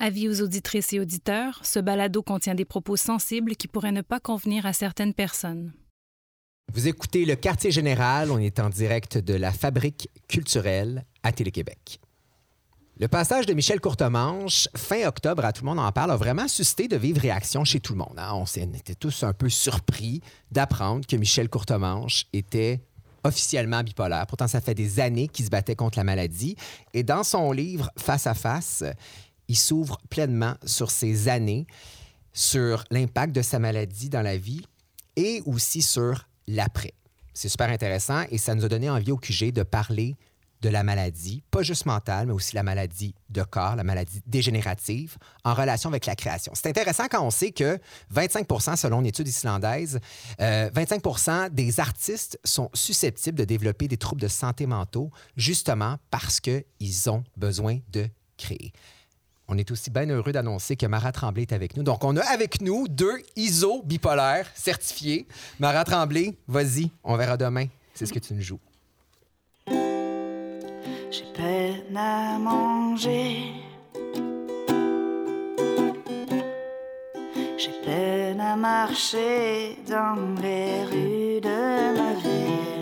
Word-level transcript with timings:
Avis 0.00 0.28
aux 0.28 0.42
auditrices 0.42 0.92
et 0.92 1.00
auditeurs, 1.00 1.60
ce 1.64 1.80
balado 1.80 2.22
contient 2.22 2.54
des 2.54 2.64
propos 2.64 2.96
sensibles 2.96 3.56
qui 3.56 3.66
pourraient 3.66 3.90
ne 3.90 4.02
pas 4.02 4.20
convenir 4.20 4.64
à 4.64 4.72
certaines 4.72 5.12
personnes. 5.12 5.72
Vous 6.72 6.86
écoutez 6.86 7.24
le 7.24 7.34
Quartier 7.34 7.72
Général, 7.72 8.30
on 8.30 8.38
est 8.38 8.60
en 8.60 8.68
direct 8.68 9.18
de 9.18 9.34
la 9.34 9.50
Fabrique 9.50 10.08
culturelle 10.28 11.04
à 11.24 11.32
Télé-Québec. 11.32 11.98
Le 13.00 13.08
passage 13.08 13.46
de 13.46 13.54
Michel 13.54 13.80
Courtemanche, 13.80 14.68
fin 14.76 15.04
octobre, 15.08 15.44
à 15.44 15.52
Tout 15.52 15.64
le 15.64 15.70
monde 15.70 15.80
en 15.80 15.90
parle, 15.90 16.12
a 16.12 16.16
vraiment 16.16 16.46
suscité 16.46 16.86
de 16.86 16.96
vives 16.96 17.18
réactions 17.18 17.64
chez 17.64 17.80
tout 17.80 17.92
le 17.94 17.98
monde. 17.98 18.18
hein. 18.18 18.34
On 18.34 18.44
était 18.44 18.94
tous 18.94 19.24
un 19.24 19.32
peu 19.32 19.48
surpris 19.48 20.20
d'apprendre 20.52 21.06
que 21.08 21.16
Michel 21.16 21.48
Courtemanche 21.48 22.26
était 22.32 22.80
officiellement 23.24 23.82
bipolaire. 23.82 24.26
Pourtant, 24.26 24.48
ça 24.48 24.60
fait 24.60 24.74
des 24.74 25.00
années 25.00 25.28
qu'il 25.28 25.44
se 25.44 25.50
battait 25.50 25.74
contre 25.76 25.98
la 25.98 26.04
maladie. 26.04 26.56
Et 26.94 27.02
dans 27.02 27.24
son 27.24 27.52
livre 27.52 27.90
Face 27.96 28.26
à 28.26 28.34
face, 28.34 28.84
il 29.48 29.56
s'ouvre 29.56 29.98
pleinement 30.10 30.54
sur 30.64 30.90
ses 30.90 31.28
années, 31.28 31.66
sur 32.32 32.84
l'impact 32.90 33.34
de 33.34 33.42
sa 33.42 33.58
maladie 33.58 34.08
dans 34.08 34.22
la 34.22 34.36
vie 34.36 34.64
et 35.16 35.42
aussi 35.46 35.82
sur 35.82 36.28
l'après. 36.46 36.92
C'est 37.34 37.48
super 37.48 37.70
intéressant 37.70 38.24
et 38.30 38.38
ça 38.38 38.54
nous 38.54 38.64
a 38.64 38.68
donné 38.68 38.90
envie 38.90 39.12
au 39.12 39.16
QG 39.16 39.52
de 39.52 39.62
parler 39.62 40.16
de 40.60 40.68
la 40.68 40.82
maladie, 40.82 41.42
pas 41.50 41.62
juste 41.62 41.86
mentale, 41.86 42.26
mais 42.26 42.32
aussi 42.32 42.54
la 42.56 42.62
maladie 42.62 43.14
de 43.30 43.42
corps, 43.42 43.76
la 43.76 43.84
maladie 43.84 44.22
dégénérative, 44.26 45.16
en 45.44 45.54
relation 45.54 45.88
avec 45.88 46.06
la 46.06 46.16
création. 46.16 46.52
C'est 46.54 46.68
intéressant 46.68 47.06
quand 47.08 47.24
on 47.24 47.30
sait 47.30 47.52
que 47.52 47.78
25% 48.12 48.76
selon 48.76 49.00
une 49.00 49.06
étude 49.06 49.28
islandaise, 49.28 50.00
euh, 50.40 50.68
25% 50.70 51.50
des 51.50 51.78
artistes 51.80 52.40
sont 52.44 52.70
susceptibles 52.74 53.38
de 53.38 53.44
développer 53.44 53.86
des 53.86 53.96
troubles 53.96 54.20
de 54.20 54.28
santé 54.28 54.66
mentaux, 54.66 55.10
justement 55.36 55.96
parce 56.10 56.40
qu'ils 56.40 57.10
ont 57.10 57.22
besoin 57.36 57.78
de 57.92 58.08
créer. 58.36 58.72
On 59.50 59.56
est 59.56 59.70
aussi 59.70 59.88
bien 59.90 60.06
heureux 60.10 60.30
d'annoncer 60.32 60.76
que 60.76 60.84
Mara 60.84 61.10
Tremblay 61.10 61.42
est 61.42 61.54
avec 61.54 61.74
nous. 61.74 61.82
Donc, 61.82 62.04
on 62.04 62.16
a 62.18 62.22
avec 62.22 62.60
nous 62.60 62.86
deux 62.86 63.16
ISO 63.34 63.82
bipolaires 63.82 64.46
certifiés. 64.54 65.26
Mara 65.58 65.84
Tremblay, 65.84 66.36
vas-y, 66.46 66.90
on 67.02 67.16
verra 67.16 67.38
demain. 67.38 67.64
C'est 67.94 68.04
ce 68.04 68.12
que 68.12 68.18
tu 68.18 68.34
nous 68.34 68.42
joues. 68.42 68.60
J'ai 71.10 71.24
peine 71.34 71.96
à 71.96 72.38
manger. 72.38 73.52
J'ai 77.56 77.72
peine 77.82 78.40
à 78.40 78.54
marcher 78.54 79.78
dans 79.88 80.36
les 80.42 80.84
rues 80.84 81.40
de 81.40 81.96
ma 81.96 82.12
ville. 82.20 82.77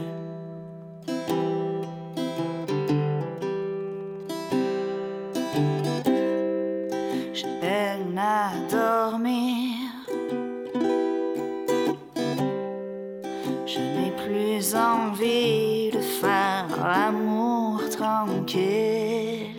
Envie 14.74 15.90
de 15.90 16.00
faire 16.00 16.66
l'amour 16.82 17.80
tranquille. 17.90 19.50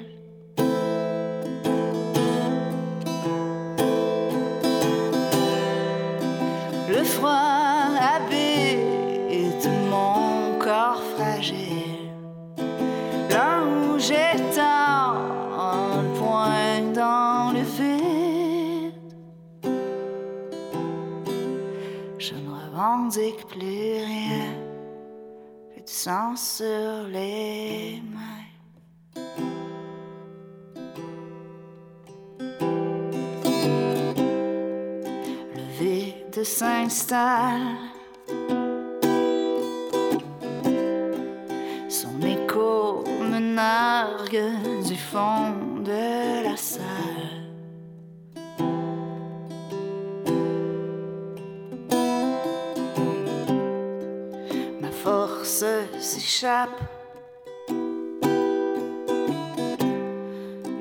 Le 6.89 7.03
froid 7.03 7.91
habite 8.15 9.69
mon 9.91 10.57
corps 10.57 11.03
fragile. 11.15 12.09
Là 13.29 13.61
où 13.61 13.99
j'étends 13.99 15.13
le 15.95 16.01
poing 16.17 16.81
dans 16.93 17.53
le 17.53 17.61
vide. 17.61 18.93
Je 22.17 22.33
ne 22.33 22.49
revendique 22.49 23.45
plus 23.47 24.03
rien 24.11 24.36
sang 26.07 26.37
sur 26.37 27.07
les 27.11 28.01
mains. 28.13 28.47
Le 35.53 35.63
vide 35.77 36.43
s'installe. 36.45 37.75
Son 41.89 42.21
écho 42.21 43.03
me 43.29 43.39
nargue 43.39 44.77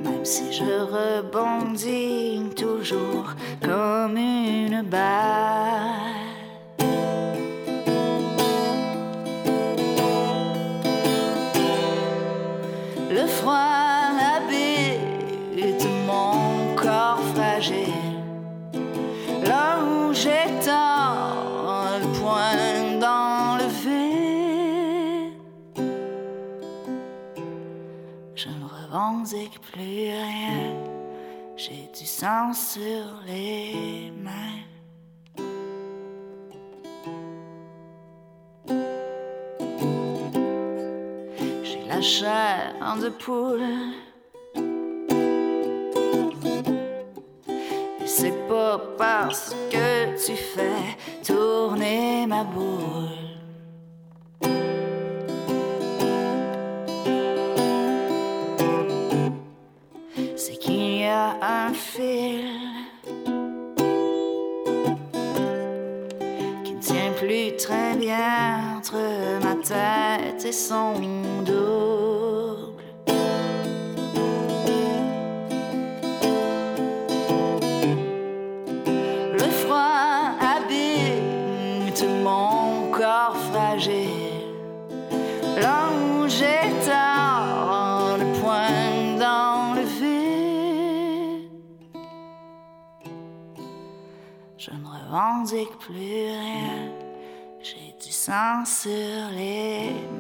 Même 0.04 0.25
si 0.25 0.53
je 0.53 0.64
rebondis 0.64 2.42
toujours 2.56 3.34
comme 3.62 4.16
une 4.16 4.82
balle. 4.82 5.66
Sur 32.53 33.22
les 33.25 34.10
mains. 34.10 34.64
J'ai 41.62 41.84
la 41.87 42.00
chair 42.00 42.75
de 43.00 43.10
poule. 43.10 43.62
Et 48.00 48.06
c'est 48.06 48.48
pas 48.48 48.81
parce 48.98 49.54
que 49.70 50.16
tu 50.26 50.34
fais 50.34 50.97
tourner 51.25 52.26
ma 52.26 52.43
boule. 52.43 53.25
Qui 61.97 62.43
ne 66.75 66.81
tient 66.81 67.12
plus 67.19 67.57
très 67.57 67.95
bien 67.97 68.77
entre 68.77 68.97
ma 69.43 69.55
tête 69.55 70.45
et 70.45 70.53
son 70.53 70.93
double. 71.45 71.96
Sur 98.67 99.31
les 99.31 100.16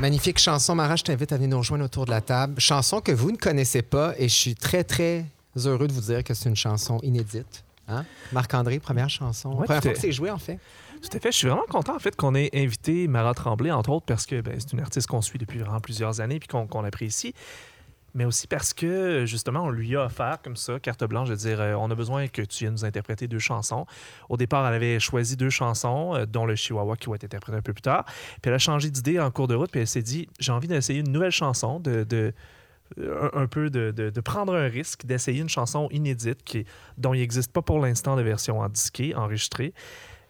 Magnifique 0.00 0.38
chanson. 0.38 0.76
Mara, 0.76 0.94
je 0.94 1.02
t'invite 1.02 1.32
à 1.32 1.36
venir 1.36 1.50
nous 1.50 1.58
rejoindre 1.58 1.84
autour 1.84 2.04
de 2.04 2.10
la 2.10 2.20
table. 2.20 2.60
Chanson 2.60 3.00
que 3.00 3.10
vous 3.10 3.32
ne 3.32 3.36
connaissez 3.36 3.82
pas 3.82 4.14
et 4.16 4.28
je 4.28 4.34
suis 4.34 4.54
très, 4.54 4.84
très 4.84 5.24
heureux 5.56 5.88
de 5.88 5.92
vous 5.92 6.02
dire 6.02 6.22
que 6.22 6.34
c'est 6.34 6.48
une 6.48 6.54
chanson 6.54 7.00
inédite. 7.02 7.64
Hein? 7.88 8.04
Marc-André, 8.30 8.78
première 8.78 9.10
chanson. 9.10 9.48
Ouais, 9.50 9.64
première 9.64 9.82
fois 9.82 9.92
que 9.92 9.98
c'est 9.98 10.12
joué, 10.12 10.30
en 10.30 10.38
fait. 10.38 10.60
Tout 11.02 11.16
à 11.16 11.18
fait. 11.18 11.32
Je 11.32 11.38
suis 11.38 11.48
vraiment 11.48 11.66
content, 11.68 11.96
en 11.96 11.98
fait, 11.98 12.14
qu'on 12.14 12.36
ait 12.36 12.48
invité 12.54 13.08
Mara 13.08 13.34
Tremblay, 13.34 13.72
entre 13.72 13.90
autres, 13.90 14.06
parce 14.06 14.24
que 14.24 14.40
ben, 14.40 14.54
c'est 14.58 14.72
une 14.72 14.80
artiste 14.80 15.08
qu'on 15.08 15.20
suit 15.20 15.38
depuis 15.38 15.58
vraiment 15.58 15.80
plusieurs 15.80 16.20
années 16.20 16.38
puis 16.38 16.46
qu'on 16.46 16.68
qu'on 16.68 16.84
apprécie. 16.84 17.34
Mais 18.14 18.24
aussi 18.24 18.46
parce 18.46 18.72
que, 18.72 19.26
justement, 19.26 19.64
on 19.64 19.70
lui 19.70 19.94
a 19.94 20.04
offert 20.06 20.38
comme 20.42 20.56
ça, 20.56 20.80
carte 20.80 21.04
blanche, 21.04 21.28
de 21.28 21.34
dire 21.34 21.60
euh, 21.60 21.74
on 21.74 21.90
a 21.90 21.94
besoin 21.94 22.26
que 22.28 22.42
tu 22.42 22.64
viennes 22.64 22.72
nous 22.72 22.84
interpréter 22.84 23.28
deux 23.28 23.38
chansons. 23.38 23.86
Au 24.28 24.36
départ, 24.36 24.66
elle 24.66 24.74
avait 24.74 24.98
choisi 24.98 25.36
deux 25.36 25.50
chansons, 25.50 26.14
euh, 26.14 26.26
dont 26.26 26.46
le 26.46 26.56
Chihuahua 26.56 26.96
qui 26.96 27.08
va 27.08 27.16
être 27.16 27.24
interprété 27.24 27.58
un 27.58 27.62
peu 27.62 27.72
plus 27.72 27.82
tard. 27.82 28.04
Puis 28.06 28.48
elle 28.48 28.54
a 28.54 28.58
changé 28.58 28.90
d'idée 28.90 29.20
en 29.20 29.30
cours 29.30 29.46
de 29.46 29.54
route, 29.54 29.70
puis 29.70 29.80
elle 29.80 29.86
s'est 29.86 30.02
dit 30.02 30.28
j'ai 30.40 30.52
envie 30.52 30.68
d'essayer 30.68 31.00
une 31.00 31.12
nouvelle 31.12 31.30
chanson, 31.32 31.80
de. 31.80 32.04
de 32.04 32.32
un, 32.96 33.42
un 33.42 33.46
peu 33.46 33.68
de, 33.68 33.90
de- 33.90 34.20
prendre 34.22 34.54
un 34.54 34.66
risque, 34.66 35.04
d'essayer 35.04 35.42
une 35.42 35.48
chanson 35.50 35.88
inédite 35.90 36.42
qui, 36.42 36.64
dont 36.96 37.12
il 37.12 37.20
n'existe 37.20 37.52
pas 37.52 37.60
pour 37.60 37.80
l'instant 37.80 38.16
de 38.16 38.22
version 38.22 38.60
en 38.60 38.68
disquée, 38.70 39.14
enregistrée. 39.14 39.74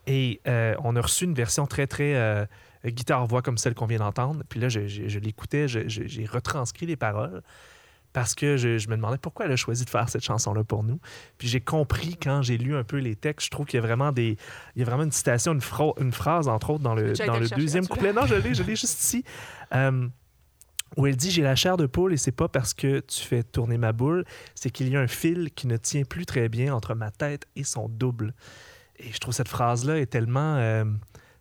Et 0.09 0.41
euh, 0.49 0.75
on 0.83 0.97
a 0.97 1.01
reçu 1.01 1.25
une 1.25 1.35
version 1.35 1.67
très, 1.67 1.87
très 1.87 2.17
euh, 2.17 2.47
guitare-voix 2.85 3.43
comme 3.43 3.59
celle 3.59 3.75
qu'on 3.75 3.87
vient 3.87 3.99
d'entendre. 3.99 4.43
Puis 4.49 4.61
là, 4.61 4.69
je, 4.69 4.87
je- 4.87 5.09
je 5.09 5.19
l'écoutais, 5.19 5.67
j'ai 5.69 6.27
retranscrit 6.27 6.87
les 6.87 6.97
paroles 6.97 7.43
parce 8.15 8.35
que 8.35 8.57
je, 8.57 8.79
je 8.79 8.89
me 8.89 8.97
demandais 8.97 9.19
pourquoi 9.19 9.45
elle 9.45 9.53
a 9.53 9.57
choisi 9.57 9.85
de 9.85 9.91
faire 9.91 10.09
cette 10.09 10.25
chanson-là 10.25 10.65
pour 10.65 10.83
nous. 10.83 10.99
Puis 11.37 11.47
j'ai 11.47 11.61
compris 11.61 12.17
quand 12.17 12.41
j'ai 12.43 12.57
lu 12.57 12.75
un 12.75 12.83
peu 12.85 12.97
les 12.97 13.15
textes, 13.17 13.47
je 13.47 13.51
trouve 13.51 13.67
qu'il 13.67 13.77
y 13.79 13.83
a 13.83 13.87
vraiment 13.87 14.13
des, 14.13 14.37
il 14.75 14.79
y 14.79 14.83
a 14.83 14.87
vraiment 14.87 15.03
une 15.05 15.13
citation, 15.13 15.53
une, 15.53 15.61
phra- 15.61 15.93
une 16.01 16.13
phrase 16.13 16.49
entre 16.49 16.71
autres 16.71 16.83
dans 16.83 16.95
le, 16.95 17.13
dans 17.27 17.35
le 17.41 17.47
deuxième 17.59 17.83
couplet. 17.95 18.13
Non, 18.15 18.27
je 18.27 18.35
l'ai, 18.37 18.55
je 18.55 18.63
l'ai 18.63 18.77
juste 18.77 18.99
ici. 19.03 19.25
Euh, 19.75 20.09
où 20.97 21.07
elle 21.07 21.17
dit 21.17 21.31
J'ai 21.31 21.43
la 21.43 21.55
chair 21.55 21.77
de 21.77 21.85
poule 21.85 22.15
et 22.15 22.17
c'est 22.17 22.33
pas 22.33 22.49
parce 22.49 22.73
que 22.73 23.01
tu 23.01 23.21
fais 23.23 23.43
tourner 23.43 23.77
ma 23.77 23.93
boule, 23.93 24.25
c'est 24.55 24.71
qu'il 24.71 24.89
y 24.89 24.97
a 24.97 25.01
un 25.01 25.07
fil 25.07 25.51
qui 25.55 25.67
ne 25.67 25.77
tient 25.77 26.05
plus 26.05 26.25
très 26.25 26.49
bien 26.49 26.75
entre 26.75 26.95
ma 26.95 27.11
tête 27.11 27.47
et 27.57 27.63
son 27.65 27.89
double. 27.91 28.33
Et 28.99 29.13
je 29.13 29.19
trouve 29.19 29.35
cette 29.35 29.49
phrase-là 29.49 29.99
est 29.99 30.07
tellement. 30.07 30.57
euh, 30.57 30.85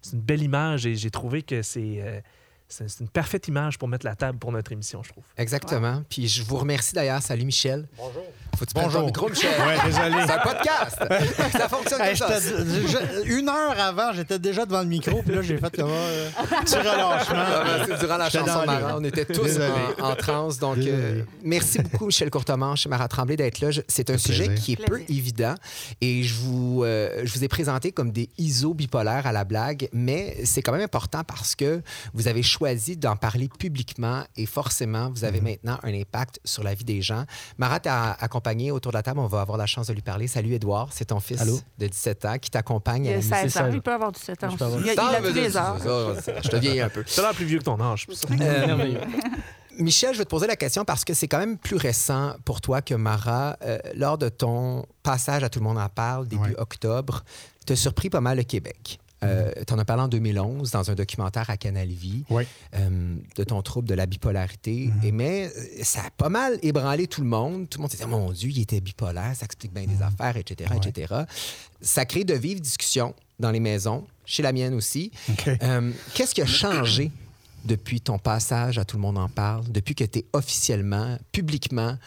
c'est 0.07 0.15
une 0.15 0.21
belle 0.21 0.41
image 0.41 0.85
et 0.85 0.95
j'ai 0.95 1.11
trouvé 1.11 1.43
que 1.43 1.61
c'est. 1.61 2.23
C'est 2.69 2.99
une 2.99 3.07
parfaite 3.07 3.47
image 3.47 3.77
pour 3.77 3.87
mettre 3.87 4.05
la 4.05 4.15
table 4.15 4.37
pour 4.39 4.51
notre 4.51 4.71
émission, 4.71 5.01
je 5.03 5.09
trouve. 5.09 5.23
Exactement. 5.37 6.03
Puis 6.09 6.27
je 6.27 6.43
vous 6.43 6.57
remercie 6.57 6.93
d'ailleurs. 6.93 7.21
Salut, 7.21 7.45
Michel. 7.45 7.87
Bonjour. 7.97 8.23
Faut 8.57 8.65
que 8.65 8.69
tu 8.69 8.73
prennes 8.73 8.85
Bonjour. 8.85 9.01
ton 9.01 9.05
micro, 9.07 9.29
Michel? 9.29 9.51
Ouais, 9.61 9.77
désolé. 9.85 10.15
C'est 10.25 10.31
un 10.31 10.39
podcast. 10.39 11.51
ça 11.51 11.69
fonctionne 11.69 12.01
Hey, 12.01 12.17
comme 12.17 12.27
ça. 12.29 12.39
je- 12.39 13.29
une 13.37 13.47
heure 13.49 13.79
avant, 13.79 14.11
j'étais 14.13 14.39
déjà 14.39 14.65
devant 14.65 14.81
le 14.81 14.87
micro, 14.87 15.21
puis 15.21 15.35
là, 15.35 15.41
j'ai 15.43 15.57
fait 15.59 15.75
comme 15.75 15.91
euh, 15.91 16.29
petit 16.63 16.75
relâchement. 16.75 17.35
Ah, 17.37 17.63
ben, 17.63 17.85
c'est 17.87 17.99
durant 17.99 18.17
la 18.17 18.29
chanson 18.31 18.45
dans 18.45 18.61
le- 18.61 18.65
Mara, 18.65 18.97
on 18.97 19.03
était 19.03 19.25
tous 19.25 19.43
Désolé. 19.43 19.67
en, 20.01 20.09
en 20.09 20.15
transe. 20.15 20.57
Donc, 20.57 20.79
euh, 20.79 21.21
merci 21.43 21.79
beaucoup, 21.79 22.07
Michel 22.07 22.31
Courtemanche 22.31 22.85
et 22.87 22.89
Mara 22.89 23.07
Tremblay, 23.07 23.35
d'être 23.37 23.59
là. 23.61 23.69
C'est 23.87 24.09
un 24.09 24.17
sujet 24.17 24.47
plaisir. 24.47 24.63
qui 24.65 24.71
est 24.73 24.85
peu 24.85 25.01
évident 25.07 25.53
et 26.01 26.23
je 26.23 26.33
vous, 26.33 26.81
euh, 26.83 27.21
je 27.25 27.33
vous 27.33 27.43
ai 27.43 27.47
présenté 27.47 27.91
comme 27.91 28.11
des 28.11 28.29
ISO 28.39 28.73
bipolaires 28.73 29.27
à 29.27 29.31
la 29.31 29.43
blague, 29.43 29.87
mais 29.93 30.35
c'est 30.45 30.63
quand 30.63 30.71
même 30.71 30.81
important 30.81 31.23
parce 31.23 31.53
que 31.55 31.81
vous 32.15 32.27
avez 32.27 32.41
choisi 32.41 32.56
d'en 32.97 33.15
parler 33.15 33.49
publiquement 33.59 34.23
et 34.35 34.45
forcément, 34.45 35.09
vous 35.09 35.19
Mhm. 35.21 35.23
avez 35.25 35.41
maintenant 35.41 35.77
un 35.83 35.93
impact 35.93 36.39
sur 36.43 36.63
la 36.63 36.73
vie 36.73 36.83
des 36.83 37.01
gens. 37.01 37.23
Mara 37.57 37.79
t'a 37.79 38.11
accompagné 38.13 38.71
autour 38.71 38.91
de 38.91 38.97
la 38.97 39.03
table. 39.03 39.19
On 39.19 39.27
va 39.27 39.41
avoir 39.41 39.57
la 39.57 39.65
chance 39.65 39.87
de 39.87 39.93
lui 39.93 40.01
parler. 40.01 40.27
Salut, 40.27 40.53
Édouard. 40.53 40.89
C'est 40.91 41.05
ton 41.05 41.19
fils 41.19 41.41
Allô? 41.41 41.59
de 41.77 41.87
17 41.87 42.25
ans 42.25 42.37
qui 42.39 42.49
t'accompagne 42.49 43.05
Il 43.05 43.09
à 43.09 43.13
a 43.13 43.15
la 43.17 43.21
16 43.21 43.43
musique. 43.43 43.61
ans. 43.61 43.69
Il 43.73 43.81
peut 43.81 43.93
avoir 43.93 44.11
17 44.11 44.43
ans. 44.43 44.47
Avoir- 44.49 44.71
Il 44.81 44.89
a, 44.89 44.93
il 44.93 44.99
a 44.99 45.21
tous 45.21 45.33
les 45.33 45.49
ça, 45.51 45.77
ça, 45.79 46.21
ça, 46.21 46.41
Je 46.43 46.49
te 46.49 46.55
vieillis 46.55 46.81
un 46.81 46.89
peu. 46.89 47.03
Tu 47.03 47.19
as 47.19 47.23
l'air 47.23 47.33
plus 47.33 47.45
vieux 47.45 47.59
que 47.59 47.63
ton 47.63 47.79
âge. 47.79 48.07
ça. 48.11 48.27
Michel, 49.79 50.13
je 50.13 50.17
vais 50.17 50.25
te 50.25 50.29
poser 50.29 50.47
la 50.47 50.55
question 50.55 50.83
parce 50.85 51.05
que 51.05 51.13
c'est 51.13 51.27
quand 51.27 51.37
même 51.37 51.57
plus 51.57 51.75
récent 51.75 52.33
pour 52.45 52.61
toi 52.61 52.81
que 52.81 52.95
Mara. 52.95 53.57
Euh, 53.61 53.77
lors 53.93 54.17
de 54.17 54.27
ton 54.29 54.85
passage 55.03 55.43
à 55.43 55.49
Tout 55.49 55.59
le 55.59 55.65
monde 55.65 55.77
en 55.77 55.89
parle, 55.89 56.27
début 56.27 56.41
Ouais. 56.41 56.55
octobre, 56.59 57.23
tu 57.65 57.73
as 57.73 57.75
surpris 57.75 58.09
pas 58.09 58.21
mal 58.21 58.37
le 58.37 58.43
Québec. 58.43 58.99
Tu 59.21 59.73
en 59.73 59.79
as 59.79 59.85
parlé 59.85 60.03
en 60.03 60.07
2011 60.07 60.71
dans 60.71 60.91
un 60.91 60.95
documentaire 60.95 61.49
à 61.49 61.57
Canal 61.57 61.87
Vie 61.87 62.23
Oui. 62.29 62.43
euh, 62.75 63.15
de 63.35 63.43
ton 63.43 63.61
trouble 63.61 63.87
de 63.87 63.93
la 63.95 64.05
bipolarité. 64.05 64.89
Et 65.03 65.11
mais 65.11 65.47
euh, 65.55 65.83
ça 65.83 66.01
a 66.05 66.09
pas 66.11 66.29
mal 66.29 66.59
ébranlé 66.61 67.07
tout 67.07 67.21
le 67.21 67.27
monde. 67.27 67.67
Tout 67.69 67.79
le 67.79 67.83
monde 67.83 67.91
s'est 67.91 67.97
dit, 67.97 68.05
mon 68.09 68.31
Dieu, 68.31 68.49
il 68.49 68.61
était 68.61 68.79
bipolaire, 68.79 69.33
ça 69.35 69.45
explique 69.45 69.73
bien 69.73 69.85
des 69.85 70.01
affaires, 70.03 70.37
etc., 70.37 70.69
Ouais. 70.71 70.77
etc. 70.87 71.13
Ça 71.81 72.05
crée 72.05 72.23
de 72.23 72.33
vives 72.33 72.61
discussions 72.61 73.15
dans 73.39 73.51
les 73.51 73.59
maisons, 73.59 74.05
chez 74.25 74.43
la 74.43 74.51
mienne 74.51 74.73
aussi. 74.73 75.11
Euh, 75.63 75.91
Qu'est-ce 76.13 76.33
qui 76.35 76.41
a 76.41 76.45
changé 76.45 77.11
depuis 77.65 78.01
ton 78.01 78.17
passage 78.19 78.77
à 78.77 78.85
Tout 78.85 78.97
le 78.97 79.01
monde 79.01 79.17
en 79.17 79.29
parle, 79.29 79.63
depuis 79.71 79.93
que 79.95 80.03
tu 80.03 80.19
es 80.19 80.25
officiellement, 80.33 81.17
publiquement, 81.31 81.97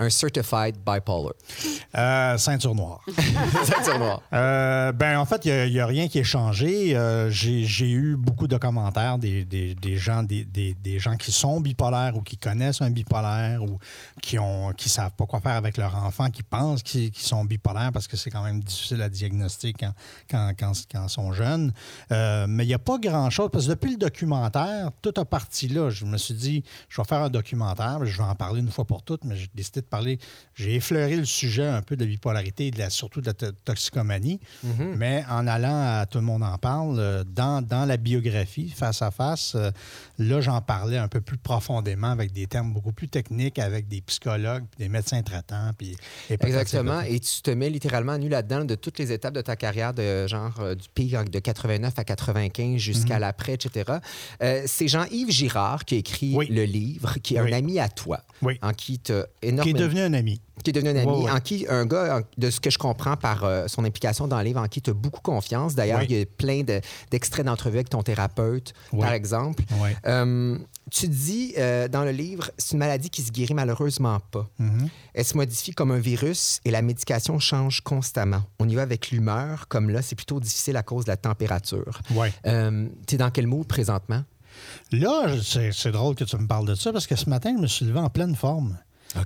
un 0.00 0.08
certified 0.10 0.76
bipolar? 0.84 1.34
Euh, 1.96 2.38
ceinture 2.38 2.74
noire. 2.74 3.00
Ceinture 3.64 3.98
noire. 3.98 4.22
Euh, 4.32 4.92
ben, 4.92 5.18
en 5.18 5.26
fait, 5.26 5.44
il 5.44 5.70
n'y 5.72 5.78
a, 5.78 5.86
rien 5.86 6.08
qui 6.08 6.18
est 6.18 6.24
changé. 6.24 6.96
Euh, 6.96 7.30
J'ai 7.30 7.90
eu 7.90 8.16
beaucoup 8.16 8.48
de 8.48 8.56
commentaires 8.56 9.18
des, 9.18 9.44
des- 9.44 9.74
des 9.74 9.96
gens, 9.96 10.22
des, 10.22 10.98
gens 10.98 11.16
qui 11.16 11.32
sont 11.32 11.60
bipolaires 11.60 12.16
ou 12.16 12.22
qui 12.22 12.38
connaissent 12.38 12.80
un 12.80 12.90
bipolaire 12.90 13.62
ou 13.62 13.78
qui 14.22 14.38
qui 14.76 14.88
savent 14.88 15.12
pas 15.12 15.26
quoi 15.26 15.40
faire 15.40 15.52
avec 15.56 15.76
leur 15.76 15.94
enfant, 15.96 16.30
qui 16.30 16.42
pensent 16.42 16.82
qu'ils 16.82 17.14
sont 17.16 17.44
bipolaires 17.44 17.90
parce 17.92 18.08
que 18.08 18.16
c'est 18.16 18.30
quand 18.30 18.42
même 18.42 18.60
difficile 18.62 19.02
à 19.02 19.08
diagnostiquer 19.08 19.72
quand, 19.78 19.92
quand, 20.30 20.52
quand, 20.58 20.72
quand 20.90 21.04
ils 21.06 21.10
sont 21.10 21.32
jeunes. 21.32 21.72
Euh, 22.12 22.46
mais 22.48 22.64
il 22.64 22.68
n'y 22.68 22.74
a 22.74 22.78
pas 22.78 22.98
grand-chose. 22.98 23.50
Parce 23.52 23.66
que 23.66 23.70
depuis 23.70 23.90
le 23.92 23.98
documentaire, 23.98 24.90
tout 25.02 25.12
a 25.16 25.24
parti 25.24 25.68
là. 25.68 25.90
Je 25.90 26.06
me 26.06 26.16
suis 26.16 26.34
dit, 26.34 26.64
je 26.88 27.00
vais 27.00 27.06
faire 27.06 27.22
un 27.22 27.30
documentaire, 27.30 28.04
je 28.04 28.16
vais 28.16 28.24
en 28.24 28.34
parler 28.34 28.60
une 28.60 28.70
fois 28.70 28.84
pour 28.86 29.02
toutes, 29.02 29.24
mais 29.24 29.36
j'ai 29.36 29.50
décidé 29.54 29.80
de 29.82 29.86
parler. 29.90 30.18
J'ai 30.54 30.76
effleuré 30.76 31.16
le 31.16 31.24
sujet 31.24 31.66
un 31.66 31.82
peu 31.82 31.96
de 31.96 32.04
la 32.04 32.10
bipolarité 32.10 32.68
et 32.68 32.70
de 32.70 32.78
la, 32.78 32.90
surtout 32.90 33.20
de 33.20 33.26
la 33.26 33.34
to- 33.34 33.52
toxicomanie. 33.64 34.40
Mais 34.96 35.24
en 35.30 35.46
allant 35.46 35.98
à 36.00 36.06
Tout 36.06 36.18
le 36.18 36.24
monde 36.24 36.42
en 36.42 36.56
parle, 36.58 36.98
euh, 36.98 37.24
dans, 37.24 37.62
dans 37.62 37.84
la 37.84 37.96
biographie, 37.96 38.68
face 38.70 39.02
à 39.02 39.10
face, 39.10 39.54
euh, 39.54 39.70
là, 40.18 40.40
j'en 40.40 40.60
parlais 40.60 40.98
un 40.98 41.08
peu 41.08 41.20
plus 41.20 41.36
profondément 41.38 42.08
avec 42.10 42.32
des 42.32 42.46
termes 42.46 42.72
beaucoup 42.72 42.92
plus 42.92 43.08
techniques, 43.08 43.58
avec 43.58 43.88
des 43.88 44.00
psychologues, 44.02 44.64
puis 44.70 44.78
des 44.84 44.88
médecins 44.88 45.22
traitants. 45.22 45.70
Puis, 45.76 45.96
et 46.28 46.34
Exactement. 46.34 47.00
Et 47.02 47.20
tu 47.20 47.42
te 47.42 47.50
mets 47.50 47.70
littéralement 47.70 48.16
nu 48.18 48.28
là-dedans 48.28 48.64
de 48.64 48.74
toutes 48.74 48.98
les 48.98 49.12
étapes 49.12 49.34
de 49.34 49.40
ta 49.42 49.56
carrière, 49.56 49.94
de 49.94 50.26
genre 50.26 50.54
euh, 50.60 50.74
du 50.74 50.88
pic 50.94 51.10
de 51.30 51.38
89 51.38 51.94
à 51.98 52.04
95 52.04 52.76
jusqu'à 52.78 53.14
Mhm. 53.14 53.20
l'après, 53.20 53.54
etc. 53.54 53.92
Euh, 54.42 54.62
c'est 54.66 54.88
Jean-Yves 54.88 55.30
Girard 55.30 55.84
qui 55.84 55.94
a 55.96 55.98
écrit 55.98 56.34
Oui. 56.36 56.46
le 56.50 56.64
livre, 56.64 57.14
qui 57.22 57.34
est 57.36 57.40
Oui. 57.40 57.52
un 57.52 57.56
ami 57.56 57.78
à 57.80 57.88
toi, 57.88 58.20
Oui. 58.42 58.58
en 58.62 58.72
qui 58.72 58.98
Qui 59.00 59.12
énormément... 59.42 59.78
devenu 59.80 60.00
un 60.00 60.12
ami. 60.14 60.40
qui 60.62 60.68
est 60.70 60.72
devenu 60.74 60.90
un 60.90 60.96
ami, 60.96 61.06
Ouais, 61.06 61.24
ouais. 61.24 61.30
en 61.30 61.40
qui 61.40 61.64
un 61.70 61.86
gars, 61.86 62.18
en- 62.18 62.22
de 62.36 62.50
ce 62.50 62.60
que 62.60 62.68
je 62.68 62.76
comprends 62.76 63.16
par 63.16 63.44
euh, 63.44 63.66
son 63.66 63.82
implication 63.86 64.28
dans 64.28 64.36
le 64.36 64.44
livre, 64.44 64.60
en 64.60 64.68
qui 64.68 64.82
tu 64.82 64.90
as 64.90 64.92
beaucoup 64.92 65.22
confiance. 65.22 65.74
D'ailleurs, 65.74 66.00
Oui. 66.00 66.06
il 66.10 66.18
y 66.18 66.20
a 66.20 66.26
plein 66.26 66.62
de- 66.64 66.82
d'extraits 67.10 67.46
d'entrevues 67.46 67.78
avec 67.78 67.88
ton 67.88 68.02
thérapeute, 68.02 68.74
par 68.90 69.12
exemple. 69.12 69.62
Euh, 70.06 70.58
tu 70.90 71.08
dis 71.08 71.54
euh, 71.56 71.88
dans 71.88 72.04
le 72.04 72.10
livre, 72.10 72.50
c'est 72.58 72.72
une 72.72 72.78
maladie 72.80 73.08
qui 73.08 73.22
se 73.22 73.30
guérit 73.32 73.54
malheureusement 73.54 74.18
pas. 74.30 74.50
Mhm. 74.58 74.88
Elle 75.14 75.24
se 75.24 75.34
modifie 75.34 75.70
comme 75.72 75.92
un 75.92 75.98
virus 75.98 76.60
et 76.66 76.70
la 76.70 76.82
médication 76.82 77.38
change 77.38 77.80
constamment. 77.80 78.42
On 78.58 78.68
y 78.68 78.74
va 78.74 78.82
avec 78.82 79.10
l'humeur, 79.12 79.66
comme 79.68 79.88
là, 79.88 80.02
c'est 80.02 80.14
plutôt 80.16 80.40
difficile 80.40 80.76
à 80.76 80.82
cause 80.82 81.06
de 81.06 81.10
la 81.10 81.16
température. 81.16 82.00
Euh, 82.46 82.86
tu 83.06 83.14
es 83.14 83.18
dans 83.18 83.30
quel 83.30 83.46
mood 83.46 83.66
présentement? 83.66 84.24
Là, 84.92 85.36
c'est 85.42 85.92
drôle 85.92 86.16
que 86.16 86.24
tu 86.24 86.36
me 86.36 86.46
parles 86.46 86.66
de 86.66 86.74
ça 86.74 86.92
parce 86.92 87.06
que 87.06 87.16
ce 87.16 87.30
matin, 87.30 87.54
je 87.56 87.62
me 87.62 87.66
suis 87.66 87.86
levé 87.86 87.98
en 88.00 88.10
pleine 88.10 88.34
forme. 88.36 88.76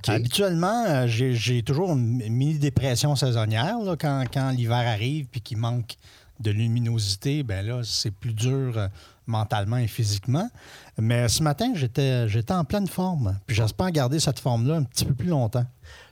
Habituellement, 0.07 0.85
euh, 0.87 1.07
j'ai 1.07 1.63
toujours 1.63 1.91
une 1.93 2.27
mini-dépression 2.29 3.15
saisonnière 3.15 3.79
là, 3.79 3.95
quand, 3.99 4.23
quand 4.33 4.49
l'hiver 4.49 4.77
arrive 4.87 5.27
puis 5.27 5.41
qu'il 5.41 5.57
manque 5.57 5.95
de 6.39 6.51
luminosité. 6.51 7.43
Ben 7.43 7.65
là, 7.65 7.81
c'est 7.83 8.11
plus 8.11 8.33
dur 8.33 8.77
euh, 8.77 8.87
mentalement 9.27 9.77
et 9.77 9.87
physiquement. 9.87 10.49
Mais 10.97 11.27
ce 11.27 11.43
matin, 11.43 11.73
j'étais 11.75 12.27
j'étais 12.27 12.53
en 12.53 12.65
pleine 12.65 12.87
forme. 12.87 13.37
Puis 13.45 13.55
j'espère 13.55 13.91
garder 13.91 14.19
cette 14.19 14.39
forme-là 14.39 14.75
un 14.75 14.83
petit 14.83 15.05
peu 15.05 15.13
plus 15.13 15.29
longtemps. 15.29 15.65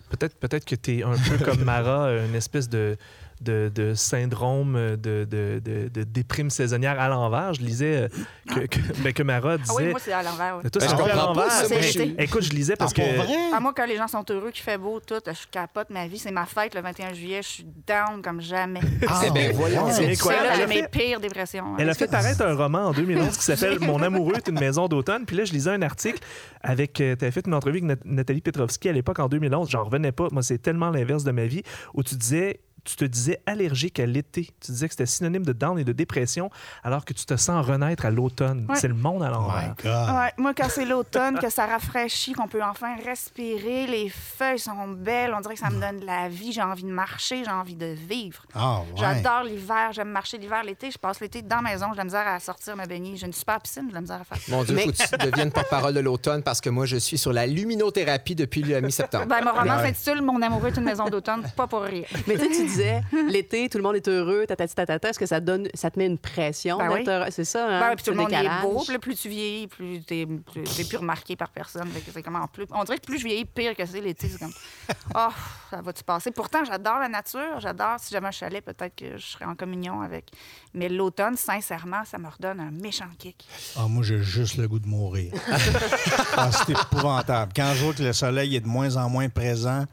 Peut-être 0.10 0.36
peut 0.36 0.48
que 0.60 0.75
tu 0.75 1.00
es 1.00 1.03
un 1.03 1.18
peu 1.18 1.44
comme 1.44 1.63
Mara, 1.63 2.12
une 2.27 2.36
espèce 2.36 2.70
de, 2.70 2.98
de, 3.44 3.72
de 3.74 3.94
syndrome 3.94 4.74
de, 4.98 5.26
de, 5.26 5.62
de, 5.64 5.88
de 5.90 6.04
déprime 6.04 6.50
saisonnière 6.50 7.00
à 7.00 7.08
l'envers. 7.10 7.54
Je 7.54 7.62
lisais 7.62 7.96
euh, 8.04 8.08
que, 8.54 8.60
que, 8.68 8.80
ben, 9.04 9.14
que 9.14 9.24
Mara 9.24 9.58
disait. 9.58 9.72
Ah 9.72 9.82
oui, 9.82 9.90
moi, 9.92 10.00
c'est 10.00 10.14
à 10.14 10.24
l'envers. 10.24 10.60
oui. 10.64 10.70
Toi, 10.70 10.82
Ben, 10.82 10.88
c'est 10.88 11.12
à 11.12 11.16
l'envers. 11.16 12.20
Écoute, 12.20 12.44
je 12.44 12.50
lisais 12.52 12.76
parce 12.76 12.94
Ah, 12.98 13.02
pour 13.02 13.12
que. 13.12 13.18
vrai? 13.18 13.36
Ah, 13.54 13.60
moi, 13.60 13.74
quand 13.76 13.86
les 13.86 13.98
gens 13.98 14.08
sont 14.08 14.26
heureux, 14.30 14.52
qu'il 14.52 14.64
fait 14.64 14.78
beau, 14.78 15.00
tout, 15.06 15.16
je 15.26 15.48
capote 15.52 15.90
ma 15.90 16.08
vie. 16.08 16.18
C'est 16.20 16.32
ma 16.32 16.46
fête 16.46 16.76
le 16.76 16.82
21 16.82 17.14
juillet. 17.14 17.42
Je 17.44 17.48
suis 17.48 17.66
down 17.88 18.22
comme 18.22 18.42
jamais. 18.42 18.80
Eh 19.02 19.30
ben, 19.34 19.52
voyons, 19.56 19.88
c'est 19.92 20.04
C'est 20.06 20.12
incroyable. 20.12 20.46
là, 20.46 20.52
Elle 20.54 20.58
j'ai 20.58 20.64
a 20.64 20.68
mes 20.68 20.82
fait- 20.84 20.88
pires 20.92 21.20
dépressions. 21.20 21.78
Elle 21.78 21.90
a 21.90 21.94
fait 21.94 22.08
paraître 22.08 22.42
un 22.42 22.56
roman 22.56 22.86
en 22.88 22.92
2011 22.94 23.38
qui 23.38 23.44
s'appelle 23.44 23.80
Mon 23.82 24.02
amoureux 24.02 24.36
est 24.38 24.48
une 24.48 24.60
maison 24.60 24.88
d'automne. 24.88 25.26
Puis 25.26 25.36
là, 25.36 25.46
je 25.46 25.52
lisais 25.54 25.72
un 25.72 25.82
article 25.82 26.20
avec. 26.62 26.94
tu 26.94 27.04
avais 27.04 27.32
fait 27.32 27.46
une 27.46 27.54
entrevue 27.54 27.80
avec 27.80 27.84
Nat- 27.84 28.06
Nathalie 28.06 28.42
Petrovski 28.42 28.90
à 28.90 28.94
l'époque 28.94 29.20
en 29.20 29.28
2011. 29.28 29.70
J'en 29.70 29.84
revenais 29.84 30.12
pas. 30.12 30.28
Moi, 30.32 30.42
c'est 30.44 30.58
tellement 30.60 30.90
l'inverse 30.90 31.24
de 31.24 31.32
ma 31.32 31.46
vie 31.46 31.64
où 31.94 32.04
tu 32.04 32.16
disais. 32.16 32.60
Tu 32.86 32.96
te 32.96 33.06
disais 33.06 33.40
allergique 33.46 34.00
à 34.00 34.06
l'été. 34.06 34.50
Tu 34.60 34.72
disais 34.72 34.88
que 34.88 34.94
c'était 34.94 35.06
synonyme 35.06 35.46
de 35.46 35.54
down 35.54 35.80
et 35.80 35.84
de 35.84 35.92
dépression, 35.94 36.50
alors 36.84 37.06
que 37.06 37.13
tu 37.13 37.25
te 37.25 37.36
sens 37.38 37.66
renaître 37.66 38.06
à 38.06 38.12
l'automne. 38.12 38.66
Ouais. 38.70 38.75
C'est 38.75 38.88
le 38.88 38.94
monde 38.94 39.24
à 39.24 39.30
Oh 39.32 39.36
l'envers. 39.36 39.75
Ouais, 39.84 40.32
moi, 40.38 40.54
quand 40.54 40.68
c'est 40.70 40.86
l'automne, 40.86 41.40
que 41.40 41.50
ça 41.50 41.66
rafraîchit, 41.66 42.34
qu'on 42.34 42.48
peut 42.48 42.63
enfin 42.63 42.96
respirer, 43.06 43.88
les 43.88 44.10
feuilles 44.10 44.60
sont 44.60 44.88
belles, 44.88 45.34
on 45.36 45.42
dirait 45.42 45.54
que 45.56 45.60
ça 45.60 45.70
me 45.70 45.80
donne 45.80 46.02
de 46.02 46.06
la 46.06 46.28
vie, 46.30 46.52
j'ai 46.52 46.62
envie 46.62 46.84
de 46.84 46.90
marcher, 46.92 47.44
j'ai 47.46 47.52
envie 47.52 47.75
de 47.75 47.86
vivre. 47.88 48.44
Ah, 48.54 48.80
ouais. 48.80 48.86
J'adore 48.96 49.44
l'hiver, 49.44 49.92
j'aime 49.94 50.10
marcher 50.10 50.38
l'hiver, 50.38 50.63
l'été. 50.63 50.92
Je 50.92 50.98
passe 50.98 51.20
l'été 51.20 51.42
dans 51.42 51.58
la 51.58 51.72
maison, 51.72 51.86
j'ai 51.88 51.94
de 51.94 51.98
la 51.98 52.04
misère 52.04 52.28
à 52.28 52.40
sortir 52.40 52.75
me 52.75 52.86
baigner. 52.86 53.16
J'ai 53.16 53.28
une 53.28 53.34
super 53.34 53.60
piscine, 53.62 53.84
j'ai 53.86 53.90
de 53.90 53.96
la 53.96 54.02
misère 54.02 54.22
à 54.22 54.24
faire. 54.25 54.38
Mon 54.50 54.63
Dieu, 54.63 54.75
Mais- 54.75 54.84
faut 54.84 54.92
que 54.92 54.98
tu 55.24 55.32
deviennes 55.32 55.52
porte-parole 55.52 55.94
de 55.94 56.00
l'automne 56.00 56.44
parce 56.44 56.60
que 56.62 56.70
moi, 56.70 56.86
je 56.86 56.98
suis 56.98 57.18
sur 57.18 57.32
la 57.34 57.48
luminothérapie 57.48 58.36
depuis 58.36 58.62
le 58.62 58.82
mi-septembre. 58.82 59.25
Ben, 59.28 59.44
mon 59.44 59.52
roman 59.54 59.78
Ouais. 59.78 59.88
s'intitule 59.94 60.22
Mon 60.22 60.42
amoureux 60.42 60.68
est 60.70 60.78
une 60.78 60.84
maison 60.84 61.06
d'automne, 61.10 61.44
pas 61.56 61.68
pour 61.68 61.82
rire. 61.82 62.06
Mais 62.28 62.38
tu 62.38 62.54
sais, 62.54 62.68
tu 62.74 62.80
disais, 62.80 63.03
l'été, 63.30 63.70
tout 63.70 63.77
le 63.77 63.84
monde 63.84 63.96
est 63.96 64.08
heureux, 64.08 64.46
tatati 64.48 64.75
tatata. 64.75 65.10
Est-ce 65.10 65.20
que 65.20 65.25
ça, 65.25 65.39
donne, 65.39 65.68
ça 65.74 65.92
te 65.92 66.00
met 66.00 66.06
une 66.06 66.18
pression 66.18 66.77
Ben 66.77 66.89
d'être 66.89 67.08
oui. 67.08 67.13
heureux? 67.13 67.27
C'est 67.30 67.46
ça, 67.46 67.68
hein? 67.68 67.80
Ben, 67.80 67.96
puis 67.96 68.06
tout 68.06 68.12
le 68.12 68.18
monde 68.18 68.32
est 68.32 68.62
beau. 68.62 68.84
Puis 68.88 68.98
plus 68.98 69.15
tu 69.15 69.30
vieillis, 69.30 69.68
plus 69.68 70.01
t'es 70.03 70.25
plus, 70.25 70.63
t'es 70.63 70.84
plus 70.84 70.98
remarqué 70.98 71.36
par 71.36 71.50
personne. 71.50 71.88
Fait 71.89 72.01
que 72.01 72.12
c'est 72.12 72.24
comment 72.24 72.48
plus. 72.48 72.65
On 72.72 72.84
dirait 72.84 72.98
que 72.98 73.06
plus 73.06 73.20
je 73.20 73.25
vieillis, 73.25 73.46
pire 73.46 73.75
que 73.75 73.86
c'est 73.86 74.01
l'été. 74.01 74.27
C'est 74.30 74.39
comme. 74.39 74.53
Oh, 75.15 75.30
ça 75.70 75.82
va-tu 75.82 76.03
passer? 76.03 76.32
Pourtant, 76.32 76.63
j'adore 76.65 76.98
la 77.00 77.10
nature. 77.10 77.60
J'adore. 77.60 78.00
Si 78.00 78.12
j'avais 78.12 78.27
un 78.27 78.32
chalet, 78.32 78.63
peut-être 78.63 78.96
que 78.96 79.18
je 79.18 79.25
serais 79.25 79.46
en 79.46 79.56
communion 79.56 80.01
avec. 80.01 80.32
Mais 80.74 80.89
l'automne, 80.89 81.36
sincèrement, 81.36 82.03
ça 82.06 82.18
me 82.18 82.27
redonne 82.27 82.60
un 82.60 82.72
méchant 82.72 83.10
kick. 83.18 83.46
Ah, 83.75 83.88
moi, 83.88 84.03
j'ai 84.03 84.22
juste 84.22 84.58
le 84.58 84.68
goût 84.68 84.80
de 84.80 84.88
mourir. 84.88 85.34
ah, 86.38 86.51
c'est 86.51 86.72
épouvantable. 86.72 87.51
Quand 87.56 87.74
je 87.75 87.84
vois 87.84 87.94
que 87.94 88.03
le 88.03 88.13
soleil 88.13 88.56
est 88.56 88.62
de 88.62 88.68
moins 88.68 88.96
en 88.98 89.10
moins 89.10 89.30
présent, 89.30 89.86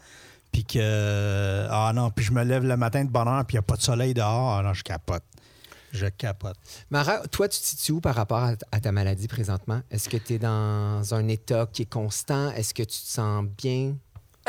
puis 0.53 0.65
que. 0.65 1.67
Ah 1.71 1.93
non, 1.95 2.11
puis 2.11 2.25
je 2.25 2.33
me 2.33 2.43
lève 2.45 2.65
le 2.65 2.77
matin 2.77 3.05
de 3.05 3.11
bonne 3.11 3.29
heure, 3.29 3.45
puis 3.45 3.55
il 3.55 3.59
n'y 3.59 3.61
a 3.61 3.63
pas 3.63 3.77
de 3.77 3.83
soleil 3.83 4.15
dehors, 4.15 4.59
ah 4.59 4.63
non, 4.63 4.75
je 4.75 4.83
capote. 4.83 5.23
Je 5.93 6.07
capote. 6.07 6.57
Mara, 6.91 7.19
toi, 7.29 7.49
tu 7.49 7.59
te 7.59 7.65
situes 7.65 7.93
où 7.93 8.01
par 8.01 8.15
rapport 8.15 8.39
à, 8.39 8.53
à 8.71 8.81
ta 8.81 8.93
maladie 8.93 9.27
présentement? 9.27 9.81
Est-ce 9.91 10.09
que 10.09 10.17
tu 10.17 10.35
es 10.35 10.39
dans 10.39 11.15
un 11.15 11.29
état 11.29 11.67
qui 11.73 11.83
est 11.83 11.91
constant? 11.91 12.51
Est-ce 12.53 12.75
que 12.75 12.83
tu 12.83 13.01
te 13.01 13.09
sens 13.09 13.45
bien? 13.45 13.97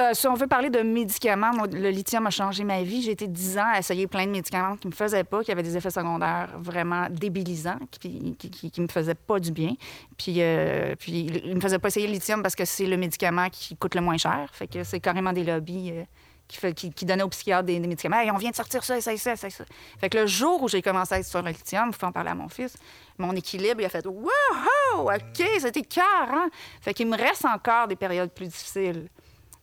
Euh, 0.02 0.14
si 0.14 0.28
on 0.28 0.34
veut 0.34 0.48
parler 0.48 0.70
de 0.70 0.80
médicaments, 0.80 1.52
moi, 1.54 1.68
le 1.68 1.90
lithium 1.90 2.26
a 2.26 2.32
changé 2.32 2.64
ma 2.64 2.82
vie. 2.82 3.04
J'ai 3.04 3.12
été 3.12 3.28
10 3.28 3.58
ans 3.60 3.72
à 3.74 3.80
essayer 3.80 4.08
plein 4.08 4.26
de 4.26 4.32
médicaments 4.32 4.76
qui 4.76 4.88
me 4.88 4.94
faisaient 4.94 5.24
pas, 5.24 5.44
qui 5.44 5.52
avaient 5.52 5.64
des 5.64 5.78
effets 5.78 5.92
secondaires 5.92 6.50
vraiment 6.58 7.08
débilisants, 7.10 7.78
qui, 7.92 8.36
qui 8.36 8.82
me 8.82 8.88
faisaient 8.88 9.16
pas 9.16 9.40
du 9.40 9.52
bien. 9.52 9.74
Puis, 10.18 10.36
euh, 10.40 10.96
ils 11.08 11.56
me 11.56 11.60
faisaient 11.60 11.78
pas 11.78 11.90
essayer 11.90 12.08
le 12.08 12.14
lithium 12.14 12.42
parce 12.42 12.56
que 12.56 12.66
c'est 12.66 12.88
le 12.88 12.98
médicament 12.98 13.50
qui 13.52 13.76
coûte 13.76 13.94
le 13.94 14.02
moins 14.02 14.18
cher. 14.18 14.50
Fait 14.54 14.68
que 14.68 14.84
c'est 14.84 15.00
carrément 15.00 15.34
des 15.34 15.44
lobbies 15.44 15.92
euh, 15.92 16.04
qui, 16.48 16.58
fait, 16.58 17.22
aux 17.22 17.30
psychiatres 17.30 17.66
des, 17.66 17.80
médicaments. 17.80 18.18
On 18.34 18.38
vient 18.38 18.50
de 18.50 18.56
sortir 18.56 18.84
ça, 18.84 19.00
ça, 19.02 19.16
ça, 19.18 19.36
ça, 19.36 19.50
ça. 19.52 19.66
Fait 20.00 20.10
que 20.10 20.18
le 20.18 20.26
jour 20.26 20.64
où 20.64 20.68
j'ai 20.68 20.82
commencé 20.82 21.14
à 21.14 21.20
être 21.20 21.28
sur 21.28 21.44
le 21.44 21.52
lithium, 21.52 21.94
je 21.94 21.98
peux 22.00 22.08
en 22.08 22.12
parler 22.12 22.32
à 22.32 22.36
mon 22.36 22.50
fils, 22.50 22.76
mon 23.20 23.36
équilibre, 23.36 23.82
il 23.82 23.86
a 23.86 23.90
fait 23.90 24.06
Wow! 24.08 25.12
OK, 25.14 25.46
c'était 25.60 25.84
cœur, 25.84 26.28
hein? 26.32 26.50
Fait 26.82 26.94
qu'il 26.94 27.08
me 27.08 27.18
reste 27.18 27.46
encore 27.46 27.88
des 27.88 27.96
périodes 27.96 28.32
plus 28.32 28.48
difficiles. 28.48 29.08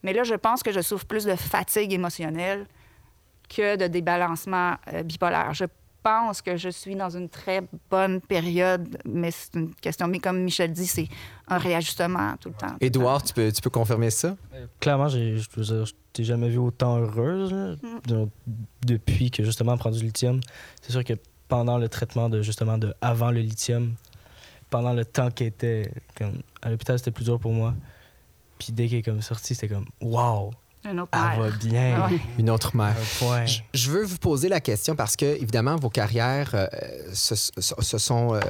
Mais 0.09 0.15
là, 0.15 0.25
je 0.25 0.35
pense 0.35 0.63
que 0.63 0.73
je 0.73 0.81
souffre 0.81 1.05
plus 1.05 1.25
de 1.27 1.35
fatigue 1.37 1.93
émotionnelle 1.93 2.65
que 3.55 3.77
de 3.77 3.87
débalancement 3.89 4.77
euh, 4.95 5.03
bipolaire. 5.03 5.53
Je 5.53 5.67
pense 6.03 6.41
que 6.41 6.57
je 6.57 6.71
suis 6.71 6.95
dans 6.97 7.11
une 7.11 7.29
très 7.29 7.63
bonne 7.91 8.23
période, 8.23 8.97
mais 9.05 9.31
c'est 9.31 9.55
une 9.55 9.75
question. 9.75 10.07
Mais 10.09 10.19
comme 10.19 10.41
Michel 10.41 10.73
dit, 10.73 10.87
c'est 10.87 11.09
un 11.47 11.59
réajustement 11.59 12.37
tout 12.41 12.49
le 12.49 12.55
temps. 12.55 12.75
Édouard, 12.81 13.23
tu 13.23 13.35
peux, 13.35 13.53
tu 13.53 13.61
peux 13.61 13.69
confirmer 13.69 14.09
ça? 14.09 14.35
Clairement, 14.81 15.09
je 15.09 15.93
t'ai 16.15 16.25
jamais 16.25 16.49
vu 16.49 16.57
autant 16.57 16.97
heureuse 16.97 17.53
là, 17.53 17.75
de- 18.07 18.29
depuis 18.87 19.31
que 19.31 19.45
justement 19.45 19.77
prendre 19.77 19.97
du 19.99 20.05
lithium. 20.07 20.41
C'est 20.81 20.93
sûr 20.93 21.05
que 21.05 21.13
pendant 21.49 21.77
le 21.77 21.91
traitement 21.91 22.31
de 22.31 22.41
justement 22.41 22.79
de 22.79 22.95
avant 23.03 23.31
le 23.31 23.41
lithium, 23.41 23.93
pendant 24.71 24.95
le 24.95 25.05
temps 25.05 25.31
qui 25.31 25.45
était 25.45 25.93
comme, 26.17 26.41
à 26.63 26.71
l'hôpital, 26.71 26.99
c'était 26.99 27.11
plus 27.11 27.25
dur 27.27 27.39
pour 27.39 27.53
moi. 27.53 27.75
Puis 28.59 28.73
dès 28.73 28.89
qu'elle 28.89 28.99
est 28.99 29.03
comme 29.03 29.23
sortie, 29.23 29.55
c'était 29.55 29.69
comme 29.75 29.87
wow, 30.01 30.51
Un 30.85 30.99
autre 30.99 31.11
elle 31.13 31.41
va 31.43 31.51
bien. 31.57 32.09
Ouais. 32.11 32.19
Une 32.39 32.51
autre 32.51 32.75
mère. 32.77 32.97
Je- 33.47 33.61
Je 33.75 33.91
veux 33.91 34.05
vous 34.05 34.19
poser 34.19 34.49
la 34.49 34.61
question 34.61 34.95
parce 34.97 35.17
que, 35.17 35.25
évidemment, 35.27 35.77
vos 35.77 35.91
carrières 35.91 36.51
euh, 36.55 36.67
se, 37.13 37.35
se- 37.35 37.53
se 37.81 37.99
sont, 37.99 38.35
euh, 38.35 38.41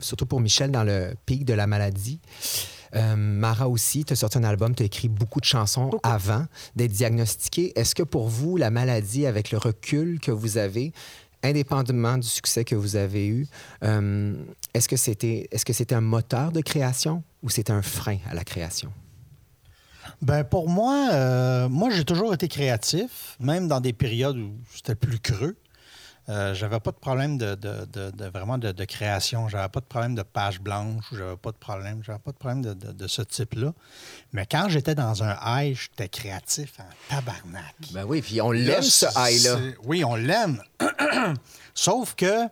surtout 0.00 0.26
pour 0.26 0.40
Michel, 0.40 0.70
dans 0.70 0.84
le 0.84 1.14
pic 1.26 1.44
de 1.44 1.54
la 1.54 1.66
maladie. 1.66 2.20
Euh, 2.94 3.16
Mara 3.16 3.68
aussi, 3.68 4.04
tu 4.04 4.14
as 4.14 4.16
sorti 4.16 4.38
un 4.38 4.44
album, 4.44 4.74
tu 4.74 4.82
as 4.82 4.86
écrit 4.86 5.08
beaucoup 5.08 5.40
de 5.40 5.44
chansons 5.44 5.90
avant 6.02 6.46
d'être 6.74 6.92
diagnostiquée. 6.92 7.78
Est-ce 7.78 7.94
que 7.94 8.02
pour 8.02 8.28
vous, 8.28 8.56
la 8.56 8.70
maladie, 8.70 9.26
avec 9.26 9.50
le 9.50 9.58
recul 9.58 10.18
que 10.20 10.30
vous 10.30 10.56
avez, 10.56 10.92
indépendamment 11.42 12.16
du 12.18 12.26
succès 12.26 12.64
que 12.64 12.74
vous 12.74 12.96
avez 12.96 13.26
eu, 13.26 13.46
euh, 13.84 14.34
est-ce 14.74 14.88
que 14.88 14.96
c'était 14.96 15.48
est-ce 15.52 15.64
que 15.64 15.72
c'était 15.72 15.94
un 15.94 16.00
moteur 16.00 16.50
de 16.50 16.60
création 16.62 17.22
ou 17.42 17.50
c'était 17.50 17.72
un 17.72 17.82
frein 17.82 18.18
à 18.30 18.34
la 18.34 18.42
création? 18.44 18.90
Ben 20.20 20.42
pour 20.44 20.68
moi, 20.68 21.10
euh, 21.12 21.68
moi 21.68 21.90
j'ai 21.90 22.04
toujours 22.04 22.34
été 22.34 22.48
créatif, 22.48 23.36
même 23.40 23.68
dans 23.68 23.80
des 23.80 23.92
périodes 23.92 24.36
où 24.36 24.52
c'était 24.74 24.94
plus 24.96 25.20
creux. 25.20 25.56
Euh, 26.28 26.52
j'avais 26.54 26.78
pas 26.80 26.90
de 26.90 26.96
problème 26.96 27.38
de, 27.38 27.54
de- 27.54 27.86
de- 27.90 28.10
de- 28.10 28.24
vraiment 28.26 28.58
de, 28.58 28.84
création. 28.84 29.48
J'avais 29.48 29.68
pas 29.70 29.80
de 29.80 29.86
problème 29.86 30.14
de 30.14 30.22
page 30.22 30.60
blanche. 30.60 31.04
J'avais 31.12 31.36
pas 31.38 31.52
de 31.52 31.56
problème. 31.56 32.02
J'avais 32.04 32.18
pas 32.18 32.32
de 32.32 32.36
problème 32.36 32.60
de, 32.62 33.06
ce 33.06 33.22
type-là. 33.22 33.72
Mais 34.34 34.44
quand 34.44 34.68
j'étais 34.68 34.94
dans 34.94 35.22
un 35.22 35.38
high, 35.42 35.74
j'étais 35.74 36.10
créatif 36.10 36.74
en 36.80 37.14
tabarnak. 37.14 37.74
Ben 37.92 38.04
oui, 38.04 38.20
puis 38.20 38.42
on 38.42 38.50
l'aime, 38.50 38.82
ce 38.82 39.06
high-là. 39.16 39.56
Oui, 39.84 40.04
on 40.04 40.16
l'aime. 40.16 40.60
Sauf 41.74 42.14
que 42.14 42.44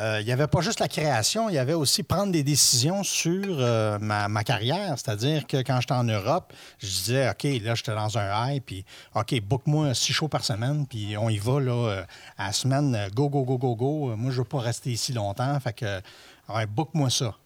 euh, 0.00 0.20
il 0.20 0.26
n'y 0.26 0.32
avait 0.32 0.46
pas 0.46 0.62
juste 0.62 0.80
la 0.80 0.88
création, 0.88 1.50
il 1.50 1.54
y 1.54 1.58
avait 1.58 1.74
aussi 1.74 2.02
prendre 2.02 2.32
des 2.32 2.42
décisions 2.42 3.02
sur 3.02 3.44
euh, 3.58 3.98
ma, 3.98 4.44
carrière. 4.44 4.94
C'est-à-dire 4.96 5.46
que 5.46 5.58
quand 5.58 5.80
j'étais 5.80 5.92
en 5.94 6.04
Europe, 6.04 6.52
je 6.78 6.86
disais, 6.86 7.28
OK, 7.28 7.44
là, 7.62 7.74
j'étais 7.74 7.94
dans 7.94 8.16
un 8.16 8.48
high, 8.48 8.62
puis 8.62 8.84
OK, 9.14 9.38
book-moi 9.42 9.92
six 9.92 10.14
shows 10.14 10.28
par 10.28 10.42
semaine, 10.44 10.86
puis 10.86 11.16
on 11.18 11.28
y 11.28 11.36
va, 11.36 11.60
là, 11.60 11.72
euh, 11.72 12.04
à 12.38 12.46
la 12.46 12.52
semaine, 12.52 13.08
go, 13.14 13.28
go, 13.28 13.44
go, 13.44 13.58
go, 13.58 13.76
go. 13.76 14.16
Moi, 14.16 14.30
je 14.30 14.36
ne 14.36 14.42
veux 14.42 14.44
pas 14.48 14.60
rester 14.60 14.90
ici 14.90 15.12
longtemps, 15.12 15.60
fait 15.60 15.74
que, 15.74 16.00
ouais, 16.48 16.66
book-moi 16.66 17.10
ça. 17.10 17.36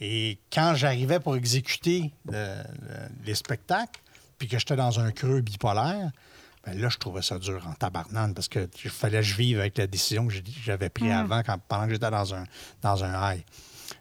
Et 0.00 0.38
quand 0.50 0.74
j'arrivais 0.76 1.20
pour 1.20 1.36
exécuter 1.36 2.12
le- 2.30 2.32
le- 2.32 3.26
les 3.26 3.34
spectacles, 3.34 4.00
puis 4.38 4.48
que 4.48 4.58
j'étais 4.58 4.76
dans 4.76 4.98
un 5.00 5.10
creux 5.10 5.40
bipolaire, 5.40 6.10
ben 6.72 6.80
là, 6.80 6.88
je 6.88 6.96
trouvais 6.98 7.22
ça 7.22 7.38
dur 7.38 7.66
en 7.68 7.72
tabarnane 7.74 8.34
parce 8.34 8.48
que 8.48 8.68
il 8.84 8.90
fallait 8.90 9.18
que 9.18 9.24
je 9.24 9.36
vive 9.36 9.60
avec 9.60 9.76
la 9.78 9.86
décision 9.86 10.26
que 10.26 10.34
j'avais 10.64 10.88
prise 10.88 11.10
avant 11.12 11.42
quand, 11.42 11.58
pendant 11.68 11.86
que 11.86 11.92
j'étais 11.92 12.10
dans 12.10 12.34
un, 12.34 12.44
dans 12.82 13.04
un 13.04 13.32
high. 13.34 13.44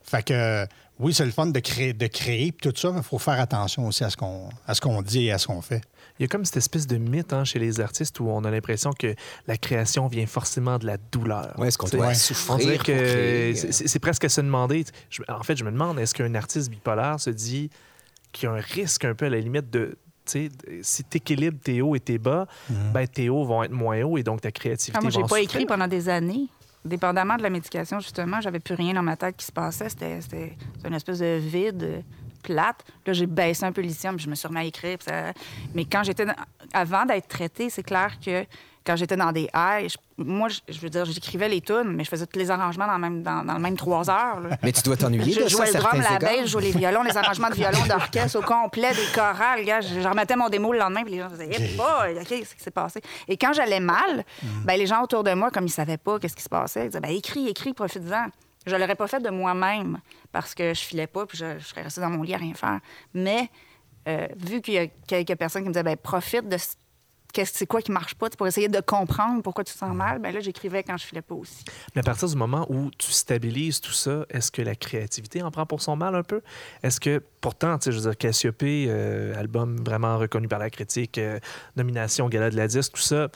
Fait 0.04 0.24
que 0.24 0.66
oui, 1.00 1.14
c'est 1.14 1.26
le 1.26 1.32
fun 1.32 1.46
de 1.48 1.60
créer, 1.60 1.94
de 1.94 2.08
créer 2.08 2.52
puis 2.52 2.70
tout 2.72 2.78
ça, 2.80 2.92
mais 2.92 2.98
il 3.00 3.04
faut 3.04 3.20
faire 3.20 3.40
attention 3.40 3.86
aussi 3.88 4.04
à 4.04 4.10
ce 4.10 4.18
qu'on 4.18 4.50
à 4.66 4.74
ce 4.74 4.82
qu'on 4.82 5.02
dit 5.02 5.26
et 5.26 5.32
à 5.32 5.38
ce 5.38 5.48
qu'on 5.48 5.62
fait. 5.62 5.82
Il 6.20 6.24
y 6.24 6.26
a 6.26 6.28
comme 6.28 6.44
cette 6.46 6.58
espèce 6.58 6.88
de 6.88 6.98
mythe 6.98 7.32
hein, 7.32 7.44
chez 7.46 7.60
les 7.60 7.80
artistes 7.80 8.20
où 8.20 8.28
on 8.28 8.44
a 8.44 8.50
l'impression 8.50 8.92
que 8.92 9.14
la 9.46 9.56
création 9.58 10.08
vient 10.08 10.26
forcément 10.26 10.80
de 10.80 10.88
la 10.88 10.98
douleur. 10.98 11.54
Ouais, 11.60 11.68
est-ce 11.68 11.78
qu'on 11.78 11.88
doit 11.88 12.08
On 12.08 12.14
souffrir 12.16 12.58
dirait 12.58 12.78
pour 12.78 12.86
que 12.88 12.92
créer? 12.92 13.56
c'est- 13.72 14.00
presque 14.00 14.24
à 14.26 14.30
se 14.30 14.42
demander. 14.42 14.84
je- 15.12 15.22
en 15.30 15.44
fait, 15.44 15.56
je 15.56 15.64
me 15.64 15.72
demande, 15.72 16.00
est-ce 16.00 16.16
qu'un 16.16 16.34
artiste 16.34 16.72
bipolaire 16.72 17.20
se 17.20 17.30
dit 17.30 17.70
qu'il 18.32 18.50
y 18.50 18.52
a 18.52 18.56
un 18.56 18.60
risque 18.60 19.06
un 19.06 19.14
peu 19.14 19.26
à 19.28 19.30
la 19.30 19.40
limite 19.40 19.70
de. 19.70 19.96
Si 20.30 21.04
tu 21.04 21.18
équilibres 21.18 21.60
tes 21.64 21.82
hauts 21.82 21.96
et 21.96 22.00
tes 22.00 22.18
bas, 22.18 22.48
ben 22.70 23.08
tes 23.08 23.30
hauts 23.30 23.44
vont 23.46 23.64
être 23.64 23.72
moins 23.72 24.02
hauts 24.04 24.18
et 24.18 24.24
donc 24.24 24.42
ta 24.42 24.52
créativité 24.52 24.98
Ah, 24.98 25.02
moi, 25.02 25.10
j'ai 25.12 25.18
va 25.22 25.24
pas 25.24 25.28
souffrir. 25.30 25.44
écrit 25.44 25.66
pendant 25.66 25.88
des 25.88 26.10
années. 26.10 26.48
Dépendamment 26.86 27.36
de 27.36 27.44
la 27.44 27.50
médication, 27.50 28.00
justement, 28.00 28.40
j'avais 28.40 28.60
plus 28.60 28.76
rien 28.76 28.94
dans 28.94 29.04
ma 29.04 29.18
tête 29.18 29.36
qui 29.36 29.46
se 29.46 29.52
passait. 29.52 29.90
C'était 29.90 30.22
c'était 30.22 30.56
une 30.86 30.94
espèce 30.94 31.20
de 31.20 31.38
vide 31.38 31.84
euh, 31.84 32.02
plate. 32.44 32.86
Là, 33.06 33.12
j'ai 33.14 33.26
baissé 33.26 33.66
un 33.66 33.72
peu 33.74 33.82
le 33.82 33.88
lithium, 33.88 34.16
puis 34.16 34.24
je 34.26 34.30
me 34.30 34.36
suis 34.36 34.48
remis 34.48 34.60
à 34.60 34.64
écrire. 34.64 34.98
ça- 35.02 35.34
Mais 35.74 35.84
quand 35.86 36.04
j'étais... 36.04 36.26
dans- 36.26 36.36
Avant 36.72 37.06
d'être 37.06 37.28
traitée, 37.28 37.70
c'est 37.70 37.84
clair 37.84 38.18
que 38.24 38.46
quand 38.88 38.96
j'étais 38.96 39.18
dans 39.18 39.32
des 39.32 39.50
je- 39.54 39.98
moi, 40.18 40.48
je, 40.50 40.60
je 40.70 40.80
veux 40.80 40.90
dire, 40.90 41.06
j'écrivais 41.06 41.50
les 41.50 41.62
tunes, 41.62 41.84
mais 41.94 42.04
je 42.04 42.10
faisais 42.10 42.26
tous 42.26 42.40
les 42.40 42.50
arrangements 42.50 42.88
dans, 42.88 42.94
le 42.94 43.00
même, 43.00 43.22
dans, 43.22 43.44
dans 43.46 43.54
le 43.54 43.60
même 43.60 43.76
trois 43.78 44.10
heures. 44.10 44.40
là. 44.40 44.58
Mais 44.64 44.72
tu 44.72 44.82
dois 44.82 44.98
t'ennuyer 44.98 45.26
de 45.36 45.42
Je 45.42 45.42
ça, 45.42 45.48
jouais 45.50 45.68
le 45.68 45.74
drum, 45.80 46.02
la 46.02 46.18
baisse, 46.18 46.42
je 46.46 46.52
jouais 46.52 46.62
les 46.64 46.72
violons, 46.72 47.04
les 47.04 47.16
arrangements 47.18 47.50
de 47.50 47.56
violon 47.56 47.86
d'orchestre 47.88 48.40
au 48.40 48.42
complet, 48.42 48.90
des 48.94 49.06
chorales. 49.14 49.64
Gars, 49.66 49.82
je, 49.82 50.00
je 50.02 50.08
remettais 50.08 50.36
mon 50.36 50.50
démo 50.50 50.72
le 50.74 50.80
lendemain, 50.80 51.04
puis 51.04 51.12
les 51.14 51.20
gens 51.20 51.28
disaient, 51.30 51.50
hey 51.54 51.76
boy, 51.76 52.18
OK, 52.20 52.28
qu'est-ce 52.28 52.56
qui 52.56 52.64
s'est 52.64 52.72
passé? 52.72 53.02
Et 53.28 53.38
quand 53.38 53.54
j'allais 53.54 53.80
mal, 53.82 54.24
ben, 54.64 54.78
les 54.78 54.88
gens 54.88 55.04
autour 55.04 55.24
de 55.24 55.34
moi, 55.34 55.52
comme 55.52 55.66
ils 55.66 55.70
savaient 55.72 55.98
pas 55.98 56.18
qu'est-ce 56.18 56.36
qui 56.36 56.44
se 56.44 56.50
passait, 56.50 56.86
ils 56.86 56.90
disaient, 56.90 57.02
ben, 57.02 57.12
écris, 57.12 57.48
écris, 57.50 57.74
profite-en. 57.74 58.28
Je 58.66 58.76
l'aurais 58.76 58.96
pas 58.96 59.08
fait 59.08 59.20
de 59.22 59.30
moi-même 59.30 60.00
parce 60.32 60.56
que 60.56 60.74
je 60.74 60.82
filais 60.82 61.08
pas, 61.08 61.26
puis 61.26 61.38
je, 61.38 61.60
je 61.60 61.66
serais 61.66 61.84
restée 61.84 62.02
dans 62.02 62.10
mon 62.10 62.24
lit 62.24 62.34
à 62.34 62.38
rien 62.38 62.54
faire. 62.54 62.80
Mais 63.14 63.50
euh, 64.08 64.28
vu 64.38 64.62
qu'il 64.62 64.74
y 64.74 64.78
a 64.78 64.88
quelques 65.08 65.36
personnes 65.36 65.62
qui 65.64 65.70
me 65.70 65.74
disaient, 65.74 65.84
ben, 65.84 65.96
profite 65.98 66.50
de 66.50 66.58
ce- 66.58 66.76
c'est 67.46 67.66
quoi 67.66 67.82
qui 67.82 67.92
marche 67.92 68.16
pas, 68.16 68.30
pour 68.30 68.48
essayer 68.48 68.68
de 68.68 68.80
comprendre 68.80 69.42
pourquoi 69.42 69.64
tu 69.64 69.74
te 69.74 69.78
sens 69.78 69.96
mal, 69.96 70.20
ben 70.20 70.34
là, 70.34 70.40
j'écrivais 70.40 70.84
quand 70.84 70.98
je 70.98 71.06
filais 71.06 71.22
pas 71.22 71.36
aussi. 71.36 71.64
Mais 71.96 72.02
à 72.02 72.04
partir 72.04 72.28
du 72.28 72.36
moment 72.36 72.66
où 72.70 72.90
tu 72.98 73.12
stabilises 73.12 73.82
tout 73.82 73.92
ça, 73.92 74.26
est-ce 74.30 74.52
que 74.52 74.62
la 74.62 74.76
créativité 74.76 75.42
en 75.42 75.52
prend 75.52 75.66
pour 75.66 75.82
son 75.82 75.96
mal 75.96 76.16
un 76.16 76.24
peu? 76.24 76.42
Est-ce 76.84 77.00
que, 77.00 77.22
pourtant, 77.42 77.78
je 77.84 77.92
veux 77.92 78.02
dire, 78.02 78.18
Cassiopée, 78.18 78.88
euh, 78.90 79.38
album 79.38 79.78
vraiment 79.84 80.18
reconnu 80.18 80.48
par 80.48 80.60
la 80.60 80.70
critique, 80.70 81.18
euh, 81.18 81.40
nomination 81.76 82.26
au 82.26 82.30
Gala 82.30 82.50
de 82.50 82.58
la 82.58 82.68
Disque, 82.68 82.94
tout 82.94 83.02
ça, 83.02 83.30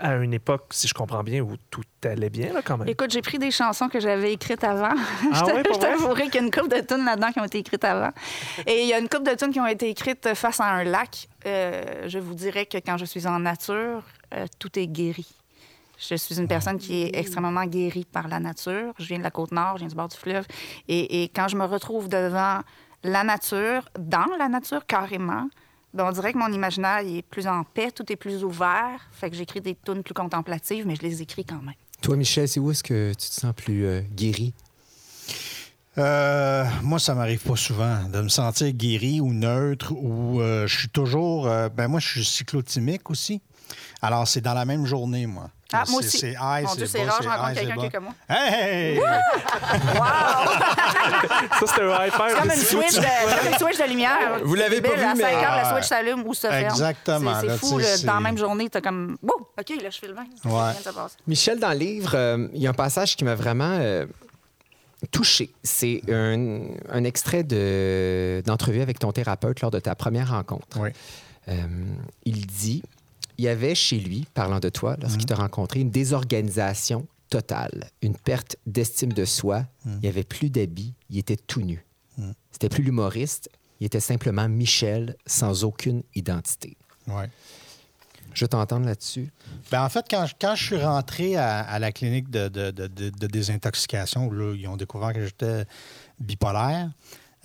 à 0.00 0.16
une 0.16 0.34
époque, 0.34 0.66
si 0.70 0.88
je 0.88 0.94
comprends 0.94 1.22
bien, 1.22 1.40
où 1.40 1.56
tout 1.70 1.82
allait 2.04 2.30
bien, 2.30 2.52
là, 2.52 2.62
quand 2.62 2.78
même. 2.78 2.88
Écoute, 2.88 3.10
j'ai 3.10 3.22
pris 3.22 3.38
des 3.38 3.50
chansons 3.50 3.88
que 3.88 4.00
j'avais 4.00 4.32
écrites 4.32 4.64
avant. 4.64 4.94
Ah 5.32 5.44
je 5.46 5.72
je 5.72 5.78
t'avouerai 5.78 6.24
qu'il 6.24 6.36
y 6.36 6.38
a 6.38 6.42
une 6.42 6.50
couple 6.50 6.68
de 6.68 6.80
tunes 6.80 7.04
là-dedans 7.04 7.30
qui 7.32 7.40
ont 7.40 7.44
été 7.44 7.58
écrites 7.58 7.84
avant. 7.84 8.10
Et 8.66 8.82
il 8.82 8.88
y 8.88 8.94
a 8.94 8.98
une 8.98 9.08
couple 9.08 9.30
de 9.30 9.36
tunes 9.36 9.52
qui 9.52 9.60
ont 9.60 9.66
été 9.66 9.88
écrites 9.88 10.34
face 10.34 10.60
à 10.60 10.66
un 10.66 10.84
lac. 10.84 11.28
Euh, 11.46 12.08
je 12.08 12.18
vous 12.18 12.34
dirais 12.34 12.66
que 12.66 12.78
quand 12.78 12.96
je 12.96 13.04
suis 13.04 13.26
en 13.26 13.38
nature, 13.38 14.02
euh, 14.34 14.46
tout 14.58 14.78
est 14.78 14.86
guéri. 14.86 15.26
Je 15.98 16.14
suis 16.14 16.38
une 16.38 16.48
personne 16.48 16.78
qui 16.78 17.02
est 17.02 17.16
extrêmement 17.16 17.64
guérie 17.66 18.06
par 18.10 18.28
la 18.28 18.40
nature. 18.40 18.94
Je 18.98 19.04
viens 19.04 19.18
de 19.18 19.22
la 19.22 19.30
côte 19.30 19.52
nord, 19.52 19.74
je 19.74 19.80
viens 19.80 19.88
du 19.88 19.94
bord 19.94 20.08
du 20.08 20.16
fleuve. 20.16 20.46
Et, 20.88 21.22
et 21.22 21.28
quand 21.28 21.48
je 21.48 21.56
me 21.56 21.64
retrouve 21.64 22.08
devant 22.08 22.60
la 23.04 23.24
nature, 23.24 23.88
dans 23.98 24.36
la 24.38 24.48
nature 24.48 24.86
carrément, 24.86 25.48
ben, 25.92 26.04
on 26.06 26.12
dirait 26.12 26.32
que 26.32 26.38
mon 26.38 26.52
imaginaire 26.52 27.00
il 27.02 27.18
est 27.18 27.22
plus 27.22 27.46
en 27.46 27.64
paix, 27.64 27.90
tout 27.90 28.10
est 28.12 28.16
plus 28.16 28.44
ouvert. 28.44 29.00
Fait 29.12 29.30
que 29.30 29.36
j'écris 29.36 29.60
des 29.60 29.76
tunes 29.84 30.02
plus 30.02 30.14
contemplatives, 30.14 30.86
mais 30.86 30.96
je 30.96 31.02
les 31.02 31.22
écris 31.22 31.44
quand 31.44 31.62
même. 31.62 31.74
Toi, 32.00 32.16
Michel, 32.16 32.48
c'est 32.48 32.60
où 32.60 32.70
est-ce 32.70 32.82
que 32.82 33.10
tu 33.10 33.28
te 33.28 33.34
sens 33.34 33.54
plus 33.54 33.84
euh, 33.84 34.00
guéri? 34.14 34.54
Euh, 35.98 36.64
moi, 36.82 36.98
ça 36.98 37.14
m'arrive 37.14 37.42
pas 37.42 37.56
souvent 37.56 38.04
de 38.04 38.22
me 38.22 38.28
sentir 38.28 38.70
guéri 38.72 39.20
ou 39.20 39.32
neutre 39.34 39.92
ou 39.92 40.40
euh, 40.40 40.66
je 40.66 40.78
suis 40.78 40.88
toujours. 40.88 41.46
euh, 41.46 41.68
ben 41.68 41.88
moi, 41.88 42.00
je 42.00 42.08
suis 42.08 42.24
cyclotimique 42.24 43.10
aussi. 43.10 43.42
Alors, 44.00 44.26
c'est 44.26 44.40
dans 44.40 44.54
la 44.54 44.64
même 44.64 44.86
journée, 44.86 45.26
moi. 45.26 45.50
Ah, 45.72 45.84
moi 45.88 46.00
C'est- 46.02 46.08
aussi. 46.08 46.18
C'est 46.18 46.32
high, 46.40 46.64
Mon 46.64 46.74
Dieu, 46.74 46.86
c'est 46.86 47.04
rare, 47.04 47.20
je 47.22 47.28
rencontre 47.28 47.52
quelqu'un 47.54 47.76
qui 47.76 47.86
est 47.86 47.90
comme 47.90 48.04
moi. 48.04 48.14
Hey! 48.28 49.00
Ça, 51.58 51.66
c'était 51.66 51.82
un 51.82 52.04
high 52.06 52.12
five. 52.12 52.28
C'est 52.28 52.38
comme 52.40 52.50
une 52.50 52.56
switch 52.56 52.94
de, 52.96 53.00
comme 53.38 53.52
une 53.52 53.58
switch 53.58 53.78
de 53.78 53.84
lumière. 53.88 54.40
Vous 54.44 54.54
l'avez 54.54 54.80
pas 54.80 54.94
vu, 54.94 55.02
à 55.02 55.14
5 55.14 55.16
mais- 55.16 55.24
heures, 55.34 55.56
la 55.56 55.72
switch 55.72 55.86
s'allume 55.88 56.22
ou 56.26 56.34
se 56.34 56.46
ferme. 56.46 56.64
Exactement, 56.64 57.40
C'est- 57.40 57.56
fou, 57.58 57.80
dans 58.06 58.14
la 58.14 58.20
même 58.20 58.38
journée, 58.38 58.68
t'as 58.68 58.80
comme... 58.80 59.16
Wouh! 59.22 59.46
OK, 59.58 59.68
là, 59.82 59.90
je 59.90 59.98
fais 59.98 60.08
le 60.08 60.14
vin. 60.14 60.24
Ouais. 60.44 60.72
Michel, 61.26 61.58
dans 61.58 61.70
le 61.70 61.76
livre, 61.78 62.12
euh, 62.14 62.48
il 62.54 62.62
y 62.62 62.66
a 62.66 62.70
un 62.70 62.74
passage 62.74 63.16
qui 63.16 63.24
m'a 63.24 63.34
vraiment 63.34 63.76
euh, 63.80 64.06
touché. 65.10 65.50
C'est 65.62 66.02
un, 66.10 66.60
un 66.90 67.04
extrait 67.04 67.42
de- 67.42 68.42
d'entrevue 68.46 68.82
avec 68.82 68.98
ton 68.98 69.12
thérapeute 69.12 69.60
lors 69.60 69.70
de 69.70 69.78
ta 69.80 69.94
première 69.94 70.30
rencontre. 70.30 70.78
Oui. 70.78 70.90
Euh, 71.48 71.52
il 72.24 72.46
dit 72.46 72.82
il 73.40 73.44
y 73.44 73.48
avait 73.48 73.74
chez 73.74 73.98
lui, 73.98 74.26
parlant 74.34 74.60
de 74.60 74.68
toi, 74.68 74.96
lorsqu'il 75.00 75.24
t'a 75.24 75.34
rencontré, 75.36 75.80
une 75.80 75.90
désorganisation 75.90 77.06
totale, 77.30 77.88
une 78.02 78.14
perte 78.16 78.56
d'estime 78.66 79.12
de 79.14 79.24
soi. 79.24 79.64
Il 79.86 79.98
n'y 80.02 80.08
avait 80.08 80.24
plus 80.24 80.50
d'habits, 80.50 80.92
il 81.08 81.16
était 81.18 81.36
tout 81.38 81.62
nu. 81.62 81.84
C'était 82.52 82.68
plus 82.68 82.82
l'humoriste, 82.82 83.48
il 83.80 83.86
était 83.86 84.00
simplement 84.00 84.46
Michel 84.48 85.16
sans 85.26 85.64
aucune 85.64 86.02
identité. 86.14 86.76
Ouais. 87.08 87.30
Je 88.34 88.44
veux 88.44 88.48
t'entendre 88.48 88.84
là-dessus. 88.84 89.32
Ben, 89.72 89.82
en 89.84 89.88
fait, 89.88 90.04
quand, 90.10 90.26
je- 90.26 90.34
quand 90.40 90.54
je 90.54 90.62
suis 90.64 90.76
rentré 90.84 91.36
à, 91.36 91.60
à 91.60 91.78
la 91.78 91.90
clinique 91.92 92.30
de, 92.30 92.48
de- 92.48 92.70
de- 92.70 92.86
de- 92.88 93.08
de 93.10 93.26
désintoxication, 93.26 94.26
où 94.26 94.32
là, 94.32 94.54
ils 94.54 94.68
ont 94.68 94.76
découvert 94.76 95.12
que 95.14 95.24
j'étais 95.24 95.64
bipolaire, 96.18 96.90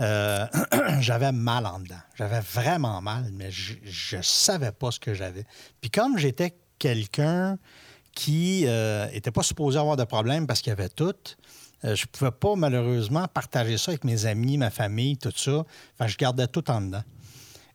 euh, 0.01 0.45
j'avais 0.99 1.31
mal 1.31 1.65
en 1.65 1.79
dedans. 1.79 1.95
J'avais 2.15 2.41
vraiment 2.41 3.01
mal, 3.01 3.29
mais 3.33 3.51
je 3.51 4.17
ne 4.17 4.21
savais 4.21 4.71
pas 4.71 4.91
ce 4.91 4.99
que 4.99 5.13
j'avais. 5.13 5.45
Puis 5.81 5.89
comme 5.89 6.17
j'étais 6.17 6.55
quelqu'un 6.79 7.57
qui 8.13 8.65
n'était 9.13 9.31
pas 9.31 9.43
supposé 9.43 9.77
avoir 9.77 9.97
de 9.97 10.05
problème 10.05 10.47
parce 10.47 10.61
qu'il 10.61 10.69
y 10.69 10.73
avait 10.73 10.89
tout, 10.89 11.13
euh, 11.85 11.95
je 11.95 12.03
ne 12.03 12.07
pouvais 12.07 12.31
pas 12.31 12.55
malheureusement 12.55 13.27
partager 13.27 13.77
ça 13.77 13.91
avec 13.91 14.03
mes 14.03 14.25
amis, 14.25 14.57
ma 14.57 14.69
famille, 14.69 15.17
tout 15.17 15.33
ça. 15.35 15.65
Enfin, 15.93 16.07
je 16.07 16.17
gardais 16.17 16.47
tout 16.47 16.69
en 16.71 16.81
dedans. 16.81 17.03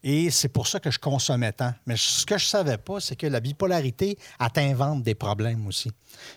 Et 0.02 0.30
c'est 0.30 0.48
pour 0.48 0.66
ça 0.66 0.80
que 0.80 0.90
je 0.90 0.98
consommais 0.98 1.52
tant. 1.52 1.74
Mais 1.86 1.94
ce 1.96 2.24
que 2.24 2.38
je 2.38 2.46
savais 2.46 2.78
pas, 2.78 3.00
c'est 3.00 3.16
que 3.16 3.26
la 3.26 3.40
bipolarité, 3.40 4.16
elle 4.40 4.50
t'invente 4.50 5.02
des 5.02 5.14
problèmes 5.14 5.66
aussi. 5.66 5.90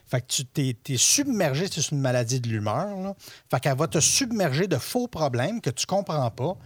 Fait 0.05 0.22
que 0.22 0.27
tu 0.27 0.46
t'es, 0.46 0.75
t'es 0.84 0.98
submergé, 0.98 1.67
c'est 1.72 1.91
une 1.91 2.00
maladie 2.01 2.41
de 2.41 2.50
l'humeur. 2.50 2.98
Là. 3.00 3.15
Fait 3.50 3.60
qu'elle 3.60 3.77
va 3.77 3.88
te 3.88 4.00
submerger 4.00 4.67
de 4.67 4.77
faux 4.77 5.08
problèmes 5.08 5.62
que 5.62 5.70
tu 5.70 5.86
comprends 5.86 6.29
pas, 6.29 6.58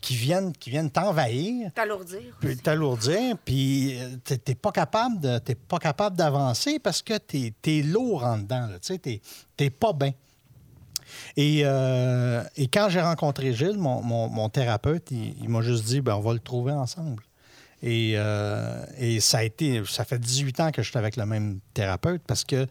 qui 0.00 0.14
viennent, 0.14 0.52
qui 0.52 0.70
viennent 0.70 0.90
t'envahir, 0.90 1.72
T'alourdir. 1.74 2.20
puis 2.38 2.56
t'alourdir, 2.58 3.36
puis 3.44 3.98
euh, 3.98 4.16
t'es, 4.22 4.36
t'es 4.38 4.54
pas 4.54 4.70
capable 4.70 5.18
de, 5.18 5.38
t'es 5.38 5.54
pas 5.54 5.78
capable 5.78 6.14
d'avancer 6.16 6.78
parce 6.78 7.00
que 7.02 7.16
t'es, 7.16 7.54
t'es 7.62 7.82
lourd 7.82 8.22
en 8.22 8.38
dedans. 8.38 8.68
Tu 8.74 8.78
sais, 8.82 8.98
t'es, 8.98 9.20
t'es 9.56 9.70
pas 9.70 9.92
bien. 9.92 10.12
Et, 11.36 11.62
euh, 11.64 12.42
et 12.56 12.68
quand 12.68 12.88
j'ai 12.88 13.00
rencontré 13.00 13.52
Gilles, 13.52 13.76
mon, 13.78 14.02
mon- 14.02 14.28
mon 14.28 14.48
thérapeute, 14.48 15.10
il, 15.10 15.48
m'a 15.48 15.62
juste 15.62 15.84
dit 15.84 16.00
ben, 16.00 16.14
on 16.14 16.20
va 16.20 16.32
le 16.32 16.38
trouver 16.38 16.72
ensemble. 16.72 17.22
Et, 17.82 18.12
euh, 18.16 18.84
et 18.98 19.20
ça 19.20 19.38
a 19.38 19.42
été, 19.42 19.82
ça 19.86 20.04
fait 20.04 20.18
18 20.18 20.60
ans 20.60 20.70
que 20.70 20.82
je 20.82 20.88
suis 20.88 20.98
avec 20.98 21.16
le 21.16 21.26
même 21.26 21.58
thérapeute 21.74 22.22
parce 22.26 22.44
que 22.44 22.66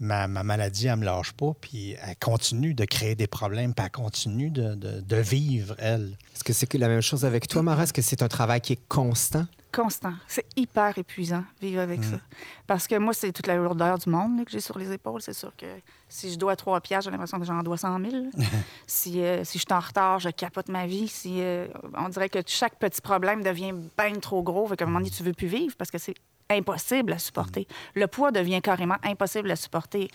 ma, 0.00 0.26
ma 0.26 0.42
maladie, 0.42 0.88
elle 0.88 0.96
me 0.96 1.04
lâche 1.04 1.32
pas, 1.32 1.52
puis 1.60 1.94
elle 2.02 2.16
continue 2.16 2.74
de 2.74 2.84
créer 2.84 3.14
des 3.14 3.28
problèmes, 3.28 3.72
puis 3.74 3.84
elle 3.84 3.92
continue 3.92 4.50
de, 4.50 4.74
de- 4.74 5.00
de 5.00 5.16
vivre, 5.16 5.76
elle. 5.78 6.16
Est-ce 6.34 6.42
que 6.42 6.52
c'est 6.52 6.72
la 6.74 6.88
même 6.88 7.02
chose 7.02 7.24
avec 7.24 7.46
toi, 7.46 7.62
Mara? 7.62 7.84
Est-ce 7.84 7.92
que 7.92 8.02
c'est 8.02 8.22
un 8.22 8.28
travail 8.28 8.60
qui 8.60 8.72
est 8.72 8.88
constant? 8.88 9.46
Constant. 9.72 10.12
C'est 10.28 10.44
hyper 10.56 10.98
épuisant, 10.98 11.44
vivre 11.60 11.80
avec 11.80 12.00
Mm. 12.00 12.02
ça. 12.04 12.16
Parce 12.66 12.86
que 12.86 12.96
moi, 12.96 13.14
c'est 13.14 13.32
toute 13.32 13.46
la 13.46 13.56
lourdeur 13.56 13.96
du 13.98 14.10
monde 14.10 14.38
là, 14.38 14.44
que 14.44 14.50
j'ai 14.50 14.60
sur 14.60 14.78
les 14.78 14.92
épaules. 14.92 15.22
C'est 15.22 15.32
sûr 15.32 15.52
que 15.56 15.66
si 16.08 16.30
je 16.32 16.38
dois 16.38 16.56
3 16.56 16.80
piastres, 16.82 17.06
j'ai 17.06 17.10
l'impression 17.10 17.38
que 17.38 17.44
j'en 17.46 17.62
dois 17.62 17.78
100 17.78 17.98
000. 18.10 18.10
là. 18.24 18.30
si, 18.86 19.22
euh, 19.22 19.44
si 19.44 19.58
je 19.58 19.64
suis 19.64 19.72
en 19.74 19.80
retard, 19.80 20.18
je 20.18 20.28
capote 20.28 20.68
ma 20.68 20.86
vie. 20.86 21.08
Si, 21.08 21.40
euh, 21.40 21.66
on 21.96 22.08
dirait 22.10 22.28
que 22.28 22.38
chaque 22.46 22.78
petit 22.78 23.00
problème 23.00 23.42
devient 23.42 23.72
bien 23.98 24.12
trop 24.20 24.42
gros. 24.42 24.66
Fait 24.66 24.76
qu'à 24.76 24.84
un 24.84 24.88
moment 24.88 24.98
donné, 25.00 25.10
tu 25.10 25.22
veux 25.22 25.32
plus 25.32 25.46
vivre 25.48 25.74
parce 25.78 25.90
que 25.90 25.98
c'est 25.98 26.14
impossible 26.50 27.12
à 27.14 27.18
supporter. 27.18 27.66
Le 27.94 28.06
poids 28.06 28.30
devient 28.30 28.60
carrément 28.60 28.96
impossible 29.04 29.50
à 29.50 29.56
supporter. 29.56 30.10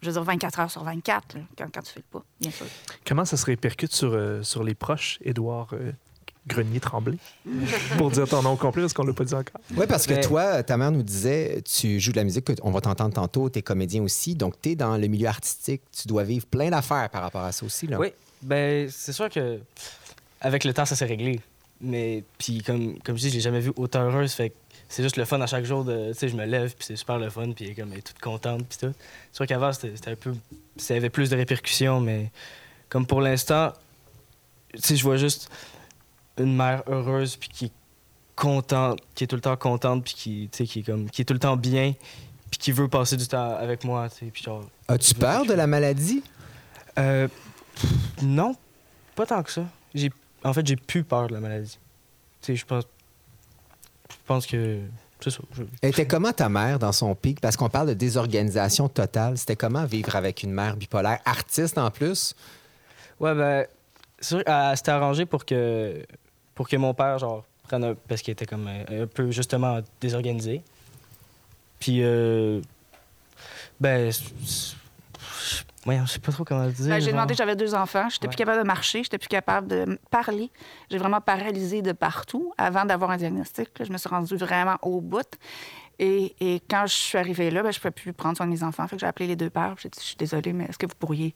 Je 0.00 0.06
veux 0.06 0.12
dire, 0.14 0.24
24 0.24 0.60
heures 0.60 0.70
sur 0.70 0.84
24, 0.84 1.34
là, 1.36 1.42
quand, 1.58 1.66
quand 1.74 1.82
tu 1.82 1.92
fais 1.92 2.00
le 2.00 2.18
pas, 2.18 2.24
bien 2.40 2.50
sûr. 2.50 2.64
Comment 3.06 3.26
ça 3.26 3.36
se 3.36 3.44
répercute 3.44 3.92
sur, 3.92 4.12
euh, 4.14 4.42
sur 4.42 4.64
les 4.64 4.74
proches, 4.74 5.18
Édouard 5.22 5.74
euh, 6.50 6.54
Grenier-Tremblay? 6.54 7.16
Pour 7.98 8.10
dire 8.10 8.28
ton 8.28 8.42
nom 8.42 8.56
complet, 8.56 8.82
parce 8.82 8.92
qu'on 8.92 9.04
ne 9.04 9.08
l'a 9.08 9.14
pas 9.14 9.24
dit 9.24 9.34
encore. 9.34 9.60
Oui, 9.76 9.86
parce 9.88 10.06
que 10.06 10.14
Mais- 10.14 10.20
toi, 10.20 10.62
ta 10.62 10.76
mère 10.76 10.90
nous 10.90 11.02
disait, 11.02 11.62
tu 11.62 12.00
joues 12.00 12.12
de 12.12 12.16
la 12.16 12.24
musique, 12.24 12.46
on 12.62 12.70
va 12.70 12.80
t'entendre 12.80 13.14
tantôt, 13.14 13.48
tu 13.50 13.58
es 13.58 13.62
comédien 13.62 14.02
aussi, 14.02 14.34
donc 14.34 14.54
tu 14.60 14.70
es 14.70 14.76
dans 14.76 14.96
le 14.96 15.06
milieu 15.06 15.28
artistique, 15.28 15.82
tu 15.96 16.08
dois 16.08 16.24
vivre 16.24 16.46
plein 16.46 16.70
d'affaires 16.70 17.08
par 17.10 17.22
rapport 17.22 17.42
à 17.42 17.52
ça 17.52 17.64
aussi. 17.66 17.86
Là. 17.86 17.98
Oui, 17.98 18.12
ben 18.42 18.88
c'est 18.90 19.12
sûr 19.12 19.28
que 19.28 19.60
avec 20.40 20.64
le 20.64 20.74
temps, 20.74 20.84
ça 20.84 20.96
s'est 20.96 21.04
réglé. 21.06 21.40
Mais 21.80 22.22
puis 22.38 22.62
comme, 22.62 22.98
comme 23.00 23.16
je 23.16 23.22
dis, 23.22 23.30
je 23.30 23.34
l'ai 23.34 23.40
jamais 23.40 23.60
vu 23.60 23.72
autant 23.76 24.02
heureuse. 24.02 24.32
Fait 24.32 24.50
que 24.50 24.54
c'est 24.88 25.02
juste 25.02 25.16
le 25.16 25.24
fun 25.24 25.40
à 25.40 25.46
chaque 25.46 25.64
jour. 25.64 25.84
de 25.84 26.12
Tu 26.12 26.18
sais, 26.18 26.28
je 26.28 26.36
me 26.36 26.44
lève, 26.44 26.74
puis 26.74 26.84
c'est 26.86 26.96
super 26.96 27.18
le 27.18 27.28
fun, 27.30 27.50
puis 27.52 27.64
elle 27.64 27.70
est 27.72 27.74
comme 27.74 27.92
elle 27.92 27.98
est 27.98 28.02
toute 28.02 28.20
contente, 28.20 28.64
puis 28.68 28.78
tout. 28.78 28.94
C'est 29.30 29.36
sûr 29.36 29.46
qu'avant, 29.46 29.72
c'était 29.72 29.92
c'était 29.96 30.10
un 30.10 30.16
peu... 30.16 30.32
Ça 30.76 30.94
avait 30.94 31.10
plus 31.10 31.30
de 31.30 31.36
répercussions, 31.36 32.00
mais 32.00 32.30
comme 32.88 33.06
pour 33.06 33.20
l'instant, 33.20 33.72
tu 34.74 34.80
sais, 34.80 34.96
je 34.96 35.02
vois 35.02 35.16
juste 35.16 35.50
une 36.42 36.56
mère 36.56 36.82
heureuse, 36.86 37.36
puis 37.36 37.48
qui 37.48 37.64
est 37.66 37.72
contente, 38.36 38.98
qui 39.14 39.24
est 39.24 39.26
tout 39.26 39.36
le 39.36 39.42
temps 39.42 39.56
contente, 39.56 40.04
puis 40.04 40.14
qui, 40.14 40.48
qui 40.66 40.78
est 40.80 40.82
comme... 40.82 41.08
qui 41.10 41.22
est 41.22 41.24
tout 41.24 41.34
le 41.34 41.38
temps 41.40 41.56
bien, 41.56 41.94
puis 42.50 42.58
qui 42.58 42.72
veut 42.72 42.88
passer 42.88 43.16
du 43.16 43.26
temps 43.26 43.54
avec 43.56 43.84
moi, 43.84 44.08
puis 44.32 44.42
genre... 44.42 44.64
As-tu 44.88 45.14
peur 45.14 45.44
de 45.46 45.54
la 45.54 45.66
maladie? 45.66 46.22
Euh, 46.98 47.28
non, 48.22 48.54
pas 49.14 49.26
tant 49.26 49.42
que 49.42 49.50
ça. 49.50 49.64
J'ai, 49.94 50.10
en 50.44 50.52
fait, 50.52 50.66
j'ai 50.66 50.76
plus 50.76 51.04
peur 51.04 51.28
de 51.28 51.34
la 51.34 51.40
maladie. 51.40 51.78
Tu 52.40 52.46
sais, 52.52 52.56
je 52.56 52.66
pense, 52.66 52.84
je 54.10 54.16
pense 54.26 54.46
que 54.46 54.80
c'est 55.20 55.30
ça. 55.30 55.38
je- 55.52 55.62
Elle 55.80 55.90
était 55.90 56.06
comment 56.06 56.32
ta 56.32 56.48
mère 56.48 56.78
dans 56.78 56.92
son 56.92 57.14
pic? 57.14 57.40
Parce 57.40 57.56
qu'on 57.56 57.68
parle 57.68 57.88
de 57.88 57.94
désorganisation 57.94 58.88
totale. 58.88 59.38
C'était 59.38 59.56
comment 59.56 59.84
vivre 59.84 60.16
avec 60.16 60.42
une 60.42 60.52
mère 60.52 60.76
bipolaire, 60.76 61.20
artiste 61.24 61.78
en 61.78 61.90
plus? 61.90 62.34
Ouais, 63.20 63.34
ben, 63.34 63.66
c'est 64.18 64.28
sûr, 64.36 64.42
elle 64.44 64.76
s'était 64.76 64.90
arrangée 64.90 65.24
pour 65.26 65.44
que, 65.44 66.04
pour 66.62 66.68
que 66.68 66.76
mon 66.76 66.94
père, 66.94 67.18
genre, 67.18 67.42
prenne 67.64 67.82
un. 67.82 67.94
Parce 68.06 68.22
qu'il 68.22 68.30
était 68.30 68.46
comme 68.46 68.68
un, 68.68 69.02
un 69.02 69.06
peu, 69.08 69.32
justement, 69.32 69.80
désorganisé. 70.00 70.62
Puis, 71.80 72.04
euh, 72.04 72.60
ben, 73.80 74.12
je 74.12 76.06
sais 76.06 76.18
pas 76.20 76.30
trop 76.30 76.44
comment 76.44 76.66
le 76.66 76.70
dire. 76.70 76.86
Ben, 76.86 77.00
j'ai 77.00 77.10
demandé, 77.10 77.34
j'avais 77.34 77.56
deux 77.56 77.74
enfants. 77.74 78.08
J'étais 78.08 78.26
Ouais. 78.26 78.30
plus 78.30 78.36
capable 78.36 78.60
de 78.62 78.66
marcher, 78.66 79.02
j'étais 79.02 79.18
plus 79.18 79.26
capable 79.26 79.66
de 79.66 79.98
parler. 80.08 80.50
J'ai 80.88 80.98
vraiment 80.98 81.20
paralysé 81.20 81.82
de 81.82 81.90
partout 81.90 82.54
avant 82.56 82.84
d'avoir 82.84 83.10
un 83.10 83.16
diagnostic. 83.16 83.76
là. 83.80 83.84
Je 83.84 83.90
me 83.90 83.98
suis 83.98 84.08
rendue 84.08 84.36
vraiment 84.36 84.76
au 84.82 85.00
bout. 85.00 85.26
Et, 85.98 86.36
et 86.38 86.60
quand 86.70 86.86
je 86.86 86.94
suis 86.94 87.18
arrivée 87.18 87.50
là, 87.50 87.64
ben, 87.64 87.72
je 87.72 87.78
ne 87.78 87.80
pouvais 87.80 87.90
plus 87.90 88.12
prendre 88.12 88.36
soin 88.36 88.46
de 88.46 88.52
mes 88.52 88.62
enfants. 88.62 88.86
Fait 88.86 88.94
que 88.94 89.00
j'ai 89.00 89.06
appelé 89.08 89.26
les 89.26 89.34
deux 89.34 89.50
pères. 89.50 89.74
J'ai 89.78 89.88
dit, 89.88 89.98
je 90.00 90.04
suis 90.06 90.16
désolée, 90.16 90.52
mais 90.52 90.66
est-ce 90.66 90.78
que 90.78 90.86
vous 90.86 90.94
pourriez 90.96 91.34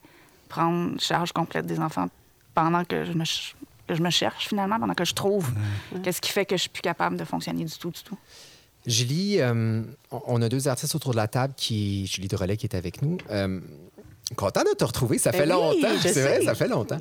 prendre 0.49 1.01
charge 1.01 1.33
complète 1.33 1.67
des 1.67 1.81
enfants 1.81 2.07
pendant 2.55 2.85
que 2.85 3.05
je 3.05 3.13
me, 3.13 3.25
je 3.95 4.03
me 4.03 4.11
cherche, 4.11 4.49
finalement, 4.49 4.79
pendant 4.81 4.95
que 4.95 5.05
je 5.05 5.15
trouve 5.15 5.49
qu'est-ce 6.03 6.21
qui 6.21 6.31
fait 6.31 6.45
que 6.47 6.57
je 6.57 6.63
suis 6.63 6.71
plus 6.71 6.83
capable 6.83 7.17
de 7.17 7.25
fonctionner 7.25 7.65
du 7.65 7.79
tout, 7.79 7.91
du 7.91 8.03
tout. 8.03 8.19
Julie, 8.87 9.41
euh, 9.41 9.83
on- 10.11 10.41
a 10.43 10.49
deux 10.49 10.69
artistes 10.69 10.95
autour 10.95 11.11
de 11.13 11.17
la 11.17 11.27
table, 11.29 11.55
qui 11.57 12.07
Julie 12.07 12.29
de 12.29 12.37
Relais 12.37 12.57
qui 12.57 12.67
est 12.67 12.77
avec 12.77 13.03
nous. 13.03 13.19
Euh, 13.31 13.61
content 14.37 14.63
de 14.63 14.77
te 14.77 14.85
retrouver, 14.85 15.19
ça 15.19 15.33
Ben 15.33 15.39
fait 15.39 15.45
oui, 15.45 15.51
longtemps. 15.51 15.97
je 16.03 16.09
C'est 16.09 16.23
vrai, 16.23 16.39
sais. 16.41 16.45
ça 16.47 16.55
fait 16.55 16.69
longtemps. 16.69 16.99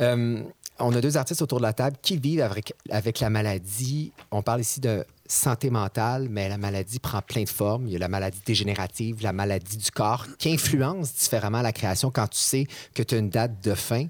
Euh, 0.00 0.42
on 0.80 0.94
a 0.94 1.00
deux 1.00 1.16
artistes 1.16 1.42
autour 1.42 1.58
de 1.58 1.62
la 1.62 1.72
table 1.72 1.96
qui 2.02 2.16
vivent 2.18 2.40
avec, 2.42 2.72
avec 2.90 3.20
la 3.20 3.30
maladie. 3.30 4.12
On 4.30 4.42
parle 4.42 4.60
ici 4.60 4.80
de 4.80 5.04
santé 5.26 5.70
mentale, 5.70 6.28
mais 6.30 6.48
la 6.48 6.56
maladie 6.58 6.98
prend 7.00 7.20
plein 7.20 7.42
de 7.44 7.48
formes. 7.48 7.86
Il 7.86 7.92
y 7.92 7.96
a 7.96 7.98
la 8.00 8.08
maladie 8.08 8.40
dégénérative, 8.46 9.22
la 9.22 9.32
maladie 9.32 9.76
du 9.76 9.90
corps, 9.90 10.26
qui 10.38 10.52
influence 10.52 11.14
différemment 11.14 11.62
la 11.62 11.72
création 11.72 12.10
quand 12.10 12.28
tu 12.28 12.38
sais 12.38 12.66
que 12.94 13.02
tu 13.02 13.14
as 13.14 13.18
une 13.18 13.30
date 13.30 13.62
de 13.62 13.74
fin. 13.74 14.06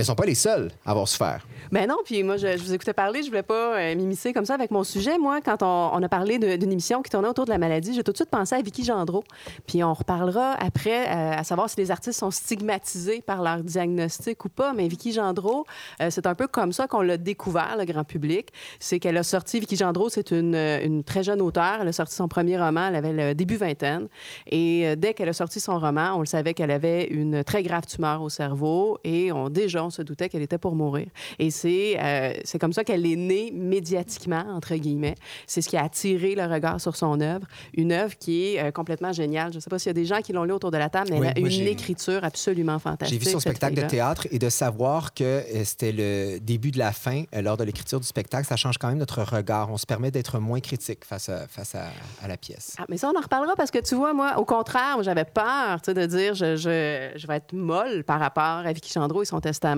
Mais 0.00 0.04
ils 0.04 0.06
sont 0.06 0.14
pas 0.14 0.24
les 0.24 0.34
seuls 0.34 0.70
à 0.86 0.92
avoir 0.92 1.06
souffert. 1.06 1.46
Ben 1.72 1.86
non, 1.86 1.98
puis 2.02 2.22
moi, 2.22 2.38
je, 2.38 2.56
je 2.56 2.62
vous 2.62 2.72
écoutais 2.72 2.94
parler, 2.94 3.22
je 3.22 3.28
voulais 3.28 3.42
pas 3.42 3.78
euh, 3.78 3.94
m'immiscer 3.94 4.32
comme 4.32 4.46
ça 4.46 4.54
avec 4.54 4.70
mon 4.70 4.82
sujet. 4.82 5.18
Moi, 5.18 5.42
quand 5.42 5.62
on, 5.62 6.02
a 6.02 6.08
parlé 6.08 6.38
d'une 6.38 6.72
émission 6.72 7.02
qui 7.02 7.10
tournait 7.10 7.28
autour 7.28 7.44
de 7.44 7.50
la 7.50 7.58
maladie, 7.58 7.92
j'ai 7.92 8.02
tout 8.02 8.12
de 8.12 8.16
suite 8.16 8.30
pensé 8.30 8.54
à 8.54 8.62
Vicky 8.62 8.82
Gendreau. 8.82 9.24
Puis 9.66 9.84
on 9.84 9.92
reparlera 9.92 10.54
après 10.54 11.06
euh, 11.06 11.36
à 11.36 11.44
savoir 11.44 11.68
si 11.68 11.76
les 11.76 11.90
artistes 11.90 12.18
sont 12.18 12.30
stigmatisés 12.30 13.20
par 13.20 13.42
leur 13.42 13.58
diagnostic 13.58 14.42
ou 14.46 14.48
pas. 14.48 14.72
Mais 14.72 14.88
Vicky 14.88 15.12
Gendreau, 15.12 15.66
euh, 16.00 16.08
c'est 16.08 16.26
un 16.26 16.34
peu 16.34 16.46
comme 16.46 16.72
ça 16.72 16.86
qu'on 16.86 17.02
l'a 17.02 17.18
découvert, 17.18 17.76
le 17.78 17.84
grand 17.84 18.04
public. 18.04 18.48
C'est 18.78 19.00
qu'elle 19.00 19.18
a 19.18 19.22
sorti, 19.22 19.60
Vicky 19.60 19.76
Gendreau, 19.76 20.08
c'est 20.08 20.30
une, 20.30 21.04
très 21.04 21.22
jeune 21.22 21.42
auteure. 21.42 21.80
Elle 21.82 21.88
a 21.88 21.92
sorti 21.92 22.14
son 22.14 22.26
premier 22.26 22.58
roman, 22.58 22.88
elle 22.88 22.96
avait 22.96 23.12
le 23.12 23.34
début 23.34 23.56
vingtaine. 23.56 24.08
Et 24.46 24.96
dès 24.96 25.12
qu'elle 25.12 25.28
a 25.28 25.34
sorti 25.34 25.60
son 25.60 25.78
roman, 25.78 26.14
on 26.16 26.20
le 26.20 26.26
savait 26.26 26.54
qu'elle 26.54 26.70
avait 26.70 27.04
une 27.04 27.44
très 27.44 27.62
grave 27.62 27.84
tumeur 27.84 28.22
au 28.22 28.30
cerveau 28.30 28.98
et 29.04 29.30
on, 29.30 29.50
déjà, 29.50 29.84
on 29.84 29.89
se 29.90 30.02
doutait 30.02 30.28
qu'elle 30.28 30.42
était 30.42 30.58
pour 30.58 30.74
mourir. 30.74 31.06
Et 31.38 31.50
c'est 31.50 31.96
euh, 32.00 32.32
c'est 32.44 32.58
comme 32.58 32.72
ça 32.72 32.84
qu'elle 32.84 33.04
est 33.06 33.16
née 33.16 33.50
médiatiquement, 33.52 34.44
entre 34.48 34.74
guillemets. 34.76 35.14
C'est 35.46 35.62
ce 35.62 35.68
qui 35.68 35.76
a 35.76 35.84
attiré 35.84 36.34
le 36.34 36.44
regard 36.44 36.80
sur 36.80 36.96
son 36.96 37.20
œuvre. 37.20 37.46
Une 37.74 37.92
œuvre 37.92 38.16
qui 38.18 38.54
est 38.54 38.62
euh, 38.62 38.70
complètement 38.70 39.12
géniale. 39.12 39.50
Je 39.52 39.56
ne 39.56 39.60
sais 39.60 39.70
pas 39.70 39.78
s'il 39.78 39.88
y 39.88 39.90
a 39.90 39.94
des 39.94 40.04
gens 40.04 40.20
qui 40.20 40.32
l'ont 40.32 40.44
lu 40.44 40.52
autour 40.52 40.70
de 40.70 40.76
la 40.78 40.88
table, 40.88 41.08
mais 41.10 41.18
Oui, 41.20 41.26
elle 41.34 41.38
a 41.38 41.40
moi, 41.40 41.48
une 41.48 41.54
j'ai- 41.54 41.70
écriture 41.70 42.24
absolument 42.24 42.74
J'ai 42.78 42.82
fantastique. 42.90 43.22
vu 43.24 43.30
son 43.30 43.40
spectacle 43.40 43.74
de 43.74 43.82
théâtre 43.86 44.26
et 44.30 44.38
de 44.38 44.48
savoir 44.48 45.14
que 45.14 45.24
euh, 45.24 45.64
c'était 45.64 45.92
le 45.92 46.38
début 46.40 46.70
de 46.70 46.78
la 46.78 46.92
fin 46.92 47.24
lors 47.32 47.56
de 47.56 47.64
l'écriture 47.64 48.00
du 48.00 48.06
spectacle, 48.06 48.46
ça 48.46 48.56
change 48.56 48.78
quand 48.78 48.88
même 48.88 48.98
notre 48.98 49.22
regard. 49.22 49.70
On 49.70 49.76
se 49.76 49.86
permet 49.86 50.10
d'être 50.10 50.38
moins 50.38 50.60
critique 50.60 51.04
face 51.04 51.28
à, 51.28 51.46
face 51.48 51.74
à, 51.74 51.86
à 52.22 52.28
la 52.28 52.36
pièce. 52.36 52.74
Ah, 52.78 52.84
mais 52.88 52.96
ça, 52.96 53.10
on 53.14 53.18
en 53.18 53.22
reparlera 53.22 53.54
parce 53.56 53.70
que 53.70 53.78
tu 53.78 53.94
vois, 53.94 54.12
moi, 54.12 54.38
au 54.38 54.44
contraire, 54.44 55.02
j'avais 55.02 55.24
peur 55.24 55.80
de 55.86 56.06
dire 56.06 56.34
je, 56.34 56.56
je, 56.56 57.10
je 57.16 57.26
vais 57.26 57.36
être 57.36 57.52
molle 57.52 58.04
par 58.04 58.20
rapport 58.20 58.42
à 58.66 58.72
Vicky 58.72 58.90
Chandreau 58.92 59.22
et 59.22 59.24
son 59.24 59.40
testament. 59.40 59.69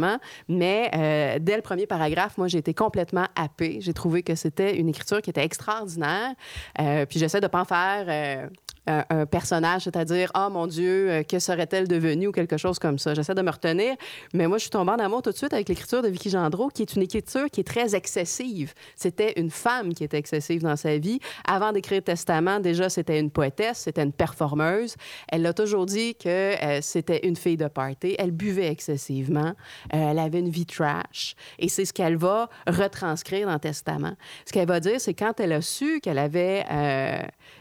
Mais 0.49 0.91
euh, 0.95 1.39
dès 1.41 1.57
le 1.57 1.63
premier 1.63 1.87
paragraphe, 1.87 2.39
moi, 2.39 2.49
j'ai 2.49 2.59
été 2.59 2.75
complètement 2.75 3.27
happée. 3.37 3.79
J'ai 3.81 3.95
trouvé 3.95 4.23
que 4.23 4.35
c'était 4.35 4.77
une 4.77 4.89
écriture 4.89 5.23
qui 5.23 5.31
était 5.31 5.45
extraordinaire. 5.45 6.35
Euh, 6.81 7.07
puis 7.07 7.19
j'essaie 7.19 7.41
de 7.41 7.47
pas 7.47 7.61
en 7.61 7.65
faire. 7.65 8.51
Euh, 8.91 9.03
un, 9.11 9.27
personnage, 9.27 9.83
c'est-à-dire, 9.83 10.33
oh 10.37 10.49
mon 10.51 10.67
Dieu, 10.67 11.09
euh, 11.09 11.23
que 11.23 11.39
serait-elle 11.39 11.87
devenue 11.87 12.27
ou 12.27 12.33
quelque 12.33 12.57
chose 12.57 12.81
comme 12.81 12.99
ça. 12.99 13.15
J'essaie 13.15 13.35
de 13.35 13.43
me 13.43 13.51
retenir, 13.51 13.95
mais 14.35 14.49
moi, 14.49 14.59
je 14.59 14.63
suis 14.63 14.71
tombée 14.71 14.91
en 14.91 14.99
amour 14.99 15.23
tout 15.23 15.31
de 15.31 15.37
suite 15.37 15.53
avec 15.53 15.69
l'écriture 15.69 16.03
de 16.03 16.09
Vicky 16.09 16.31
Gendreau, 16.31 16.67
qui 16.67 16.83
est 16.83 16.97
une 16.97 17.03
écriture 17.03 17.49
qui 17.49 17.61
est 17.61 17.67
très 17.67 17.95
excessive. 17.95 18.75
C'était 18.97 19.35
une 19.37 19.51
femme 19.51 19.95
qui 19.95 20.03
était 20.03 20.19
excessive 20.19 20.63
dans 20.63 20.75
sa 20.75 20.99
vie. 20.99 21.21
Avant 21.47 21.71
d'écrire 21.71 22.03
Testament, 22.03 22.59
déjà, 22.59 22.89
c'était 22.89 23.21
une 23.21 23.31
poétesse, 23.31 23.79
c'était 23.79 24.03
une 24.03 24.13
performeuse. 24.13 24.97
Elle 25.29 25.47
a 25.47 25.53
toujours 25.53 25.87
dit 25.87 26.17
que 26.17 26.29
euh, 26.29 26.81
c'était 26.83 27.25
une 27.25 27.37
fille 27.37 27.57
de 27.57 27.69
party. 27.69 28.17
Elle 28.19 28.33
buvait 28.33 28.67
excessivement. 28.67 29.53
Elle 29.91 30.19
avait 30.19 30.41
une 30.41 30.51
vie 30.51 30.67
trash. 30.67 31.37
Et 31.61 31.69
c'est 31.69 31.85
ce 31.85 31.93
qu'elle 31.93 32.17
va 32.17 32.49
retranscrire 32.67 33.47
dans 33.47 33.61
Testament. 33.61 34.17
Ce 34.45 34.53
qu'elle 34.53 34.67
va 34.67 34.81
dire, 34.81 35.01
c'est 35.01 35.15
quand 35.15 35.39
elle 35.39 35.53
a 35.53 35.61
su 35.61 36.01
qu'elle 36.01 36.19
avait 36.19 36.65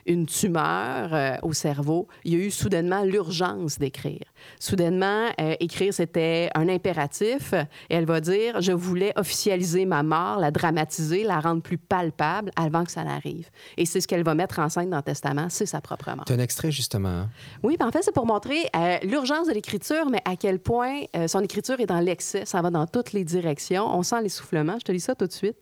une 0.07 0.25
tumeur 0.25 1.11
euh, 1.13 1.36
au 1.43 1.54
cerveau, 1.54 2.08
il 2.24 2.34
y 2.34 2.36
a 2.36 2.39
eu 2.39 2.52
soudainement 2.52 3.04
l'urgence 3.04 3.80
d'écrire. 3.80 4.24
Soudainement, 4.60 5.28
euh, 5.39 5.56
écrire, 5.60 5.93
c'était 5.93 6.50
un 6.56 6.69
impératif. 6.69 7.54
Et 7.89 7.95
elle 7.95 8.06
va 8.06 8.21
dire, 8.21 8.62
je 8.62 8.71
voulais 8.71 9.13
officialiser 9.15 9.86
ma 9.86 10.04
mort, 10.04 10.39
la 10.39 10.52
dramatiser, 10.52 11.24
la 11.24 11.39
rendre 11.39 11.62
plus 11.62 11.78
palpable 11.78 12.52
avant 12.56 12.84
que 12.84 12.91
ça 12.91 13.04
n'arrive. 13.04 13.50
Et 13.78 13.86
c'est 13.86 14.02
ce 14.02 14.08
qu'elle 14.08 14.24
va 14.24 14.36
mettre 14.36 14.60
en 14.60 14.69
scène 14.69 14.89
dans 14.89 15.02
Testament, 15.02 15.47
c'est 15.50 15.65
sa 15.65 15.82
propre 15.82 16.10
mort. 16.15 16.26
C'est 16.28 16.34
un 16.36 16.39
extrait, 16.39 16.71
justement. 16.71 17.10
hein? 17.10 17.30
Oui, 17.63 17.78
puis 17.78 17.88
en 17.88 17.91
fait, 17.91 18.02
c'est 18.04 18.13
pour 18.13 18.26
montrer 18.26 18.60
euh, 18.76 18.97
l'urgence 19.04 19.47
de 19.47 19.54
l'écriture, 19.54 20.10
mais 20.10 20.21
à 20.26 20.36
quel 20.36 20.60
point 20.60 21.02
son 21.28 21.41
écriture 21.41 21.80
est 21.80 21.86
dans 21.86 22.00
l'excès. 22.00 22.45
Ça 22.45 22.62
va 22.62 22.69
dans 22.69 22.86
toutes 22.88 23.13
les 23.13 23.24
directions. 23.24 23.86
On 23.88 24.04
sent 24.04 24.21
l'essoufflement. 24.21 24.78
Je 24.80 24.86
te 24.86 24.91
lis 24.91 25.00
ça 25.00 25.15
tout 25.15 25.28
de 25.28 25.32
suite. 25.32 25.58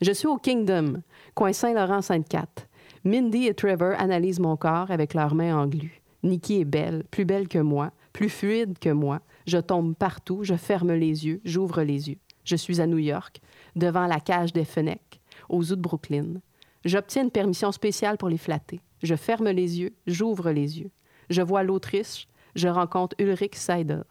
Je 0.00 0.12
suis 0.12 0.26
au 0.26 0.36
Kingdom, 0.36 1.02
coin 1.34 1.52
Saint-Laurent-Sainte-Cat. 1.52 2.66
Mindy 3.04 3.46
et 3.46 3.54
Trevor 3.54 3.94
analysent 3.98 4.40
mon 4.40 4.56
corps 4.56 4.90
avec 4.90 5.12
leurs 5.12 5.34
mains 5.34 5.56
englues. 5.56 6.00
Nikki 6.22 6.60
est 6.60 6.64
belle, 6.64 7.04
plus 7.10 7.26
belle 7.26 7.48
que 7.48 7.58
moi, 7.58 7.92
plus 8.14 8.30
fluide 8.30 8.78
que 8.78 8.88
moi. 8.88 9.20
Je 9.46 9.58
tombe 9.58 9.94
partout, 9.94 10.42
je 10.42 10.54
ferme 10.54 10.92
les 10.92 11.26
yeux, 11.26 11.42
j'ouvre 11.44 11.82
les 11.82 12.08
yeux. 12.08 12.18
Je 12.44 12.56
suis 12.56 12.80
à 12.80 12.86
New 12.86 12.98
York, 12.98 13.40
devant 13.76 14.06
la 14.06 14.20
cage 14.20 14.54
des 14.54 14.64
Fennecs, 14.64 15.20
aux 15.50 15.62
zoo 15.62 15.76
de 15.76 15.82
Brooklyn. 15.82 16.40
J'obtiens 16.84 17.24
une 17.24 17.30
permission 17.30 17.72
spéciale 17.72 18.16
pour 18.16 18.30
les 18.30 18.38
flatter. 18.38 18.80
Je 19.02 19.14
ferme 19.14 19.50
les 19.50 19.80
yeux, 19.80 19.94
j'ouvre 20.06 20.50
les 20.50 20.80
yeux. 20.80 20.90
Je 21.28 21.42
vois 21.42 21.62
l'Autriche, 21.62 22.26
je 22.54 22.68
rencontre 22.68 23.16
Ulrich 23.18 23.56
Seidel. 23.56 24.04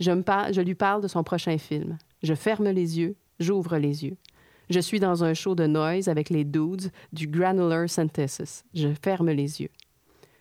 Je, 0.00 0.60
lui 0.60 0.74
parle 0.74 1.02
de 1.02 1.08
son 1.08 1.22
prochain 1.22 1.58
film. 1.58 1.98
Je 2.22 2.34
ferme 2.34 2.70
les 2.70 2.98
yeux, 2.98 3.16
j'ouvre 3.38 3.76
les 3.76 4.04
yeux. 4.04 4.16
Je 4.70 4.78
suis 4.78 5.00
dans 5.00 5.24
un 5.24 5.34
show 5.34 5.56
de 5.56 5.66
noise 5.66 6.08
avec 6.08 6.30
les 6.30 6.44
dudes 6.44 6.92
du 7.12 7.26
Granular 7.26 7.90
Synthesis. 7.90 8.64
Je 8.72 8.88
ferme 9.02 9.30
les 9.30 9.60
yeux. 9.60 9.70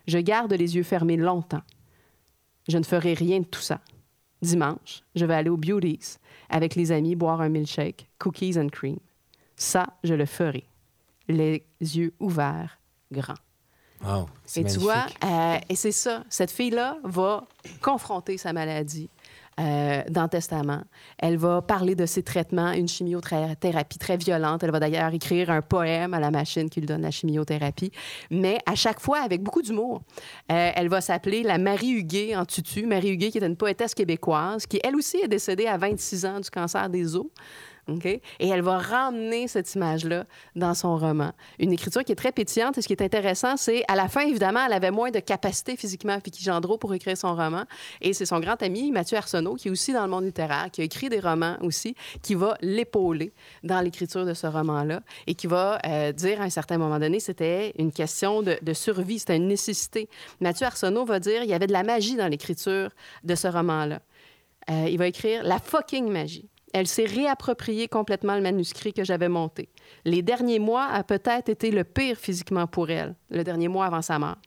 Je 0.08 0.20
garde 0.20 0.54
les 0.54 0.76
yeux 0.76 0.84
fermés 0.84 1.18
longtemps. 1.18 1.64
Je 2.68 2.78
ne 2.78 2.84
ferai 2.84 3.16
rien 3.16 3.40
de 3.40 3.46
tout 3.46 3.60
ça. 3.60 3.82
Dimanche, 4.44 5.02
je 5.16 5.26
vais 5.26 5.34
aller 5.34 5.50
au 5.50 5.58
Beauties 5.58 6.18
avec 6.48 6.76
les 6.76 6.92
amis 6.92 7.16
boire 7.16 7.42
un 7.42 7.50
milkshake, 7.50 8.08
cookies 8.20 8.60
and 8.60 8.70
cream. 8.70 8.98
Ça, 9.56 9.88
je 10.04 10.14
le 10.14 10.28
ferai. 10.28 10.64
Les 11.28 11.64
yeux 11.82 12.14
ouverts, 12.20 12.80
grands. 13.12 13.34
Wow, 14.02 14.28
Et 14.56 14.64
tu 14.64 14.80
vois, 14.80 15.08
euh, 15.26 15.58
et 15.68 15.76
c'est 15.76 15.92
ça, 15.92 16.24
cette 16.30 16.52
fille-là 16.52 16.98
va 17.04 17.46
confronter 17.82 18.38
sa 18.38 18.54
maladie 18.54 19.10
euh, 19.60 20.04
dans 20.10 20.28
Testament. 20.28 20.82
Elle 21.18 21.38
va 21.38 21.62
parler 21.62 21.96
de 21.96 22.06
ses 22.06 22.24
traitements, 22.24 22.72
une 22.72 22.88
chimiothérapie 22.88 23.98
très 23.98 24.18
violente. 24.18 24.64
Elle 24.64 24.72
va 24.72 24.80
d'ailleurs 24.80 25.14
écrire 25.14 25.50
un 25.50 25.62
poème 25.62 26.14
à 26.14 26.20
la 26.20 26.32
machine 26.32 26.70
qui 26.70 26.80
lui 26.80 26.88
donne 26.88 27.02
la 27.02 27.12
chimiothérapie, 27.12 27.92
mais 28.32 28.60
à 28.66 28.76
chaque 28.76 29.00
fois 29.00 29.20
avec 29.20 29.44
beaucoup 29.44 29.62
d'humour. 29.62 30.02
Euh, 30.52 30.72
elle 30.76 30.88
va 30.88 31.02
s'appeler 31.02 31.44
la 31.44 31.58
Marie 31.58 31.92
Huguet 31.92 32.36
en 32.36 32.46
tutu. 32.46 32.86
Marie 32.86 33.10
Huguet, 33.10 33.32
qui 33.32 33.38
est 33.38 33.46
une 33.46 33.58
poétesse 33.58 33.94
québécoise, 33.94 34.66
qui 34.66 34.80
elle 34.84 34.96
aussi 34.96 35.18
est 35.18 35.28
décédée 35.28 35.68
à 35.68 35.78
26 35.78 36.26
ans 36.26 36.40
du 36.40 36.50
cancer 36.50 36.90
des 36.90 37.16
os. 37.16 37.28
Et 38.40 38.48
elle 38.48 38.62
va 38.62 38.78
ramener 38.78 39.48
cette 39.48 39.74
image-là 39.76 40.26
dans 40.56 40.74
son 40.74 40.98
roman. 40.98 41.32
Une 41.60 41.72
écriture 41.72 42.04
qui 42.04 42.12
est 42.12 42.16
très 42.16 42.32
pétillante. 42.32 42.78
Et 42.78 42.82
ce 42.82 42.88
qui 42.88 42.94
est 42.94 43.02
intéressant, 43.02 43.58
c'est 43.58 43.84
à 43.88 43.96
la 43.96 44.08
fin, 44.08 44.22
évidemment, 44.22 44.66
elle 44.66 44.74
avait 44.74 44.92
moins 44.92 45.12
de 45.12 45.20
capacité 45.20 45.76
physiquement, 45.76 46.18
Vicky 46.24 46.44
Gendreau, 46.44 46.78
pour 46.78 46.94
écrire 46.94 47.18
son 47.18 47.36
roman. 47.36 47.64
Et 48.02 48.14
c'est 48.14 48.26
son 48.26 48.40
grand 48.40 48.62
ami, 48.62 48.92
Mathieu 48.92 49.18
Arsenault, 49.18 49.56
qui 49.56 49.68
est 49.68 49.72
aussi 49.72 49.94
dans 49.94 50.04
le 50.04 50.10
monde 50.10 50.26
littéraire, 50.26 50.70
qui 50.72 50.82
a 50.82 50.84
écrit 50.84 51.10
des 51.10 51.20
romans 51.20 51.58
aussi, 51.62 51.96
qui 52.22 52.36
va 52.36 52.56
l'épauler 52.62 53.34
dans 53.64 53.82
l'écriture 53.82 54.26
de 54.26 54.34
ce 54.34 54.48
roman-là 54.48 55.02
et 55.28 55.36
qui 55.36 55.48
va 55.48 55.80
euh, 55.86 56.12
dire 56.12 56.42
à 56.42 56.46
un 56.46 56.50
certain 56.50 56.78
moment 56.78 57.00
donné, 57.00 57.20
c'était 57.20 57.74
une 57.78 57.92
question 57.92 58.42
de, 58.42 58.58
de 58.62 58.74
survie, 58.74 59.20
c'était 59.20 59.38
une 59.38 59.48
nécessité. 59.48 60.10
Mathieu 60.40 60.66
Arsenault 60.66 61.06
va 61.06 61.20
dire, 61.20 61.44
il 61.44 61.50
y 61.50 61.54
avait 61.54 61.68
de 61.68 61.74
la 61.74 61.84
magie 61.84 62.16
dans 62.16 62.28
l'écriture 62.28 62.90
de 63.24 63.36
ce 63.36 63.48
roman-là. 63.48 64.00
Euh, 64.70 64.88
il 64.90 64.98
va 64.98 65.08
écrire 65.08 65.44
La 65.44 65.60
fucking 65.60 66.10
magie. 66.10 66.50
Elle 66.74 66.88
s'est 66.88 67.06
réappropriée 67.06 67.88
complètement 67.88 68.36
le 68.36 68.42
manuscrit 68.42 68.94
que 68.94 69.04
j'avais 69.04 69.30
monté. 69.30 69.70
Les 70.06 70.22
derniers 70.22 70.60
mois 70.60 70.86
a 70.86 71.04
peut-être 71.04 71.50
été 71.50 71.72
le 71.72 71.84
pire 71.84 72.18
physiquement 72.18 72.68
pour 72.68 72.90
elle, 72.90 73.16
le 73.30 73.44
dernier 73.44 73.68
mois 73.68 73.86
avant 73.86 74.02
sa 74.02 74.20
mort. 74.20 74.38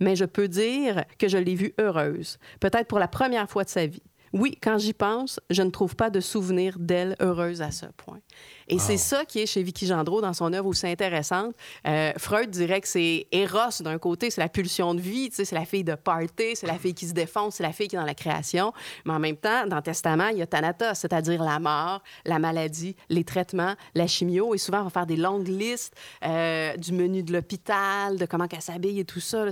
Mais 0.00 0.16
je 0.16 0.24
peux 0.24 0.48
dire 0.48 1.04
que 1.18 1.28
je 1.28 1.38
l'ai 1.38 1.54
vue 1.54 1.74
heureuse, 1.80 2.38
peut-être 2.60 2.86
pour 2.86 2.98
la 2.98 3.08
première 3.08 3.50
fois 3.50 3.64
de 3.64 3.68
sa 3.68 3.86
vie. 3.86 4.02
Oui, 4.32 4.58
quand 4.60 4.78
j'y 4.78 4.92
pense, 4.92 5.38
je 5.48 5.62
ne 5.62 5.70
trouve 5.70 5.94
pas 5.94 6.10
de 6.10 6.18
souvenir 6.18 6.76
d'elle 6.80 7.14
heureuse 7.20 7.62
à 7.62 7.70
ce 7.70 7.86
point. 7.86 8.18
Et 8.68 8.78
c'est 8.78 8.96
ça 8.96 9.24
qui 9.24 9.40
est 9.40 9.46
chez 9.46 9.62
Vicky 9.62 9.86
Gendreau 9.86 10.20
dans 10.20 10.32
son 10.32 10.52
œuvre 10.52 10.66
aussi 10.66 10.86
intéressante. 10.86 11.54
Euh, 11.86 12.12
Freud 12.16 12.50
dirait 12.50 12.80
que 12.80 12.88
c'est 12.88 13.26
Eros 13.32 13.82
d'un 13.82 13.98
côté, 13.98 14.30
c'est 14.30 14.40
la 14.40 14.48
pulsion 14.48 14.94
de 14.94 15.00
vie, 15.00 15.30
c'est 15.32 15.50
la 15.52 15.64
fille 15.64 15.84
de 15.84 15.94
party, 15.94 16.56
c'est 16.56 16.66
la 16.66 16.78
fille 16.78 16.94
qui 16.94 17.06
se 17.06 17.12
défonce, 17.12 17.56
c'est 17.56 17.62
la 17.62 17.72
fille 17.72 17.88
qui 17.88 17.96
est 17.96 17.98
dans 17.98 18.04
la 18.04 18.14
création. 18.14 18.72
Mais 19.04 19.12
en 19.12 19.18
même 19.18 19.36
temps, 19.36 19.66
dans 19.66 19.82
Testament, 19.82 20.28
il 20.28 20.38
y 20.38 20.42
a 20.42 20.46
Thanatos, 20.46 20.98
c'est-à-dire 20.98 21.42
la 21.42 21.58
mort, 21.58 22.02
la 22.24 22.38
maladie, 22.38 22.96
les 23.08 23.24
traitements, 23.24 23.74
la 23.94 24.06
chimio. 24.06 24.54
Et 24.54 24.58
souvent, 24.58 24.80
on 24.80 24.84
va 24.84 24.90
faire 24.90 25.06
des 25.06 25.16
longues 25.16 25.48
listes 25.48 25.94
euh, 26.24 26.76
du 26.76 26.92
menu 26.92 27.22
de 27.22 27.32
l'hôpital, 27.32 28.16
de 28.16 28.26
comment 28.26 28.46
qu'elle 28.48 28.62
s'habille 28.62 29.00
et 29.00 29.04
tout 29.04 29.20
ça. 29.20 29.44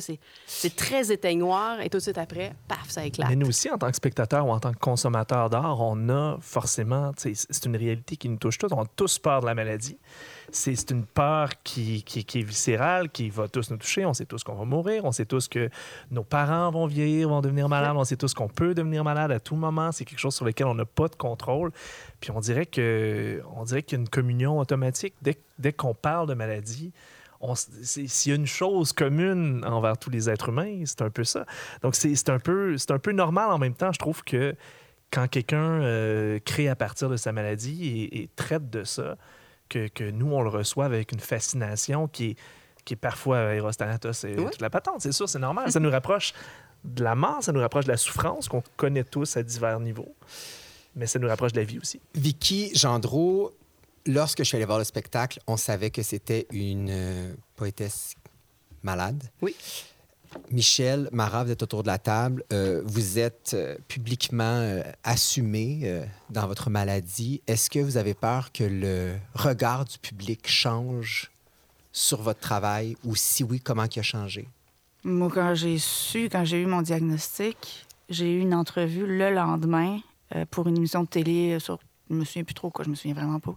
C'est, 0.46 0.76
très 0.76 1.12
éteignoir. 1.12 1.80
Et 1.80 1.90
tout 1.90 1.98
de 1.98 2.02
suite 2.02 2.18
après, 2.18 2.54
paf, 2.66 2.88
ça 2.88 3.04
éclate. 3.04 3.28
Mais 3.28 3.36
nous 3.36 3.48
aussi, 3.48 3.70
en 3.70 3.78
tant 3.78 3.90
que 3.90 3.96
spectateurs 3.96 4.46
ou 4.46 4.50
en 4.50 4.60
tant 4.60 4.72
que 4.72 4.78
consommateurs 4.78 5.50
d'art, 5.50 5.80
on 5.80 6.08
a 6.08 6.38
forcément, 6.40 7.12
c'est 7.16 7.64
une 7.64 7.76
réalité 7.76 8.16
qui 8.16 8.28
nous 8.28 8.38
touche 8.38 8.58
tous. 8.58 8.68
On 8.72 8.84
tous 9.02 9.18
peur 9.18 9.40
de 9.40 9.46
la 9.46 9.54
maladie. 9.56 9.98
C'est 10.52 10.92
une 10.92 11.04
peur 11.04 11.48
qui, 11.64 12.04
est 12.06 12.42
viscérale, 12.42 13.10
qui 13.10 13.30
va 13.30 13.48
tous 13.48 13.68
nous 13.72 13.76
toucher. 13.76 14.06
On 14.06 14.14
sait 14.14 14.26
tous 14.26 14.44
qu'on 14.44 14.54
va 14.54 14.64
mourir. 14.64 15.04
On 15.04 15.10
sait 15.10 15.24
tous 15.24 15.48
que 15.48 15.70
nos 16.12 16.22
parents 16.22 16.70
vont 16.70 16.86
vieillir, 16.86 17.30
vont 17.30 17.40
devenir 17.40 17.68
malades. 17.68 17.96
On 17.96 18.04
sait 18.04 18.14
tous 18.14 18.32
qu'on 18.32 18.46
peut 18.46 18.74
devenir 18.74 19.02
malade 19.02 19.32
à 19.32 19.40
tout 19.40 19.56
moment. 19.56 19.90
C'est 19.90 20.04
quelque 20.04 20.20
chose 20.20 20.36
sur 20.36 20.44
lequel 20.44 20.68
on 20.68 20.76
n'a 20.76 20.84
pas 20.84 21.08
de 21.08 21.16
contrôle. 21.16 21.72
Puis 22.20 22.30
on 22.30 22.38
dirait 22.38 22.66
que 22.66 23.42
on 23.56 23.64
dirait 23.64 23.82
qu'il 23.82 23.98
y 23.98 24.00
a 24.00 24.02
une 24.02 24.08
communion 24.08 24.60
automatique. 24.60 25.14
Dès, 25.20 25.72
qu'on 25.72 25.94
parle 25.94 26.28
de 26.28 26.34
maladie, 26.34 26.92
s'il 27.82 28.30
y 28.30 28.32
a 28.32 28.36
une 28.36 28.46
chose 28.46 28.92
commune 28.92 29.64
envers 29.64 29.98
tous 29.98 30.10
les 30.10 30.30
êtres 30.30 30.50
humains, 30.50 30.82
c'est 30.84 31.02
un 31.02 31.10
peu 31.10 31.24
ça. 31.24 31.44
Donc 31.82 31.96
c'est 31.96 32.28
un, 32.28 32.38
peu- 32.38 32.78
c'est 32.78 32.92
un 32.92 33.00
peu 33.00 33.10
normal 33.10 33.50
en 33.50 33.58
même 33.58 33.74
temps, 33.74 33.90
je 33.90 33.98
trouve 33.98 34.22
que 34.22 34.54
quand 35.12 35.28
quelqu'un 35.28 35.82
euh, 35.82 36.38
crée 36.44 36.68
à 36.68 36.74
partir 36.74 37.08
de 37.10 37.16
sa 37.16 37.30
maladie 37.32 37.86
et, 38.10 38.22
et 38.22 38.28
traite 38.34 38.70
de 38.70 38.82
ça, 38.82 39.16
que, 39.68 39.86
que 39.88 40.10
nous, 40.10 40.32
on 40.32 40.42
le 40.42 40.48
reçoit 40.48 40.84
avec 40.86 41.12
une 41.12 41.20
fascination 41.20 42.08
qui 42.08 42.30
est, 42.30 42.36
qui 42.84 42.94
est 42.94 42.96
parfois 42.96 43.36
euh, 43.36 43.54
Eros 43.54 43.72
Thanatos 43.72 44.24
et 44.24 44.34
Oui. 44.36 44.44
toute 44.50 44.60
la 44.60 44.70
patente, 44.70 45.00
c'est 45.02 45.12
sûr, 45.12 45.28
c'est 45.28 45.38
normal. 45.38 45.70
Ça 45.70 45.80
nous 45.84 45.90
rapproche 45.90 46.32
de 46.84 47.04
la 47.04 47.14
mort, 47.14 47.42
ça 47.44 47.52
nous 47.52 47.60
rapproche 47.60 47.84
de 47.84 47.90
la 47.92 47.96
souffrance 47.96 48.48
qu'on 48.48 48.62
connaît 48.76 49.04
tous 49.04 49.36
à 49.36 49.42
divers 49.42 49.78
niveaux, 49.80 50.14
mais 50.96 51.06
ça 51.06 51.18
nous 51.18 51.28
rapproche 51.28 51.52
de 51.52 51.58
la 51.58 51.64
vie 51.64 51.78
aussi. 51.78 52.00
Vicky 52.14 52.72
Gendreau, 52.74 53.52
lorsque 54.06 54.38
je 54.38 54.44
suis 54.44 54.56
allé 54.56 54.64
voir 54.66 54.78
le 54.78 54.84
spectacle, 54.84 55.38
on 55.46 55.56
savait 55.56 55.90
que 55.90 56.02
c'était 56.02 56.46
une 56.50 56.88
euh, 56.90 57.32
poétesse 57.54 58.14
malade. 58.82 59.22
Oui. 59.42 59.54
Michel, 60.50 61.08
Mara, 61.12 61.44
vous 61.44 61.50
êtes 61.50 61.62
autour 61.62 61.82
de 61.82 61.88
la 61.88 61.98
table. 61.98 62.44
Euh, 62.52 62.82
vous 62.84 63.18
êtes 63.18 63.52
euh, 63.54 63.76
publiquement 63.88 64.44
euh, 64.44 64.82
assumé 65.04 66.02
dans 66.30 66.46
votre 66.46 66.70
maladie. 66.70 67.40
Est-ce 67.46 67.70
que 67.70 67.78
vous 67.78 67.96
avez 67.96 68.14
peur 68.14 68.52
que 68.52 68.64
le 68.64 69.14
regard 69.34 69.84
du 69.84 69.98
public 69.98 70.46
change 70.46 71.30
sur 71.92 72.22
votre 72.22 72.40
travail? 72.40 72.96
Ou 73.04 73.16
si 73.16 73.44
oui, 73.44 73.60
comment 73.60 73.84
il 73.84 73.98
a 73.98 74.02
changé? 74.02 74.48
Moi, 75.04 75.30
quand 75.32 75.54
j'ai 75.54 75.78
su, 75.78 76.28
quand 76.30 76.44
j'ai 76.44 76.60
eu 76.60 76.66
mon 76.66 76.82
diagnostic, 76.82 77.86
j'ai 78.08 78.32
eu 78.32 78.40
une 78.40 78.54
entrevue 78.54 79.06
le 79.06 79.30
lendemain 79.30 79.98
pour 80.50 80.68
une 80.68 80.76
émission 80.76 81.02
de 81.02 81.08
télé 81.08 81.58
sur. 81.58 81.78
Je 82.10 82.14
me 82.14 82.24
souviens 82.24 82.44
plus 82.44 82.54
trop 82.54 82.70
quoi, 82.70 82.84
je 82.84 82.90
me 82.90 82.94
souviens 82.94 83.14
vraiment 83.14 83.40
pas. 83.40 83.54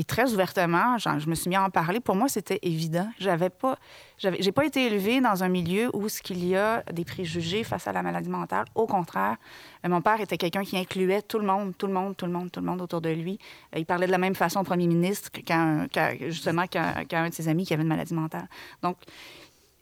Et 0.00 0.04
très 0.04 0.32
ouvertement, 0.32 0.96
je 0.96 1.28
me 1.28 1.34
suis 1.34 1.48
mis 1.50 1.56
à 1.56 1.64
en 1.64 1.70
parler. 1.70 1.98
Pour 1.98 2.14
moi, 2.14 2.28
c'était 2.28 2.60
évident. 2.62 3.08
J'avais 3.18 3.50
pas, 3.50 3.76
j'ai 4.16 4.52
pas 4.52 4.64
été 4.64 4.86
élevée 4.86 5.20
dans 5.20 5.42
un 5.42 5.48
milieu 5.48 5.90
où 5.92 6.08
ce 6.08 6.22
qu'il 6.22 6.44
y 6.46 6.54
a 6.54 6.84
des 6.92 7.04
préjugés 7.04 7.64
face 7.64 7.88
à 7.88 7.92
la 7.92 8.00
maladie 8.04 8.30
mentale. 8.30 8.66
Au 8.76 8.86
contraire, 8.86 9.36
euh, 9.84 9.88
mon 9.88 10.00
père 10.00 10.20
était 10.20 10.38
quelqu'un 10.38 10.62
qui 10.62 10.78
incluait 10.78 11.20
tout 11.22 11.40
le 11.40 11.46
monde, 11.46 11.74
tout 11.76 11.88
le 11.88 11.92
monde, 11.92 12.16
tout 12.16 12.26
le 12.26 12.32
monde, 12.32 12.48
tout 12.52 12.60
le 12.60 12.66
monde 12.66 12.80
autour 12.80 13.00
de 13.00 13.10
lui. 13.10 13.40
Euh, 13.74 13.80
il 13.80 13.86
parlait 13.86 14.06
de 14.06 14.12
la 14.12 14.18
même 14.18 14.36
façon 14.36 14.60
au 14.60 14.64
premier 14.64 14.86
ministre 14.86 15.30
qu'un- 15.32 15.88
justement 16.28 16.66
qu'un 16.68 17.28
de 17.28 17.34
ses 17.34 17.48
amis 17.48 17.66
qui 17.66 17.74
avait 17.74 17.82
une 17.82 17.88
maladie 17.88 18.14
mentale. 18.14 18.48
Donc, 18.82 18.98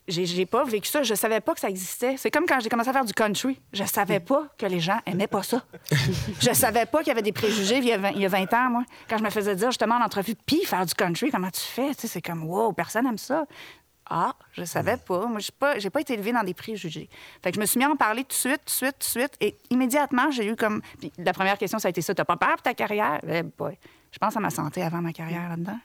j'ai, 0.08 0.46
pas 0.46 0.64
vécu 0.64 0.88
ça. 0.88 1.02
Je 1.02 1.14
savais 1.14 1.40
pas 1.40 1.54
que 1.54 1.60
ça 1.60 1.68
existait. 1.68 2.16
C'est 2.16 2.30
comme 2.30 2.46
quand 2.46 2.60
j'ai 2.60 2.68
commencé 2.68 2.90
à 2.90 2.92
faire 2.92 3.04
du 3.04 3.12
country. 3.12 3.60
Je 3.72 3.84
savais 3.84 4.20
pas 4.20 4.44
que 4.56 4.66
les 4.66 4.80
gens 4.80 4.98
aimaient 5.06 5.26
pas 5.26 5.42
ça. 5.42 5.64
je 6.40 6.52
savais 6.52 6.86
pas 6.86 6.98
qu'il 6.98 7.08
y 7.08 7.10
avait 7.10 7.22
des 7.22 7.32
préjugés 7.32 7.78
il 7.78 7.84
y 7.84 7.92
a 7.92 7.98
20, 7.98 8.10
il 8.10 8.20
y 8.20 8.26
a 8.26 8.28
20 8.28 8.54
ans, 8.54 8.70
moi. 8.70 8.84
Quand 9.08 9.18
je 9.18 9.24
me 9.24 9.30
faisais 9.30 9.56
dire 9.56 9.70
justement 9.70 9.96
en 9.96 10.02
entrevue, 10.02 10.34
puis 10.46 10.64
faire 10.64 10.86
du 10.86 10.94
country, 10.94 11.30
comment 11.30 11.50
tu 11.50 11.60
fais? 11.60 11.94
Tu 11.94 12.02
sais, 12.02 12.08
c'est 12.08 12.22
comme, 12.22 12.44
wow, 12.44 12.72
personne 12.72 13.06
aime 13.06 13.18
ça. 13.18 13.46
Ah, 14.08 14.34
je 14.52 14.64
savais 14.64 14.96
pas. 14.96 15.26
Moi, 15.26 15.40
j'ai 15.40 15.52
pas, 15.58 15.78
j'ai 15.78 15.90
pas 15.90 16.00
été 16.00 16.14
élevée 16.14 16.32
dans 16.32 16.44
des 16.44 16.54
préjugés. 16.54 17.08
Fait 17.42 17.50
que 17.50 17.56
je 17.56 17.60
me 17.60 17.66
suis 17.66 17.78
mis 17.78 17.84
à 17.84 17.90
en 17.90 17.96
parler 17.96 18.22
tout 18.22 18.28
de 18.28 18.34
suite, 18.34 18.60
tout 18.64 18.66
de 18.66 18.70
suite, 18.70 18.92
tout 19.00 19.18
de 19.18 19.22
suite. 19.22 19.36
Et 19.40 19.56
immédiatement, 19.70 20.30
j'ai 20.30 20.46
eu 20.46 20.54
comme. 20.54 20.80
Puis 21.00 21.12
la 21.18 21.32
première 21.32 21.58
question, 21.58 21.80
ça 21.80 21.88
a 21.88 21.90
été 21.90 22.02
ça. 22.02 22.14
T'as 22.14 22.24
pas 22.24 22.36
peur 22.36 22.52
pour 22.52 22.62
ta 22.62 22.74
carrière? 22.74 23.20
Eh 23.26 23.42
boy. 23.42 23.76
Je 24.12 24.18
pense 24.18 24.36
à 24.36 24.40
ma 24.40 24.50
santé 24.50 24.82
avant 24.82 25.02
ma 25.02 25.12
carrière 25.12 25.48
là-dedans. 25.48 25.78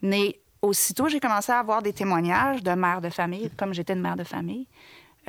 Mais 0.00 0.38
aussitôt, 0.64 1.08
j'ai 1.08 1.20
commencé 1.20 1.52
à 1.52 1.58
avoir 1.58 1.82
des 1.82 1.92
témoignages 1.92 2.62
de 2.62 2.72
mères 2.72 3.00
de 3.00 3.10
famille, 3.10 3.50
comme 3.56 3.74
j'étais 3.74 3.92
une 3.92 4.00
mère 4.00 4.16
de 4.16 4.24
famille, 4.24 4.66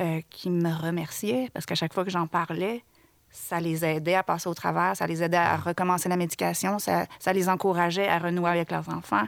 euh, 0.00 0.20
qui 0.30 0.50
me 0.50 0.72
remerciaient 0.72 1.48
parce 1.52 1.66
qu'à 1.66 1.74
chaque 1.74 1.92
fois 1.94 2.04
que 2.04 2.10
j'en 2.10 2.26
parlais, 2.26 2.82
ça 3.30 3.60
les 3.60 3.84
aidait 3.84 4.14
à 4.14 4.22
passer 4.22 4.48
au 4.48 4.54
travers, 4.54 4.96
ça 4.96 5.06
les 5.06 5.22
aidait 5.22 5.36
à 5.36 5.56
recommencer 5.56 6.08
la 6.08 6.16
médication, 6.16 6.78
ça, 6.78 7.06
les 7.32 7.48
encourageait 7.48 8.08
à 8.08 8.18
renouer 8.18 8.50
avec 8.50 8.70
leurs 8.70 8.88
enfants. 8.88 9.26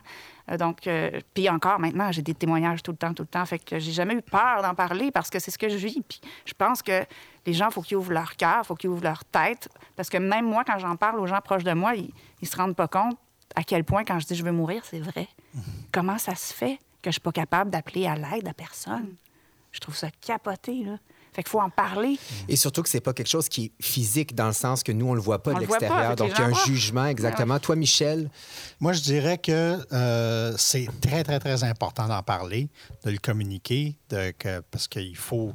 Euh, 0.51 0.57
donc, 0.57 0.87
euh, 0.87 1.21
puis 1.35 1.49
encore 1.51 1.79
maintenant, 1.79 2.11
j'ai 2.11 2.23
des 2.23 2.35
témoignages 2.35 2.83
tout 2.83 2.93
le 2.93 2.97
temps, 2.97 3.13
tout 3.13 3.25
le 3.25 3.29
temps. 3.29 3.45
Fait 3.45 3.59
que 3.59 3.79
j'ai 3.79 3.93
jamais 3.93 4.15
eu 4.15 4.23
peur 4.23 4.63
d'en 4.63 4.75
parler 4.75 5.11
parce 5.11 5.29
que 5.29 5.39
c'est 5.39 5.51
ce 5.51 5.59
que 5.59 5.69
je 5.69 5.77
vis. 5.77 6.03
Puis 6.09 6.21
je 6.47 6.55
pense 6.55 6.83
que 6.83 7.05
les 7.45 7.53
gens, 7.53 7.69
il 7.69 7.73
faut 7.73 7.83
qu'ils 7.83 7.99
ouvrent 7.99 8.13
leur 8.13 8.37
cœur, 8.37 8.61
il 8.63 8.67
faut 8.67 8.75
qu'ils 8.75 8.91
ouvrent 8.91 9.05
leur 9.05 9.25
tête. 9.27 9.69
Parce 9.95 10.09
que 10.09 10.17
même 10.17 10.47
moi, 10.47 10.65
quand 10.65 10.79
j'en 10.79 10.97
parle 10.97 11.21
aux 11.21 11.27
gens 11.27 11.41
proches 11.43 11.65
de 11.65 11.73
moi, 11.73 11.95
ils, 11.95 12.11
ils 12.41 12.49
se 12.49 12.57
rendent 12.57 12.77
pas 12.77 12.89
compte 12.89 13.19
à 13.55 13.65
quel 13.65 13.85
point, 13.85 14.05
quand 14.05 14.19
je 14.19 14.27
dis 14.27 14.35
je 14.35 14.45
veux 14.45 14.53
mourir, 14.53 14.83
c'est 14.89 15.01
vrai. 15.01 15.29
Comment 15.93 16.19
ça 16.19 16.35
se 16.35 16.53
fait 16.53 16.79
que 17.03 17.11
je 17.11 17.13
suis 17.13 17.21
pas 17.21 17.33
capable 17.33 17.71
d'appeler 17.71 18.07
à 18.07 18.15
l'aide 18.15 18.47
à 18.49 18.55
personne? 18.55 19.15
Je 19.73 19.81
trouve 19.81 19.97
ça 19.97 20.09
capoté, 20.21 20.85
là. 20.85 20.99
Fait 21.33 21.43
qu'il 21.43 21.51
faut 21.51 21.61
en 21.61 21.71
parler. 21.71 22.19
Et 22.49 22.57
surtout 22.57 22.83
que 22.83 22.89
c'est 22.89 23.03
pas 23.03 23.13
quelque 23.13 23.29
chose 23.29 23.49
qui 23.49 23.67
est 23.67 23.83
physique 23.85 24.35
dans 24.35 24.47
le 24.47 24.55
sens 24.55 24.83
que 24.83 24.93
nous, 24.93 25.07
on 25.07 25.15
le 25.15 25.21
voit 25.21 25.43
pas 25.43 25.53
On 25.53 25.57
de 25.57 25.61
le 25.61 25.67
voit 25.67 25.77
pas, 25.77 25.85
l'extérieur. 25.85 26.17
Donc, 26.17 26.31
il 26.35 26.41
y 26.41 26.43
a 26.43 26.47
un 26.47 26.65
jugement, 26.65 27.05
exactement. 27.05 27.59
Toi, 27.59 27.77
Michel, 27.77 28.31
Moi, 28.81 28.93
je 28.95 29.03
dirais 29.03 29.39
que 29.39 29.79
euh, 29.93 30.55
c'est 30.57 30.89
très, 31.01 31.25
très, 31.25 31.39
très 31.39 31.65
important 31.65 32.09
d'en 32.09 32.23
parler, 32.23 32.71
de 33.05 33.11
le 33.11 33.19
communiquer, 33.19 33.99
de, 34.09 34.33
que, 34.39 34.61
parce 34.71 34.89
qu'il 34.89 35.17
faut, 35.17 35.53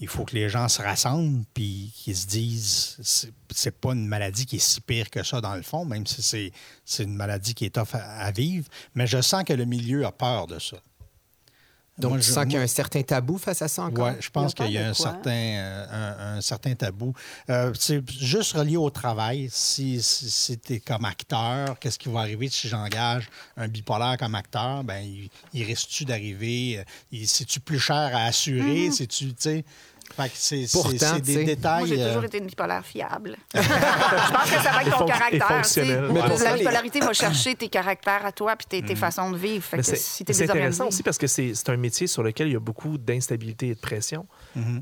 il 0.00 0.08
faut 0.08 0.24
que 0.24 0.34
les 0.34 0.48
gens 0.48 0.68
se 0.68 0.80
rassemblent 0.80 1.44
puis 1.52 1.92
qu'ils 1.94 2.16
se 2.16 2.26
disent 2.26 2.96
c'est, 3.50 3.78
pas 3.78 3.92
une 3.92 4.06
maladie 4.06 4.46
qui 4.46 4.56
est 4.56 4.58
si 4.58 4.80
pire 4.80 5.10
que 5.10 5.22
ça 5.22 5.42
dans 5.42 5.54
le 5.54 5.62
fond, 5.62 5.84
même 5.84 6.06
si 6.06 6.22
c'est, 6.22 7.04
une 7.04 7.14
maladie 7.14 7.54
qui 7.54 7.66
est 7.66 7.74
tough 7.74 7.94
à 7.94 8.30
vivre. 8.32 8.66
Mais 8.94 9.06
je 9.06 9.20
sens 9.20 9.44
que 9.44 9.52
le 9.52 9.66
milieu 9.66 10.06
a 10.06 10.12
peur 10.12 10.46
de 10.46 10.58
ça. 10.58 10.78
Donc 12.00 12.10
Moi, 12.12 12.18
tu 12.20 12.26
je- 12.28 12.32
sens 12.32 12.44
qu'il 12.44 12.54
y 12.54 12.56
a 12.56 12.60
un 12.62 12.66
certain 12.66 13.02
tabou 13.02 13.38
face 13.38 13.62
à 13.62 13.68
ça 13.68 13.82
encore? 13.84 14.06
Oui, 14.08 14.12
je 14.20 14.30
pense 14.30 14.54
qu'il 14.54 14.70
y 14.72 14.78
a 14.78 14.88
un 14.88 14.94
certain, 14.94 15.30
euh, 15.30 15.86
un, 15.90 16.36
un 16.36 16.40
certain 16.40 16.74
tabou. 16.74 17.12
Euh, 17.48 17.72
c'est 17.78 18.02
juste 18.10 18.52
relié 18.54 18.76
au 18.76 18.90
travail. 18.90 19.48
Si, 19.52 20.02
si, 20.02 20.28
si 20.30 20.58
tu 20.58 20.74
es 20.74 20.80
comme 20.80 21.04
acteur, 21.04 21.78
qu'est-ce 21.78 21.98
qui 21.98 22.08
va 22.08 22.20
arriver 22.20 22.48
si 22.48 22.68
j'engage 22.68 23.28
un 23.56 23.68
bipolaire 23.68 24.16
comme 24.18 24.34
acteur? 24.34 24.82
Ben, 24.84 25.00
il, 25.04 25.28
il 25.52 25.64
risque-tu 25.64 26.04
d'arriver? 26.04 26.78
euh, 27.12 27.22
C'est-tu 27.26 27.60
plus 27.60 27.78
cher 27.78 28.10
à 28.16 28.24
assurer? 28.24 28.90
C'est-tu, 28.90 29.28
tu 29.28 29.34
sais... 29.38 29.64
C'est, 30.34 31.20
des 31.20 31.44
détails. 31.44 31.86
Moi, 31.86 31.96
j'ai 31.96 32.02
euh, 32.02 32.08
toujours 32.08 32.24
été 32.24 32.38
une 32.38 32.46
bipolaire 32.46 32.84
fiable. 32.84 33.36
je 33.54 33.60
pense 33.60 34.50
que 34.50 34.62
ça 34.62 34.70
va 34.70 34.82
être 34.82 34.98
ton 34.98 35.06
caractère. 35.06 35.62
Mais 36.12 36.20
pour 36.20 36.38
La 36.38 36.54
bipolarité 36.54 37.00
va 37.00 37.12
chercher 37.12 37.54
tes 37.54 37.68
caractères 37.68 38.24
à 38.26 38.32
toi 38.32 38.56
puis 38.56 38.66
tes, 38.68 38.82
tes 38.82 38.96
façons 38.96 39.30
de 39.30 39.36
vivre. 39.36 39.64
Fait 39.64 39.76
Mais 39.76 39.82
que 39.82 39.88
c'est 39.88 39.96
si 39.96 40.24
t'es 40.24 40.32
c'est 40.32 40.50
intéressant 40.50 40.88
aussi 40.88 41.02
parce 41.02 41.18
que 41.18 41.26
c'est 41.26 41.54
c'est 41.54 41.68
un 41.70 41.76
métier 41.76 42.06
sur 42.06 42.22
lequel 42.22 42.48
il 42.48 42.52
y 42.52 42.56
a 42.56 42.60
beaucoup 42.60 42.98
d'instabilité 42.98 43.68
et 43.68 43.74
de 43.74 43.80
pression. 43.80 44.26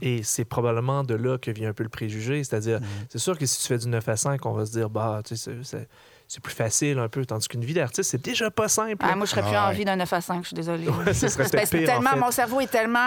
Et 0.00 0.22
c'est 0.22 0.44
probablement 0.44 1.04
de 1.04 1.14
là 1.14 1.38
que 1.38 1.50
vient 1.50 1.70
un 1.70 1.74
peu 1.74 1.82
le 1.82 1.88
préjugé. 1.88 2.42
C'est-à-dire, 2.44 2.80
c'est 3.08 3.18
sûr 3.18 3.38
que 3.38 3.46
si 3.46 3.60
tu 3.60 3.68
fais 3.68 3.78
du 3.78 3.88
9 3.88 4.08
à 4.08 4.16
5, 4.16 4.44
on 4.46 4.52
va 4.52 4.66
se 4.66 4.72
dire, 4.72 4.90
bah, 4.90 5.22
tu 5.24 5.36
sais, 5.36 5.52
c'est- 5.62 5.88
c'est- 6.28 6.40
plus 6.40 6.54
facile 6.54 6.98
un 6.98 7.08
peu. 7.08 7.24
Tandis 7.26 7.48
qu'une 7.48 7.64
vie 7.64 7.74
d'artiste, 7.74 8.10
c'est 8.10 8.22
déjà 8.22 8.50
pas 8.50 8.68
simple. 8.68 8.96
Ah, 9.00 9.16
moi, 9.16 9.26
je 9.26 9.30
serais 9.30 9.42
plus 9.42 9.50
Ah 9.54 9.66
en 9.66 9.68
ouais. 9.70 9.74
vie 9.74 9.84
d'un 9.84 9.96
9 9.96 10.12
à 10.12 10.20
5, 10.20 10.42
je 10.42 10.48
suis 10.48 10.54
désolée. 10.54 10.86
ce 11.12 11.28
serait 11.28 11.44
que 11.44 11.66
pire, 11.76 11.98
en 11.98 12.02
fait. 12.02 12.16
Mon 12.20 12.30
cerveau 12.30 12.60
est 12.60 12.70
tellement 12.70 12.98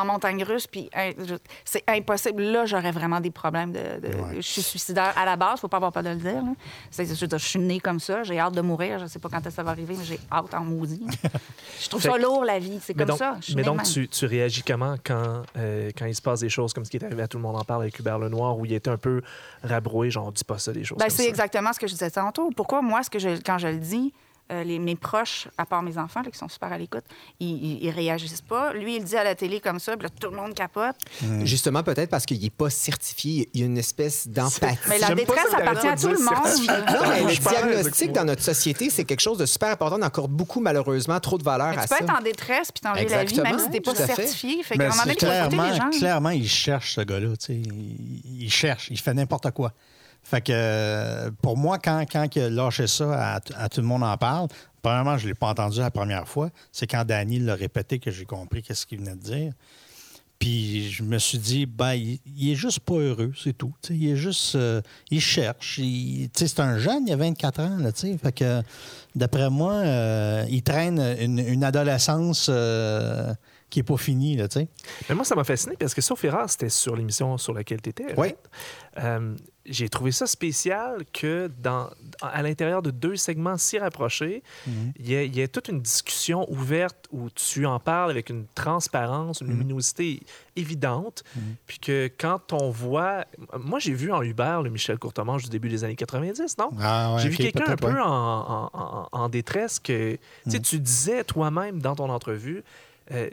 en 0.00 0.04
montagne 0.04 0.42
russe, 0.42 0.66
puis 0.66 0.90
hein, 0.94 1.10
c'est 1.64 1.84
impossible. 1.88 2.42
Là, 2.42 2.66
j'aurais 2.66 2.90
vraiment 2.90 3.20
des 3.20 3.30
problèmes. 3.30 3.72
De, 3.72 3.78
de- 4.00 4.10
Je 4.36 4.40
suis 4.40 4.62
suicidaire 4.62 5.12
à 5.16 5.24
la 5.24 5.36
base, 5.36 5.60
faut 5.60 5.68
pas 5.68 5.76
avoir 5.76 5.92
peur 5.92 6.02
de 6.02 6.08
le 6.10 6.16
dire. 6.16 6.42
là. 6.42 6.52
Je, 6.98 7.36
suis 7.38 7.58
née 7.58 7.80
comme 7.80 8.00
ça, 8.00 8.22
j'ai 8.22 8.38
hâte 8.38 8.54
de 8.54 8.60
mourir. 8.60 8.98
Je 8.98 9.06
sais 9.06 9.18
pas 9.18 9.28
quand 9.28 9.50
ça 9.50 9.62
va 9.62 9.70
arriver, 9.70 9.94
mais 9.98 10.04
j'ai 10.04 10.18
hâte 10.32 10.52
en 10.54 10.60
maudit. 10.64 11.02
je 11.80 11.88
trouve 11.88 12.00
Fait 12.02 12.10
ça 12.10 12.18
lourd, 12.18 12.44
la 12.44 12.58
vie. 12.58 12.78
C'est 12.82 12.96
Mais 12.96 13.04
comme 13.04 13.08
donc, 13.10 13.18
ça. 13.18 13.36
Mais 13.54 13.62
donc 13.62 13.82
tu, 13.84 14.08
tu 14.08 14.26
réagis 14.26 14.62
comment 14.62 14.94
quand, 15.04 15.42
euh, 15.56 15.90
quand 15.96 16.06
il 16.06 16.14
se 16.14 16.22
passe 16.22 16.40
des 16.40 16.48
choses 16.48 16.72
comme 16.72 16.84
ce 16.84 16.90
qui 16.90 16.96
est 16.96 17.04
arrivé 17.04 17.22
à 17.22 17.28
Tout 17.28 17.38
le 17.38 17.42
monde 17.42 17.56
en 17.56 17.64
parle 17.64 17.82
avec 17.82 17.98
Hubert 17.98 18.18
Lenoir, 18.18 18.56
où 18.58 18.64
il 18.64 18.72
était 18.72 18.90
un 18.90 18.96
peu 18.96 19.22
rabroué, 19.62 20.10
genre, 20.10 20.32
dis 20.32 20.44
pas 20.44 20.58
ça, 20.58 20.72
des 20.72 20.84
choses 20.84 20.98
Ben, 20.98 21.06
comme 21.06 21.16
c'est 21.16 21.22
ça. 21.24 21.28
exactement 21.28 21.72
ce 21.72 21.78
que 21.80 21.86
je 21.86 21.92
disais 21.92 22.10
tantôt. 22.10 22.50
Pourquoi, 22.56 22.69
moi, 22.82 23.02
ce 23.02 23.10
que 23.10 23.18
je, 23.18 23.28
quand 23.44 23.58
je 23.58 23.68
le 23.68 23.78
dis, 23.78 24.12
euh, 24.52 24.64
les, 24.64 24.80
mes 24.80 24.96
proches, 24.96 25.46
à 25.58 25.64
part 25.64 25.80
mes 25.80 25.96
enfants, 25.96 26.22
là, 26.24 26.30
qui 26.32 26.36
sont 26.36 26.48
super 26.48 26.72
à 26.72 26.76
l'écoute, 26.78 27.04
ils, 27.38 27.46
ils, 27.48 27.84
ils 27.84 27.90
réagissent 27.90 28.40
pas. 28.40 28.72
Lui, 28.72 28.96
il 28.96 28.98
le 28.98 29.04
dit 29.04 29.16
à 29.16 29.22
la 29.22 29.36
télé 29.36 29.60
comme 29.60 29.78
ça, 29.78 29.96
puis 29.96 30.08
là, 30.08 30.10
tout 30.20 30.28
le 30.28 30.36
monde 30.36 30.54
capote. 30.54 30.96
Justement, 31.44 31.84
peut-être 31.84 32.10
parce 32.10 32.26
qu'il 32.26 32.40
n'est 32.40 32.50
pas 32.50 32.68
certifié. 32.68 33.48
Il 33.54 33.60
y 33.60 33.62
a 33.62 33.66
une 33.66 33.78
espèce 33.78 34.26
d'empathie. 34.26 34.76
Mais 34.88 34.98
la 34.98 35.14
détresse 35.14 35.50
ça, 35.52 35.58
appartient 35.58 35.86
à 35.86 35.96
tout 35.96 36.08
le 36.08 36.18
monde. 36.18 36.44
certifié. 36.46 36.66
Non, 36.68 37.08
mais 37.08 37.20
le 37.32 37.38
diagnostic 37.38 38.10
dans 38.12 38.24
notre 38.24 38.42
société, 38.42 38.90
c'est 38.90 39.04
quelque 39.04 39.20
chose 39.20 39.38
de 39.38 39.46
super 39.46 39.68
important. 39.68 39.98
On 40.00 40.02
accorde 40.02 40.32
beaucoup, 40.32 40.58
malheureusement, 40.58 41.20
trop 41.20 41.38
de 41.38 41.44
valeur 41.44 41.70
Mais 41.70 41.78
à 41.78 41.82
tu 41.82 41.88
peux 41.88 41.94
ça. 41.98 42.02
être 42.04 42.18
en 42.18 42.22
détresse 42.22 42.72
puis 42.72 42.80
t'enlever 42.80 43.08
la 43.08 43.22
vie, 43.22 43.40
même 43.40 43.58
si 43.60 43.70
t'es 43.70 43.80
pas 43.80 43.94
fait. 43.94 44.06
certifié. 44.16 44.64
Fait 44.64 44.74
il 44.74 44.80
faut 44.82 44.88
écouter 44.90 45.08
les 45.10 45.14
clairement, 45.16 45.74
gens. 45.74 45.90
clairement, 45.90 46.30
il 46.30 46.48
cherche, 46.48 46.94
ce 46.96 47.02
gars-là. 47.02 47.28
tu 47.36 47.46
sais. 47.46 47.52
Il, 47.54 48.42
il 48.42 48.50
cherche, 48.50 48.88
il 48.90 48.98
fait 48.98 49.14
n'importe 49.14 49.48
quoi. 49.52 49.72
Fait 50.22 50.40
que 50.40 51.30
pour 51.42 51.56
moi, 51.56 51.78
quand, 51.78 52.04
quand 52.10 52.26
il 52.36 52.42
a 52.42 52.50
lâché 52.50 52.86
ça 52.86 53.40
à, 53.56 53.68
tout 53.68 53.80
le 53.80 53.86
monde 53.86 54.02
en 54.04 54.16
parle, 54.16 54.48
premièrement, 54.82 55.18
je 55.18 55.24
ne 55.24 55.28
l'ai 55.28 55.34
pas 55.34 55.48
entendu 55.48 55.80
la 55.80 55.90
première 55.90 56.28
fois. 56.28 56.50
C'est 56.72 56.86
quand 56.86 57.04
Danny 57.04 57.38
l'a 57.38 57.54
répété 57.54 57.98
que 57.98 58.10
j'ai 58.10 58.26
compris 58.26 58.62
qu'est-ce 58.62 58.86
qu'il 58.86 58.98
venait 58.98 59.16
de 59.16 59.22
dire. 59.22 59.52
Puis 60.38 60.90
je 60.90 61.02
me 61.02 61.18
suis 61.18 61.38
dit, 61.38 61.66
ben, 61.66 61.92
il, 61.92 62.18
il 62.38 62.52
est 62.52 62.54
juste 62.54 62.80
pas 62.80 62.94
heureux, 62.94 63.32
c'est 63.36 63.56
tout. 63.56 63.74
Il 63.90 64.08
est 64.08 64.16
juste. 64.16 64.54
euh, 64.54 64.80
il 65.10 65.20
cherche. 65.20 65.78
c'est 66.34 66.60
un 66.60 66.78
jeune, 66.78 67.06
il 67.06 67.12
a 67.12 67.16
24 67.16 67.60
ans, 67.60 67.76
là, 67.78 67.92
tu 67.92 68.00
sais. 68.00 68.16
Fait 68.16 68.32
que, 68.32 68.62
d'après 69.14 69.50
moi, 69.50 69.74
euh, 69.74 70.46
il 70.48 70.62
traîne 70.62 70.98
une, 71.20 71.40
une 71.40 71.62
adolescence 71.62 72.46
euh, 72.48 73.34
qui 73.70 73.80
est 73.80 73.84
pas 73.84 73.96
finie, 73.96 74.36
là, 74.36 74.48
tu 74.48 74.58
sais. 74.60 74.68
Mais 75.08 75.14
moi, 75.14 75.24
ça 75.24 75.34
m'a 75.36 75.44
fasciné 75.44 75.76
parce 75.78 75.94
que 75.94 76.00
sauf 76.00 76.22
erreur, 76.24 76.50
c'était 76.50 76.68
sur 76.68 76.96
l'émission 76.96 77.38
sur 77.38 77.54
laquelle 77.54 77.80
tu 77.80 77.90
étais. 77.90 78.14
Oui. 78.18 78.34
j'ai 79.66 79.88
trouvé 79.88 80.10
ça 80.10 80.26
spécial 80.26 81.04
que 81.12 81.48
dans, 81.62 81.90
à 82.22 82.42
l'intérieur 82.42 82.82
de 82.82 82.90
deux 82.90 83.14
segments 83.16 83.56
si 83.56 83.78
rapprochés, 83.78 84.42
Mhm. 84.66 84.92
il 84.98 85.10
y, 85.10 85.16
a- 85.16 85.22
il 85.22 85.36
y 85.36 85.42
a 85.42 85.48
toute 85.48 85.68
une 85.68 85.80
discussion 85.80 86.50
ouverte 86.50 87.06
où 87.12 87.28
tu 87.30 87.66
en 87.66 87.78
parles 87.78 88.10
avec 88.10 88.30
une 88.30 88.46
transparence, 88.54 89.42
une 89.42 89.48
Mhm. 89.48 89.58
luminosité 89.58 90.20
évidente. 90.56 91.22
Puis 91.66 91.78
que 91.78 92.10
quand 92.18 92.52
on 92.52 92.70
voit. 92.70 93.26
Moi, 93.58 93.78
j'ai 93.78 93.92
vu 93.92 94.10
en 94.12 94.22
Hubert 94.22 94.62
le 94.62 94.70
Michel 94.70 94.98
Courtemanche 94.98 95.44
du 95.44 95.50
début 95.50 95.68
des 95.68 95.84
années 95.84 95.94
90, 95.96 96.56
non? 96.58 96.70
Ah, 96.80 97.14
ouais, 97.14 97.22
J'ai 97.22 97.28
vu 97.28 97.36
quelqu'un 97.36 97.72
un 97.72 97.76
peu 97.76 97.92
ouais. 97.92 98.00
en, 98.00 98.06
en- 98.06 98.70
en- 98.72 99.08
en 99.12 99.28
détresse 99.28 99.78
que 99.78 100.18
Mm. 100.46 100.58
tu 100.60 100.78
disais 100.80 101.22
toi-même 101.22 101.80
dans 101.80 101.94
ton 101.94 102.08
entrevue. 102.10 102.64
euh, 103.12 103.28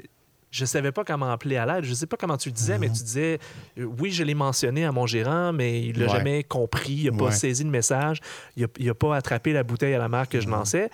je 0.51 0.65
savais 0.65 0.91
pas 0.91 1.03
comment 1.03 1.31
appeler 1.31 1.57
à 1.57 1.65
l'aide. 1.65 1.83
Je 1.83 1.93
sais 1.93 2.07
pas 2.07 2.17
comment 2.17 2.37
tu 2.37 2.49
le 2.49 2.53
disais, 2.53 2.77
mais 2.79 2.87
tu 2.87 3.03
disais 3.03 3.39
euh, 3.77 3.83
oui, 3.99 4.11
je 4.11 4.23
l'ai 4.23 4.33
mentionné 4.33 4.85
à 4.85 4.91
mon 4.91 5.05
gérant, 5.05 5.51
mais 5.53 5.81
il 5.83 5.99
l'a. 5.99 6.05
Ouais. 6.07 6.11
jamais 6.11 6.43
compris, 6.43 6.93
il 6.93 7.11
n'a 7.11 7.17
pas 7.17 7.25
Ouais. 7.25 7.31
saisi 7.31 7.63
le 7.63 7.69
message, 7.69 8.19
il 8.55 8.63
a, 8.63 8.67
il 8.79 8.89
a 8.89 8.93
pas 8.95 9.15
attrapé 9.15 9.53
la 9.53 9.63
bouteille 9.63 9.93
à 9.93 9.97
la 9.99 10.07
mer 10.09 10.23
Mm-hmm. 10.23 10.27
que 10.29 10.39
je 10.41 10.47
lançais. 10.49 10.89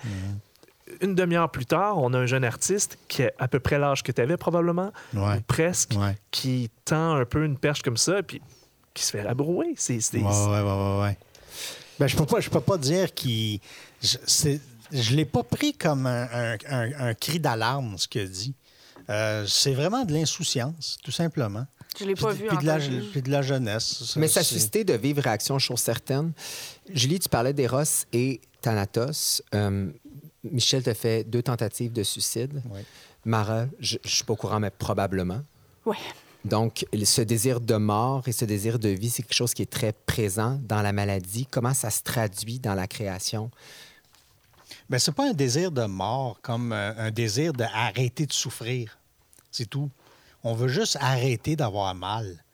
Une 1.00 1.14
demi-heure 1.14 1.50
plus 1.50 1.66
tard, 1.66 1.98
on 1.98 2.12
a 2.12 2.18
un 2.18 2.26
jeune 2.26 2.44
artiste 2.44 2.98
qui 3.08 3.22
a 3.22 3.32
à 3.38 3.48
peu 3.48 3.58
près 3.58 3.78
l'âge 3.78 4.02
que 4.02 4.12
tu 4.12 4.20
avais 4.20 4.36
probablement, 4.36 4.92
Ouais. 5.14 5.38
ou 5.38 5.40
presque, 5.46 5.92
Ouais. 5.96 6.16
qui 6.30 6.70
tend 6.84 7.14
un 7.14 7.24
peu 7.24 7.44
une 7.44 7.56
perche 7.58 7.82
comme 7.82 7.96
ça, 7.96 8.22
puis 8.22 8.42
qui 8.92 9.02
se 9.04 9.10
fait 9.12 9.22
rabrouer. 9.22 9.74
C'est. 9.76 9.98
Ben, 11.98 12.06
je 12.06 12.16
peux 12.16 12.26
pas, 12.26 12.40
je 12.40 12.50
peux 12.50 12.60
pas 12.60 12.76
dire 12.78 13.12
qu'il. 13.14 13.60
Je, 14.02 14.18
je 14.92 15.14
l'ai 15.16 15.24
pas 15.24 15.42
pris 15.42 15.72
comme 15.72 16.06
un, 16.06 16.28
un- 16.32 16.56
un- 16.68 17.08
un 17.08 17.14
cri 17.14 17.38
d'alarme, 17.40 17.96
ce 17.98 18.08
qu'il 18.08 18.28
dit. 18.28 18.54
Euh, 19.10 19.44
c'est 19.46 19.74
vraiment 19.74 20.04
de 20.04 20.12
l'insouciance, 20.12 20.96
tout 21.02 21.10
simplement. 21.10 21.66
Je 21.98 22.04
l'ai 22.04 22.14
pas 22.14 22.30
Puis- 22.30 22.42
vu 22.42 22.48
puis 22.48 22.56
en 22.56 22.60
de, 22.60 22.66
la, 22.66 22.78
puis 22.78 23.22
de 23.22 23.30
la 23.30 23.42
jeunesse. 23.42 24.14
Mais 24.16 24.26
ça 24.28 24.42
suscité 24.42 24.82
de 24.84 24.94
vives 24.94 25.20
réactions, 25.20 25.58
chose 25.58 25.78
certaine. 25.80 26.32
Julie, 26.92 27.18
tu 27.20 27.28
parlais 27.28 27.52
d'Eros 27.52 27.82
et 28.12 28.40
Thanatos. 28.60 29.42
Euh, 29.54 29.90
Michel 30.42 30.82
te 30.82 30.92
fait 30.92 31.24
deux 31.24 31.42
tentatives 31.42 31.92
de 31.92 32.02
suicide. 32.02 32.62
Oui. 32.70 32.80
Mara, 33.24 33.66
je 33.78 33.96
ne 34.02 34.08
suis 34.08 34.24
pas 34.24 34.32
au 34.32 34.36
courant, 34.36 34.58
mais 34.60 34.70
probablement. 34.70 35.40
Ouais. 35.86 35.96
Donc, 36.44 36.84
ce 37.04 37.22
désir 37.22 37.60
de 37.60 37.76
mort 37.76 38.22
et 38.26 38.32
ce 38.32 38.44
désir 38.44 38.78
de 38.78 38.88
vie, 38.90 39.08
c'est 39.08 39.22
quelque 39.22 39.32
chose 39.34 39.54
qui 39.54 39.62
est 39.62 39.70
très 39.70 39.92
présent 39.92 40.60
dans 40.64 40.82
la 40.82 40.92
maladie. 40.92 41.46
Comment 41.50 41.72
ça 41.72 41.88
se 41.90 42.02
traduit 42.02 42.58
dans 42.58 42.74
la 42.74 42.86
création? 42.86 43.50
Ben, 44.88 44.98
c'est 44.98 45.12
pas 45.12 45.30
un 45.30 45.32
désir 45.32 45.70
de 45.70 45.84
mort 45.84 46.38
comme 46.42 46.72
euh, 46.72 46.92
un 46.98 47.10
désir 47.10 47.52
d'arrêter 47.52 48.26
de 48.26 48.32
souffrir. 48.32 48.98
C'est 49.50 49.68
tout. 49.68 49.90
On 50.42 50.54
veut 50.54 50.68
juste 50.68 50.98
arrêter 51.00 51.56
d'avoir 51.56 51.94
mal. 51.94 52.44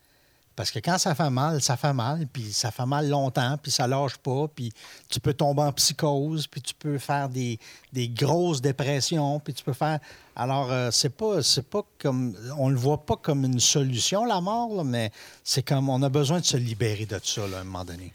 Parce 0.60 0.70
que 0.70 0.78
quand 0.78 0.98
ça 0.98 1.14
fait 1.14 1.30
mal, 1.30 1.62
ça 1.62 1.76
fait 1.78 1.94
mal, 1.94 2.26
puis 2.30 2.52
ça 2.52 2.70
fait 2.70 2.84
mal 2.84 3.08
longtemps, 3.08 3.56
puis 3.56 3.72
ça 3.72 3.86
lâche 3.86 4.18
pas, 4.18 4.46
puis 4.46 4.70
tu 5.08 5.18
peux 5.18 5.32
tomber 5.32 5.62
en 5.62 5.72
psychose, 5.72 6.46
puis 6.46 6.60
tu 6.60 6.74
peux 6.74 6.98
faire 6.98 7.30
des, 7.30 7.58
grosses 7.94 8.60
dépressions, 8.60 9.40
puis 9.40 9.54
tu 9.54 9.64
peux 9.64 9.72
faire... 9.72 9.98
Alors, 10.36 10.70
euh, 10.70 10.90
c'est 10.90 11.16
pas, 11.16 11.40
pas 11.70 11.82
comme... 11.98 12.36
On 12.58 12.68
le 12.68 12.76
voit 12.76 13.06
pas 13.06 13.16
comme 13.16 13.44
une 13.44 13.58
solution, 13.58 14.26
la 14.26 14.42
mort, 14.42 14.84
mais 14.84 15.10
c'est 15.42 15.62
comme... 15.62 15.88
On 15.88 16.02
a 16.02 16.10
besoin 16.10 16.40
de 16.40 16.44
se 16.44 16.58
libérer 16.58 17.06
de 17.06 17.18
ça, 17.22 17.46
là, 17.48 17.56
à 17.56 17.60
un 17.62 17.64
moment 17.64 17.86
donné. 17.86 18.12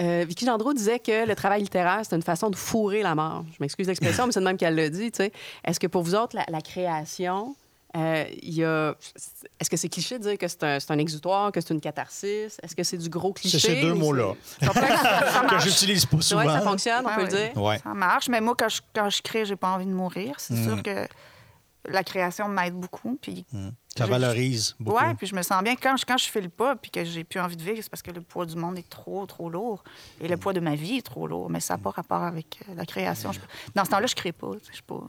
Euh, 0.00 0.24
Vicky 0.26 0.46
Gendreau 0.46 0.72
disait 0.72 0.98
que 0.98 1.26
le 1.26 1.34
travail 1.34 1.60
littéraire, 1.62 2.00
c'est 2.08 2.16
une 2.16 2.22
façon 2.22 2.48
de 2.50 2.56
fourrer 2.56 3.02
la 3.02 3.14
mort. 3.14 3.44
Je 3.52 3.56
m'excuse 3.60 3.86
l'expression, 3.86 4.26
mais 4.26 4.32
c'est 4.32 4.40
de 4.40 4.44
même 4.44 4.56
qu'elle 4.56 4.74
l'a 4.74 4.88
dit. 4.88 5.10
tu 5.12 5.18
sais. 5.18 5.32
Est-ce 5.64 5.78
que 5.78 5.86
pour 5.86 6.02
vous 6.02 6.14
autres, 6.14 6.34
la, 6.34 6.44
la 6.48 6.62
création, 6.62 7.54
euh, 7.94 8.24
il 8.42 8.54
y 8.54 8.64
a... 8.64 8.94
Est-ce 9.60 9.68
que 9.68 9.76
c'est 9.76 9.90
cliché 9.90 10.18
de 10.18 10.22
dire 10.24 10.38
que 10.38 10.48
c'est 10.48 10.64
un, 10.90 10.98
exutoire, 10.98 11.52
que 11.52 11.60
c'est 11.60 11.74
une 11.74 11.80
catharsis? 11.82 12.58
Est-ce 12.62 12.74
que 12.74 12.82
c'est 12.84 12.96
du 12.96 13.10
gros 13.10 13.34
cliché? 13.34 13.58
C'est 13.58 13.74
ces 13.74 13.80
deux 13.82 13.92
mots-là 13.92 14.32
que 15.50 15.58
j'utilise 15.60 16.06
pas 16.06 16.16
c'est- 16.16 16.28
souvent. 16.30 16.40
Ouais, 16.46 16.46
ça 16.52 16.60
fonctionne, 16.62 17.04
on 17.06 17.14
peut 17.14 17.24
oui. 17.24 17.30
le 17.30 17.50
dire. 17.52 17.62
Ouais. 17.62 17.78
Ça 17.82 17.92
marche, 17.92 18.28
mais 18.30 18.40
moi, 18.40 18.54
quand 18.58 18.70
je, 18.70 18.80
quand 18.94 19.10
je 19.10 19.20
crée, 19.20 19.44
j'ai 19.44 19.56
pas 19.56 19.68
envie 19.72 19.84
de 19.86 19.92
mourir. 19.92 20.36
C'est 20.38 20.54
Mm. 20.54 20.64
sûr 20.64 20.82
que 20.82 21.06
la 21.86 22.02
création 22.04 22.48
m'aide 22.48 22.74
beaucoup. 22.74 23.18
Puis, 23.20 23.44
Ça 23.96 24.06
valorise 24.06 24.74
beaucoup. 24.80 24.96
ouais, 24.98 25.14
puis 25.14 25.26
je 25.26 25.34
me 25.34 25.42
sens 25.42 25.62
bien. 25.62 25.74
Quand 25.76 25.96
je, 25.96 26.04
quand 26.06 26.16
je 26.16 26.24
file 26.24 26.48
pas 26.50 26.76
puis 26.76 26.90
que 26.90 27.04
j'ai 27.04 27.24
plus 27.24 27.40
envie 27.40 27.56
de 27.56 27.62
vivre, 27.62 27.78
c'est 27.82 27.90
parce 27.90 28.02
que 28.02 28.10
le 28.10 28.20
poids 28.22 28.46
du 28.46 28.56
monde 28.56 28.78
est 28.78 28.88
trop, 28.88 29.26
trop 29.26 29.50
lourd. 29.50 29.84
Et 30.20 30.28
le 30.28 30.36
poids 30.36 30.52
de 30.52 30.60
ma 30.60 30.74
vie 30.74 30.96
est 30.98 31.02
trop 31.06 31.26
lourd. 31.26 31.50
Mais 31.50 31.60
ça 31.60 31.74
n'a 31.74 31.78
pas 31.78 31.90
rapport 31.90 32.22
avec 32.22 32.58
euh, 32.68 32.74
la 32.76 32.86
création. 32.86 33.32
Je- 33.32 33.40
dans 33.74 33.84
ce 33.84 33.90
temps-là, 33.90 34.06
je 34.06 34.14
crée 34.14 34.32
pas. 34.32 34.50
tu 34.52 34.66
sais, 34.66 34.72
Je 34.78 34.82
pas... 34.82 35.00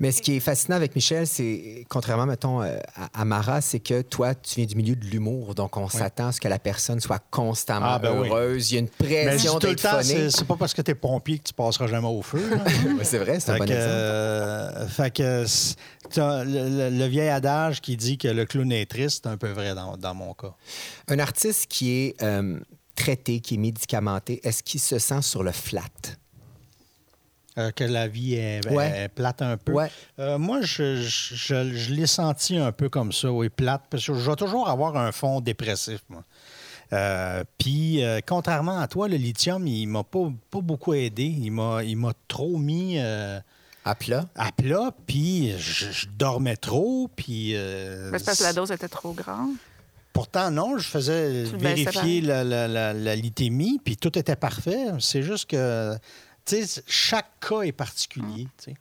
Mais 0.00 0.10
ce 0.12 0.20
qui 0.22 0.36
est 0.36 0.40
fascinant 0.40 0.76
avec 0.76 0.94
Michel, 0.94 1.26
c'est, 1.26 1.84
contrairement, 1.88 2.26
mettons, 2.26 2.62
euh, 2.62 2.78
à, 2.96 3.20
à 3.20 3.24
Mara, 3.24 3.60
c'est 3.60 3.80
que 3.80 4.02
toi, 4.02 4.34
tu 4.34 4.56
viens 4.56 4.66
du 4.66 4.74
milieu 4.76 4.96
de 4.96 5.04
l'humour. 5.06 5.54
Donc, 5.54 5.76
on 5.76 5.88
s'attend 5.88 6.28
à 6.28 6.32
ce 6.32 6.40
que 6.40 6.48
la 6.48 6.58
personne 6.58 7.00
soit 7.00 7.22
constamment 7.30 7.86
Ah, 7.88 7.98
ben 7.98 8.18
oui. 8.20 8.28
heureuse. 8.28 8.72
Il 8.72 8.74
y 8.74 8.78
a 8.78 8.80
une 8.80 8.88
pression 8.88 9.58
tout 9.58 9.66
le 9.68 9.74
d'être 9.74 9.82
temps, 9.82 9.98
funny. 10.00 10.04
c'est 10.08 10.30
c'est 10.30 10.44
pas 10.46 10.56
parce 10.56 10.74
que 10.74 10.82
t'es 10.82 10.94
pompier 10.94 11.38
que 11.38 11.44
tu 11.44 11.54
passeras 11.54 11.86
jamais 11.86 12.08
au 12.08 12.22
feu. 12.22 12.42
c'est 13.02 13.18
vrai, 13.18 13.38
c'est 13.40 13.50
un 13.50 13.54
fait, 13.54 13.58
bon 13.60 13.64
que, 13.66 13.72
exemple. 13.72 13.90
euh, 13.92 14.86
fait 14.88 15.10
que 15.12 15.44
le- 16.16 16.90
le 16.90 17.06
vieil 17.06 17.28
adage 17.28 17.80
qui 17.80 17.96
dit 17.96 18.15
que 18.16 18.28
le 18.28 18.44
clown 18.46 18.70
est 18.72 18.86
triste, 18.90 19.22
c'est 19.24 19.28
un 19.30 19.36
peu 19.36 19.50
vrai 19.50 19.74
dans, 19.74 19.96
dans 19.96 20.14
mon 20.14 20.34
cas. 20.34 20.54
Un 21.08 21.18
artiste 21.18 21.66
qui 21.68 21.90
est 21.92 22.22
euh, 22.22 22.58
traité, 22.94 23.40
qui 23.40 23.54
est 23.54 23.58
médicamenté, 23.58 24.40
est-ce 24.46 24.62
qu'il 24.62 24.80
se 24.80 24.98
sent 24.98 25.22
sur 25.22 25.42
le 25.42 25.52
flat? 25.52 25.82
Euh, 27.58 27.70
que 27.70 27.84
la 27.84 28.06
vie 28.06 28.34
est, 28.34 28.66
Ouais. 28.70 29.04
est 29.04 29.08
plate 29.08 29.40
un 29.40 29.56
peu. 29.56 29.72
Ouais. 29.72 29.90
Euh, 30.18 30.36
moi, 30.36 30.60
je, 30.60 30.96
je, 30.96 31.34
je- 31.34 31.72
je 31.74 31.94
l'ai 31.94 32.06
senti 32.06 32.58
un 32.58 32.70
peu 32.70 32.90
comme 32.90 33.12
ça, 33.12 33.32
oui, 33.32 33.48
plate, 33.48 33.82
parce 33.88 34.06
que 34.06 34.12
je 34.12 34.30
vais 34.30 34.36
toujours 34.36 34.68
avoir 34.68 34.94
un 34.98 35.10
fond 35.10 35.40
dépressif, 35.40 36.00
moi. 36.10 36.22
Euh, 36.92 37.42
Puis, 37.58 38.04
euh, 38.04 38.20
contrairement 38.26 38.78
à 38.78 38.86
toi, 38.88 39.08
le 39.08 39.16
lithium, 39.16 39.66
il 39.66 39.86
m'a 39.86 40.04
pas, 40.04 40.30
pas 40.50 40.60
beaucoup 40.60 40.92
aidé. 40.92 41.24
Il 41.24 41.50
m'a 41.50 41.82
il 41.82 41.96
m'a 41.96 42.12
trop 42.28 42.58
mis 42.58 42.96
euh, 42.98 43.40
À 43.86 43.94
plat? 43.94 44.26
à 44.34 44.50
plat, 44.52 44.90
puis 45.06 45.54
je, 45.58 45.90
je 45.92 46.06
dormais 46.08 46.56
trop, 46.56 47.08
puis... 47.14 47.52
euh, 47.54 48.10
Mais 48.10 48.18
c'est 48.18 48.24
parce 48.24 48.38
que 48.38 48.42
la 48.42 48.52
dose 48.52 48.72
était 48.72 48.88
trop 48.88 49.12
grande. 49.12 49.54
Pourtant, 50.12 50.50
non, 50.50 50.76
je 50.76 50.88
faisais 50.88 51.44
Tu 51.48 51.56
vérifier 51.56 52.20
la, 52.20 52.42
la, 52.42 52.66
la, 52.66 52.92
la 52.92 53.14
lithémie, 53.16 53.80
puis 53.84 53.96
tout 53.96 54.18
était 54.18 54.34
parfait. 54.34 54.86
C'est 54.98 55.22
juste 55.22 55.48
que, 55.50 55.94
tu 56.44 56.64
sais, 56.64 56.82
chaque 56.88 57.38
cas 57.40 57.60
est 57.60 57.72
particulier, 57.72 58.48
tu 58.58 58.72
sais. 58.72 58.74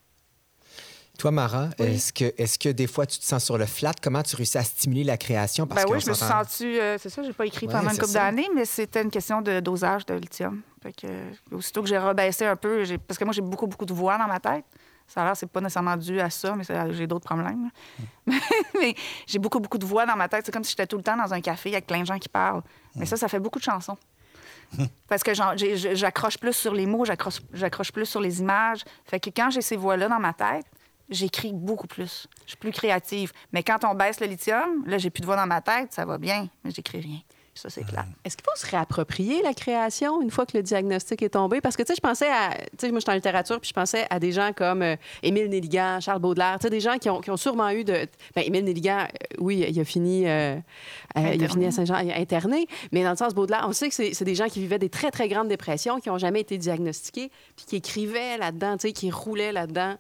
Toi, 1.20 1.32
Mara, 1.32 1.70
est-ce 1.78 2.12
que, 2.12 2.26
est 2.38 2.58
que 2.58 2.70
des 2.70 2.88
fois 2.88 3.06
tu 3.06 3.20
te 3.20 3.24
sens 3.24 3.46
sur 3.46 3.58
le 3.58 3.65
flat? 3.65 3.94
Comment 4.02 4.22
tu 4.22 4.36
réussis 4.36 4.58
à 4.58 4.63
stimuler 4.65 5.06
la 5.06 5.18
création? 5.18 5.65
Parce 5.65 5.84
Ben 5.86 5.89
oui, 5.94 6.02
je 6.02 6.10
me 6.10 6.13
suis 6.13 6.26
sentie. 6.26 6.78
euh, 6.80 6.98
c'est 7.00 7.10
ça, 7.10 7.24
j'ai 7.24 7.32
pas 7.32 7.46
écrit 7.46 7.68
Ouais, 7.68 7.74
pendant 7.74 7.89
une 7.91 7.98
couple 7.98 8.12
d'années, 8.12 8.48
mais 8.54 8.65
c'était 8.65 9.02
une 9.02 9.12
question 9.12 9.41
de 9.41 9.62
dosage 9.62 10.06
de 10.06 10.15
lithium. 10.15 10.62
Fait 10.84 10.91
que, 10.91 11.08
aussitôt 11.56 11.82
que 11.84 11.88
j'ai 11.88 11.98
rebaissé 11.98 12.46
un 12.46 12.58
peu, 12.58 12.84
parce 13.08 13.18
que 13.18 13.24
moi, 13.24 13.34
j'ai 13.34 13.41
beaucoup, 13.41 13.65
beaucoup 13.68 13.86
de 13.86 13.94
voix 13.94 14.18
dans 14.18 14.28
ma 14.28 14.39
tête. 14.41 14.65
Ça 15.08 15.22
a 15.22 15.26
l'air, 15.26 15.38
c'est 15.38 15.50
pas 15.50 15.62
nécessairement 15.62 15.98
dû 15.98 16.20
à 16.20 16.30
ça, 16.30 16.56
mais 16.56 16.63
j'ai 16.94 17.08
d'autres 17.08 17.26
problèmes. 17.26 17.70
là. 18.28 18.34
mais 18.80 18.96
j'ai 19.28 19.39
beaucoup, 19.39 19.60
beaucoup 19.60 19.78
de 19.78 19.86
voix 19.86 20.06
dans 20.06 20.15
ma 20.15 20.28
tête. 20.28 20.46
C'est 20.46 20.52
comme 20.52 20.63
si 20.63 20.72
j'étais 20.72 20.88
tout 20.88 20.98
le 20.98 21.04
temps 21.04 21.15
dans 21.15 21.34
un 21.34 21.41
café 21.41 21.72
avec 21.72 21.86
plein 21.86 22.02
de 22.02 22.06
gens 22.06 22.18
qui 22.18 22.30
parlent. 22.30 22.63
Mais 22.96 23.06
ça, 23.06 23.15
ça 23.15 23.28
fait 23.28 23.39
beaucoup 23.39 23.60
de 23.60 23.63
chansons. 23.63 23.98
Parce 25.08 25.24
que 25.24 25.34
j'accroche 25.34 26.38
plus 26.38 26.54
sur 26.54 26.74
les 26.74 26.86
mots, 26.86 27.06
j'accroche 27.06 27.41
j'accroche 27.54 27.91
plus 27.91 28.06
sur 28.06 28.20
les 28.20 28.39
images. 28.41 28.84
Fait 29.06 29.20
que 29.20 29.30
quand 29.30 29.52
j'ai 29.52 29.62
ces 29.62 29.76
voix-là 29.76 30.10
dans 30.10 30.20
ma 30.20 30.34
tête, 30.34 30.65
j'écris 31.10 31.54
beaucoup 31.54 31.88
plus. 31.88 32.28
Je 32.46 32.52
suis 32.52 32.58
plus 32.58 32.72
créative. 32.72 33.32
Mais 33.52 33.63
quand 33.63 33.84
on 33.84 33.94
baisse 33.94 34.20
le 34.20 34.28
lithium, 34.28 34.84
là, 34.86 34.98
j'ai 34.98 35.10
plus 35.10 35.22
de 35.22 35.26
voix 35.26 35.36
dans 35.36 35.48
ma 35.48 35.62
tête, 35.62 35.94
ça 35.94 36.06
va 36.06 36.18
bien, 36.18 36.50
mais 36.63 36.72
j'écris 36.72 37.00
rien. 37.00 37.20
Ça, 37.56 37.70
c'est 37.70 37.86
clair. 37.86 38.06
Est-ce 38.26 38.36
qu'il 38.36 38.44
faut 38.44 38.58
se 38.58 38.70
réapproprier 38.70 39.41
la 39.41 39.54
création 39.54 40.22
une 40.22 40.30
fois 40.30 40.46
que 40.46 40.58
le 40.58 40.62
diagnostic 40.62 41.22
est 41.22 41.30
tombé? 41.30 41.62
Parce 41.62 41.78
que, 41.78 41.84
tu 41.84 41.88
sais, 41.88 41.96
je 41.96 42.02
pensais 42.02 42.28
à... 42.30 42.54
Tu 42.54 42.68
sais, 42.80 42.89
moi, 42.89 43.00
je 43.00 43.04
suis 43.04 43.12
en 43.12 43.15
littérature, 43.15 43.62
puis 43.62 43.70
je 43.70 43.74
pensais 43.74 44.06
à 44.10 44.20
des 44.20 44.34
gens 44.34 44.52
comme 44.54 44.82
euh, 44.82 44.98
Émile 45.24 45.50
Nelligan, 45.50 46.02
Charles 46.02 46.20
Baudelaire, 46.20 46.58
tu 46.60 46.63
sais, 46.63 46.70
des 46.70 46.82
gens 46.82 46.98
qui 46.98 47.10
ont, 47.10 47.22
qui 47.22 47.32
ont 47.32 47.38
sûrement 47.38 47.70
eu 47.70 47.86
de... 47.86 48.08
Ben, 48.36 48.44
Émile 48.46 48.65
Nelligan, 48.65 48.98
euh, 48.98 49.36
oui, 49.39 49.65
il 49.70 49.80
a 49.80 49.86
fini... 49.86 50.28
euh, 50.28 50.56
euh, 50.56 50.60
il 51.15 51.22
a 51.24 51.30
Interné. 51.30 51.48
fini 51.48 51.65
à 51.68 51.72
Saint-Jean, 51.72 51.96
interné, 51.96 52.68
mais 52.91 53.04
dans 53.04 53.12
le 53.12 53.15
sens 53.15 53.34
Baudelaire, 53.34 53.65
on 53.65 53.72
sait 53.72 53.88
que 53.88 53.96
c'est 53.96 54.13
c'est 54.13 54.26
des 54.26 54.36
gens 54.36 54.48
qui 54.48 54.60
vivaient 54.60 54.80
des 54.80 54.89
très, 54.89 55.10
très 55.10 55.30
grandes 55.30 55.48
dépressions, 55.48 56.02
qui 56.02 56.10
n'ont 56.10 56.18
jamais 56.18 56.41
été 56.41 56.58
diagnostiqués, 56.58 57.32
puis 57.56 57.65
qui 57.65 57.76
écrivaient 57.78 58.38
là-dedans, 58.38 58.76
tu 58.76 58.88
sais, 58.88 58.94
qui 58.94 59.12
roulaient 59.12 59.54
là-dedans. 59.54 59.96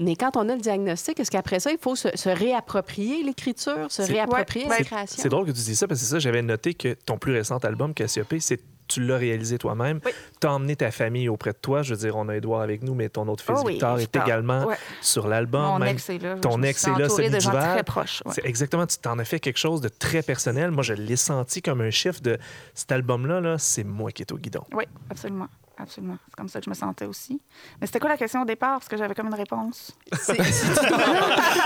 Mais 0.00 0.16
quand 0.16 0.36
on 0.36 0.48
a 0.48 0.54
le 0.54 0.60
diagnostic, 0.60 1.20
est-ce 1.20 1.30
qu'après 1.30 1.60
ça, 1.60 1.70
il 1.70 1.78
faut 1.78 1.94
se, 1.94 2.08
se 2.16 2.28
réapproprier 2.30 3.22
l'écriture, 3.22 3.86
se 3.90 4.02
réapproprier 4.02 4.66
Ouais. 4.66 4.78
la 4.78 4.84
création? 4.84 5.22
C'est 5.22 5.28
drôle 5.28 5.44
que 5.46 5.50
tu 5.52 5.60
dises 5.60 5.78
ça 5.78 5.86
parce 5.86 6.00
que 6.00 6.06
c'est 6.06 6.10
ça, 6.12 6.18
j'avais 6.18 6.42
noté 6.42 6.74
que 6.74 6.94
ton 6.94 7.18
plus 7.18 7.32
récent 7.34 7.58
album, 7.58 7.94
Cassiope, 7.94 8.34
c'est 8.40 8.60
tu 8.88 9.00
l'as 9.06 9.18
réalisé 9.18 9.56
toi-même. 9.56 10.00
Oui. 10.04 10.10
Tu 10.40 10.46
as 10.48 10.52
emmené 10.52 10.74
ta 10.74 10.90
famille 10.90 11.28
auprès 11.28 11.52
de 11.52 11.58
toi. 11.62 11.82
Je 11.82 11.94
veux 11.94 12.00
dire, 12.00 12.16
on 12.16 12.28
a 12.28 12.34
Edouard 12.34 12.62
avec 12.62 12.82
nous, 12.82 12.94
mais 12.94 13.08
ton 13.08 13.28
autre 13.28 13.44
fils, 13.44 13.54
Oh 13.56 13.62
oui, 13.64 13.74
Victor, 13.74 14.00
est 14.00 14.16
également 14.16 14.64
Ouais. 14.66 14.74
sur 15.00 15.28
l'album. 15.28 15.62
Mon 15.62 15.78
même- 15.78 15.94
ex 15.94 16.10
est 16.10 16.18
là. 16.18 16.34
ton 16.42 16.60
ex 16.64 16.88
est 16.88 16.98
là, 16.98 17.08
celui 17.08 17.30
de 17.30 17.38
gens 17.38 17.52
très 17.52 17.84
proches. 17.84 18.20
ouais. 18.26 18.32
Exactement, 18.42 18.84
tu 18.88 18.96
t'en 18.98 19.16
as 19.20 19.24
fait 19.24 19.38
quelque 19.38 19.58
chose 19.58 19.80
de 19.80 19.88
très 19.88 20.22
personnel. 20.22 20.72
Moi, 20.72 20.82
je 20.82 20.94
l'ai 20.94 21.14
senti 21.14 21.62
comme 21.62 21.82
un 21.82 21.90
chiffre 21.90 22.20
de 22.20 22.36
cet 22.74 22.90
album-là, 22.90 23.40
là, 23.40 23.58
c'est 23.58 23.84
moi 23.84 24.10
qui 24.10 24.22
est 24.22 24.32
au 24.32 24.38
guidon. 24.38 24.64
Oui, 24.72 24.84
absolument. 25.08 25.46
Absolument. 25.80 26.16
C'est 26.28 26.36
comme 26.36 26.48
ça 26.48 26.58
que 26.58 26.64
je 26.66 26.70
me 26.70 26.74
sentais 26.74 27.06
aussi. 27.06 27.40
Mais 27.80 27.86
c'était 27.86 28.00
quoi 28.00 28.10
la 28.10 28.16
question 28.16 28.42
au 28.42 28.44
départ? 28.44 28.78
Parce 28.78 28.88
que 28.88 28.96
j'avais 28.96 29.14
comme 29.14 29.28
une 29.28 29.34
réponse. 29.34 29.92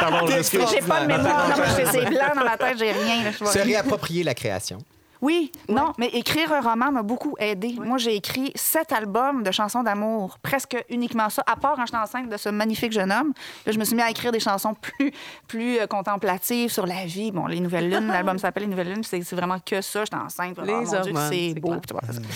Pardon, 0.00 0.26
je. 0.26 0.42
J'ai 0.42 0.80
pas 0.86 1.00
de 1.02 1.06
mémoire. 1.06 1.48
Non, 1.48 1.54
je 1.56 1.70
fais 1.70 1.86
c'est 1.86 2.04
blanc 2.06 2.32
dans 2.34 2.44
la 2.44 2.56
tête, 2.56 2.78
j'ai 2.78 2.92
rien. 2.92 3.24
là, 3.24 3.32
je 3.32 3.38
vois 3.38 3.52
Se 3.52 3.58
réapproprier 3.58 4.22
la 4.22 4.34
création. 4.34 4.78
Oui, 5.24 5.50
non, 5.70 5.94
mais 5.96 6.08
écrire 6.08 6.52
un 6.52 6.60
roman 6.60 6.92
m'a 6.92 7.02
beaucoup 7.02 7.34
aidé. 7.38 7.76
Moi, 7.78 7.96
j'ai 7.96 8.14
écrit 8.14 8.52
sept 8.56 8.92
albums 8.92 9.42
de 9.42 9.50
chansons 9.50 9.82
d'amour, 9.82 10.38
presque 10.42 10.76
uniquement 10.90 11.30
ça, 11.30 11.42
à 11.46 11.56
part 11.56 11.76
quand 11.76 11.86
j'étais 11.86 11.96
enceinte 11.96 12.28
de 12.28 12.36
ce 12.36 12.50
magnifique 12.50 12.92
jeune 12.92 13.10
homme. 13.10 13.32
Là, 13.64 13.72
je 13.72 13.78
me 13.78 13.84
suis 13.84 13.96
mis 13.96 14.02
à 14.02 14.10
écrire 14.10 14.32
des 14.32 14.40
chansons 14.40 14.74
plus, 14.74 15.12
plus 15.48 15.78
euh, 15.78 15.86
contemplatives 15.86 16.70
sur 16.70 16.86
la 16.86 17.06
vie. 17.06 17.32
Bon, 17.32 17.46
Les 17.46 17.60
Nouvelles 17.60 17.88
Lunes, 17.88 18.06
l'album 18.12 18.36
s'appelle 18.36 18.64
Les 18.64 18.68
Nouvelles 18.68 18.92
Lunes, 18.92 19.02
c'est 19.02 19.22
vraiment 19.32 19.58
que 19.60 19.80
ça. 19.80 20.04
J'étais 20.04 20.16
enceinte. 20.16 20.58
Les 20.62 20.74
oh, 20.74 20.82
mon 20.82 21.00
Dieu, 21.00 21.14
c'est 21.30 21.54
beau. 21.58 21.74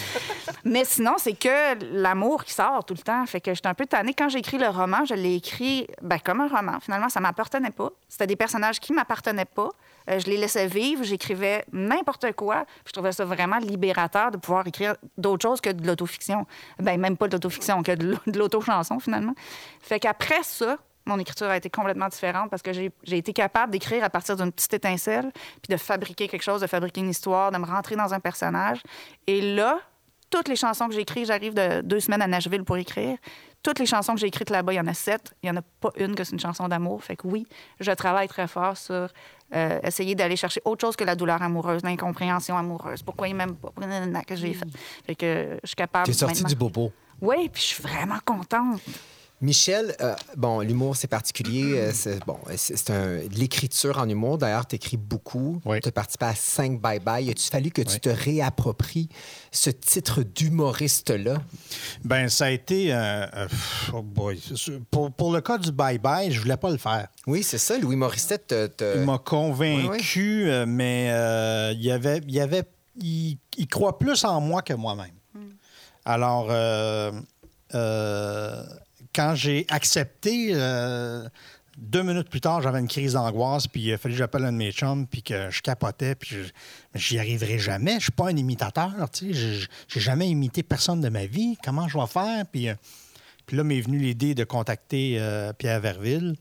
Mais 0.64 0.86
sinon, 0.86 1.16
c'est 1.18 1.38
que 1.38 1.84
l'amour 1.92 2.42
qui 2.42 2.54
sort 2.54 2.86
tout 2.86 2.94
le 2.94 3.02
temps. 3.02 3.26
Fait 3.26 3.42
que 3.42 3.52
j'étais 3.52 3.68
un 3.68 3.74
peu 3.74 3.84
tannée. 3.84 4.14
Quand 4.16 4.30
j'ai 4.30 4.38
écrit 4.38 4.56
le 4.56 4.68
roman, 4.68 5.04
je 5.04 5.12
l'ai 5.12 5.34
écrit 5.34 5.86
ben, 6.00 6.18
comme 6.24 6.40
un 6.40 6.48
roman. 6.48 6.80
Finalement, 6.80 7.10
ça 7.10 7.20
m'appartenait 7.20 7.70
pas. 7.70 7.90
C'était 8.08 8.26
des 8.26 8.36
personnages 8.36 8.80
qui 8.80 8.94
m'appartenaient 8.94 9.44
pas. 9.44 9.68
Euh, 10.08 10.18
je 10.18 10.26
les 10.26 10.36
laissais 10.36 10.66
vivre. 10.66 11.04
J'écrivais 11.04 11.64
n'importe 11.72 12.32
quoi. 12.32 12.64
Je 12.86 12.92
trouvais 12.92 13.12
ça 13.12 13.24
vraiment 13.24 13.58
libérateur 13.58 14.30
de 14.30 14.36
pouvoir 14.36 14.66
écrire 14.66 14.96
d'autres 15.16 15.42
choses 15.42 15.60
que 15.60 15.70
de 15.70 15.86
l'autofiction. 15.86 16.46
Ben, 16.78 16.98
même 17.00 17.16
pas 17.16 17.28
de 17.28 17.32
l'autofiction, 17.32 17.82
que 17.82 17.92
de 17.92 18.06
l'au- 18.12 18.18
de 18.26 18.38
l'autochanson, 18.38 18.98
finalement. 19.00 19.34
Fait 19.80 20.00
qu'après 20.00 20.42
ça, 20.42 20.76
mon 21.06 21.18
écriture 21.18 21.46
a 21.48 21.56
été 21.56 21.70
complètement 21.70 22.08
différente 22.08 22.50
parce 22.50 22.62
que 22.62 22.72
j'ai 22.72 22.92
été 23.04 23.32
capable 23.32 23.72
d'écrire 23.72 24.04
à 24.04 24.10
partir 24.10 24.36
d'une 24.36 24.52
petite 24.52 24.74
étincelle, 24.74 25.32
puis 25.62 25.70
de 25.72 25.76
fabriquer 25.78 26.28
quelque 26.28 26.42
chose, 26.42 26.60
de 26.60 26.66
fabriquer 26.66 27.00
une 27.00 27.08
histoire, 27.10 27.50
de 27.50 27.56
me 27.58 27.64
rentrer 27.64 27.96
dans 27.96 28.12
un 28.12 28.20
personnage. 28.20 28.82
Et 29.26 29.54
là, 29.54 29.80
toutes 30.30 30.48
les 30.48 30.56
chansons 30.56 30.88
que 30.88 30.94
j'ai 30.94 31.00
écrites, 31.00 31.26
j'arrive 31.26 31.54
de 31.54 31.80
deux 31.82 32.00
semaines 32.00 32.22
à 32.22 32.26
Nashville 32.26 32.64
pour 32.64 32.76
écrire. 32.76 33.16
Toutes 33.62 33.78
les 33.80 33.86
chansons 33.86 34.14
que 34.14 34.20
j'ai 34.20 34.28
écrites 34.28 34.50
là-bas, 34.50 34.72
il 34.72 34.76
y 34.76 34.80
en 34.80 34.86
a 34.86 34.94
sept. 34.94 35.34
Il 35.42 35.50
n'y 35.50 35.56
en 35.56 35.60
a 35.60 35.64
pas 35.80 35.90
une 35.96 36.14
que 36.14 36.22
c'est 36.24 36.32
une 36.32 36.40
chanson 36.40 36.68
d'amour. 36.68 37.02
Fait 37.02 37.16
que 37.16 37.26
oui, 37.26 37.46
je 37.80 37.90
travaille 37.90 38.28
très 38.28 38.46
fort 38.46 38.76
sur 38.76 39.08
euh, 39.54 39.80
essayer 39.82 40.14
d'aller 40.14 40.36
chercher 40.36 40.60
autre 40.64 40.80
chose 40.86 40.94
que 40.96 41.04
la 41.04 41.16
douleur 41.16 41.42
amoureuse, 41.42 41.82
l'incompréhension 41.82 42.56
amoureuse. 42.56 43.02
Pourquoi 43.02 43.26
il 43.28 43.34
m'aime 43.34 43.56
pas? 43.56 43.72
Que 44.26 44.36
j'ai 44.36 44.54
fait. 44.54 44.68
Fait 45.06 45.14
que 45.16 45.58
je 45.62 45.66
suis 45.68 45.74
capable. 45.76 46.04
Tu 46.04 46.10
es 46.12 46.14
sorti 46.14 46.42
maintenant- 46.42 46.48
du 46.48 46.54
bobo. 46.56 46.92
Oui, 47.20 47.48
puis 47.48 47.60
je 47.62 47.66
suis 47.66 47.82
vraiment 47.82 48.18
contente. 48.24 48.80
Michel, 49.40 49.94
euh, 50.00 50.16
bon, 50.36 50.60
l'humour, 50.60 50.96
c'est 50.96 51.06
particulier. 51.06 51.78
euh, 51.78 51.92
c'est 51.94 52.18
bon, 52.26 52.38
c'est 52.56 52.76
c'est 52.76 52.90
un- 52.90 53.18
de 53.26 53.34
l'écriture 53.36 53.98
en 53.98 54.08
humour. 54.08 54.36
D'ailleurs, 54.38 54.66
tu 54.66 54.74
écris 54.74 54.96
beaucoup. 54.96 55.60
Oui. 55.64 55.80
Tu 55.80 55.88
as 55.88 55.92
participé 55.92 56.24
à 56.26 56.34
5 56.34 56.80
Bye 56.80 56.98
Bye. 56.98 57.30
A-tu 57.30 57.48
fallu 57.48 57.70
que 57.70 57.82
tu 57.82 58.00
te 58.00 58.08
réappropries 58.08 59.08
ce 59.52 59.70
titre 59.70 60.24
d'humoriste-là? 60.24 61.40
Ben, 62.04 62.28
ça 62.28 62.46
a 62.46 62.50
été. 62.50 62.92
euh, 62.92 63.26
oh 63.92 64.02
boy. 64.02 64.40
Pour, 64.90 65.12
pour 65.12 65.32
le 65.32 65.40
cas 65.40 65.56
du 65.58 65.70
bye-bye, 65.70 66.32
je 66.32 66.40
voulais 66.40 66.56
pas 66.56 66.70
le 66.70 66.78
faire. 66.78 67.06
Oui, 67.28 67.44
c'est 67.44 67.58
ça. 67.58 67.78
Louis 67.78 67.94
Morissette 67.96 68.48
te. 68.48 68.66
te- 68.66 68.98
Il 68.98 69.04
m'a 69.04 69.12
oui, 69.14 69.18
convaincu, 69.24 70.50
mais 70.66 71.10
euh, 71.12 71.72
il 71.76 71.82
y 71.84 71.92
avait, 71.92 72.18
il 72.26 72.34
y 72.34 72.40
avait, 72.40 72.64
il, 73.00 73.38
il 73.56 73.68
croit 73.68 73.98
plus 73.98 74.24
en 74.24 74.40
moi 74.40 74.62
que 74.62 74.74
moi-même. 74.74 75.12
Alors, 76.04 76.48
euh, 76.50 77.12
euh, 77.74 78.64
quand 79.18 79.34
j'ai 79.34 79.66
accepté, 79.68 80.50
euh, 80.52 81.28
deux 81.76 82.04
minutes 82.04 82.30
plus 82.30 82.40
tard, 82.40 82.62
j'avais 82.62 82.78
une 82.78 82.86
crise 82.86 83.14
d'angoisse, 83.14 83.66
puis 83.66 83.80
il 83.80 83.98
fallu 83.98 84.14
que 84.14 84.18
j'appelle 84.18 84.44
un 84.44 84.52
de 84.52 84.56
mes 84.56 84.70
chums, 84.70 85.08
puis 85.08 85.24
que 85.24 85.50
je 85.50 85.60
capotais, 85.60 86.14
puis 86.14 86.36
j'y 86.94 87.18
arriverai 87.18 87.58
jamais. 87.58 87.94
Je 87.94 88.04
suis 88.04 88.12
pas 88.12 88.28
un 88.28 88.36
imitateur, 88.36 88.92
tu 89.12 89.34
sais. 89.34 89.66
J'ai 89.88 90.00
jamais 90.00 90.28
imité 90.28 90.62
personne 90.62 91.00
de 91.00 91.08
ma 91.08 91.26
vie. 91.26 91.58
Comment 91.64 91.88
je 91.88 91.98
vais 91.98 92.06
faire? 92.06 92.46
Puis, 92.46 92.68
euh, 92.68 92.74
puis 93.44 93.56
là 93.56 93.64
m'est 93.64 93.80
venue 93.80 93.98
l'idée 93.98 94.36
de 94.36 94.44
contacter 94.44 95.16
euh, 95.18 95.52
Pierre 95.52 95.80
Verville, 95.80 96.36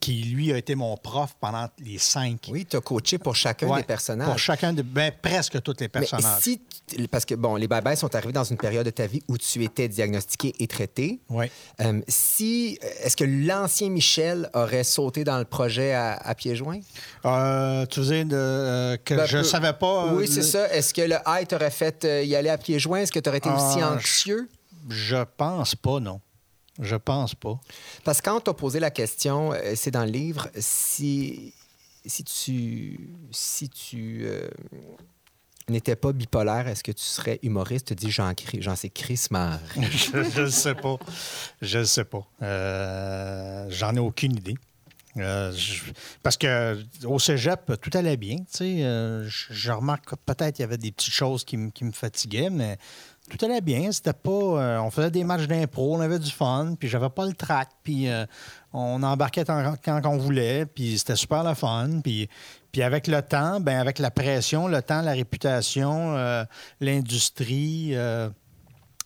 qui, 0.00 0.22
lui, 0.22 0.52
a 0.52 0.56
été 0.56 0.74
mon 0.74 0.96
prof 0.96 1.34
pendant 1.40 1.68
les 1.78 1.98
cinq. 1.98 2.48
Oui, 2.50 2.64
tu 2.64 2.76
as 2.76 2.80
coaché 2.80 3.18
pour 3.18 3.34
chacun 3.34 3.66
Ouais, 3.68 3.78
des 3.78 3.84
personnages. 3.86 4.28
Pour 4.28 4.38
chacun 4.38 4.72
de. 4.72 4.82
Ben, 4.82 5.12
presque 5.20 5.60
tous 5.62 5.72
les 5.80 5.86
Mais 5.86 5.88
personnages. 5.88 6.40
si, 6.40 6.60
parce 7.10 7.24
que 7.24 7.34
bon, 7.34 7.56
les 7.56 7.66
bye 7.68 7.96
sont 7.96 8.14
arrivés 8.14 8.32
dans 8.32 8.44
une 8.44 8.56
période 8.56 8.84
de 8.86 8.90
ta 8.90 9.06
vie 9.06 9.22
où 9.28 9.36
tu 9.36 9.62
étais 9.64 9.88
diagnostiqué 9.88 10.54
et 10.58 10.66
traité. 10.66 11.20
Oui. 11.28 11.46
Euh, 11.80 12.00
si, 12.08 12.78
est-ce 13.02 13.16
que 13.16 13.24
l'ancien 13.24 13.90
Michel 13.90 14.48
aurait 14.54 14.84
sauté 14.84 15.24
dans 15.24 15.38
le 15.38 15.44
projet 15.44 15.92
à, 15.92 16.14
à 16.14 16.34
pieds 16.34 16.54
joints? 16.56 16.80
Euh, 17.24 17.84
tu 17.86 18.00
de, 18.00 18.28
euh, 18.32 18.96
que 19.04 19.14
Ben, 19.14 19.26
je 19.26 19.38
peu- 19.38 19.44
savais 19.44 19.72
pas. 19.72 20.12
Oui, 20.14 20.28
c'est 20.28 20.42
ça. 20.42 20.72
Est-ce 20.72 20.94
que 20.94 21.02
le 21.02 21.16
high 21.26 21.46
t'aurait 21.46 21.70
fait 21.70 22.06
y 22.24 22.34
aller 22.36 22.48
à 22.48 22.58
pieds 22.58 22.78
joints? 22.78 23.00
Est-ce 23.00 23.12
que 23.12 23.18
tu 23.20 23.28
aurais 23.28 23.38
été 23.38 23.50
aussi 23.50 23.82
anxieux? 23.82 24.48
Je 24.88 25.16
pense 25.36 25.74
pas, 25.74 26.00
non. 26.00 26.20
Je 26.80 26.96
pense 26.96 27.34
pas. 27.34 27.58
Parce 28.04 28.20
que 28.20 28.26
quand 28.30 28.36
on 28.36 28.40
t'a 28.40 28.54
posé 28.54 28.78
la 28.80 28.90
question, 28.90 29.52
euh, 29.52 29.72
c'est 29.74 29.90
dans 29.90 30.04
le 30.04 30.10
livre, 30.10 30.48
si, 30.58 31.52
si 32.06 32.22
tu, 32.24 33.10
si 33.32 33.68
tu 33.68 34.22
euh, 34.26 34.48
n'étais 35.68 35.96
pas 35.96 36.12
bipolaire, 36.12 36.68
est-ce 36.68 36.82
que 36.84 36.92
tu 36.92 37.02
serais 37.04 37.38
humoriste? 37.42 37.88
Tu 37.88 37.94
dis, 37.94 38.10
j'en, 38.10 38.32
j'en 38.60 38.76
sais 38.76 38.90
Chris 38.90 39.26
je 39.76 40.40
ne 40.42 40.46
sais 40.50 40.74
pas. 40.74 40.96
Je 41.60 41.78
ne 41.78 41.84
sais 41.84 42.04
pas. 42.04 42.26
Euh, 42.42 43.66
J'en 43.70 43.94
ai 43.94 43.98
aucune 44.00 44.36
idée. 44.36 44.54
Euh, 45.16 45.50
je- 45.52 45.82
parce 46.22 46.36
que 46.36 46.78
au 47.04 47.18
cégep, 47.18 47.72
tout 47.80 47.90
allait 47.94 48.16
bien. 48.16 48.36
tu 48.36 48.44
sais. 48.50 48.84
Euh, 48.84 49.24
je, 49.28 49.46
je 49.52 49.72
remarque 49.72 50.04
que 50.06 50.14
peut-être 50.14 50.58
il 50.58 50.62
y 50.62 50.64
avait 50.64 50.78
des 50.78 50.92
petites 50.92 51.12
choses 51.12 51.44
qui 51.44 51.56
me 51.56 51.92
fatiguaient, 51.92 52.50
mais 52.50 52.78
tout 53.28 53.44
allait 53.44 53.60
bien. 53.60 53.92
C'était 53.92 54.12
pas. 54.12 54.30
euh, 54.30 54.78
on 54.80 54.90
faisait 54.90 55.10
des 55.10 55.24
matchs 55.24 55.46
d'impro, 55.46 55.96
on 55.96 56.00
avait 56.00 56.18
du 56.18 56.30
fun, 56.30 56.74
puis 56.78 56.88
j'avais 56.88 57.10
pas 57.10 57.26
le 57.26 57.34
trac, 57.34 57.68
puis 57.82 58.08
euh, 58.08 58.24
on 58.72 59.02
embarquait 59.02 59.44
quand 59.44 60.00
on 60.06 60.16
voulait, 60.18 60.66
puis 60.66 60.98
c'était 60.98 61.16
super 61.16 61.44
le 61.44 61.54
fun. 61.54 62.00
Puis, 62.02 62.28
puis 62.72 62.82
avec 62.82 63.06
le 63.06 63.22
temps, 63.22 63.60
ben 63.60 63.78
avec 63.78 63.98
la 63.98 64.10
pression, 64.10 64.68
le 64.68 64.82
temps, 64.82 65.02
la 65.02 65.12
réputation, 65.12 66.16
euh, 66.16 66.44
l'industrie. 66.80 67.94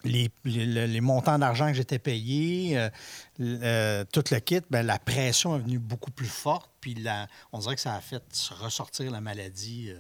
les, 0.05 0.29
les- 0.45 1.01
montants 1.01 1.39
d'argent 1.39 1.69
que 1.69 1.75
j'étais 1.75 2.01
payé, 2.01 2.89
tout 3.39 4.25
le 4.33 4.39
kit, 4.41 4.61
ben, 4.69 4.85
la 4.85 4.99
pression 4.99 5.55
est 5.57 5.61
venue 5.61 5.79
beaucoup 5.79 6.11
plus 6.11 6.27
forte. 6.27 6.71
Puis 6.81 6.97
on 7.53 7.61
dirait 7.61 7.77
que 7.77 7.81
ça 7.81 7.95
a 7.95 8.01
fait 8.01 8.23
ressortir 8.61 9.13
la 9.13 9.21
maladie 9.21 9.93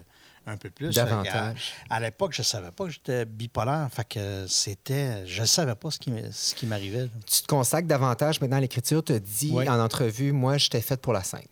un 0.47 0.57
peu 0.57 0.71
plus. 0.71 0.95
Davantage. 0.95 1.73
À, 1.89 1.97
à 1.97 2.01
l'époque, 2.01 2.33
je 2.33 2.41
ne 2.41 2.45
savais 2.45 2.71
pas 2.71 2.85
que 2.87 2.91
j'étais 2.91 3.25
bipolaire. 3.25 3.89
Fait 3.93 4.07
que 4.09 4.47
c'était. 4.49 5.27
Je 5.27 5.43
ne 5.43 5.47
savais 5.47 5.75
pas 5.75 5.91
ce 5.91 5.99
qui, 5.99 6.13
ce 6.33 6.55
qui 6.55 6.67
m'arrivait. 6.67 7.09
Tu 7.27 7.43
te 7.43 7.47
consacres 7.47 7.87
davantage 7.89 8.41
maintenant 8.41 8.57
à 8.57 8.61
l'écriture. 8.61 9.03
Tu 9.05 9.19
dit 9.21 9.51
Oui. 9.55 9.69
en 9.69 9.79
entrevue, 9.81 10.33
moi, 10.33 10.59
j'étais 10.59 10.81
faite 10.81 11.01
pour 11.01 11.13
la 11.13 11.23
scène. 11.23 11.43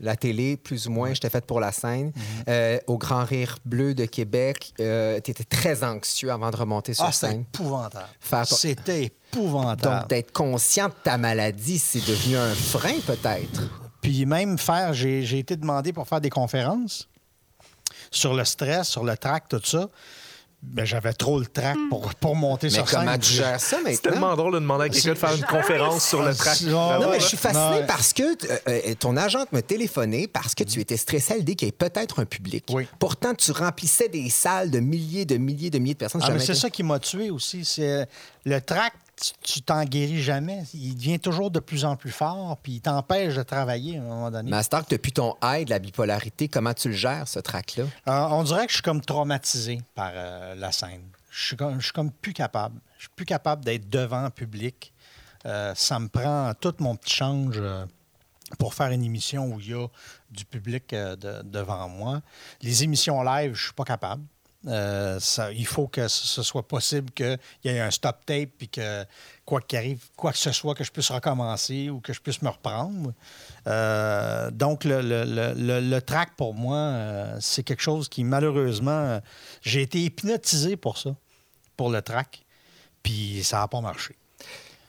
La 0.00 0.16
télé, 0.16 0.56
plus 0.56 0.88
ou 0.88 0.90
moins, 0.90 1.14
j'étais 1.14 1.30
faite 1.30 1.46
pour 1.46 1.60
la 1.60 1.70
scène. 1.70 2.10
Euh, 2.48 2.80
au 2.88 2.98
Grand 2.98 3.22
Rire 3.24 3.58
Bleu 3.64 3.94
de 3.94 4.06
Québec, 4.06 4.72
tu 4.76 4.82
étais 4.82 5.44
très 5.48 5.84
anxieux 5.84 6.32
avant 6.32 6.50
de 6.50 6.56
remonter 6.56 6.94
sur 6.94 7.04
Ah, 7.04 7.12
c'était 7.12 7.32
scène. 7.34 7.42
épouvantable. 7.42 8.08
Faire 8.18 8.44
C'était 8.46 9.04
épouvantable. 9.04 10.00
Donc, 10.00 10.08
d'être 10.08 10.32
conscient 10.32 10.88
de 10.88 10.94
ta 11.04 11.16
maladie, 11.16 11.78
c'est 11.78 12.00
devenu 12.04 12.36
un 12.36 12.52
frein, 12.54 12.98
peut-être. 13.06 13.70
Puis 14.00 14.26
même 14.26 14.58
faire, 14.58 14.92
j'ai 14.94 15.38
été 15.38 15.56
demandé 15.56 15.92
pour 15.92 16.08
faire 16.08 16.20
des 16.20 16.28
conférences 16.30 17.08
sur 18.10 18.34
le 18.34 18.44
stress, 18.44 18.88
sur 18.88 19.04
le 19.04 19.16
trac, 19.16 19.48
tout 19.48 19.60
ça. 19.64 19.88
Ben, 20.66 20.86
j'avais 20.86 21.12
trop 21.12 21.38
le 21.38 21.44
trac 21.44 21.76
pour, 21.90 22.14
pour 22.14 22.34
monter 22.34 22.68
Mais 22.68 22.72
sur 22.72 22.88
scène. 22.88 23.00
comment 23.00 23.18
tu 23.18 23.34
gères 23.34 23.60
ça 23.60 23.76
maintenant? 23.76 23.92
C'est 23.92 24.00
tellement 24.10 24.34
drôle 24.34 24.54
de 24.54 24.60
demander 24.60 24.84
à 24.84 24.88
quelqu'un 24.88 25.10
de 25.10 25.14
faire 25.14 25.34
une 25.34 25.44
conférence 25.44 26.08
sur 26.08 26.22
le 26.22 26.34
track. 26.34 26.62
Non, 26.62 27.00
Non, 27.00 27.10
mais 27.10 27.20
je 27.20 27.26
suis 27.26 27.36
fasciné 27.36 27.84
parce 27.86 28.14
que 28.14 28.22
euh, 28.22 28.58
euh, 28.68 28.94
ton 28.98 29.14
agente 29.18 29.52
m'a 29.52 29.60
téléphoné 29.60 30.26
parce 30.26 30.54
que 30.54 30.64
tu 30.64 30.80
étais 30.80 30.96
stressé 30.96 31.34
à 31.34 31.36
l'idée 31.36 31.54
qu'il 31.54 31.66
y 31.66 31.68
ait 31.68 31.72
peut-être 31.72 32.18
un 32.20 32.24
public. 32.24 32.64
Oui. 32.70 32.86
Pourtant, 32.98 33.34
tu 33.34 33.52
remplissais 33.52 34.08
des 34.08 34.30
salles 34.30 34.70
de 34.70 34.80
milliers, 34.80 35.26
de 35.26 35.36
milliers, 35.36 35.68
de 35.68 35.78
milliers 35.78 35.92
de 35.94 35.98
personnes. 35.98 36.22
Ah, 36.24 36.30
mais 36.30 36.38
c'est 36.40 36.54
ça 36.54 36.70
qui 36.70 36.82
m'a 36.82 36.98
tué 36.98 37.28
aussi. 37.28 37.62
C'est 37.66 38.08
le 38.46 38.60
trac, 38.62 38.94
tu- 39.42 39.62
t'en 39.62 39.84
guéris 39.84 40.22
jamais. 40.22 40.64
Il 40.74 40.94
devient 40.96 41.18
toujours 41.20 41.50
de 41.50 41.60
plus 41.60 41.84
en 41.84 41.96
plus 41.96 42.10
fort, 42.10 42.56
puis 42.62 42.72
il 42.74 42.80
t'empêche 42.80 43.34
de 43.36 43.42
travailler 43.42 43.98
à 43.98 44.00
un 44.02 44.04
moment 44.04 44.30
donné. 44.30 44.50
Master, 44.50 44.82
depuis 44.88 45.12
ton 45.12 45.34
high 45.42 45.64
de 45.64 45.70
la 45.70 45.78
bipolarité, 45.78 46.48
comment 46.48 46.74
tu 46.74 46.88
le 46.88 46.94
gères, 46.94 47.28
ce 47.28 47.38
trac-là? 47.38 47.84
Euh, 48.08 48.26
on 48.30 48.42
dirait 48.42 48.66
que 48.66 48.70
je 48.72 48.76
suis 48.76 48.82
comme 48.82 49.00
traumatisé 49.00 49.80
par 49.94 50.10
euh, 50.14 50.54
la 50.54 50.72
scène. 50.72 51.02
Je 51.30 51.46
suis 51.46 51.56
comme, 51.56 51.78
je 51.80 51.84
suis 51.84 51.92
comme 51.92 52.10
plus 52.12 52.32
capable. 52.32 52.80
Je 52.96 53.02
suis 53.02 53.12
plus 53.16 53.24
capable 53.26 53.64
d'être 53.64 53.88
devant 53.88 54.30
public. 54.30 54.92
Euh, 55.46 55.74
ça 55.74 55.98
me 55.98 56.08
prend 56.08 56.52
tout 56.60 56.74
mon 56.78 56.96
petit 56.96 57.14
change 57.14 57.60
pour 58.58 58.74
faire 58.74 58.90
une 58.90 59.02
émission 59.04 59.46
où 59.52 59.58
il 59.60 59.70
y 59.70 59.74
a 59.74 59.86
du 60.30 60.44
public 60.44 60.90
de- 60.90 61.42
devant 61.42 61.88
moi. 61.88 62.20
Les 62.62 62.84
émissions 62.84 63.22
live, 63.22 63.54
je 63.54 63.64
suis 63.64 63.72
pas 63.72 63.84
capable. 63.84 64.22
Euh, 64.66 65.18
il 65.54 65.66
faut 65.66 65.88
que 65.88 66.08
ce 66.08 66.42
soit 66.42 66.66
possible 66.66 67.10
qu'il 67.10 67.38
y 67.64 67.68
ait 67.68 67.80
un 67.80 67.90
stop 67.90 68.24
tape 68.24 68.50
puis 68.56 68.68
que 68.68 69.04
quoi 69.44 69.60
qu'il 69.60 69.78
arrive, 69.78 70.02
quoi 70.16 70.32
que 70.32 70.38
ce 70.38 70.52
soit, 70.52 70.74
que 70.74 70.84
je 70.84 70.90
puisse 70.90 71.10
recommencer 71.10 71.90
ou 71.90 72.00
que 72.00 72.12
je 72.12 72.20
puisse 72.20 72.40
me 72.40 72.48
reprendre. 72.48 73.12
Euh, 73.66 74.50
donc, 74.50 74.84
le, 74.84 75.02
le, 75.02 75.24
le, 75.24 75.80
le 75.80 76.02
track, 76.02 76.34
pour 76.36 76.54
moi, 76.54 76.76
euh, 76.76 77.36
c'est 77.40 77.62
quelque 77.62 77.82
chose 77.82 78.08
qui, 78.08 78.24
malheureusement, 78.24 79.20
j'ai 79.62 79.82
été 79.82 80.00
hypnotisé 80.00 80.76
pour 80.76 80.96
ça, 80.98 81.14
pour 81.76 81.90
le 81.90 82.00
track, 82.00 82.44
puis 83.02 83.44
ça 83.44 83.58
n'a 83.58 83.68
pas 83.68 83.80
marché. 83.80 84.16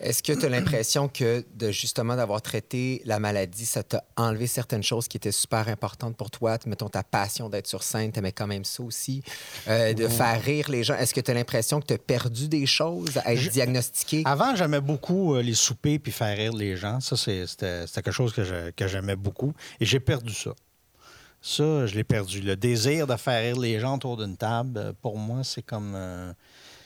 Est-ce 0.01 0.21
que 0.21 0.33
tu 0.33 0.45
as 0.45 0.49
l'impression 0.49 1.07
que 1.07 1.45
de 1.55 1.71
justement 1.71 2.15
d'avoir 2.17 2.41
traité 2.41 3.01
la 3.05 3.17
maladie, 3.19 3.65
ça 3.65 3.81
t'a 3.81 4.03
enlevé 4.17 4.45
certaines 4.45 4.83
choses 4.83 5.07
qui 5.07 5.15
étaient 5.17 5.31
super 5.31 5.69
importantes 5.69 6.17
pour 6.17 6.29
toi? 6.29 6.57
Mettons 6.65 6.89
ta 6.89 7.01
passion 7.03 7.49
d'être 7.49 7.67
sur 7.67 7.81
scène, 7.81 8.11
tu 8.11 8.19
aimais 8.19 8.33
quand 8.33 8.47
même 8.47 8.65
ça 8.65 8.83
aussi. 8.83 9.23
Euh, 9.67 9.93
de 9.93 10.07
faire 10.07 10.41
rire 10.41 10.69
les 10.69 10.83
gens. 10.83 10.95
Est-ce 10.95 11.13
que 11.13 11.21
tu 11.21 11.31
as 11.31 11.33
l'impression 11.33 11.79
que 11.79 11.87
tu 11.87 11.93
as 11.93 11.97
perdu 11.97 12.49
des 12.49 12.65
choses 12.65 13.17
à 13.23 13.33
être 13.33 13.39
Je- 13.39 13.49
diagnostiqué? 13.49 14.23
Avant, 14.25 14.53
j'aimais 14.55 14.81
beaucoup 14.81 15.35
euh, 15.35 15.41
les 15.41 15.53
soupers 15.55 15.97
puis 15.99 16.11
faire 16.11 16.35
rire 16.35 16.53
les 16.53 16.75
gens. 16.75 16.99
Ça, 16.99 17.15
c'était 17.15 17.85
quelque 17.93 18.11
chose 18.11 18.33
que 18.33 18.87
j'aimais 18.87 19.15
beaucoup. 19.15 19.53
Et 19.79 19.85
j'ai 19.85 20.01
perdu 20.01 20.33
ça. 20.33 20.51
Ça, 21.41 21.85
je 21.85 21.95
l'ai 21.95 22.03
perdu. 22.03 22.41
Le 22.41 22.55
désir 22.55 23.07
de 23.07 23.15
faire 23.15 23.41
rire 23.41 23.59
les 23.61 23.79
gens 23.79 23.95
autour 23.95 24.17
d'une 24.17 24.35
table, 24.35 24.93
pour 25.01 25.17
moi, 25.17 25.43
c'est 25.43 25.61
comme... 25.61 25.93
euh, 25.95 26.33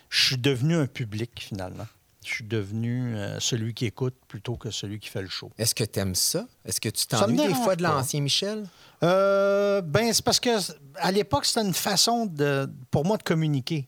je 0.09 0.25
suis 0.25 0.37
devenu 0.37 0.75
un 0.75 0.85
public, 0.87 1.31
finalement. 1.37 1.87
Je 2.25 2.33
suis 2.33 2.43
devenu 2.43 3.15
euh, 3.15 3.39
celui 3.39 3.73
qui 3.73 3.85
écoute 3.85 4.13
plutôt 4.27 4.55
que 4.57 4.71
celui 4.71 4.99
qui 4.99 5.07
fait 5.07 5.21
le 5.21 5.29
show. 5.29 5.51
Est-ce 5.57 5.73
que 5.73 5.85
tu 5.85 5.99
aimes 5.99 6.15
ça? 6.15 6.45
Est-ce 6.65 6.81
que 6.81 6.89
tu 6.89 7.05
t'ennuies 7.07 7.37
des 7.37 7.53
fois 7.53 7.75
de 7.77 7.83
l'ancien 7.83 8.19
Michel? 8.21 8.65
Euh, 9.03 9.81
ben, 9.81 10.11
c'est 10.11 10.23
parce 10.25 10.39
que 10.39 10.49
à 10.95 11.11
l'époque, 11.11 11.45
c'était 11.45 11.65
une 11.65 11.73
façon 11.73 12.25
de, 12.25 12.69
pour 12.91 13.05
moi 13.05 13.15
de 13.17 13.23
communiquer. 13.23 13.87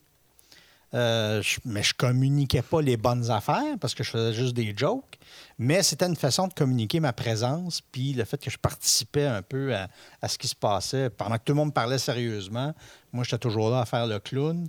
Euh, 0.94 1.42
je- 1.42 1.60
mais 1.64 1.84
je 1.84 1.94
communiquais 1.94 2.62
pas 2.62 2.82
les 2.82 2.98
bonnes 2.98 3.30
affaires 3.32 3.78
parce 3.80 3.94
que 3.96 4.04
je 4.04 4.12
faisais 4.12 4.34
juste 4.34 4.54
des 4.54 4.74
jokes. 4.76 5.18
Mais 5.58 5.84
c'était 5.84 6.06
une 6.06 6.16
façon 6.18 6.48
de 6.48 6.54
communiquer 6.54 7.00
ma 7.00 7.14
présence, 7.14 7.82
puis 7.92 8.14
le 8.14 8.26
fait 8.26 8.38
que 8.42 8.50
je 8.50 8.58
participais 8.58 9.26
un 9.26 9.42
peu 9.42 9.74
à, 9.76 9.88
à 10.22 10.28
ce 10.28 10.38
qui 10.38 10.48
se 10.48 10.56
passait. 10.56 11.10
Pendant 11.10 11.36
que 11.38 11.44
tout 11.46 11.52
le 11.54 11.58
monde 11.58 11.74
parlait 11.74 11.98
sérieusement, 11.98 12.74
moi, 13.14 13.24
j'étais 13.24 13.38
toujours 13.38 13.70
là 13.70 13.82
à 13.82 13.86
faire 13.86 14.08
le 14.08 14.20
clown. 14.20 14.68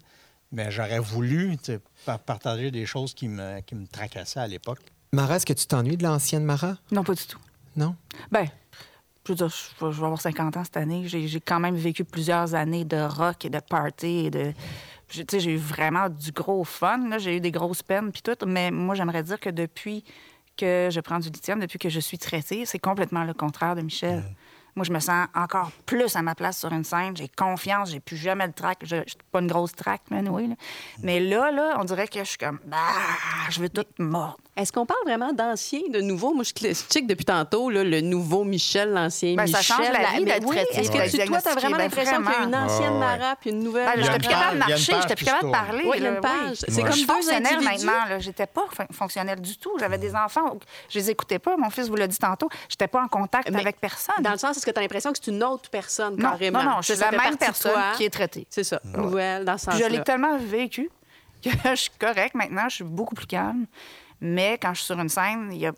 Mais 0.52 0.70
j'aurais 0.70 0.98
voulu 0.98 1.56
partager 2.26 2.70
des 2.70 2.84
choses 2.86 3.14
qui 3.14 3.28
me, 3.28 3.60
qui 3.60 3.74
me 3.74 3.86
tracassaient 3.86 4.40
à 4.40 4.46
l'époque. 4.46 4.80
Mara, 5.12 5.36
est-ce 5.36 5.46
que 5.46 5.52
tu 5.52 5.66
t'ennuies 5.66 5.96
de 5.96 6.02
l'ancienne 6.02 6.44
Mara? 6.44 6.76
Non, 6.90 7.02
pas 7.04 7.14
du 7.14 7.24
tout. 7.24 7.38
Non? 7.76 7.96
Ben, 8.30 8.46
je 9.26 9.32
veux 9.32 9.36
dire, 9.36 9.48
je 9.48 9.84
vais 9.86 9.92
je 9.92 9.98
vais 9.98 10.04
avoir 10.04 10.20
50 10.20 10.56
ans 10.56 10.64
cette 10.64 10.76
année. 10.76 11.04
J'ai 11.06 11.26
j'ai 11.28 11.40
quand 11.40 11.60
même 11.60 11.76
vécu 11.76 12.04
plusieurs 12.04 12.54
années 12.54 12.84
de 12.84 12.96
rock 12.98 13.44
et 13.44 13.50
de 13.50 13.60
party 13.60 14.26
et 14.26 14.30
de. 14.30 14.52
j'ai- 15.10 15.24
Tu 15.24 15.36
sais, 15.36 15.40
j'ai 15.40 15.52
eu 15.52 15.56
vraiment 15.58 16.08
du 16.08 16.32
gros 16.32 16.64
fun. 16.64 17.08
là. 17.08 17.18
J'ai 17.18 17.36
eu 17.36 17.40
des 17.40 17.50
grosses 17.50 17.82
peines 17.82 18.10
puis 18.12 18.22
tout. 18.22 18.46
Mais 18.46 18.70
moi, 18.70 18.94
j'aimerais 18.94 19.22
dire 19.22 19.40
que 19.40 19.48
depuis 19.50 20.04
que 20.56 20.88
je 20.92 21.00
prends 21.00 21.18
du 21.18 21.30
lithium, 21.30 21.60
depuis 21.60 21.78
que 21.78 21.88
je 21.88 22.00
suis 22.00 22.18
traitée, 22.18 22.66
c'est 22.66 22.78
complètement 22.78 23.24
le 23.24 23.32
contraire 23.32 23.74
de 23.74 23.80
Michel. 23.80 24.22
Moi, 24.74 24.84
je 24.84 24.92
me 24.92 25.00
sens 25.00 25.26
encore 25.34 25.70
plus 25.84 26.16
à 26.16 26.22
ma 26.22 26.34
place 26.34 26.58
sur 26.58 26.72
une 26.72 26.84
scène. 26.84 27.16
J'ai 27.16 27.28
confiance, 27.28 27.90
j'ai 27.90 28.00
plus 28.00 28.16
jamais 28.16 28.46
le 28.46 28.52
trac. 28.52 28.78
Je, 28.82 28.96
suis 29.06 29.18
pas 29.30 29.40
une 29.40 29.46
grosse 29.46 29.72
trac, 29.72 30.00
mais 30.10 30.22
là. 30.22 30.30
Mais 31.02 31.20
là, 31.20 31.50
là, 31.50 31.76
on 31.78 31.84
dirait 31.84 32.08
que 32.08 32.20
je 32.20 32.24
suis 32.24 32.38
comme, 32.38 32.58
bah, 32.64 32.78
je 33.50 33.60
veux 33.60 33.68
tout 33.68 33.84
mordre. 33.98 34.38
Est-ce 34.54 34.70
qu'on 34.70 34.84
parle 34.84 35.00
vraiment 35.06 35.32
d'ancien, 35.32 35.80
de 35.88 36.02
nouveau? 36.02 36.34
Moi, 36.34 36.44
je 36.44 36.52
je 36.62 36.74
check 36.74 37.06
depuis 37.06 37.24
tantôt, 37.24 37.70
là, 37.70 37.82
le 37.84 38.02
nouveau 38.02 38.44
Michel, 38.44 38.90
l'ancien 38.92 39.34
Ben, 39.34 39.46
ça 39.46 39.58
Michel. 39.58 39.76
change 39.76 39.90
la 39.90 39.98
vie 40.10 40.24
mais 40.24 40.32
d'être 40.32 40.46
oui, 40.46 40.56
traité, 40.56 40.80
Est-ce 40.80 40.90
que 40.90 41.10
tu, 41.10 41.26
toi, 41.26 41.40
tu 41.40 41.48
as 41.48 41.54
vraiment 41.54 41.76
Ben, 41.78 41.82
l'impression 41.84 42.16
qu'il 42.18 42.30
y 42.30 42.34
a 42.34 42.42
une 42.44 42.54
ancienne 42.54 42.80
Ouais, 42.92 42.92
ouais. 42.92 43.18
Mara 43.18 43.36
puis 43.36 43.48
une 43.48 43.60
nouvelle 43.60 43.86
Ben, 43.86 44.02
j'étais 44.02 44.12
une 44.12 44.18
plus 44.18 44.28
capable 44.28 44.52
de 44.52 44.58
marcher, 44.58 44.76
j'étais 44.76 45.06
qui 45.08 45.14
plus 45.14 45.24
capable 45.24 45.46
de 45.46 45.52
parler. 45.52 45.82
Oui, 45.86 45.96
il 45.96 46.02
y 46.02 46.06
a 46.06 46.10
là, 46.10 46.16
une 46.16 46.20
page. 46.20 46.34
oui. 46.50 46.56
C'est 46.68 46.72
Je 46.74 46.80
comme 46.82 46.92
suis 46.92 47.06
deux 47.06 47.12
fonctionnelle 47.14 47.54
individus. 47.56 47.86
maintenant. 47.86 48.08
là. 48.10 48.18
J'étais 48.18 48.46
pas 48.46 48.64
fon- 48.76 48.86
fonctionnelle 48.92 49.40
du 49.40 49.56
tout. 49.56 49.72
J'avais 49.80 49.96
des 49.96 50.14
enfants. 50.14 50.58
Je 50.90 50.98
les 50.98 51.10
écoutais 51.10 51.38
pas. 51.38 51.56
Mon 51.56 51.70
fils 51.70 51.88
vous 51.88 51.96
l'a 51.96 52.06
dit 52.06 52.18
tantôt. 52.18 52.50
J'étais 52.68 52.88
pas 52.88 53.02
en 53.02 53.08
contact 53.08 53.48
Mais 53.50 53.58
avec 53.58 53.80
personne. 53.80 54.16
Dans 54.20 54.32
le 54.32 54.38
sens, 54.38 54.58
est-ce 54.58 54.66
que 54.66 54.70
tu 54.70 54.78
as 54.78 54.82
l'impression 54.82 55.12
que 55.12 55.18
c'est 55.22 55.30
une 55.30 55.42
autre 55.42 55.70
personne, 55.70 56.16
non, 56.16 56.28
carrément? 56.28 56.62
non, 56.62 56.70
non, 56.72 56.82
je 56.82 56.92
suis 56.92 57.00
la 57.00 57.10
même 57.10 57.38
personne 57.38 57.72
qui 57.96 58.04
est 58.04 58.10
traitée. 58.10 58.46
C'est 58.50 58.64
ça, 58.64 58.80
nouvelle, 58.84 59.46
dans 59.46 59.56
ce 59.56 59.70
Puis 59.70 59.78
je 59.78 59.86
l'ai 59.86 60.02
tellement 60.02 60.36
vécu 60.36 60.90
que 61.42 61.48
je 61.70 61.74
suis 61.74 61.90
correcte 61.98 62.34
maintenant. 62.34 62.68
Je 62.68 62.74
suis 62.74 62.84
beaucoup 62.84 63.14
plus 63.14 63.26
calme. 63.26 63.64
Mais 64.22 64.56
quand 64.56 64.72
je 64.72 64.78
suis 64.78 64.86
sur 64.86 65.00
une 65.00 65.08
scène, 65.08 65.50
il 65.52 65.58
y 65.58 65.66
a 65.66 65.72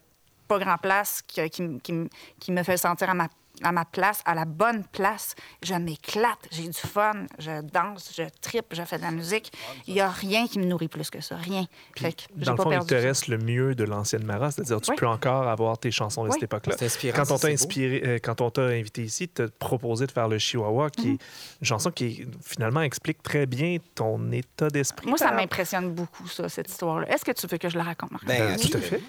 pas 0.46 0.58
grand 0.58 0.78
place 0.78 1.22
qui, 1.22 1.50
qui 1.50 2.52
me 2.52 2.62
fait 2.62 2.76
sentir 2.76 3.10
à 3.10 3.14
ma, 3.14 3.28
à 3.62 3.72
ma 3.72 3.84
place, 3.84 4.20
à 4.24 4.34
la 4.34 4.44
bonne 4.44 4.84
place. 4.84 5.34
Je 5.62 5.74
m'éclate, 5.74 6.48
j'ai 6.50 6.66
du 6.68 6.72
fun, 6.78 7.12
je 7.38 7.60
danse, 7.62 8.12
je 8.16 8.24
tripe, 8.40 8.66
je 8.72 8.82
fais 8.82 8.98
de 8.98 9.02
la 9.02 9.10
musique. 9.10 9.52
Il 9.86 9.94
n'y 9.94 10.00
a 10.00 10.10
rien 10.10 10.46
qui 10.46 10.58
me 10.58 10.64
nourrit 10.64 10.88
plus 10.88 11.08
que 11.10 11.20
ça. 11.20 11.36
Rien. 11.36 11.66
Fait 11.96 12.12
que 12.12 12.22
Dans 12.34 12.52
le 12.52 12.56
pas 12.56 12.62
fond, 12.64 12.72
il 12.72 12.80
te 12.86 12.94
ça. 12.94 13.00
reste 13.00 13.28
le 13.28 13.38
mieux 13.38 13.74
de 13.74 13.84
l'ancienne 13.84 14.24
Mara, 14.24 14.50
c'est-à-dire 14.50 14.80
tu 14.80 14.90
Oui. 14.90 14.96
peux 14.96 15.06
encore 15.06 15.48
avoir 15.48 15.78
tes 15.78 15.90
chansons 15.90 16.22
de 16.24 16.28
Oui. 16.28 16.34
cette 16.34 16.44
époque-là. 16.44 16.74
C'est 16.78 16.86
inspirant, 16.86 17.16
Quand 17.16 17.32
on 17.32 17.36
ça, 17.38 17.46
t'a 17.48 17.52
inspiré, 17.52 18.02
euh, 18.04 18.18
quand 18.22 18.40
on 18.40 18.50
t'a 18.50 18.62
invité 18.62 19.02
ici, 19.02 19.28
te 19.28 19.42
proposé 19.42 20.06
de 20.06 20.12
faire 20.12 20.28
le 20.28 20.38
Chihuahua, 20.38 20.90
qui 20.90 21.08
est 21.08 21.12
Mhm. 21.12 21.18
une 21.62 21.66
chanson 21.66 21.90
qui 21.90 22.26
finalement 22.42 22.82
explique 22.82 23.22
très 23.22 23.46
bien 23.46 23.76
ton 23.94 24.32
état 24.32 24.68
d'esprit. 24.68 25.08
Moi, 25.08 25.18
ça 25.18 25.30
m'impressionne 25.32 25.92
beaucoup, 25.94 26.26
ça, 26.28 26.48
cette 26.48 26.68
histoire-là. 26.70 27.08
Est-ce 27.12 27.24
que 27.24 27.32
tu 27.32 27.46
veux 27.46 27.58
que 27.58 27.68
je 27.68 27.76
la 27.78 27.84
raconte, 27.84 28.10
Marc? 28.12 28.24
Ben, 28.26 28.42
Euh, 28.42 28.56
tout 28.60 28.76
à 28.76 28.80
fait. 28.80 29.00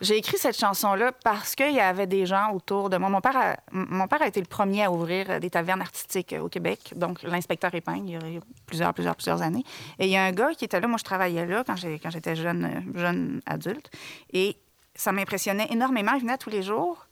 J'ai 0.00 0.16
écrit 0.18 0.36
cette 0.38 0.58
chanson-là 0.58 1.12
parce 1.24 1.54
qu'il 1.54 1.72
y 1.74 1.80
avait 1.80 2.06
des 2.06 2.26
gens 2.26 2.52
autour 2.52 2.90
de 2.90 2.96
moi. 2.96 3.08
Mon 3.08 3.20
père, 3.20 3.36
a, 3.36 3.56
mon 3.94 4.08
père 4.08 4.22
a 4.22 4.26
été 4.26 4.40
le 4.40 4.46
premier 4.46 4.84
à 4.84 4.90
ouvrir 4.90 5.30
euh, 5.30 5.38
des 5.38 5.50
tavernes 5.50 5.80
artistiques 5.80 6.32
euh, 6.32 6.40
au 6.40 6.48
Québec, 6.48 6.92
donc 6.96 7.22
l'inspecteur 7.22 7.74
Épingle, 7.74 8.06
il 8.06 8.34
y 8.34 8.36
a- 8.36 8.40
plusieurs, 8.66 8.92
plusieurs, 8.92 9.16
plusieurs 9.16 9.42
années. 9.42 9.64
Et 9.98 10.06
il 10.06 10.10
y 10.10 10.16
a 10.16 10.24
un 10.24 10.32
gars 10.32 10.54
qui 10.54 10.64
était 10.64 10.80
là, 10.80 10.86
moi 10.86 10.98
je 10.98 11.04
travaillais 11.04 11.46
là 11.46 11.64
quand 11.66 11.76
j'étais 11.76 12.36
jeune, 12.36 12.64
euh, 12.64 12.98
jeune 12.98 13.40
adulte, 13.46 13.90
et 14.32 14.56
ça 14.94 15.12
m'impressionnait 15.12 15.68
énormément. 15.70 16.12
Il 16.14 16.22
venait 16.22 16.38
tous 16.38 16.50
les 16.50 16.62
jours 16.62 17.06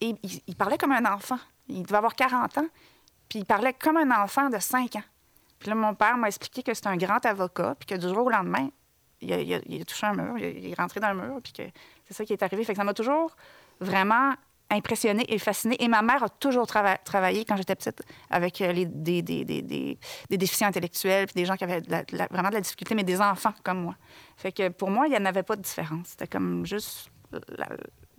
et 0.00 0.14
il, 0.46 0.56
parlait 0.56 0.78
comme 0.78 0.92
un 0.92 1.04
enfant. 1.04 1.38
Il 1.68 1.82
devait 1.82 1.98
avoir 1.98 2.14
40 2.14 2.58
ans, 2.58 2.66
puis 3.28 3.40
il 3.40 3.44
parlait 3.44 3.74
comme 3.74 3.96
un 3.96 4.22
enfant 4.22 4.48
de 4.48 4.58
5 4.58 4.96
ans. 4.96 5.02
Puis 5.58 5.68
là, 5.68 5.74
mon 5.74 5.94
père 5.94 6.16
m'a 6.16 6.28
expliqué 6.28 6.62
que 6.62 6.72
c'est 6.72 6.86
un 6.86 6.96
grand 6.96 7.24
avocat, 7.26 7.76
puis 7.78 7.86
que 7.86 7.94
du 7.94 8.08
jour 8.08 8.26
au 8.26 8.30
lendemain, 8.30 8.70
il 9.20 9.32
a, 9.54 9.84
touché 9.84 10.06
un 10.06 10.14
mur, 10.14 10.38
il 10.38 10.70
est 10.70 10.74
rentré 10.74 10.98
dans 10.98 11.12
le 11.12 11.20
mur, 11.20 11.40
puis 11.42 11.52
que 11.52 11.62
c'est 12.06 12.14
ça 12.14 12.24
qui 12.24 12.32
est 12.32 12.42
arrivé. 12.42 12.64
Fait 12.64 12.72
que 12.72 12.78
ça 12.78 12.84
m'a 12.84 12.94
toujours 12.94 13.36
vraiment 13.80 14.32
impressionnée 14.70 15.24
et 15.28 15.38
fascinée. 15.38 15.76
Et 15.80 15.88
ma 15.88 16.02
mère 16.02 16.22
a 16.22 16.28
toujours 16.28 16.66
trava- 16.66 16.98
travaillé, 17.04 17.44
quand 17.44 17.56
j'étais 17.56 17.74
petite, 17.74 18.02
avec 18.30 18.60
euh, 18.60 18.72
les, 18.72 18.86
des, 18.86 19.22
des, 19.22 19.44
des, 19.44 19.62
des- 19.62 20.36
déficients 20.38 20.68
intellectuels, 20.68 21.26
des 21.34 21.44
gens 21.44 21.56
qui 21.56 21.64
avaient 21.64 21.82
vraiment 22.30 22.48
de 22.48 22.54
la 22.54 22.60
difficulté, 22.60 22.94
mais 22.94 23.04
des 23.04 23.20
enfants 23.20 23.54
comme 23.62 23.82
moi. 23.82 23.96
Fait 24.36 24.52
que 24.52 24.68
pour 24.68 24.90
moi, 24.90 25.06
il 25.06 25.10
n'y 25.10 25.18
en 25.18 25.24
avait 25.26 25.42
pas 25.42 25.56
de 25.56 25.62
différence. 25.62 26.08
C'était 26.08 26.26
comme 26.26 26.64
juste 26.64 27.10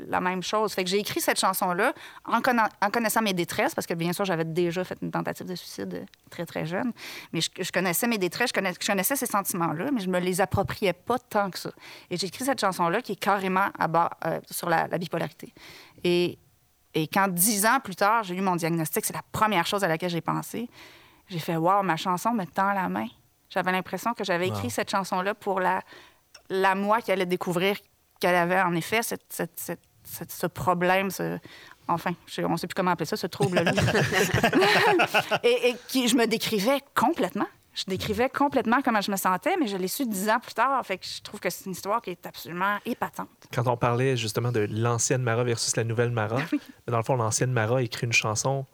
la 0.08 0.20
même 0.22 0.41
chose. 0.43 0.74
Fait 0.74 0.84
que 0.84 0.89
j'ai 0.89 0.99
écrit 0.99 1.22
cette 1.22 1.39
chanson-là 1.39 1.93
en, 2.26 2.41
conna- 2.41 2.70
en 2.82 2.89
connaissant 2.89 3.22
mes 3.22 3.34
détresses, 3.34 3.74
parce 3.76 3.88
que 3.88 3.93
bien 3.93 4.14
sûr, 4.14 4.26
j'avais 4.26 4.45
déjà 4.45 4.84
fait 4.84 4.97
une 5.02 5.12
tentative 5.12 5.47
de 5.47 5.56
suicide 5.56 6.06
très, 6.30 6.45
très 6.45 6.66
jeune. 6.66 6.91
Mais 7.34 7.41
je, 7.41 7.49
je 7.60 7.72
connaissais 7.72 8.08
mes 8.08 8.18
détresses, 8.18 8.49
je, 8.49 8.54
connais- 8.54 8.74
je 8.80 8.88
connaissais 8.88 9.16
ces 9.16 9.26
sentiments-là, 9.26 9.91
mais 9.91 10.02
je 10.02 10.10
me 10.10 10.20
les 10.20 10.41
appropriais 10.41 10.93
pas 10.93 11.20
tant 11.20 11.49
que 11.49 11.60
ça. 11.60 11.72
Et 12.10 12.18
j'ai 12.18 12.28
écrit 12.28 12.45
cette 12.45 12.60
chanson-là 12.62 13.02
qui 13.02 13.14
est 13.14 13.20
carrément 13.20 13.68
à 13.78 13.88
bas, 13.88 14.10
euh, 14.26 14.39
sur 14.49 14.70
la, 14.70 14.88
la 14.88 14.97
bipolarité. 14.97 15.54
Et, 16.04 16.38
et 16.93 17.08
quand 17.08 17.28
dix 17.30 17.66
ans 17.66 17.80
plus 17.84 17.95
tard, 17.95 18.24
j'ai 18.24 18.36
eu 18.36 18.41
mon 18.41 18.56
diagnostic, 18.56 19.06
c'est 19.06 19.14
la 19.14 19.24
première 19.32 19.66
chose 19.66 19.84
à 19.84 19.88
laquelle 19.88 20.10
j'ai 20.10 20.22
pensé. 20.22 20.70
J'ai 21.30 21.39
fait 21.39 21.56
Waouh, 21.56 21.84
ma 21.84 21.95
chanson 21.95 22.34
me 22.34 22.45
tend 22.45 22.74
la 22.74 22.89
main. 22.89 23.08
J'avais 23.49 23.72
l'impression 23.72 24.14
que 24.14 24.24
j'avais 24.24 24.47
écrit 24.47 24.70
cette 24.70 24.89
chanson-là 24.89 25.34
pour 25.34 25.60
la, 25.60 25.82
la 26.49 26.74
moi 26.76 27.02
qui 27.02 27.12
allait 27.12 27.26
découvrir 27.26 27.78
qu'elle 28.20 28.36
avait 28.36 28.62
en 28.62 28.74
effet 28.76 29.02
cette, 29.04 29.26
cette- 29.30 29.60
cette- 29.60 29.82
ce 30.30 30.47
problème, 30.47 31.09
ce, 31.09 31.38
enfin, 31.88 32.12
je- 32.28 32.41
on 32.41 32.49
ne 32.51 32.57
sait 32.57 32.68
plus 32.68 32.76
comment 32.76 32.91
appeler 32.91 33.05
ça, 33.05 33.18
ce 33.18 33.28
trouble-là. 33.28 33.72
et 35.43 35.70
et 35.70 35.76
qui, 35.88 36.07
je 36.07 36.16
me 36.16 36.26
décrivais 36.28 36.80
complètement. 36.95 37.47
Je 37.74 37.86
décrivais 37.88 38.30
complètement 38.30 38.82
comment 38.84 38.99
je 38.99 39.09
me 39.12 39.16
sentais, 39.16 39.55
mais 39.57 39.66
je 39.68 39.78
l'ai 39.78 39.88
su 39.88 40.05
dix 40.05 40.30
ans 40.30 40.39
plus 40.41 40.53
tard. 40.53 40.86
Fait 40.86 40.97
que 40.97 41.05
je 41.05 41.22
trouve 41.22 41.39
que 41.39 41.49
c'est 41.49 41.66
une 41.66 41.72
histoire 41.72 42.01
qui 42.01 42.09
est 42.09 42.26
absolument 42.26 42.78
épatante. 42.86 43.30
Quand 43.53 43.66
on 43.68 43.78
parlait 43.78 44.18
justement 44.18 44.51
de 44.51 44.68
l'ancienne 44.70 45.24
Mara 45.24 45.45
versus 45.45 45.74
la 45.78 45.86
nouvelle 45.86 46.12
Mara, 46.12 46.39
Ah 46.41 46.91
dans 46.91 46.97
le 46.97 47.03
fond, 47.03 47.16
l'ancienne 47.16 47.53
Mara 47.53 47.78
a 47.78 47.82
écrit 47.82 48.05
une 48.07 48.12
chanson 48.14 48.66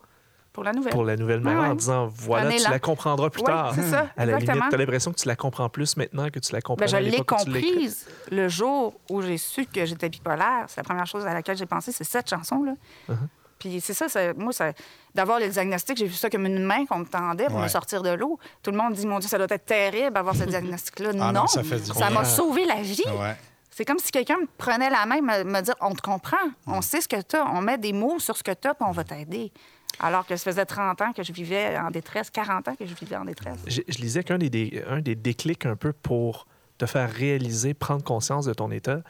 Pour 0.58 0.64
la 0.64 0.74
nouvelle. 0.74 0.92
pour 0.92 1.04
la 1.06 1.16
nouvelle 1.16 1.40
Mara 1.42 1.56
Ouais, 1.56 1.62
ouais. 1.66 1.70
en 1.70 1.76
disant 1.76 2.08
voilà, 2.12 2.52
tu 2.52 2.64
la 2.68 2.80
comprendras 2.80 3.30
plus 3.30 3.42
Oui, 3.42 3.46
tard. 3.46 3.74
c'est 3.76 3.84
ça, 3.84 4.08
À 4.18 4.26
la 4.26 4.32
limite, 4.34 4.42
exactement. 4.42 4.70
tu 4.70 4.74
as 4.74 4.78
l'impression 4.80 5.12
que 5.12 5.18
tu 5.20 5.28
la 5.28 5.36
comprends 5.36 5.70
plus 5.70 5.96
maintenant 5.98 6.30
que 6.32 6.40
tu 6.40 6.52
la 6.52 6.58
Ben, 6.58 6.62
comprenais 6.64 6.88
je 6.88 6.98
l'ai 6.98 7.18
comprise 7.24 8.08
le 8.32 8.48
jour 8.50 8.96
où 9.12 9.22
j'ai 9.22 9.38
su 9.38 9.68
que 9.68 9.86
j'étais 9.86 10.10
bipolaire. 10.10 10.66
C'est 10.68 10.78
la 10.78 10.84
première 10.84 11.06
chose 11.06 11.28
à 11.28 11.34
laquelle 11.36 11.58
j'ai 11.58 11.68
pensé, 11.68 11.92
c'est 11.92 12.04
cette 12.04 12.28
chanson-là. 12.28 12.74
Uh-huh. 13.08 13.16
Puis 13.60 13.82
c'est 13.82 13.94
ça, 13.94 14.10
ça- 14.10 14.34
moi, 14.34 14.52
ça, 14.52 14.72
d'avoir 15.14 15.40
le 15.40 15.48
diagnostic, 15.48 15.96
j'ai 15.98 16.08
vu 16.08 16.14
ça 16.16 16.28
comme 16.32 16.48
une 16.48 16.64
main 16.64 16.88
qu'on 16.88 16.98
me 17.00 17.06
tendait 17.06 17.46
pour 17.46 17.58
me 17.58 17.62
Ouais. 17.64 17.70
sortir 17.70 18.02
de 18.02 18.10
l'eau. 18.10 18.40
Tout 18.64 18.72
le 18.72 18.78
monde 18.78 18.94
dit, 18.94 19.06
mon 19.06 19.20
Dieu, 19.20 19.30
ça 19.30 19.38
doit 19.38 19.46
être 19.50 19.66
terrible 19.66 20.18
avoir 20.18 20.36
ce 20.36 20.44
diagnostic-là. 20.46 21.10
Ah 21.14 21.32
non, 21.32 21.42
non, 21.42 21.46
ça 21.48 22.10
m'a 22.10 22.26
sauvé 22.26 22.66
la 22.66 22.82
vie. 22.82 23.04
Ouais. 23.06 23.36
C'est 23.70 23.86
comme 23.86 24.00
si 24.00 24.10
quelqu'un 24.10 24.38
me 24.38 24.48
prenait 24.58 24.90
la 24.90 25.06
main 25.06 25.18
et 25.18 25.22
me, 25.22 25.44
me 25.44 25.62
dit 25.62 25.70
On 25.82 25.94
te 25.94 26.02
comprend, 26.02 26.38
Mm. 26.66 26.74
on 26.74 26.82
sait 26.82 27.00
ce 27.00 27.08
que 27.08 27.22
tu 27.22 27.36
as, 27.36 27.46
on 27.46 27.62
met 27.62 27.78
des 27.78 27.94
mots 27.94 28.18
sur 28.18 28.36
ce 28.36 28.42
que 28.42 28.50
tu 28.52 28.68
as, 28.68 28.74
puis 28.74 28.84
on 28.88 28.92
va 28.92 29.04
t'aider. 29.04 29.52
Alors 30.00 30.26
que 30.28 30.36
ça 30.36 30.44
faisait 30.52 30.66
30 30.66 31.02
ans 31.02 31.12
que 31.14 31.24
je 31.24 31.32
vivais 31.34 31.78
en 31.78 31.90
détresse, 31.90 32.30
40 32.30 32.68
ans 32.68 32.76
que 32.76 32.86
je 32.86 32.94
vivais 32.94 33.16
en 33.16 33.26
détresse. 33.26 33.58
Je, 33.66 33.82
je 33.88 33.98
lisais 33.98 34.24
qu'un 34.24 34.38
des, 34.38 34.50
des- 34.50 34.84
des 35.02 35.16
déclics 35.16 35.66
un 35.66 35.76
peu 35.76 35.92
pour 35.92 36.46
te 36.78 36.86
faire 36.86 37.12
réaliser, 37.12 37.74
prendre 37.74 38.04
conscience 38.04 38.46
de 38.46 38.54
ton 38.54 38.70
état, 38.70 39.02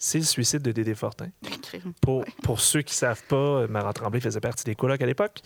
c'est 0.00 0.18
le 0.18 0.24
suicide 0.24 0.62
de 0.62 0.70
Dédé 0.72 0.94
Fortin. 0.94 1.26
Pour, 2.00 2.24
pour 2.42 2.60
ceux 2.60 2.80
qui 2.82 2.92
ne 2.94 2.98
savent 2.98 3.22
pas, 3.24 3.66
Marat 3.66 3.92
Tremblay 3.92 4.20
faisait 4.20 4.40
partie 4.40 4.64
des 4.64 4.74
colocs 4.74 5.02
à 5.02 5.06
l'époque. 5.06 5.40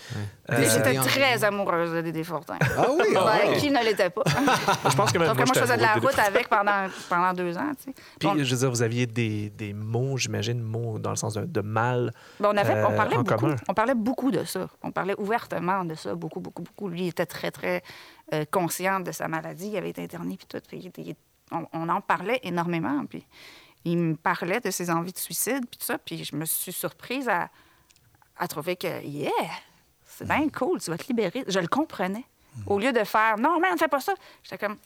Euh, 0.51 0.59
Et 0.63 0.69
J'étais 0.71 0.97
en- 0.99 1.03
très 1.03 1.43
amoureuse 1.43 1.93
de 1.93 2.01
Dédé 2.01 2.23
Fortin. 2.23 2.59
Ah 2.61 2.87
oui, 2.93 3.15
ah 3.17 3.39
Ben. 3.45 3.57
Qui 3.59 3.71
ne 3.71 3.83
l'était 3.83 4.11
pas? 4.11 4.23
je 4.89 4.95
pense 4.95 5.11
que 5.11 5.19
même 5.19 5.31
que 5.33 5.37
moi, 5.37 5.47
je 5.55 5.59
faisais 5.61 5.77
de 5.77 5.83
la 5.83 5.95
route 5.95 6.19
avec 6.19 6.49
pendant, 6.49 6.87
pendant 7.09 7.33
deux 7.33 7.57
ans. 7.59 7.73
tu 7.77 7.85
sais. 7.91 7.95
Puis, 8.21 8.29
Bon, 8.29 8.35
je 8.39 8.51
veux 8.55 8.57
dire, 8.61 8.71
vous 8.71 8.83
aviez 8.83 9.07
des, 9.07 9.51
des 9.51 9.73
mots, 9.73 10.17
j'imagine, 10.17 10.61
mots 10.61 10.99
dans 10.99 11.11
le 11.11 11.17
sens 11.17 11.35
de, 11.35 11.45
de 11.45 11.61
mal. 11.61 12.13
Ben, 12.39 12.51
on, 12.53 12.57
avait, 12.57 12.75
on, 12.85 12.93
euh, 12.93 12.97
parlait 12.97 13.17
en 13.17 13.23
beaucoup, 13.23 13.37
commun. 13.41 13.57
on 13.69 13.75
parlait 13.75 13.95
beaucoup 13.95 14.31
de 14.31 14.45
ça. 14.45 14.69
On 14.83 14.93
parlait 14.93 15.15
ouvertement 15.19 15.85
de 15.85 15.95
ça, 15.97 16.15
beaucoup, 16.15 16.41
beaucoup, 16.41 16.63
beaucoup. 16.63 16.89
Lui, 16.89 17.03
il 17.05 17.09
était 17.09 17.27
très, 17.27 17.51
très 17.51 17.83
euh, 18.33 18.45
conscient 18.51 19.01
de 19.01 19.11
sa 19.11 19.27
maladie. 19.29 19.69
Il 19.73 19.77
avait 19.77 19.91
été 19.91 20.03
interné, 20.05 20.37
puis 20.37 20.47
tout. 20.47 20.61
Puis 20.69 20.79
il 20.79 20.87
était- 20.89 21.03
il- 21.03 21.17
on, 21.51 21.67
on 21.73 21.89
en 21.89 22.01
parlait 22.01 22.39
énormément. 22.45 23.05
Puis 23.07 23.27
il 23.85 23.99
me 23.99 24.15
parlait 24.15 24.61
de 24.61 24.71
ses 24.71 24.91
envies 24.91 25.13
de 25.13 25.19
suicide, 25.19 25.67
puis 25.71 25.79
tout 25.79 25.85
ça. 25.85 25.99
Puis 25.99 26.25
je 26.25 26.37
me 26.37 26.45
suis 26.45 26.73
surprise 26.73 27.29
à, 27.29 27.49
à 28.37 28.49
trouver 28.49 28.77
que, 28.77 29.03
yeah, 29.05 29.31
c'est 30.05 30.27
bien 30.27 30.49
cool, 30.49 30.81
tu 30.81 30.91
vas 30.91 30.99
te 30.99 31.07
libérer. 31.09 31.45
Je 31.49 31.59
le 31.59 31.69
comprenais. 31.69 32.25
Au 32.67 32.79
lieu 32.79 32.93
de 32.93 33.03
faire, 33.05 33.39
non, 33.39 33.59
mais 33.61 33.73
ne 33.73 33.79
fais 33.79 33.89
pas 33.89 34.01
ça. 34.01 34.13
J'étais 34.43 34.59
comme, 34.59 34.77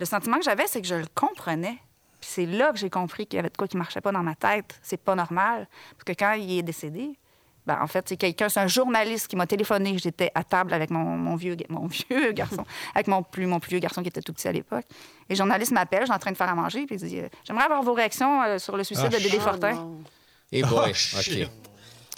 le 0.00 0.06
sentiment 0.06 0.38
que 0.38 0.44
j'avais, 0.44 0.66
c'est 0.66 0.80
que 0.80 0.88
je 0.88 0.94
le 0.94 1.06
comprenais. 1.14 1.78
Puis 2.20 2.30
c'est 2.30 2.46
là 2.46 2.72
que 2.72 2.78
j'ai 2.78 2.90
compris 2.90 3.26
qu'il 3.26 3.36
y 3.36 3.40
avait 3.40 3.50
de 3.50 3.56
quoi 3.56 3.68
qui 3.68 3.76
marchait 3.76 4.00
pas 4.00 4.12
dans 4.12 4.22
ma 4.22 4.34
tête. 4.34 4.78
C'est 4.82 4.96
pas 4.96 5.14
normal. 5.14 5.68
Parce 5.92 6.04
que 6.04 6.12
quand 6.12 6.32
il 6.32 6.58
est 6.58 6.62
décédé, 6.62 7.18
ben, 7.66 7.78
en 7.82 7.86
fait, 7.86 8.08
c'est 8.08 8.16
quelqu'un, 8.16 8.48
c'est 8.48 8.60
un 8.60 8.66
journaliste 8.68 9.26
qui 9.28 9.36
m'a 9.36 9.46
téléphoné. 9.46 9.96
J'étais 9.98 10.30
à 10.34 10.44
table 10.44 10.72
avec 10.72 10.90
mon, 10.90 11.00
mon 11.04 11.34
vieux, 11.36 11.54
ga- 11.56 11.66
mon 11.68 11.86
vieux 12.10 12.32
garçon, 12.32 12.64
avec 12.94 13.08
mon 13.08 13.22
plus, 13.22 13.46
mon 13.46 13.58
plus 13.60 13.70
vieux 13.70 13.78
garçon 13.80 14.02
qui 14.02 14.08
était 14.08 14.22
tout 14.22 14.32
petit 14.32 14.46
à 14.48 14.52
l'époque. 14.52 14.84
Et 15.28 15.32
le 15.32 15.36
journaliste 15.36 15.72
m'appelle, 15.72 16.00
je 16.02 16.04
suis 16.06 16.14
en 16.14 16.18
train 16.18 16.30
de 16.32 16.36
faire 16.36 16.48
à 16.48 16.54
manger, 16.54 16.86
puis 16.86 16.96
il 16.96 17.08
dit 17.08 17.18
euh, 17.20 17.28
J'aimerais 17.44 17.64
avoir 17.64 17.82
vos 17.82 17.92
réactions 17.94 18.42
euh, 18.42 18.58
sur 18.58 18.76
le 18.76 18.84
suicide 18.84 19.06
Ah, 19.08 19.16
de 19.16 19.22
Dédé 19.22 19.36
Oh, 19.38 19.42
Fortin. 19.42 19.88
Et 20.52 20.62
boy, 20.62 20.92
Oh, 20.94 21.18
OK. 21.18 21.48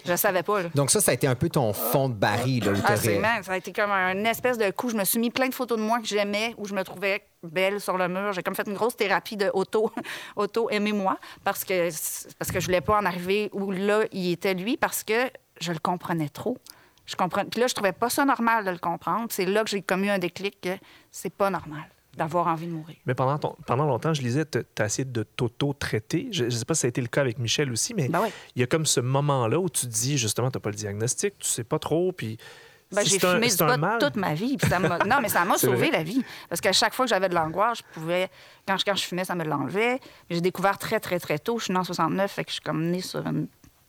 Je 0.05 0.15
savais 0.15 0.43
pas, 0.43 0.61
là. 0.63 0.69
Donc 0.75 0.91
ça, 0.91 1.01
ça 1.01 1.11
a 1.11 1.13
été 1.13 1.27
un 1.27 1.35
peu 1.35 1.49
ton 1.49 1.73
fond 1.73 2.07
de 2.07 2.13
baril. 2.13 2.63
Là, 2.63 2.71
où 2.71 2.75
Ah, 2.85 2.95
ça 3.43 3.51
a 3.51 3.57
été 3.57 3.73
comme 3.73 3.91
un 3.91 4.23
espèce 4.23 4.57
de 4.57 4.69
coup. 4.71 4.89
Je 4.89 4.95
me 4.95 5.03
suis 5.03 5.19
mis 5.19 5.29
plein 5.29 5.49
de 5.49 5.53
photos 5.53 5.77
de 5.77 5.83
moi 5.83 5.99
que 5.99 6.05
j'aimais, 6.07 6.55
où 6.57 6.65
je 6.65 6.73
me 6.73 6.83
trouvais 6.83 7.21
belle 7.43 7.79
sur 7.79 7.97
le 7.97 8.07
mur. 8.07 8.33
J'ai 8.33 8.43
comme 8.43 8.55
fait 8.55 8.67
une 8.67 8.73
grosse 8.73 8.95
thérapie 8.95 9.37
de 9.37 9.49
auto, 9.53 9.91
auto 10.35 10.69
aimez-moi 10.69 11.17
parce 11.43 11.63
que 11.63 11.89
parce 12.37 12.51
que 12.51 12.59
je 12.59 12.65
voulais 12.65 12.81
pas 12.81 12.97
en 12.99 13.05
arriver 13.05 13.49
où 13.53 13.71
là 13.71 14.03
il 14.11 14.31
était 14.31 14.53
lui 14.53 14.77
parce 14.77 15.03
que 15.03 15.29
je 15.61 15.71
le 15.71 15.79
comprenais 15.79 16.29
trop. 16.29 16.57
Je 17.05 17.15
comprends. 17.15 17.43
Puis 17.43 17.59
là, 17.59 17.65
je 17.65 17.73
trouvais 17.73 17.91
pas 17.91 18.09
ça 18.11 18.23
normal 18.23 18.65
de 18.65 18.69
le 18.69 18.77
comprendre. 18.77 19.27
C'est 19.31 19.45
là 19.47 19.63
que 19.63 19.69
j'ai 19.71 19.81
comme 19.81 20.03
eu 20.03 20.09
un 20.09 20.19
déclic 20.19 20.61
que 20.61 20.77
c'est 21.09 21.31
pas 21.33 21.49
normal 21.49 21.89
d'avoir 22.15 22.45
envie 22.47 22.67
de 22.67 22.71
mourir. 22.71 22.97
Mais 23.07 23.15
pendant, 23.15 23.39
ton- 23.39 23.55
pendant 23.65 23.85
longtemps, 23.85 24.13
je 24.13 24.21
lisais, 24.21 24.45
tu 24.45 24.59
as 24.77 24.85
essayé 24.85 25.05
de 25.05 25.23
t'auto-traiter. 25.23 26.27
Je 26.31 26.45
ne 26.45 26.49
sais 26.51 26.65
pas 26.65 26.75
si 26.75 26.81
ça 26.81 26.87
a 26.87 26.89
été 26.89 27.01
le 27.01 27.07
cas 27.07 27.21
avec 27.21 27.39
Michel 27.39 27.71
aussi, 27.71 27.93
mais 27.95 28.09
Ben 28.09 28.21
il 28.55 28.59
y 28.59 28.63
a 28.63 28.67
comme 28.67 28.85
ce 28.85 28.99
moment-là 28.99 29.59
où 29.59 29.69
tu 29.69 29.87
te 29.87 29.91
dis, 29.91 30.17
justement, 30.19 30.51
tu 30.51 30.57
n'as 30.57 30.61
pas 30.61 30.69
le 30.69 30.75
diagnostic, 30.75 31.37
tu 31.39 31.47
sais 31.47 31.63
pas 31.63 31.79
trop, 31.79 32.11
puis 32.11 32.37
Ben, 32.91 33.05
j'ai 33.05 33.19
fumé 33.19 33.47
du 33.49 33.55
pot 33.57 33.77
mal. 33.77 33.99
toute 33.99 34.15
ma 34.15 34.33
vie. 34.33 34.57
ça 34.67 34.79
non, 34.79 35.17
mais 35.21 35.29
ça 35.29 35.45
m'a 35.45 35.57
sauvé 35.59 35.89
vrai? 35.89 35.91
la 35.91 36.03
vie. 36.03 36.23
Parce 36.49 36.59
qu'à 36.59 36.73
chaque 36.73 36.93
fois 36.93 37.05
que 37.05 37.09
j'avais 37.09 37.29
de 37.29 37.35
l'angoisse, 37.35 37.79
je 37.79 37.83
pouvais. 37.99 38.29
Quand 38.67 38.77
je, 38.77 38.85
quand 38.85 38.95
je 38.95 39.03
fumais, 39.03 39.25
ça 39.25 39.35
me 39.35 39.43
l'enlevait. 39.43 39.99
J'ai 40.29 40.41
découvert 40.41 40.77
très, 40.79 40.99
très, 40.99 41.19
très 41.19 41.37
tôt. 41.37 41.59
Je 41.59 41.65
suis 41.65 41.73
née 41.73 41.79
en 41.79 41.83
69, 41.83 42.31
fait 42.31 42.43
que 42.43 42.49
je 42.49 42.53
suis 42.55 42.61
comme 42.63 42.83
née 42.89 43.01
sur 43.01 43.25
une 43.27 43.47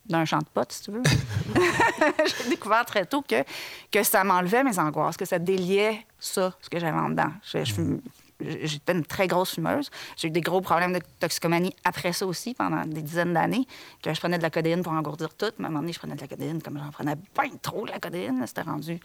d'un 0.09 0.25
champ 0.25 0.39
de 0.39 0.45
potes, 0.53 0.73
si 0.73 0.83
tu 0.83 0.91
veux. 0.91 1.03
J'ai 2.43 2.49
découvert 2.51 2.85
très 2.85 3.07
tôt 3.07 3.23
que, 3.23 3.45
que 3.93 4.03
ça 4.03 4.25
m'enlevait 4.25 4.65
mes 4.65 4.77
angoisses, 4.79 5.17
que 5.17 5.25
ça 5.25 5.39
déliait 5.39 6.05
ça, 6.19 6.53
ce 6.61 6.69
que 6.69 6.79
j'avais 6.81 6.99
en 6.99 7.11
dedans. 7.11 7.31
Je- 7.45 7.65
je 7.65 7.73
fume- 7.73 8.01
J'étais 8.41 8.93
une 8.93 9.05
très 9.05 9.26
grosse 9.26 9.55
fumeuse. 9.55 9.91
J'ai 10.16 10.28
eu 10.28 10.30
des 10.30 10.41
gros 10.41 10.61
problèmes 10.61 10.93
de 10.93 11.01
toxicomanie 11.18 11.74
après 11.84 12.12
ça 12.12 12.26
aussi, 12.26 12.55
pendant 12.55 12.84
des 12.84 13.03
dizaines 13.03 13.34
d'années, 13.34 13.66
que 14.03 14.12
je 14.14 14.18
prenais 14.20 14.38
de 14.38 14.43
la 14.43 14.51
codéine 14.51 14.82
pour 14.82 14.93
engourdir 14.93 15.34
tout. 15.34 15.47
Mais 15.59 15.64
à 15.64 15.68
un 15.68 15.70
moment 15.70 15.80
donné, 15.80 15.93
je 15.93 15.99
prenais 15.99 16.14
de 16.16 16.20
la 16.20 16.26
codéine, 16.28 16.62
comme 16.62 16.78
j'en 16.78 16.91
prenais 16.91 17.16
bien 17.16 17.51
trop 17.62 17.86
de 17.86 17.91
la 17.93 17.99
codéine, 17.99 18.43
c'était 18.47 18.62
rendu 18.62 18.99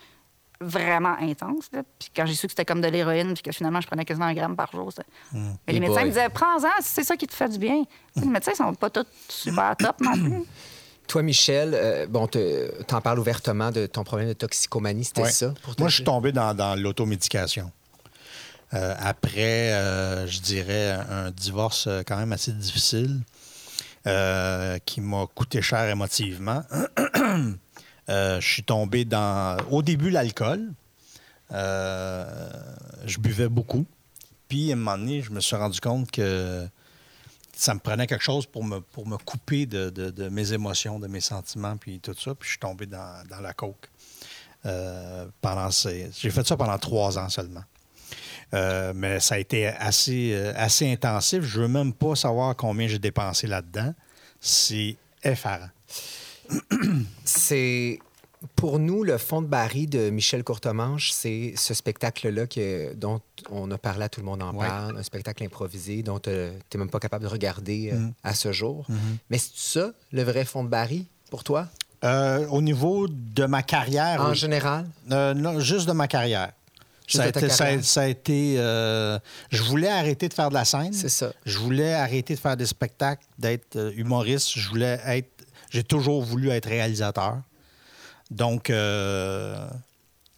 vraiment 0.61 1.15
intense. 1.19 1.65
là. 1.73 1.81
Puis 1.99 2.09
quand 2.15 2.25
j'ai 2.25 2.33
su 2.33 2.47
que 2.47 2.51
c'était 2.53 2.63
comme 2.65 2.79
de 2.79 2.87
l'héroïne, 2.87 3.33
puis 3.33 3.43
que 3.43 3.51
finalement, 3.51 3.81
je 3.81 3.87
prenais 3.87 4.05
quasiment 4.05 4.27
un 4.27 4.33
gramme 4.33 4.55
par 4.55 4.71
jour, 4.71 4.89
c'était- 4.89 5.07
Mais 5.33 5.41
Et 5.67 5.73
les 5.73 5.79
médecins 5.81 5.95
boy. 5.95 6.05
me 6.05 6.09
disaient, 6.09 6.29
prends-en, 6.29 6.69
si 6.79 6.89
c'est 6.93 7.03
ça 7.03 7.17
qui 7.17 7.27
te 7.27 7.33
fait 7.33 7.49
du 7.49 7.57
bien. 7.59 7.83
Les 8.15 8.25
médecins 8.25 8.53
sont 8.55 8.73
pas 8.73 8.89
tous 8.89 9.05
super 9.27 9.75
top 9.77 9.99
non 9.99 10.13
plus. 10.13 10.43
Toi, 11.07 11.21
Michel, 11.23 11.73
euh, 11.75 12.07
bon, 12.07 12.25
te- 12.27 12.81
t'en 12.83 12.99
parles 13.01 13.19
ouvertement 13.19 13.69
de 13.69 13.85
ton 13.85 14.03
problème 14.03 14.29
de 14.29 14.33
toxicomanie, 14.33 15.03
c'était 15.03 15.21
Ouais. 15.23 15.29
ça? 15.29 15.53
Pour 15.61 15.75
Moi, 15.77 15.89
je 15.89 15.95
suis 15.95 16.03
tombé 16.05 16.31
dans, 16.31 16.53
dans 16.55 16.79
l'automédication. 16.81 17.69
Euh, 18.73 18.95
après, 18.99 19.73
euh, 19.73 20.27
je 20.27 20.39
dirais, 20.41 20.91
un 20.91 21.31
divorce 21.31 21.85
euh, 21.87 22.01
quand 22.05 22.17
même 22.17 22.33
assez 22.33 22.51
difficile 22.51 23.21
qui 24.85 25.01
m'a 25.01 25.25
coûté 25.33 25.63
cher 25.63 25.89
émotivement. 25.89 26.63
Je 28.07 28.39
suis 28.39 28.61
tombé 28.61 29.03
dans, 29.03 29.57
au 29.71 29.81
début, 29.81 30.11
l'alcool. 30.11 30.73
Je 31.49 33.17
buvais 33.17 33.49
beaucoup. 33.49 33.87
Puis, 34.47 34.69
à 34.69 34.73
un 34.73 34.75
moment 34.75 34.95
donné, 34.99 35.23
je 35.23 35.31
me 35.31 35.39
suis 35.39 35.55
rendu 35.55 35.79
compte 35.81 36.11
que 36.11 36.67
ça 37.51 37.73
me 37.73 37.79
prenait 37.79 38.05
quelque 38.05 38.23
chose 38.23 38.45
pour 38.45 38.63
me, 38.63 38.79
pour 38.79 39.07
me 39.07 39.17
couper 39.17 39.65
de, 39.65 39.89
de- 39.89 40.29
mes 40.29 40.53
émotions, 40.53 40.99
de 40.99 41.07
mes 41.07 41.19
sentiments, 41.19 41.75
puis 41.75 41.99
tout 41.99 42.13
ça. 42.13 42.35
Puis, 42.35 42.45
je 42.45 42.51
suis 42.51 42.59
tombé 42.59 42.85
dans, 42.85 43.23
la 43.41 43.53
coke. 43.53 43.89
Pendant 45.41 45.69
J'ai 45.71 46.29
fait 46.29 46.45
ça 46.45 46.55
pendant 46.55 46.77
trois 46.77 47.17
ans 47.17 47.29
seulement. 47.29 47.63
Euh, 48.53 48.93
mais 48.95 49.19
ça 49.19 49.35
a 49.35 49.37
été 49.39 49.67
assez, 49.67 50.31
euh, 50.33 50.53
assez 50.55 50.91
intensif. 50.91 51.41
Je 51.43 51.61
veux 51.61 51.67
même 51.67 51.93
pas 51.93 52.15
savoir 52.15 52.55
combien 52.55 52.87
j'ai 52.87 52.99
dépensé 52.99 53.47
là-dedans. 53.47 53.93
C'est 54.39 54.95
effarant. 55.23 55.69
C'est 57.23 57.99
pour 58.55 58.77
nous 58.79 59.03
le 59.03 59.17
fond 59.17 59.41
de 59.41 59.47
baril 59.47 59.89
de 59.89 60.09
Michel 60.11 60.43
Courtemanche, 60.43 61.11
c'est 61.11 61.53
ce 61.57 61.73
spectacle-là 61.73 62.45
que- 62.45 62.93
dont 62.93 63.19
on 63.49 63.71
a 63.71 63.77
parlé 63.79 64.03
à 64.03 64.09
tout 64.09 64.19
le 64.19 64.25
monde 64.27 64.43
en 64.43 64.53
Ouais. 64.53 64.67
parle, 64.67 64.97
un 64.97 65.03
spectacle 65.03 65.43
improvisé 65.43 66.03
dont 66.03 66.19
tu 66.19 66.29
n'es 66.29 66.51
même 66.75 66.89
pas 66.91 66.99
capable 66.99 67.23
de 67.23 67.29
regarder 67.29 67.89
euh, 67.91 67.95
Mhm. 67.97 68.13
à 68.23 68.35
ce 68.35 68.51
jour. 68.51 68.85
Mais 69.31 69.39
c'est 69.39 69.51
ça 69.79 69.91
le 70.11 70.21
vrai 70.21 70.45
fond 70.45 70.63
de 70.63 70.69
baril 70.69 71.05
pour 71.31 71.43
toi? 71.43 71.67
Euh, 72.03 72.45
au 72.49 72.61
niveau 72.61 73.07
de 73.07 73.45
ma 73.45 73.63
carrière, 73.63 74.21
en 74.21 74.29
oui. 74.29 74.35
général? 74.35 74.85
Euh, 75.11 75.33
non, 75.33 75.59
juste 75.59 75.87
de 75.87 75.93
ma 75.93 76.07
carrière. 76.07 76.51
Ça 77.07 77.23
a, 77.23 77.27
été, 77.27 77.39
ça 77.49 77.63
a- 77.63 77.67
carrière. 77.67 77.85
ça 77.85 78.01
a 78.01 78.07
été, 78.07 78.55
euh, 78.57 79.19
je 79.51 79.61
voulais 79.63 79.89
arrêter 79.89 80.27
de 80.27 80.33
faire 80.33 80.49
de 80.49 80.53
la 80.55 80.65
scène. 80.65 80.93
C'est 80.93 81.09
ça. 81.09 81.31
Je 81.45 81.57
voulais 81.59 81.93
arrêter 81.93 82.35
de 82.35 82.39
faire 82.39 82.57
des 82.57 82.65
spectacles, 82.65 83.23
d'être 83.37 83.75
euh, 83.75 83.91
humoriste. 83.95 84.51
Je 84.57 84.67
voulais 84.69 84.99
être. 85.05 85.29
J'ai 85.69 85.83
toujours 85.83 86.23
voulu 86.23 86.49
être 86.49 86.67
réalisateur. 86.67 87.37
Donc, 88.31 88.69
euh, 88.69 89.67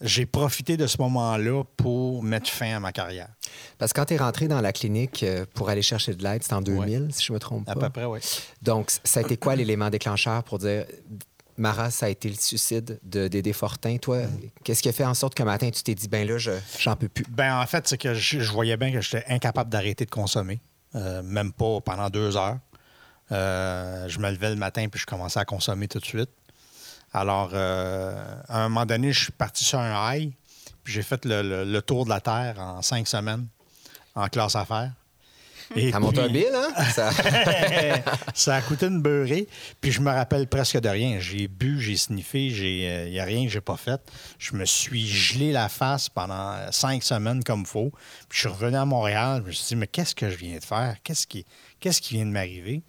j'ai 0.01 0.25
profité 0.25 0.77
de 0.77 0.87
ce 0.87 0.97
moment-là 1.01 1.63
pour 1.77 2.21
mettre 2.21 2.49
fin 2.49 2.75
à 2.75 2.79
ma 2.79 2.91
carrière. 2.91 3.29
Parce 3.77 3.93
que 3.93 3.99
quand 4.01 4.05
tu 4.05 4.13
es 4.13 4.17
rentré 4.17 4.47
dans 4.47 4.61
la 4.61 4.73
clinique 4.73 5.25
pour 5.53 5.69
aller 5.69 5.81
chercher 5.81 6.13
de 6.13 6.21
l'aide, 6.23 6.43
c'était 6.43 6.53
en 6.55 6.61
2000, 6.61 7.07
si 7.11 7.23
je 7.25 7.33
me 7.33 7.39
trompe 7.39 7.67
À 7.69 7.73
pas. 7.75 7.81
peu 7.87 7.89
près, 7.89 8.05
oui. 8.05 8.19
Donc, 8.61 8.91
ça 9.03 9.21
a 9.21 9.23
été 9.23 9.37
quoi 9.37 9.55
l'élément 9.55 9.89
déclencheur 9.89 10.43
pour 10.43 10.59
dire 10.59 10.85
Mara, 11.57 11.89
ça 11.91 12.05
a 12.05 12.09
été 12.09 12.29
le 12.29 12.35
suicide 12.35 12.99
de 13.03 13.27
Dédé 13.27 13.51
Fortin. 13.53 13.97
Toi, 13.97 14.23
qu'est-ce 14.63 14.81
qui 14.83 14.89
a 14.89 14.93
fait 14.93 15.05
en 15.05 15.13
sorte 15.13 15.33
qu'un 15.35 15.45
matin, 15.45 15.69
tu 15.71 15.81
t'es 15.83 15.95
dit, 15.95 16.07
ben 16.07 16.27
là, 16.27 16.37
je- 16.37 16.51
j'en 16.79 16.95
peux 16.95 17.09
plus? 17.09 17.25
Ben, 17.29 17.59
en 17.59 17.65
fait, 17.65 17.87
c'est 17.87 17.97
que 17.97 18.13
je, 18.13 18.39
voyais 18.51 18.77
bien 18.77 18.91
que 18.91 19.01
j'étais 19.01 19.23
incapable 19.27 19.69
d'arrêter 19.69 20.05
de 20.05 20.11
consommer, 20.11 20.59
Euh, 20.95 21.21
même 21.21 21.51
pas 21.51 21.81
pendant 21.81 22.09
deux 22.09 22.37
heures. 22.37 22.57
Euh, 23.31 24.07
je 24.07 24.19
me 24.19 24.31
levais 24.31 24.49
le 24.51 24.55
matin 24.55 24.87
puis 24.89 24.99
je 25.01 25.05
commençais 25.05 25.39
à 25.39 25.45
consommer 25.45 25.87
tout 25.89 25.99
de 25.99 26.05
suite. 26.05 26.29
Alors, 27.13 27.49
euh, 27.53 28.15
à 28.47 28.63
un 28.63 28.69
moment 28.69 28.85
donné, 28.85 29.11
je 29.11 29.23
suis 29.23 29.31
parti 29.33 29.65
sur 29.65 29.79
un 29.79 30.13
high, 30.15 30.31
puis 30.83 30.93
j'ai 30.93 31.01
fait 31.03 31.25
le, 31.25 31.41
le- 31.41 31.63
le 31.65 31.81
tour 31.81 32.05
de 32.05 32.09
la 32.09 32.21
Terre 32.21 32.55
en 32.59 32.81
cinq 32.81 33.07
semaines 33.07 33.47
en 34.15 34.27
classe 34.29 34.55
affaires. 34.55 34.91
Et 35.75 35.91
Ça 35.91 35.99
monte 35.99 36.17
un 36.17 36.23
puis- 36.23 36.33
bill, 36.33 36.51
hein? 36.55 36.83
Ça- 36.93 37.11
ça 38.33 38.55
a 38.55 38.61
coûté 38.61 38.85
une 38.87 39.01
beurrée, 39.01 39.47
puis 39.81 39.91
je 39.91 40.01
me 40.01 40.09
rappelle 40.11 40.47
presque 40.47 40.79
de 40.79 40.89
rien. 40.89 41.19
J'ai 41.19 41.47
bu, 41.47 41.81
j'ai 41.81 41.97
sniffé, 41.97 42.45
il 42.47 43.11
n'y 43.11 43.19
a 43.19 43.25
rien 43.25 43.43
que 43.45 43.51
j'ai 43.51 43.61
pas 43.61 43.77
fait. 43.77 43.99
Je 44.39 44.55
me 44.55 44.65
suis 44.65 45.05
gelé 45.07 45.51
la 45.51 45.69
face 45.69 46.09
pendant 46.09 46.51
euh, 46.53 46.67
cinq 46.71 47.03
semaines 47.03 47.43
comme 47.43 47.65
faut. 47.65 47.91
Puis 48.29 48.37
je 48.37 48.39
suis 48.39 48.49
revenu 48.49 48.77
à 48.77 48.85
Montréal, 48.85 49.41
je 49.43 49.47
me 49.47 49.51
suis 49.51 49.67
dit, 49.67 49.75
mais 49.75 49.87
qu'est-ce 49.87 50.15
que 50.15 50.29
je 50.29 50.35
viens 50.37 50.57
de 50.57 50.63
faire? 50.63 50.95
Qu'est-ce 51.03 51.27
qui, 51.27 51.45
qu'est-ce 51.79 52.01
qui 52.01 52.15
vient 52.15 52.25
de 52.25 52.31
m'arriver? 52.31 52.81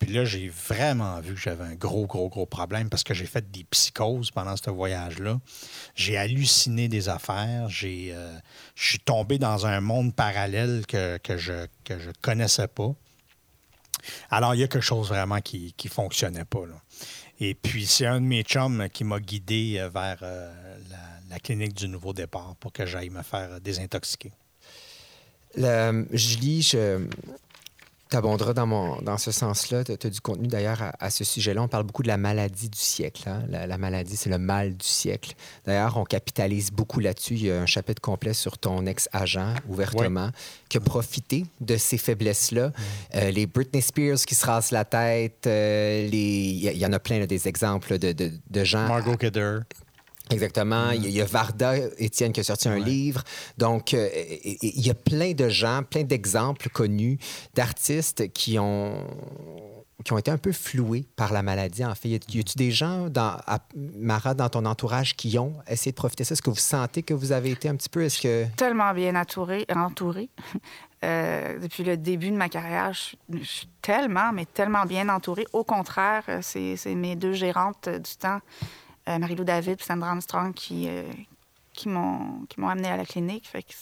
Puis 0.00 0.14
là, 0.14 0.24
j'ai 0.24 0.48
vraiment 0.48 1.20
vu 1.20 1.34
que 1.34 1.40
j'avais 1.40 1.64
un 1.64 1.74
gros, 1.74 2.06
gros, 2.06 2.30
gros 2.30 2.46
problème 2.46 2.88
parce 2.88 3.04
que 3.04 3.12
j'ai 3.12 3.26
fait 3.26 3.48
des 3.50 3.64
psychoses 3.64 4.30
pendant 4.30 4.56
ce 4.56 4.70
voyage-là. 4.70 5.38
J'ai 5.94 6.16
halluciné 6.16 6.88
des 6.88 7.10
affaires. 7.10 7.68
J'ai, 7.68 8.12
euh, 8.12 8.36
je 8.74 8.88
suis 8.88 8.98
tombé 8.98 9.38
dans 9.38 9.66
un 9.66 9.80
monde 9.80 10.14
parallèle 10.14 10.86
que, 10.88 11.18
que 11.18 11.36
je 11.36 11.66
que 11.84 11.98
je 11.98 12.10
connaissais 12.22 12.66
pas. 12.66 12.94
Alors, 14.30 14.54
il 14.54 14.62
y 14.62 14.64
a 14.64 14.68
quelque 14.68 14.82
chose 14.82 15.08
vraiment 15.08 15.40
qui 15.42 15.74
ne 15.84 15.90
fonctionnait 15.90 16.46
pas. 16.46 16.62
Et 17.38 17.54
puis, 17.54 17.84
c'est 17.84 18.06
un 18.06 18.22
de 18.22 18.26
mes 18.26 18.42
chums 18.42 18.88
qui 18.90 19.04
m'a 19.04 19.20
guidé 19.20 19.76
euh, 19.78 19.90
vers 19.90 20.18
euh, 20.22 20.50
la, 21.28 21.38
clinique 21.40 21.74
du 21.74 21.88
nouveau 21.88 22.14
départ 22.14 22.56
pour 22.58 22.72
que 22.72 22.86
j'aille 22.86 23.10
me 23.10 23.22
faire 23.22 23.60
désintoxiquer. 23.60 24.32
Julie, 25.56 26.62
je 26.62 27.06
t'abonderas 28.10 28.52
dans, 28.52 28.66
mon, 28.66 29.00
dans 29.02 29.16
ce 29.18 29.30
sens-là. 29.32 29.84
Tu 29.84 29.92
as 29.92 30.10
du 30.10 30.20
contenu 30.20 30.48
d'ailleurs 30.48 30.82
à, 30.82 30.92
à 31.00 31.10
ce 31.10 31.24
sujet-là. 31.24 31.62
On 31.62 31.68
parle 31.68 31.84
beaucoup 31.84 32.02
de 32.02 32.08
la 32.08 32.16
maladie 32.16 32.68
du 32.68 32.78
siècle. 32.78 33.22
hein. 33.28 33.42
La, 33.48 33.66
la 33.66 33.78
maladie, 33.78 34.16
c'est 34.16 34.28
le 34.30 34.38
mal 34.38 34.76
du 34.76 34.86
siècle. 34.86 35.34
D'ailleurs, 35.64 35.96
on 35.96 36.04
capitalise 36.04 36.70
beaucoup 36.70 37.00
là-dessus. 37.00 37.34
Il 37.34 37.46
y 37.46 37.50
a 37.50 37.60
un 37.60 37.66
chapitre 37.66 38.02
complet 38.02 38.34
sur 38.34 38.58
ton 38.58 38.84
ex-agent, 38.86 39.54
ouvertement, 39.68 40.30
qui 40.68 40.76
a 40.76 40.80
profité 40.80 41.46
de 41.60 41.76
ces 41.76 41.96
faiblesses-là. 41.98 42.72
Euh, 43.14 43.30
les 43.30 43.46
Britney 43.46 43.80
Spears 43.82 44.18
qui 44.26 44.34
se 44.34 44.44
rasent 44.44 44.72
la 44.72 44.84
tête, 44.84 45.46
euh, 45.46 46.08
les... 46.08 46.16
il 46.18 46.58
y, 46.64 46.68
a- 46.68 46.72
il 46.72 46.78
y 46.78 46.86
en 46.86 46.92
a 46.92 46.98
plein 46.98 47.18
là, 47.20 47.26
des 47.26 47.48
exemples 47.48 47.98
de, 47.98 48.12
de- 48.12 48.32
de 48.50 48.64
gens 48.64 48.88
Margot 48.88 49.16
Kidder. 49.16 49.58
Exactement. 50.30 50.90
Il 50.90 51.02
y 51.02 51.06
a- 51.06 51.08
il 51.08 51.14
y 51.16 51.20
a 51.20 51.24
Varda, 51.24 51.74
Étienne, 51.98 52.32
qui 52.32 52.40
a 52.40 52.44
sorti 52.44 52.68
un 52.68 52.78
livre. 52.78 53.22
Donc, 53.58 53.94
euh, 53.94 54.08
il 54.44 54.86
y 54.86 54.90
a 54.90 54.94
plein 54.94 55.32
de 55.32 55.48
gens, 55.48 55.82
plein 55.82 56.04
d'exemples 56.04 56.68
connus 56.70 57.18
d'artistes 57.54 58.32
qui 58.32 58.58
ont 58.58 59.04
qui 60.02 60.14
ont 60.14 60.18
été 60.18 60.30
un 60.30 60.38
peu 60.38 60.50
floués 60.52 61.04
par 61.14 61.30
la 61.30 61.42
maladie, 61.42 61.84
en 61.84 61.94
fait. 61.94 62.08
Y 62.08 62.14
a- 62.14 62.18
y 62.34 62.40
a-tu 62.40 62.56
des 62.56 62.70
gens, 62.70 63.10
dans, 63.10 63.36
à, 63.46 63.58
Mara, 63.76 64.32
dans 64.32 64.48
ton 64.48 64.64
entourage, 64.64 65.14
qui 65.14 65.38
ont 65.38 65.52
essayé 65.68 65.92
de 65.92 65.96
profiter 65.96 66.22
de 66.24 66.28
ça? 66.28 66.32
Est-ce 66.32 66.40
que 66.40 66.48
vous 66.48 66.56
sentez 66.56 67.02
que 67.02 67.12
vous 67.12 67.32
avez 67.32 67.50
été 67.50 67.68
un 67.68 67.76
petit 67.76 67.90
peu... 67.90 68.02
Est-ce 68.04 68.18
que... 68.22 68.46
tellement 68.56 68.94
bien 68.94 69.14
entourée. 69.14 69.66
entourée. 69.76 70.30
Euh, 71.04 71.58
depuis 71.58 71.84
le 71.84 71.98
début 71.98 72.30
de 72.30 72.36
ma 72.36 72.48
carrière, 72.48 72.94
je 72.94 72.98
suis, 72.98 73.18
je 73.40 73.44
suis 73.44 73.68
tellement, 73.82 74.32
mais 74.32 74.46
tellement 74.46 74.86
bien 74.86 75.06
entourée. 75.10 75.46
Au 75.52 75.64
contraire, 75.64 76.22
euh, 76.30 76.38
c'est 76.42 76.76
c'est 76.76 76.94
mes 76.94 77.14
deux 77.14 77.32
gérantes 77.34 77.88
euh, 77.88 77.98
du 77.98 78.16
temps, 78.16 78.40
euh, 79.10 79.18
Marie-Lou 79.18 79.44
David 79.44 79.78
et 79.80 79.84
Sandra 79.84 80.10
Armstrong, 80.10 80.54
qui, 80.54 80.86
euh, 80.88 81.02
qui 81.72 81.88
m'ont 81.88 82.46
amenée 82.68 82.88
à 82.90 82.96
la 82.96 83.04
clinique. 83.04 83.48
Fait 83.48 83.62
que, 83.62 83.72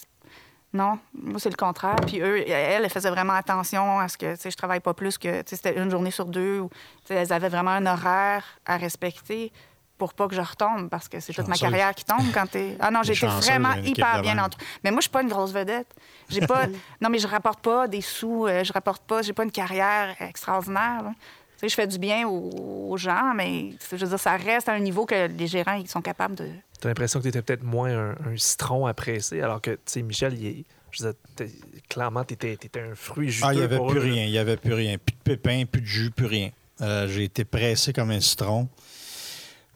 non, 0.73 0.99
moi, 1.13 1.39
c'est 1.39 1.49
le 1.49 1.55
contraire. 1.55 1.95
Puis 2.05 2.19
eux, 2.21 2.47
elles, 2.47 2.83
elles 2.83 2.89
faisaient 2.89 3.09
vraiment 3.09 3.33
attention 3.33 3.99
à 3.99 4.07
ce 4.07 4.17
que 4.17 4.35
tu 4.35 4.41
sais, 4.41 4.51
je 4.51 4.57
travaille 4.57 4.79
pas 4.81 4.93
plus 4.93 5.17
que 5.17 5.41
tu 5.41 5.49
sais, 5.49 5.55
c'était 5.55 5.77
une 5.81 5.89
journée 5.89 6.11
sur 6.11 6.25
deux. 6.25 6.59
Ou, 6.59 6.69
tu 6.69 7.07
sais, 7.07 7.15
elles 7.15 7.33
avaient 7.33 7.49
vraiment 7.49 7.71
un 7.71 7.85
horaire 7.87 8.43
à 8.65 8.77
respecter 8.77 9.51
pour 9.97 10.13
pas 10.13 10.27
que 10.29 10.35
je 10.35 10.41
retombe 10.41 10.87
parce 10.89 11.09
que 11.09 11.19
c'est 11.19 11.33
toute 11.33 11.47
ma 11.49 11.57
carrière 11.57 11.93
qui 11.93 12.05
tombe 12.05 12.25
quand 12.33 12.49
t'es. 12.49 12.77
Ah 12.79 12.89
non, 12.89 13.03
j'étais 13.03 13.27
vraiment 13.27 13.73
hyper 13.73 14.21
bien 14.21 14.37
entourée. 14.37 14.63
Mais 14.83 14.91
moi, 14.91 14.99
je 14.99 15.03
suis 15.03 15.11
pas 15.11 15.21
une 15.21 15.27
grosse 15.27 15.51
vedette. 15.51 15.93
J'ai 16.29 16.47
pas. 16.47 16.67
non, 17.01 17.09
mais 17.09 17.19
je 17.19 17.27
rapporte 17.27 17.59
pas 17.61 17.87
des 17.87 18.01
sous. 18.01 18.45
euh, 18.47 18.63
je 18.63 18.71
rapporte 18.71 19.03
pas. 19.03 19.21
J'ai 19.21 19.33
pas 19.33 19.43
une 19.43 19.51
carrière 19.51 20.15
extraordinaire. 20.21 21.03
là. 21.03 21.11
Tu 21.59 21.65
sais, 21.65 21.69
je 21.69 21.75
fais 21.75 21.87
du 21.87 21.99
bien 21.99 22.25
aux, 22.25 22.89
aux 22.91 22.95
gens, 22.97 23.33
mais 23.35 23.71
je 23.91 23.97
veux 23.97 24.07
dire, 24.07 24.17
ça 24.19 24.37
reste 24.37 24.69
à 24.69 24.73
un 24.73 24.79
niveau 24.79 25.05
que 25.05 25.27
les 25.27 25.47
gérants 25.47 25.73
ils 25.73 25.89
sont 25.89 26.01
capables 26.01 26.35
de. 26.35 26.47
T'as 26.79 26.87
l'impression 26.87 27.19
que 27.19 27.25
t'étais 27.25 27.41
peut-être 27.41 27.63
moins 27.63 27.91
un, 27.91 28.11
un 28.11 28.37
citron 28.37 28.85
à 28.85 28.93
presser, 28.93 29.41
alors 29.41 29.59
que, 29.61 29.71
tu 29.71 29.77
sais, 29.85 30.01
Michel, 30.01 30.35
il 30.39 30.45
est- 30.47 30.63
je 30.91 31.03
veux 31.03 31.13
dire, 31.37 31.47
clairement, 31.89 32.23
t'étais 32.23 32.53
étais 32.53 32.79
un 32.79 32.95
fruit 32.95 33.29
juteux 33.29 33.45
Ah, 33.47 33.53
il 33.53 33.57
n'y 33.57 33.63
avait 33.63 33.75
pour 33.75 33.87
plus 33.87 33.99
eux, 33.99 34.03
rien. 34.03 34.23
Il 34.23 34.31
n'y 34.31 34.37
avait 34.37 34.55
plus 34.57 34.73
rien. 34.73 34.97
Plus 34.97 35.13
de 35.15 35.21
pépins, 35.35 35.65
plus 35.69 35.81
de 35.81 35.85
jus, 35.85 36.11
plus 36.11 36.25
rien. 36.27 36.49
Euh, 36.81 37.07
J'ai 37.09 37.25
été 37.25 37.43
pressé 37.43 37.91
comme 37.91 38.09
un 38.11 38.21
citron. 38.21 38.69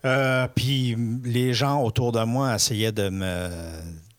Euh, 0.06 0.48
puis 0.54 0.96
les 1.24 1.54
gens 1.54 1.82
autour 1.84 2.12
de 2.14 2.24
moi 2.24 2.56
essayaient 2.56 2.92
de 2.92 3.10
me, 3.10 3.50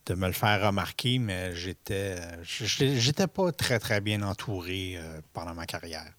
de 0.07 0.15
me 0.15 0.27
le 0.27 0.33
faire 0.33 0.67
remarquer, 0.67 1.19
mais 1.19 1.55
j'étais 1.55 2.17
j'étais 2.43 2.99
j'étais 2.99 3.27
pas 3.27 3.53
très, 3.53 3.79
très 3.79 4.01
bien 4.01 4.23
entouré 4.23 4.95
euh, 4.97 5.21
pendant 5.33 5.55
ma 5.55 5.67
carrière. 5.67 6.11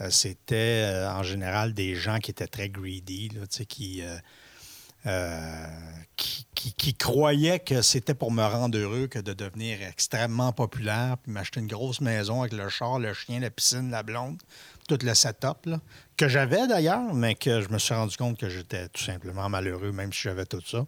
Euh, 0.00 0.10
C'était 0.10 0.84
euh, 0.84 1.10
en 1.10 1.22
général 1.22 1.74
des 1.74 1.94
gens 1.94 2.18
qui 2.18 2.30
étaient 2.30 2.46
très 2.46 2.68
greedy, 2.68 3.30
euh, 5.06 5.76
qui, 6.16 6.94
croyaient 6.94 7.60
que 7.60 7.82
c'était 7.82 8.14
pour 8.14 8.32
me 8.32 8.42
rendre 8.42 8.76
heureux 8.76 9.06
que 9.06 9.18
de 9.20 9.32
devenir 9.32 9.80
extrêmement 9.82 10.52
populaire, 10.52 11.16
puis 11.22 11.32
m'acheter 11.32 11.60
une 11.60 11.68
grosse 11.68 12.00
maison 12.00 12.40
avec 12.42 12.52
le 12.52 12.68
char, 12.68 12.98
le 12.98 13.14
chien, 13.14 13.40
la 13.40 13.50
piscine, 13.50 13.90
la 13.90 14.02
blonde, 14.02 14.42
tout 14.88 14.98
le 15.02 15.14
setup, 15.14 15.68
que 16.16 16.28
j'avais 16.28 16.66
d'ailleurs, 16.66 17.14
mais 17.14 17.36
que 17.36 17.60
je 17.60 17.68
me 17.68 17.78
suis 17.78 17.94
rendu 17.94 18.16
compte 18.16 18.38
que 18.38 18.48
j'étais 18.48 18.88
tout 18.88 19.02
simplement 19.02 19.48
malheureux, 19.48 19.92
même 19.92 20.12
si 20.12 20.22
j'avais 20.22 20.46
tout 20.46 20.62
ça. 20.66 20.84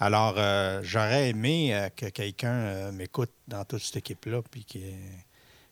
Alors, 0.00 0.34
j'aurais 0.82 1.30
aimé 1.30 1.88
que 1.96 2.06
quelqu'un 2.06 2.90
m'écoute 2.90 3.32
dans 3.46 3.64
toute 3.64 3.82
cette 3.82 3.98
équipe-là, 3.98 4.42
puis 4.50 4.64
qui, 4.64 4.82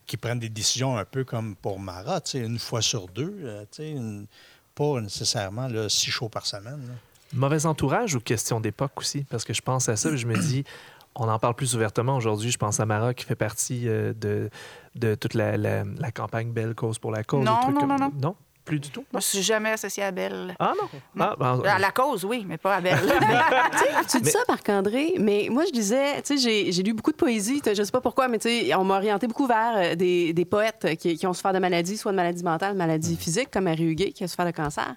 qui 0.07 0.17
prenne 0.17 0.39
des 0.39 0.49
décisions 0.49 0.97
un 0.97 1.05
peu 1.05 1.23
comme 1.23 1.55
pour 1.55 1.79
Mara, 1.79 2.21
tu 2.21 2.31
sais, 2.31 2.39
une 2.39 2.57
fois 2.59 2.81
sur 2.81 3.07
deux, 3.07 3.35
euh, 3.43 3.61
tu 3.71 3.83
sais, 3.83 3.91
une- 3.91 4.25
pas 4.73 5.01
nécessairement 5.01 5.67
là, 5.67 5.89
six 5.89 6.09
shows 6.11 6.29
par 6.29 6.45
semaine. 6.45 6.79
là. 6.87 6.93
Mauvais 7.33 7.65
entourage 7.65 8.15
ou 8.15 8.19
question 8.21 8.59
d'époque 8.61 8.91
aussi? 8.97 9.23
Parce 9.29 9.43
que 9.43 9.53
je 9.53 9.61
pense 9.61 9.89
à 9.89 9.95
ça 9.97 10.09
et 10.09 10.17
je 10.17 10.25
me 10.27 10.37
dis, 10.37 10.63
on 11.15 11.27
en 11.27 11.39
parle 11.39 11.55
plus 11.55 11.75
ouvertement 11.75 12.15
aujourd'hui. 12.15 12.51
Je 12.51 12.57
pense 12.57 12.79
à 12.79 12.85
Mara 12.85 13.13
qui 13.13 13.25
fait 13.25 13.35
partie 13.35 13.87
euh, 13.89 14.13
de, 14.13 14.49
de 14.95 15.15
toute 15.15 15.33
la, 15.33 15.57
la- 15.57 15.83
la 15.83 16.11
campagne 16.11 16.51
Belle 16.51 16.73
Cause 16.75 16.99
pour 16.99 17.11
la 17.11 17.23
cause. 17.23 17.43
Non, 17.43 17.59
comme- 17.65 17.87
non, 17.87 17.97
non. 17.97 18.11
Non? 18.21 18.35
Plus 18.67 18.79
du 18.79 18.89
tout? 18.89 19.05
Moi, 19.13 19.21
je 19.21 19.25
suis 19.25 19.41
jamais 19.41 19.69
associée 19.71 20.03
à 20.03 20.11
Belle. 20.11 20.53
Ah 20.59 20.73
non? 20.77 20.89
Ah, 21.19 21.35
ben, 21.39 21.61
À 21.65 21.79
la 21.79 21.91
cause, 21.91 22.25
oui, 22.25 22.43
mais 22.45 22.57
pas 22.57 22.75
à 22.75 22.81
Belle. 22.81 22.99
Tu 24.11 24.19
dis 24.19 24.29
ça, 24.29 24.39
Marc-André, 24.49 25.13
mais 25.19 25.47
moi, 25.49 25.63
je 25.65 25.71
disais, 25.71 26.21
tu 26.21 26.37
sais, 26.37 26.71
j'ai- 26.71 26.83
lu 26.83 26.93
beaucoup 26.93 27.11
de 27.11 27.17
poésie, 27.17 27.61
je 27.65 27.81
sais 27.81 27.91
pas 27.91 28.01
pourquoi, 28.01 28.27
mais 28.27 28.39
tu 28.39 28.49
sais, 28.49 28.75
on 28.75 28.83
m'a 28.83 28.95
orienté 28.97 29.25
beaucoup 29.27 29.47
vers 29.47 29.73
euh, 29.77 29.95
des, 29.95 30.33
des 30.33 30.43
poètes 30.45 30.95
qui, 30.99 31.15
qui 31.17 31.25
ont 31.27 31.31
souffert 31.33 31.53
de 31.53 31.59
maladies, 31.59 31.97
soit 31.97 32.11
de 32.11 32.17
maladies 32.17 32.43
mentales, 32.43 32.75
maladies 32.75 33.15
physiques, 33.15 33.49
comme 33.51 33.63
Marie 33.63 33.83
Huguet, 33.85 34.11
qui 34.11 34.23
a 34.25 34.27
souffert 34.27 34.45
de 34.45 34.51
cancer. 34.51 34.95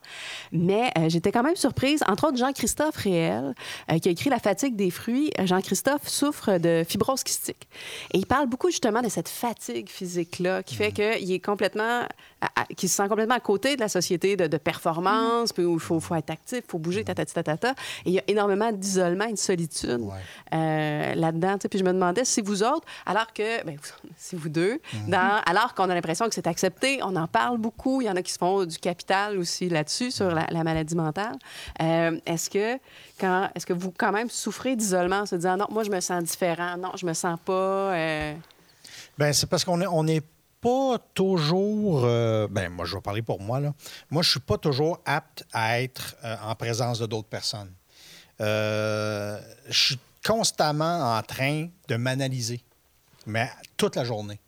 Mais 0.50 0.90
euh, 0.98 1.08
j'étais 1.08 1.30
quand 1.30 1.42
même 1.44 1.54
surprise, 1.56 2.02
entre 2.08 2.26
autres, 2.28 2.38
Jean-Christophe 2.38 2.96
Réel, 2.96 3.54
euh, 3.90 3.98
qui 3.98 4.08
a 4.08 4.12
écrit 4.12 4.30
La 4.30 4.40
fatigue 4.40 4.74
des 4.74 4.90
fruits. 4.90 5.30
Euh, 5.38 5.46
Jean-Christophe 5.46 6.08
souffre 6.08 6.58
de 6.58 6.82
fibrose 6.88 7.22
kystique. 7.22 7.68
Et 8.12 8.18
il 8.18 8.26
parle 8.26 8.46
beaucoup, 8.48 8.68
justement, 8.70 9.00
de 9.00 9.08
cette 9.08 9.28
fatigue 9.28 9.88
physique-là, 9.88 10.64
qui 10.64 10.74
fait 10.74 10.90
qu'il 10.92 11.32
est 11.32 11.44
complètement, 11.44 12.02
qu'il 12.76 12.88
se 12.88 12.96
sent 12.96 13.08
complètement 13.08 13.36
à 13.36 13.40
côté 13.40 13.59
de 13.76 13.80
la 13.80 13.88
société 13.88 14.36
de, 14.36 14.46
de 14.46 14.56
performance, 14.56 15.52
puis 15.52 15.64
où 15.64 15.74
il 15.74 15.80
faut, 15.80 16.00
faut 16.00 16.14
être 16.14 16.30
actif, 16.30 16.60
il 16.66 16.70
faut 16.70 16.78
bouger, 16.78 17.04
tatati, 17.04 17.32
tatata. 17.34 17.70
Et 18.04 18.10
il 18.10 18.12
y 18.12 18.18
a 18.18 18.22
énormément 18.26 18.72
d'isolement 18.72 19.24
et 19.26 19.32
de 19.32 19.38
solitude 19.38 20.00
euh, 20.52 21.14
là-dedans. 21.14 21.56
Puis 21.68 21.78
je 21.78 21.84
me 21.84 21.92
demandais 21.92 22.24
si 22.24 22.40
vous 22.40 22.62
autres, 22.62 22.86
alors 23.06 23.32
que, 23.32 23.64
ben, 23.64 23.76
si 24.16 24.36
vous 24.36 24.48
deux, 24.48 24.80
dans, 25.08 25.40
alors 25.46 25.74
qu'on 25.74 25.88
a 25.90 25.94
l'impression 25.94 26.28
que 26.28 26.34
c'est 26.34 26.46
accepté, 26.46 27.00
on 27.02 27.14
en 27.16 27.26
parle 27.26 27.58
beaucoup, 27.58 28.00
il 28.00 28.06
y 28.06 28.10
en 28.10 28.16
a 28.16 28.22
qui 28.22 28.32
se 28.32 28.38
font 28.38 28.64
du 28.64 28.78
capital 28.78 29.38
aussi 29.38 29.68
là-dessus, 29.68 30.10
sur 30.10 30.30
la, 30.30 30.46
la 30.50 30.64
maladie 30.64 30.96
mentale. 30.96 31.36
Euh, 31.82 32.18
est-ce 32.26 32.50
que, 32.50 32.78
quand, 33.20 33.48
est-ce 33.54 33.66
que 33.66 33.72
vous, 33.72 33.92
quand 33.96 34.12
même, 34.12 34.30
souffrez 34.30 34.76
d'isolement 34.76 35.20
en 35.20 35.26
se 35.26 35.36
disant, 35.36 35.56
non, 35.56 35.66
moi, 35.70 35.84
je 35.84 35.90
me 35.90 36.00
sens 36.00 36.22
différent, 36.24 36.76
non, 36.76 36.92
je 36.96 37.06
me 37.06 37.12
sens 37.12 37.38
pas... 37.44 37.52
euh, 37.52 38.34
Ben, 39.18 39.32
c'est 39.32 39.48
parce 39.48 39.64
qu'on 39.64 39.76
n'est 39.78 39.86
on 39.86 40.04
n'est 40.04 40.22
pas 40.60 40.98
toujours. 41.14 42.04
euh, 42.04 42.46
ben, 42.50 42.68
moi, 42.70 42.84
je 42.84 42.94
vais 42.94 43.00
parler 43.00 43.22
pour 43.22 43.40
moi. 43.40 43.60
Là. 43.60 43.72
Moi, 44.10 44.22
je 44.22 44.30
suis 44.30 44.40
pas 44.40 44.58
toujours 44.58 45.00
apte 45.04 45.44
à 45.52 45.80
être 45.80 46.16
euh, 46.24 46.36
en 46.42 46.54
présence 46.54 46.98
de 46.98 47.06
d'autres 47.06 47.28
personnes. 47.28 47.72
Euh, 48.40 49.40
je 49.68 49.84
suis 49.84 49.98
constamment 50.24 51.16
en 51.16 51.22
train 51.22 51.68
de 51.88 51.96
m'analyser, 51.96 52.62
mais 53.26 53.50
toute 53.76 53.96
la 53.96 54.04
journée. 54.04 54.40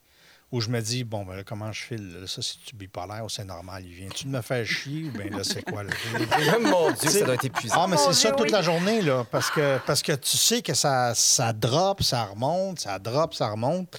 Où 0.51 0.61
je 0.61 0.69
me 0.69 0.83
dis, 0.83 1.03
bon, 1.03 1.25
ben 1.25 1.37
là, 1.37 1.45
comment 1.45 1.73
je 1.73 1.81
file? 1.83 2.13
Là, 2.21 2.27
ça, 2.27 2.43
c'est-tu 2.43 2.77
bipolaire 2.77 3.25
ou 3.25 3.31
c'est 3.31 3.45
normal? 3.45 3.85
Il 3.87 3.95
vient-tu 3.95 4.27
de 4.27 4.29
me 4.29 4.43
faire 4.43 4.67
chier? 4.67 5.05
Ou 5.05 5.11
bien 5.13 5.31
là, 5.31 5.43
c'est 5.45 5.63
quoi? 5.63 5.83
Là? 5.83 5.91
Mon 6.61 6.91
Dieu, 6.91 7.09
ça 7.09 7.25
doit 7.25 7.37
être 7.37 7.47
épuisant. 7.47 7.75
Ah, 7.79 7.87
mais 7.89 7.97
c'est 7.97 8.13
ça 8.13 8.29
Dieu, 8.29 8.37
toute 8.37 8.47
oui. 8.49 8.53
la 8.53 8.61
journée, 8.61 9.01
là, 9.01 9.25
parce 9.31 9.51
que, 9.51 9.79
parce 9.87 10.03
que 10.03 10.13
tu 10.13 10.37
sais 10.37 10.61
que 10.61 10.75
ça, 10.75 11.15
ça 11.15 11.55
drop, 11.55 12.03
ça 12.03 12.25
remonte, 12.25 12.81
ça 12.81 12.99
drop, 12.99 13.33
ça 13.33 13.49
remonte. 13.49 13.99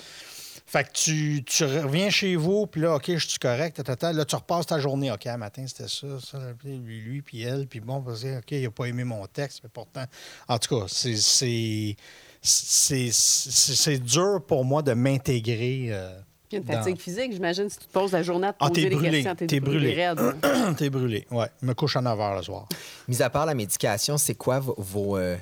Fait 0.74 0.86
que 0.86 0.92
tu, 0.92 1.44
tu 1.46 1.64
reviens 1.66 2.10
chez 2.10 2.36
vous, 2.36 2.66
puis 2.66 2.82
là, 2.82 2.96
OK, 2.96 3.06
je 3.16 3.28
suis 3.28 3.38
correct, 3.38 3.80
là, 3.88 4.26
tu 4.26 4.36
repasses 4.36 4.66
ta 4.66 4.80
journée. 4.80 5.12
OK, 5.12 5.28
un 5.28 5.38
matin, 5.38 5.64
c'était 5.68 5.88
ça, 5.88 6.08
lui, 6.66 7.00
lui, 7.00 7.22
puis 7.22 7.44
elle, 7.44 7.68
puis 7.68 7.80
bon, 7.80 8.02
parce 8.02 8.24
que, 8.24 8.40
OK, 8.40 8.52
il 8.52 8.64
n'a 8.64 8.72
pas 8.72 8.86
aimé 8.86 9.04
mon 9.04 9.24
texte, 9.28 9.60
mais 9.64 9.70
pourtant. 9.72 10.06
En 10.48 10.58
tout 10.58 10.80
cas, 10.80 10.86
c'est. 10.88 11.16
c'est 11.16 11.96
c'est 12.42 13.10
c'est- 13.12 13.76
c'est 13.76 14.00
dur 14.00 14.42
pour 14.48 14.66
moi 14.66 14.82
de 14.82 14.94
m'intégrer. 14.94 15.90
euh, 15.92 16.20
Puis 16.50 16.58
une 16.58 16.64
dans- 16.64 16.74
fatigue 16.74 16.98
physique, 17.00 17.32
j'imagine, 17.34 17.70
si 17.70 17.78
tu 17.78 17.86
te 17.86 17.92
poses 17.94 18.12
la 18.12 18.24
journée 18.24 18.48
à 18.48 18.54
te 18.54 18.58
Ah, 18.60 18.68
poser 18.70 18.82
t'es 18.82 18.90
des 18.90 18.96
brûlé, 18.96 19.12
questions, 19.24 19.36
t'es 19.48 19.60
brûlé. 19.60 20.08
T'es 20.78 20.90
brûlé, 20.90 21.28
ouais. 21.32 21.48
Je 21.62 21.68
me 21.68 21.74
couche 21.76 21.96
à 21.98 22.02
9 22.02 22.18
h 22.20 22.36
le 22.38 22.42
soir. 22.42 22.68
Mis 23.08 23.22
à 23.22 23.30
part 23.30 23.46
la 23.46 23.54
médication, 23.54 24.18
c'est 24.18 24.34
quoi 24.36 24.60
vos, 24.60 24.76
vos, 24.78 25.18
euh, 25.18 25.38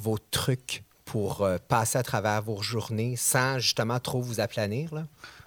vos 0.00 0.18
trucs 0.32 0.82
pour 1.08 1.40
euh, 1.40 1.56
passer 1.68 1.96
à 1.96 2.02
travers 2.02 2.42
vos 2.42 2.60
journées 2.60 3.16
sans 3.16 3.58
justement 3.58 3.98
trop 3.98 4.20
vous 4.20 4.40
aplanir? 4.40 4.90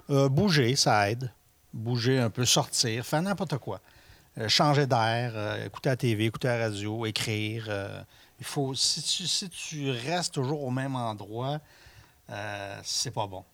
Euh, 0.09 0.27
bouger, 0.27 0.75
ça 0.75 1.11
aide. 1.11 1.31
Bouger 1.71 2.17
un 2.17 2.31
peu, 2.31 2.45
sortir, 2.45 3.05
faire 3.05 3.21
n'importe 3.21 3.57
quoi. 3.57 3.79
Euh, 4.39 4.49
changer 4.49 4.87
d'air, 4.87 5.63
écouter 5.63 5.89
la 5.89 5.95
TV, 5.95 6.25
écouter 6.25 6.47
la 6.47 6.57
radio, 6.57 7.05
écrire. 7.05 7.69
il 8.39 8.45
faut, 8.45 8.73
si 8.73 9.03
tu, 9.03 9.27
si 9.27 9.49
tu 9.49 9.91
restes 9.91 10.33
toujours 10.33 10.63
au 10.63 10.71
même 10.71 10.95
endroit, 10.95 11.59
c'est 12.83 13.11
pas 13.11 13.27
bon. 13.27 13.45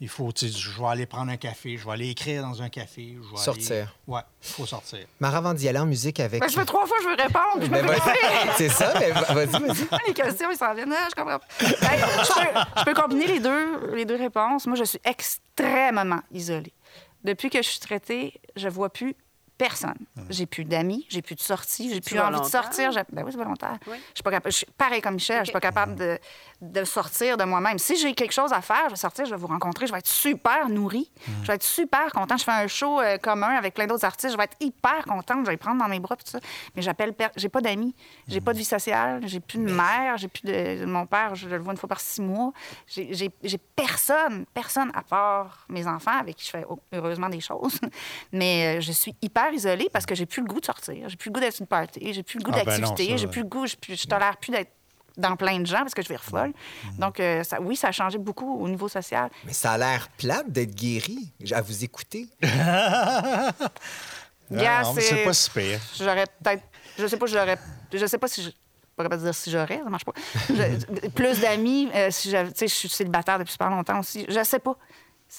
Il 0.00 0.08
faut, 0.08 0.32
tu 0.32 0.48
sais, 0.48 0.58
je 0.58 0.70
vais 0.80 0.86
aller 0.86 1.06
prendre 1.06 1.30
un 1.30 1.36
café, 1.36 1.76
je 1.76 1.84
vais 1.84 1.92
aller 1.92 2.08
écrire 2.08 2.42
dans 2.42 2.62
un 2.62 2.68
café. 2.68 3.14
Je 3.22 3.30
vais 3.30 3.36
Sortir. 3.42 3.72
aller- 3.72 3.86
Ouais, 4.06 4.20
il 4.42 4.48
faut 4.48 4.66
sortir. 4.66 5.00
Mara, 5.20 5.38
avant 5.38 5.52
d'y 5.54 5.68
aller 5.68 5.78
en 5.78 5.86
musique 5.86 6.18
avec. 6.20 6.40
Ben, 6.40 6.48
je 6.48 6.54
fais 6.54 6.64
trois 6.64 6.86
fois, 6.86 6.96
je 7.02 7.08
veux 7.08 7.14
répondre. 7.14 7.60
je 7.60 7.66
me 7.66 7.70
Ben, 7.70 7.86
vas-y. 7.86 8.48
C'est 8.56 8.68
ça, 8.70 8.94
mais 8.98 9.10
va- 9.10 9.20
vas-y, 9.34 9.50
vas-y. 9.50 10.06
les 10.08 10.14
questions, 10.14 10.50
ils 10.50 10.56
s'en 10.56 10.74
viennent. 10.74 10.92
Ah, 10.96 11.08
je 11.10 11.14
comprends. 11.20 11.38
pas. 11.38 11.46
Ben, 11.60 11.98
je, 11.98 12.32
peux, 12.34 12.60
je 12.80 12.84
peux 12.84 12.94
combiner 12.94 13.26
les 13.26 13.40
deux, 13.40 13.94
les 13.94 14.04
deux 14.04 14.16
réponses. 14.16 14.66
Moi, 14.66 14.76
je 14.76 14.84
suis 14.84 15.00
extrêmement 15.04 16.20
isolée. 16.32 16.72
Depuis 17.24 17.50
que 17.50 17.58
je 17.62 17.68
suis 17.68 17.80
traitée, 17.80 18.40
je 18.56 18.68
vois 18.68 18.90
plus 18.90 19.14
personne. 19.58 19.96
J'ai 20.30 20.46
plus 20.46 20.64
d'amis, 20.64 21.06
j'ai 21.08 21.22
plus 21.22 21.34
de 21.34 21.40
sorties, 21.40 21.92
j'ai 21.92 22.00
plus 22.00 22.16
envie 22.20 22.40
de 22.40 22.44
sortir. 22.50 22.90
Ben 23.12 23.22
oui, 23.24 23.30
c'est 23.32 23.38
volontaire. 23.38 23.78
Oui. 23.86 23.96
Je 24.10 24.14
suis 24.16 24.22
pas 24.22 24.30
capable. 24.30 24.52
Je 24.52 24.56
suis 24.58 24.66
pareil 24.78 25.00
comme 25.00 25.14
Michel, 25.14 25.38
je 25.40 25.44
suis 25.44 25.52
pas 25.52 25.60
capable 25.60 25.94
de, 25.96 26.18
de 26.60 26.84
sortir 26.84 27.36
de 27.36 27.44
moi-même. 27.44 27.78
Si 27.78 27.96
j'ai 27.96 28.14
quelque 28.14 28.32
chose 28.32 28.52
à 28.52 28.60
faire, 28.60 28.84
je 28.86 28.90
vais 28.90 28.96
sortir, 28.96 29.24
je 29.24 29.30
vais 29.30 29.36
vous 29.40 29.46
rencontrer, 29.46 29.86
je 29.86 29.92
vais 29.92 29.98
être 29.98 30.06
super 30.08 30.68
nourrie, 30.68 31.10
je 31.42 31.46
vais 31.48 31.54
être 31.54 31.62
super 31.62 32.12
contente. 32.12 32.38
Je 32.38 32.44
fais 32.44 32.52
un 32.52 32.66
show 32.66 33.00
euh, 33.00 33.18
commun 33.18 33.56
avec 33.56 33.74
plein 33.74 33.86
d'autres 33.86 34.04
artistes, 34.04 34.32
je 34.32 34.36
vais 34.38 34.44
être 34.44 34.56
hyper 34.60 35.04
contente, 35.04 35.38
je 35.40 35.46
vais 35.46 35.52
les 35.52 35.56
prendre 35.56 35.80
dans 35.82 35.88
mes 35.88 36.00
bras, 36.00 36.16
tout 36.16 36.24
ça. 36.26 36.38
Mais 36.74 36.82
j'appelle, 36.82 37.12
per- 37.14 37.28
j'ai 37.36 37.48
pas 37.48 37.60
d'amis, 37.60 37.94
j'ai 38.28 38.40
pas 38.40 38.52
de 38.52 38.58
vie 38.58 38.64
sociale, 38.64 39.20
j'ai 39.26 39.40
plus 39.40 39.58
de 39.58 39.70
mère, 39.70 40.16
j'ai 40.16 40.28
plus 40.28 40.42
de, 40.42 40.84
mon 40.84 41.06
père, 41.06 41.34
je 41.34 41.48
le 41.48 41.58
vois 41.58 41.72
une 41.72 41.78
fois 41.78 41.88
par 41.88 42.00
six 42.00 42.20
mois. 42.20 42.52
J'ai- 42.86 43.32
personne, 43.74 44.46
personne 44.54 44.90
à 44.94 45.02
part 45.02 45.64
mes 45.68 45.86
enfants 45.86 46.18
avec 46.18 46.36
qui 46.36 46.46
je 46.46 46.50
fais 46.50 46.64
heureusement 46.92 47.28
des 47.28 47.40
choses. 47.40 47.80
Mais 48.32 48.78
euh, 48.78 48.80
je 48.80 48.92
suis 48.92 49.14
hyper 49.22 49.45
isolée 49.54 49.88
parce 49.92 50.06
que 50.06 50.14
j'ai 50.14 50.26
plus 50.26 50.42
le 50.42 50.48
goût 50.48 50.60
de 50.60 50.66
sortir, 50.66 51.08
j'ai 51.08 51.16
plus 51.16 51.28
le 51.28 51.32
goût 51.34 51.40
d'être 51.40 51.58
une 51.60 51.66
party, 51.66 52.12
j'ai 52.12 52.22
plus 52.22 52.38
le 52.38 52.44
goût 52.44 52.50
Ah, 52.54 52.62
ben 52.64 52.78
d'activité, 52.80 53.18
j'ai 53.18 53.26
plus 53.26 53.42
le 53.42 53.48
goût, 53.48 53.66
je, 53.66 53.74
je 53.88 54.06
tolère 54.06 54.36
plus 54.36 54.52
d'être 54.52 54.70
dans 55.16 55.34
plein 55.36 55.58
de 55.60 55.66
gens 55.66 55.78
parce 55.78 55.94
que 55.94 56.02
je 56.02 56.08
vais 56.08 56.18
folle. 56.18 56.52
Donc, 56.98 57.20
euh, 57.20 57.42
ça, 57.42 57.58
oui, 57.60 57.74
ça 57.74 57.88
a 57.88 57.92
changé 57.92 58.18
beaucoup 58.18 58.58
au 58.60 58.68
niveau 58.68 58.86
social. 58.88 59.30
Mais 59.46 59.54
ça 59.54 59.72
a 59.72 59.78
l'air 59.78 60.08
plate 60.18 60.50
d'être 60.50 60.74
guéri 60.74 61.32
à 61.52 61.62
vous 61.62 61.84
écouter. 61.84 62.28
Gars, 62.42 63.52
Ah, 64.50 64.82
non, 64.84 64.92
mais 64.92 65.02
c'est 65.02 65.24
pas 65.24 65.32
si 65.32 65.50
pire. 65.50 65.80
J'aurais 65.98 66.26
peut-être. 66.42 66.62
Je 66.98 67.06
sais 67.06 67.16
pas, 67.16 67.26
j'aurais. 67.26 67.58
Je 67.92 68.06
sais 68.06 68.18
pas 68.18 68.28
si 68.28 68.42
je. 68.42 68.50
Pourrais 68.94 69.10
pas 69.10 69.16
dire 69.18 69.34
si 69.34 69.50
j'aurais, 69.50 69.76
ça 69.78 69.90
marche 69.90 70.06
pas. 70.06 70.12
Je- 70.48 71.08
plus 71.14 71.40
d'amis, 71.40 71.90
euh, 71.94 72.08
si 72.10 72.30
j'avais- 72.30 72.50
tu 72.52 72.60
sais, 72.60 72.68
je 72.68 72.74
suis 72.74 72.88
célibataire 72.88 73.38
depuis 73.38 73.52
super 73.52 73.68
longtemps 73.68 74.00
aussi. 74.00 74.24
Je 74.26 74.42
sais 74.42 74.58
pas 74.58 74.74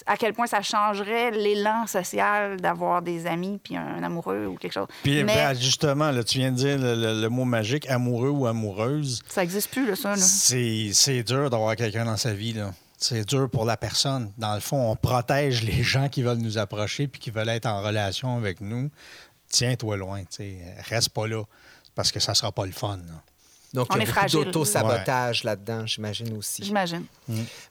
à 0.06 0.16
quel 0.16 0.32
point 0.34 0.46
ça 0.46 0.62
changerait 0.62 1.30
l'élan 1.30 1.86
social 1.86 2.60
d'avoir 2.60 3.02
des 3.02 3.26
amis 3.26 3.58
puis 3.62 3.76
un 3.76 4.02
amoureux 4.02 4.46
ou 4.46 4.54
quelque 4.56 4.72
chose. 4.72 4.86
Puis 5.02 5.24
Mais 5.24 5.34
ben, 5.34 5.54
justement, 5.58 6.10
là, 6.10 6.22
tu 6.22 6.38
viens 6.38 6.52
de 6.52 6.56
dire 6.56 6.78
le, 6.78 6.94
le- 6.94 7.20
le 7.22 7.28
mot 7.28 7.44
magique, 7.44 7.88
amoureux 7.90 8.28
ou 8.30 8.46
amoureuse. 8.46 9.22
ça 9.28 9.42
existe 9.42 9.70
plus, 9.70 9.86
là, 9.86 9.96
ça. 9.96 10.14
C'est 10.16 11.22
dur 11.22 11.50
d'avoir 11.50 11.74
quelqu'un 11.76 12.04
dans 12.04 12.16
sa 12.16 12.32
vie. 12.34 12.52
là. 12.52 12.72
C'est 13.00 13.24
dur 13.28 13.48
pour 13.48 13.64
la 13.64 13.76
personne. 13.76 14.32
Dans 14.38 14.54
le 14.54 14.60
fond, 14.60 14.90
on 14.90 14.96
protège 14.96 15.62
les 15.62 15.82
gens 15.82 16.08
qui 16.08 16.22
veulent 16.22 16.38
nous 16.38 16.58
approcher 16.58 17.06
puis 17.08 17.20
qui 17.20 17.30
veulent 17.30 17.48
être 17.48 17.66
en 17.66 17.80
relation 17.82 18.36
avec 18.36 18.60
nous. 18.60 18.90
Tiens-toi 19.48 19.96
loin. 19.96 20.22
Reste 20.90 21.10
pas 21.10 21.26
là 21.26 21.42
parce 21.94 22.12
que 22.12 22.20
ça 22.20 22.34
sera 22.34 22.52
pas 22.52 22.66
le 22.66 22.72
fun. 22.72 22.96
là. 22.98 23.22
Donc, 23.74 23.88
On 23.90 23.96
il 23.96 24.00
y 24.00 24.04
est 24.04 24.10
a 24.10 24.22
beaucoup 24.22 24.44
d'auto-sabotage 24.44 25.44
là-dedans, 25.44 25.86
j'imagine 25.86 26.36
aussi. 26.36 26.64
J'imagine. 26.64 27.04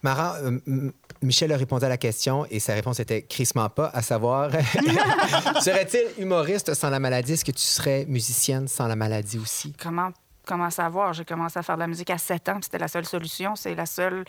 Mara, 0.03 0.37
euh, 0.37 0.91
Michel 1.21 1.51
a 1.51 1.57
répondu 1.57 1.85
à 1.85 1.89
la 1.89 1.97
question 1.97 2.45
et 2.51 2.59
sa 2.59 2.73
réponse 2.73 2.99
était 2.99 3.23
crissement 3.23 3.69
pas, 3.69 3.89
à 3.93 4.01
savoir 4.01 4.51
serait-il 5.61 6.21
humoriste 6.21 6.73
sans 6.75 6.89
la 6.89 6.99
maladie? 6.99 7.33
Est-ce 7.33 7.45
que 7.45 7.51
tu 7.51 7.61
serais 7.61 8.05
musicienne 8.07 8.67
sans 8.67 8.87
la 8.87 8.95
maladie 8.95 9.39
aussi? 9.39 9.73
Comment, 9.73 10.11
comment 10.47 10.69
savoir? 10.69 11.13
J'ai 11.13 11.25
commencé 11.25 11.59
à 11.59 11.63
faire 11.63 11.75
de 11.75 11.81
la 11.81 11.87
musique 11.87 12.09
à 12.09 12.17
7 12.17 12.49
ans, 12.49 12.53
puis 12.53 12.63
c'était 12.63 12.79
la 12.79 12.87
seule 12.87 13.05
solution. 13.05 13.55
C'est 13.55 13.75
la 13.75 13.85
seule, 13.85 14.25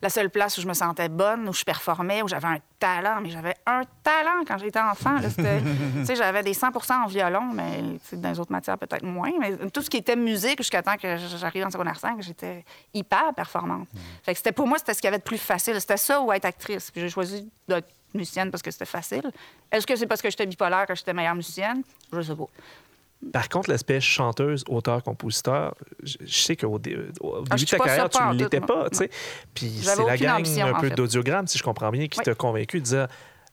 la 0.00 0.08
seule 0.08 0.30
place 0.30 0.58
où 0.58 0.60
je 0.60 0.68
me 0.68 0.74
sentais 0.74 1.08
bonne, 1.08 1.48
où 1.48 1.52
je 1.52 1.64
performais, 1.64 2.22
où 2.22 2.28
j'avais 2.28 2.46
un 2.46 2.58
talent. 2.78 3.20
Mais 3.22 3.30
j'avais 3.30 3.54
un 3.66 3.82
talent 4.02 4.44
quand 4.46 4.58
j'étais 4.58 4.80
enfant. 4.80 5.16
j'avais 6.14 6.42
des 6.42 6.52
100% 6.52 6.92
en 6.92 7.06
violon, 7.06 7.50
mais 7.52 7.98
dans 8.12 8.30
les 8.30 8.38
autres 8.38 8.52
matières, 8.52 8.78
peut-être 8.78 9.04
moins. 9.04 9.32
Mais 9.40 9.56
tout 9.70 9.82
ce 9.82 9.90
qui 9.90 9.96
était 9.96 10.16
musique, 10.16 10.58
jusqu'à 10.58 10.82
temps 10.82 10.96
que 10.96 11.16
j'arrive 11.16 11.66
en 11.66 11.70
secondaire 11.70 11.98
5, 11.98 12.22
j'étais 12.22 12.64
hyper 12.94 13.34
performante. 13.34 13.88
Fait 14.22 14.32
que 14.32 14.38
c'était 14.38 14.52
pour 14.52 14.68
moi, 14.68 14.78
c'était 14.78 14.94
ce 14.94 15.00
qu'il 15.00 15.08
y 15.08 15.12
avait 15.12 15.18
de 15.18 15.24
plus 15.24 15.38
facile. 15.38 15.80
C'était 15.80 15.96
ça 15.96 16.20
ou 16.20 16.32
être 16.32 16.44
actrice. 16.44 16.90
Puis 16.90 17.00
j'ai 17.00 17.08
choisi 17.08 17.50
d'être 17.66 17.88
musicienne 18.14 18.50
parce 18.50 18.62
que 18.62 18.70
c'était 18.70 18.84
facile. 18.84 19.30
Est-ce 19.70 19.86
que 19.86 19.96
c'est 19.96 20.06
parce 20.06 20.20
que 20.20 20.30
j'étais 20.30 20.46
bipolaire 20.46 20.86
que 20.86 20.94
j'étais 20.94 21.14
meilleure 21.14 21.34
musicienne? 21.34 21.82
Je 22.12 22.20
sais 22.20 22.36
pas. 22.36 22.46
Par 23.32 23.48
contre, 23.48 23.70
l'aspect 23.70 24.00
chanteuse, 24.00 24.64
auteur, 24.68 25.02
compositeur, 25.02 25.74
je, 26.02 26.16
je 26.24 26.34
sais 26.42 26.56
qu'au 26.56 26.78
dé- 26.78 26.96
au 27.20 27.36
début 27.42 27.46
Ah, 27.50 27.56
je 27.56 27.64
de 27.64 27.70
ta 27.70 27.78
carrière, 27.78 28.08
tu 28.10 28.22
ne 28.22 28.32
l'étais 28.34 28.60
pas. 28.60 28.76
moi. 28.76 28.90
tu 28.90 28.98
sais. 28.98 29.10
Puis 29.54 29.70
c'est 29.82 30.04
la 30.04 30.16
gang 30.16 30.38
ambition, 30.40 30.66
un 30.66 30.80
peu 30.80 30.88
fait. 30.88 30.94
d'audiogramme, 30.96 31.46
si 31.46 31.56
je 31.56 31.62
comprends 31.62 31.90
bien, 31.90 32.08
qui 32.08 32.18
Oui. 32.18 32.24
t'a 32.24 32.34
convaincu 32.34 32.80
de 32.80 32.84
dire 32.84 33.06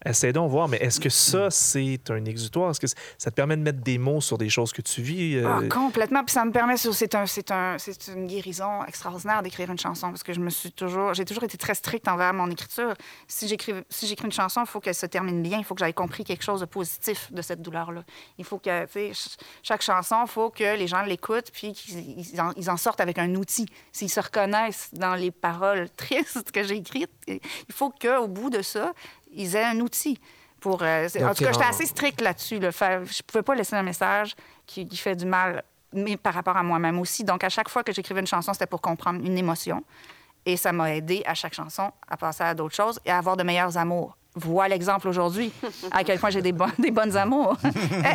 essaie 0.05 0.31
donc 0.31 0.49
voir, 0.51 0.67
mais 0.67 0.77
est-ce 0.77 0.99
que 0.99 1.09
ça, 1.09 1.49
c'est 1.49 2.09
un 2.09 2.23
exutoire? 2.25 2.71
Est-ce 2.71 2.79
que 2.79 2.87
ça 3.17 3.31
te 3.31 3.35
permet 3.35 3.57
de 3.57 3.61
mettre 3.61 3.79
des 3.81 3.97
mots 3.97 4.21
sur 4.21 4.37
des 4.37 4.49
choses 4.49 4.71
que 4.71 4.81
tu 4.81 5.01
vis? 5.01 5.35
euh, 5.35 5.47
Ah, 5.47 5.67
complètement. 5.69 6.23
Puis 6.23 6.33
ça 6.33 6.45
me 6.45 6.51
permet, 6.51 6.77
c'est 6.77 7.15
un, 7.15 7.25
un, 7.51 7.77
une 8.15 8.27
guérison 8.27 8.83
extraordinaire 8.85 9.41
d'écrire 9.43 9.69
une 9.71 9.79
chanson 9.79 10.09
parce 10.09 10.23
que 10.23 10.33
je 10.33 10.39
me 10.39 10.49
suis 10.49 10.71
toujours, 10.71 11.13
j'ai 11.13 11.25
toujours 11.25 11.43
été 11.43 11.57
très 11.57 11.73
stricte 11.75 12.07
envers 12.07 12.33
mon 12.33 12.49
écriture. 12.49 12.93
Si 13.27 13.47
j'écris, 13.47 13.73
si 13.89 14.13
une 14.23 14.31
chanson, 14.31 14.61
il 14.61 14.67
faut 14.67 14.79
qu'elle 14.79 14.95
se 14.95 15.05
termine 15.05 15.41
bien. 15.41 15.57
Il 15.59 15.63
faut 15.63 15.75
que 15.75 15.83
j'aie 15.85 15.93
compris 15.93 16.23
quelque 16.23 16.43
chose 16.43 16.59
de 16.61 16.65
positif 16.65 17.31
de 17.31 17.41
cette 17.41 17.61
douleur-là. 17.61 18.03
Il 18.37 18.45
faut 18.45 18.57
que, 18.57 18.85
tu 18.85 18.91
sais, 18.91 19.05
ch- 19.13 19.37
chaque 19.63 19.81
chanson, 19.81 20.17
il 20.25 20.29
faut 20.29 20.49
que 20.49 20.75
les 20.77 20.87
gens 20.87 21.01
l'écoutent 21.03 21.51
puis 21.51 21.73
qu'ils 21.73 22.19
ils 22.33 22.41
en, 22.41 22.51
en 22.73 22.77
sortent 22.77 23.01
avec 23.01 23.17
un 23.17 23.33
outil. 23.35 23.65
S'ils 23.91 24.09
se 24.09 24.19
reconnaissent 24.19 24.89
dans 24.93 25.15
les 25.15 25.31
paroles 25.31 25.89
tristes 25.97 26.51
que 26.51 26.63
j'ai 26.63 26.77
écrites, 26.77 27.11
il 27.27 27.39
faut 27.73 27.89
qu'au 27.91 28.27
bout 28.27 28.49
de 28.49 28.61
ça, 28.61 28.93
ils 29.33 29.55
aient 29.55 29.63
un 29.65 29.79
outil. 29.79 30.19
Pour, 30.59 30.79
euh, 30.83 31.07
Donc, 31.15 31.23
en 31.23 31.33
tout 31.33 31.43
cas, 31.45 31.51
j'étais 31.53 31.65
assez 31.65 31.85
stricte 31.85 32.19
là-dessus. 32.21 32.59
Là. 32.59 32.69
Je 32.71 33.21
pouvais 33.25 33.43
pas 33.43 33.55
laisser 33.55 33.75
un 33.77 33.83
message 33.83 34.35
qui, 34.65 34.85
qui 34.87 34.97
fait 34.97 35.15
du 35.15 35.25
mal, 35.25 35.63
mais 35.93 36.17
par 36.17 36.33
rapport 36.33 36.57
à 36.57 36.63
moi-même 36.63 36.99
aussi. 36.99 37.23
Donc, 37.23 37.43
à 37.45 37.49
chaque 37.49 37.69
fois 37.69 37.81
que 37.83 37.93
j'écrivais 37.93 38.19
une 38.19 38.27
chanson, 38.27 38.51
c'était 38.51 38.65
pour 38.65 38.81
comprendre 38.81 39.25
une 39.25 39.37
émotion. 39.37 39.83
Et 40.45 40.57
ça 40.57 40.71
m'a 40.73 40.93
aidé 40.95 41.23
à 41.25 41.33
chaque 41.33 41.53
chanson 41.53 41.91
à 42.09 42.17
passer 42.17 42.43
à 42.43 42.53
d'autres 42.53 42.75
choses 42.75 42.99
et 43.05 43.11
à 43.11 43.17
avoir 43.19 43.37
de 43.37 43.43
meilleurs 43.43 43.77
amours. 43.77 44.17
Vois 44.35 44.67
l'exemple 44.67 45.07
aujourd'hui, 45.07 45.51
à 45.91 46.03
quel 46.03 46.19
point 46.19 46.29
j'ai 46.29 46.41
des, 46.41 46.51
bon- 46.51 46.71
des 46.77 46.91
bonnes 46.91 47.15
amours. 47.17 47.55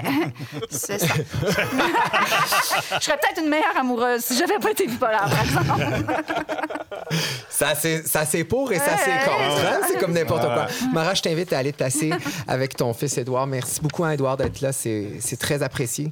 C'est 0.70 0.98
ça. 0.98 1.14
je 1.14 3.04
serais 3.04 3.16
peut-être 3.18 3.42
une 3.42 3.48
meilleure 3.48 3.76
amoureuse 3.76 4.22
si 4.22 4.36
j'avais 4.36 4.58
pas 4.58 4.70
été 4.70 4.86
bipolaire, 4.86 5.28
par 5.28 5.40
exemple. 5.40 5.84
Ça, 7.48 7.74
c'est 7.76 8.06
ça, 8.06 8.24
c'est 8.24 8.42
pour 8.42 8.72
et 8.72 8.78
ça, 8.78 8.96
c'est 8.98 9.24
contre. 9.30 9.64
hein? 9.64 9.80
C'est 9.88 9.98
comme 10.00 10.12
n'importe 10.12 10.42
quoi. 10.42 10.66
Mara, 10.92 11.14
je 11.14 11.22
t'invite 11.22 11.52
à 11.52 11.58
aller 11.58 11.70
te 11.70 11.76
placer 11.76 12.10
avec 12.48 12.76
ton 12.76 12.92
fils 12.92 13.16
Édouard. 13.16 13.46
Merci 13.46 13.80
beaucoup, 13.80 14.04
hein, 14.04 14.10
Édouard, 14.10 14.36
d'être 14.36 14.60
là. 14.60 14.72
C'est 14.72 15.12
c'est 15.20 15.36
très 15.36 15.62
apprécié. 15.62 16.10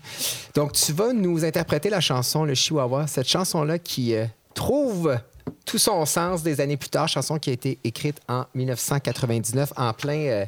Donc, 0.54 0.72
tu 0.72 0.92
vas 0.92 1.12
nous 1.12 1.44
interpréter 1.44 1.90
la 1.90 2.00
chanson 2.00 2.44
Le 2.44 2.54
Chihuahua, 2.54 3.08
cette 3.08 3.28
chanson-là 3.28 3.78
qui 3.80 4.14
euh, 4.14 4.24
trouve 4.54 5.18
tout 5.64 5.78
son 5.78 6.06
sens 6.06 6.42
des 6.44 6.60
années 6.60 6.76
plus 6.76 6.90
tard, 6.90 7.08
chanson 7.08 7.38
qui 7.38 7.50
a 7.50 7.52
été 7.54 7.78
écrite 7.82 8.20
en 8.28 8.44
1999 8.54 9.72
en 9.76 9.92
plein, 9.92 10.18
euh, 10.18 10.44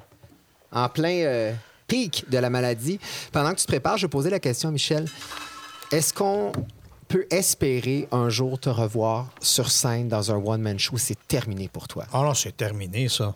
en 0.73 0.89
plein 0.89 1.17
euh, 1.25 1.53
pic 1.89 2.25
de 2.31 2.39
la 2.39 2.51
maladie. 2.51 3.01
Pendant 3.33 3.51
que 3.51 3.57
tu 3.57 3.63
te 3.67 3.71
prépares, 3.73 3.97
je 3.99 4.07
vais 4.07 4.11
poser 4.11 4.31
la 4.31 4.39
question 4.39 4.69
à 4.69 4.73
Michel. 4.73 5.07
Est-ce 5.91 6.15
qu'on 6.15 6.53
peut 7.09 7.27
espérer 7.31 8.09
un 8.13 8.29
jour 8.29 8.59
te 8.59 8.69
revoir 8.69 9.31
sur 9.41 9.71
scène 9.71 10.09
dans 10.09 10.33
un 10.33 10.37
one-man 10.37 10.79
show? 10.79 10.97
C'est 10.97 11.19
terminé 11.29 11.69
pour 11.69 11.89
toi. 11.89 12.07
Ah 12.13 12.23
non, 12.23 12.35
c'est 12.35 12.57
terminé, 12.57 13.09
ça. 13.09 13.35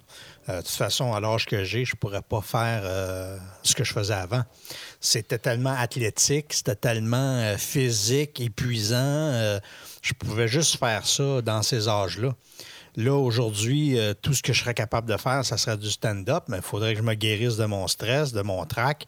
Euh, 0.48 0.58
de 0.58 0.62
toute 0.62 0.70
façon, 0.76 1.12
à 1.12 1.20
l'âge 1.20 1.46
que 1.46 1.64
j'ai, 1.64 1.84
je 1.84 1.94
pourrais 1.94 2.22
pas 2.22 2.40
faire 2.40 2.82
euh, 2.84 3.38
ce 3.62 3.74
que 3.74 3.84
je 3.84 3.92
faisais 3.92 4.14
avant. 4.14 4.42
C'était 5.00 5.38
tellement 5.38 5.74
athlétique, 5.78 6.52
c'était 6.52 6.76
tellement 6.76 7.16
euh, 7.16 7.56
physique, 7.58 8.40
épuisant. 8.40 9.58
je 10.02 10.12
pouvais 10.14 10.48
juste 10.48 10.78
faire 10.78 11.06
ça 11.06 11.42
dans 11.42 11.62
ces 11.62 11.88
âges-là. 11.88 12.34
Là, 12.96 13.14
aujourd'hui, 13.14 13.96
tout 14.22 14.34
ce 14.34 14.42
que 14.42 14.52
je 14.52 14.60
serais 14.60 14.74
capable 14.74 15.08
de 15.08 15.16
faire, 15.16 15.44
ça 15.44 15.56
serait 15.56 15.76
du 15.76 15.90
stand-up, 15.90 16.44
mais 16.48 16.56
il 16.56 16.62
faudrait 16.62 16.94
que 16.94 16.98
je 16.98 17.04
me 17.04 17.14
guérisse 17.14 17.56
de 17.56 17.66
mon 17.66 17.86
stress, 17.86 18.32
de 18.32 18.42
mon 18.42 18.64
trac. 18.64 19.06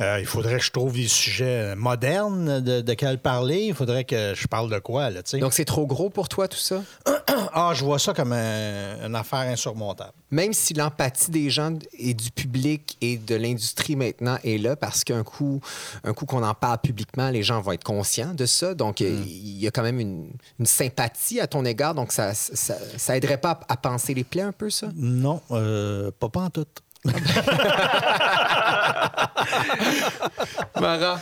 Euh, 0.00 0.18
il 0.18 0.26
faudrait 0.26 0.58
que 0.58 0.64
je 0.64 0.72
trouve 0.72 0.92
des 0.94 1.06
sujets 1.06 1.76
modernes 1.76 2.60
de, 2.60 2.80
de 2.80 2.94
quels 2.94 3.18
parler. 3.18 3.62
Il 3.66 3.74
faudrait 3.74 4.02
que 4.04 4.32
je 4.34 4.46
parle 4.48 4.68
de 4.68 4.78
quoi, 4.80 5.08
là, 5.10 5.22
tu 5.22 5.30
sais. 5.30 5.38
Donc, 5.38 5.52
c'est 5.52 5.64
trop 5.64 5.86
gros 5.86 6.10
pour 6.10 6.28
toi, 6.28 6.48
tout 6.48 6.58
ça? 6.58 6.82
Ah, 7.56 7.72
je 7.74 7.84
vois 7.84 7.98
ça 8.00 8.12
comme 8.12 8.32
un- 8.32 9.06
une 9.06 9.14
affaire 9.14 9.40
insurmontable. 9.40 10.12
Même 10.30 10.52
si 10.52 10.74
l'empathie 10.74 11.30
des 11.30 11.50
gens 11.50 11.76
et 11.98 12.12
du 12.14 12.30
public 12.30 12.96
et 13.00 13.16
de 13.16 13.34
l'industrie 13.36 13.94
maintenant 13.96 14.38
est 14.44 14.58
là, 14.58 14.74
parce 14.76 15.04
qu'un 15.04 15.22
coup, 15.22 15.60
un 16.04 16.12
coup 16.14 16.26
qu'on 16.26 16.42
en 16.42 16.54
parle 16.54 16.78
publiquement, 16.78 17.30
les 17.30 17.42
gens 17.42 17.60
vont 17.60 17.72
être 17.72 17.84
conscients 17.84 18.34
de 18.34 18.46
ça. 18.46 18.74
Donc, 18.74 19.00
il 19.00 19.58
y 19.58 19.66
a 19.66 19.70
quand 19.70 19.82
même 19.82 20.00
une, 20.00 20.30
une 20.60 20.66
sympathie 20.66 21.40
à 21.40 21.46
ton 21.46 21.64
égard. 21.64 21.94
Donc, 21.94 22.12
ça, 22.12 22.34
ça, 22.34 22.76
ça 22.96 23.16
aiderait 23.16 23.38
pas 23.40 23.60
à, 23.68 23.72
à 23.74 23.76
penser 23.76 24.14
les 24.14 24.24
plaies 24.24 24.42
un 24.42 24.52
peu, 24.52 24.70
ça? 24.70 24.88
Non, 24.96 25.40
euh, 25.52 26.10
pas, 26.18 26.28
pas 26.28 26.40
en 26.40 26.50
tout. 26.50 26.66
Mara, 30.80 31.20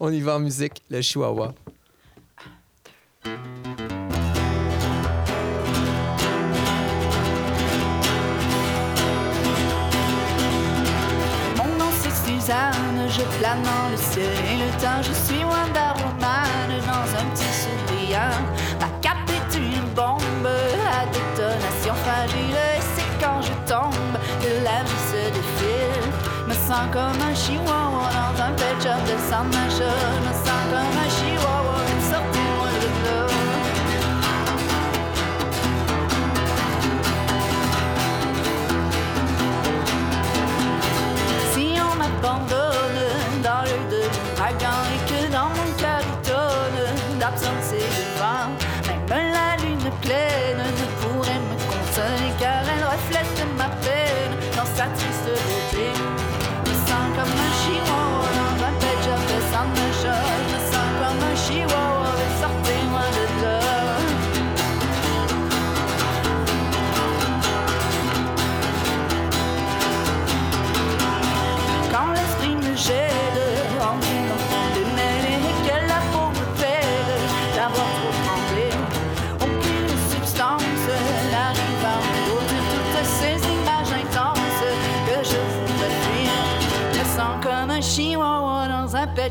on 0.00 0.12
y 0.12 0.20
va 0.20 0.34
en 0.34 0.40
musique, 0.40 0.82
le 0.90 1.00
chihuahua. 1.00 1.54
Mon 11.56 11.66
nom 11.78 11.90
c'est 12.00 12.10
Suzanne, 12.10 13.08
je 13.08 13.22
flamme 13.38 13.62
dans 13.62 13.88
le 13.90 13.96
ciel 13.96 14.26
et 14.50 14.56
le 14.56 14.70
temps, 14.80 15.00
je 15.02 15.12
suis 15.12 15.44
Wanda 15.44 15.94
Woman 15.98 16.80
dans 16.80 17.08
un 17.20 17.26
petit 17.32 17.52
sourire. 17.62 18.32
Ma 18.80 18.88
cape 19.00 19.30
est 19.30 19.56
une 19.56 19.86
bombe 19.94 20.48
à 20.90 21.06
détonation 21.06 21.94
fragile, 21.94 22.56
c'est 22.96 23.10
quand 23.24 23.40
je 23.40 23.52
tombe 23.72 23.83
vie 24.82 25.04
se 25.10 25.22
défile. 25.30 26.10
Me 26.48 26.54
sens 26.54 26.86
comme 26.92 27.20
un 27.30 27.34
chihuahua 27.34 28.08
dans 28.18 28.42
un 28.42 28.52
pet 28.52 28.76
shop 28.82 29.00
de 29.06 29.16
San 29.30 29.46
Nacho. 29.50 29.90
Me 30.26 30.32
sens 30.44 30.64
comme 30.70 30.96
un 31.04 31.08
chihuahua, 31.16 31.78
sortez-moi 32.10 32.70
de 32.82 32.88
là. 33.04 33.20
Si 41.52 41.66
on 41.80 41.94
m'abandonne 41.96 42.73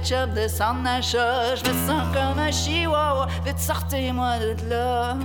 de. 0.03 1.55
Je 1.55 1.69
me 1.69 1.87
sens 1.87 2.03
comme 2.13 2.39
un 2.39 2.51
chihuahua, 2.51 3.27
vite 3.45 3.59
sortez-moi 3.59 4.37
de 4.39 4.69
là. 4.69 5.15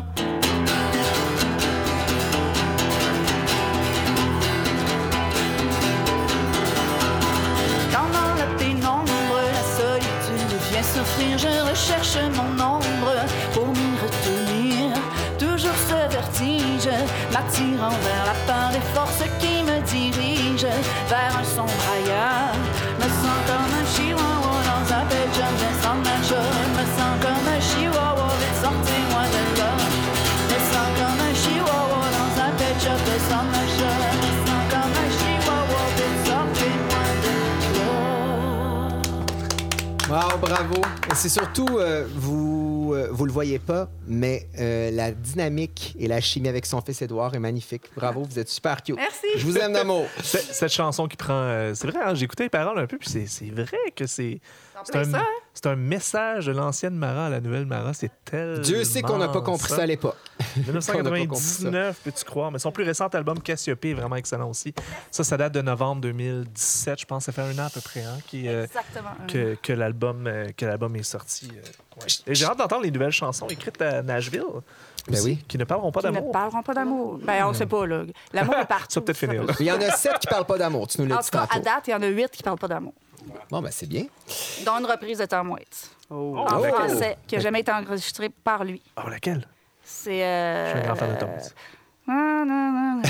Quand 7.92 8.08
dans 8.12 8.34
la 8.38 8.46
pénombre, 8.56 9.40
la 9.52 9.64
solitude 9.76 10.52
vient 10.70 10.82
s'offrir, 10.82 11.38
je 11.38 11.70
recherche 11.70 12.18
mon 12.36 12.52
ombre 12.62 13.14
pour 13.52 13.66
m'y 13.66 13.98
retenir. 14.00 14.96
Toujours 15.38 15.78
ce 15.88 16.08
vertige 16.08 16.90
m'attirant 17.32 17.90
vers 17.90 18.26
la 18.26 18.52
part 18.52 18.70
des 18.70 18.84
forces 18.94 19.24
qui 19.40 19.62
me 19.64 19.80
dirigent 19.80 20.68
vers 21.08 21.36
un 21.36 21.44
sombre 21.44 21.72
ailleurs. 21.96 22.57
Wow, 40.18 40.36
bravo. 40.38 40.74
C'est 41.14 41.28
surtout, 41.28 41.78
euh, 41.78 42.04
vous 42.12 42.92
euh, 42.92 43.06
vous 43.12 43.24
le 43.24 43.30
voyez 43.30 43.60
pas, 43.60 43.88
mais 44.08 44.48
euh, 44.58 44.90
la 44.90 45.12
dynamique 45.12 45.94
et 45.96 46.08
la 46.08 46.20
chimie 46.20 46.48
avec 46.48 46.66
son 46.66 46.80
fils 46.80 47.02
Édouard 47.02 47.36
est 47.36 47.38
magnifique. 47.38 47.82
Bravo, 47.94 48.24
vous 48.28 48.36
êtes 48.38 48.48
super 48.48 48.82
cute. 48.82 48.96
Merci. 48.96 49.26
Je 49.36 49.44
vous 49.46 49.56
aime 49.58 49.72
d'amour. 49.74 50.06
Cette 50.22 50.72
chanson 50.72 51.06
qui 51.06 51.16
prend. 51.16 51.34
euh, 51.34 51.72
c'est 51.76 51.86
vrai, 51.86 52.00
hein, 52.04 52.14
j'ai 52.16 52.24
écouté 52.24 52.42
les 52.44 52.48
paroles 52.48 52.80
un 52.80 52.86
peu, 52.88 52.98
puis 52.98 53.08
c'est- 53.08 53.26
c'est 53.26 53.50
vrai 53.50 53.78
que 53.94 54.06
c'est. 54.08 54.40
C'est 54.84 54.96
un, 54.96 55.04
ça, 55.04 55.18
hein? 55.18 55.24
c'est 55.54 55.66
un 55.66 55.76
message 55.76 56.46
de 56.46 56.52
l'ancienne 56.52 56.94
Mara 56.94 57.26
à 57.26 57.30
la 57.30 57.40
nouvelle 57.40 57.66
Mara. 57.66 57.92
C'est 57.94 58.10
tellement. 58.24 58.58
Dieu 58.60 58.82
sait 58.84 59.02
qu'on 59.02 59.18
n'a 59.18 59.28
pas 59.28 59.40
compris 59.42 59.68
ça 59.72 59.82
à 59.82 59.86
l'époque. 59.86 60.16
Qu'on 60.66 60.72
n'a 60.72 60.80
pas 60.80 60.92
compris 60.92 61.20
1999, 61.20 62.00
peux-tu 62.04 62.24
croire? 62.24 62.50
Mais 62.50 62.58
son 62.58 62.72
plus 62.72 62.84
récent 62.84 63.06
album, 63.08 63.40
Cassiope, 63.40 63.84
est 63.84 63.94
vraiment 63.94 64.16
excellent 64.16 64.48
aussi. 64.50 64.74
Ça, 65.10 65.24
ça 65.24 65.36
date 65.36 65.52
de 65.54 65.62
novembre 65.62 66.02
2017, 66.02 67.00
je 67.00 67.06
pense. 67.06 67.24
Ça 67.24 67.32
fait 67.32 67.42
un 67.42 67.58
an 67.58 67.66
à 67.66 67.70
peu 67.70 67.80
près 67.80 68.02
hein, 68.04 68.18
qui, 68.26 68.48
euh, 68.48 68.64
Exactement. 68.64 69.10
que, 69.26 69.56
que 69.62 69.72
l'album 69.72 70.26
euh, 70.26 70.48
que 70.56 70.64
l'album 70.66 70.94
est 70.96 71.02
sorti. 71.02 71.48
euh, 71.52 72.00
ouais. 72.00 72.06
Et 72.26 72.34
j'ai 72.34 72.44
hâte 72.46 72.58
d'entendre 72.58 72.82
les 72.82 72.90
nouvelles 72.90 73.10
chansons 73.12 73.46
écrites 73.48 73.80
à 73.82 74.02
Nashville. 74.02 74.42
Ben 75.08 75.20
oui. 75.24 75.38
Qui 75.48 75.56
ne 75.56 75.64
parleront 75.64 75.90
pas 75.90 76.00
Qui 76.00 76.08
ne 76.08 76.12
d'amour. 76.12 76.32
parleront 76.32 76.62
pas 76.62 76.74
d'amour. 76.74 77.18
Ben, 77.22 77.46
on 77.46 77.54
sait 77.54 77.64
pas, 77.66 77.86
là. 77.86 78.02
L'amour 78.34 78.56
est 78.56 78.64
partout. 78.68 78.86
Ça 78.90 79.00
peut-être 79.00 79.16
finir, 79.16 79.42
là. 79.42 79.54
Il 79.58 79.64
y 79.66 79.72
en 79.72 79.80
a 79.80 79.90
sept 79.92 80.18
qui 80.18 80.26
parlent 80.26 80.44
pas 80.44 80.58
d'amour, 80.58 80.86
tu 80.86 81.00
nous 81.00 81.06
l'as 81.06 81.16
En 81.16 81.20
dit 81.20 81.30
tout 81.30 81.38
cas, 81.38 81.44
à 81.44 81.46
tantôt. 81.46 81.62
date, 81.64 81.88
il 81.88 81.90
y 81.92 81.94
en 81.94 82.02
a 82.02 82.06
huit 82.08 82.30
qui 82.30 82.42
parlent 82.42 82.58
pas 82.58 82.68
d'amour. 82.68 82.92
Bon, 83.50 83.60
ben 83.62 83.70
c'est 83.72 83.86
bien. 83.88 84.04
Dont 84.66 84.72
une 84.78 84.86
reprise 84.86 85.18
de 85.18 85.24
Tom 85.24 85.50
Waits. 85.50 85.90
Oh. 86.10 86.36
En 86.38 86.60
Oh. 86.60 86.64
français, 86.64 87.16
qui 87.26 87.36
n'a 87.36 87.40
jamais 87.40 87.60
été 87.60 87.72
enregistrée 87.72 88.28
par 88.28 88.64
lui. 88.64 88.82
Oh, 89.02 89.08
laquelle? 89.08 89.46
C'est. 89.90 90.22
euh, 90.22 90.66
Je 90.66 90.70
suis 90.70 90.78
un 90.80 90.86
grand 90.86 90.94
fan 90.96 91.14
de 91.14 91.18
Tom 91.18 91.30
Waits. 91.30 91.54
Non, 92.06 92.44
non, 92.46 92.72
non. 92.72 93.02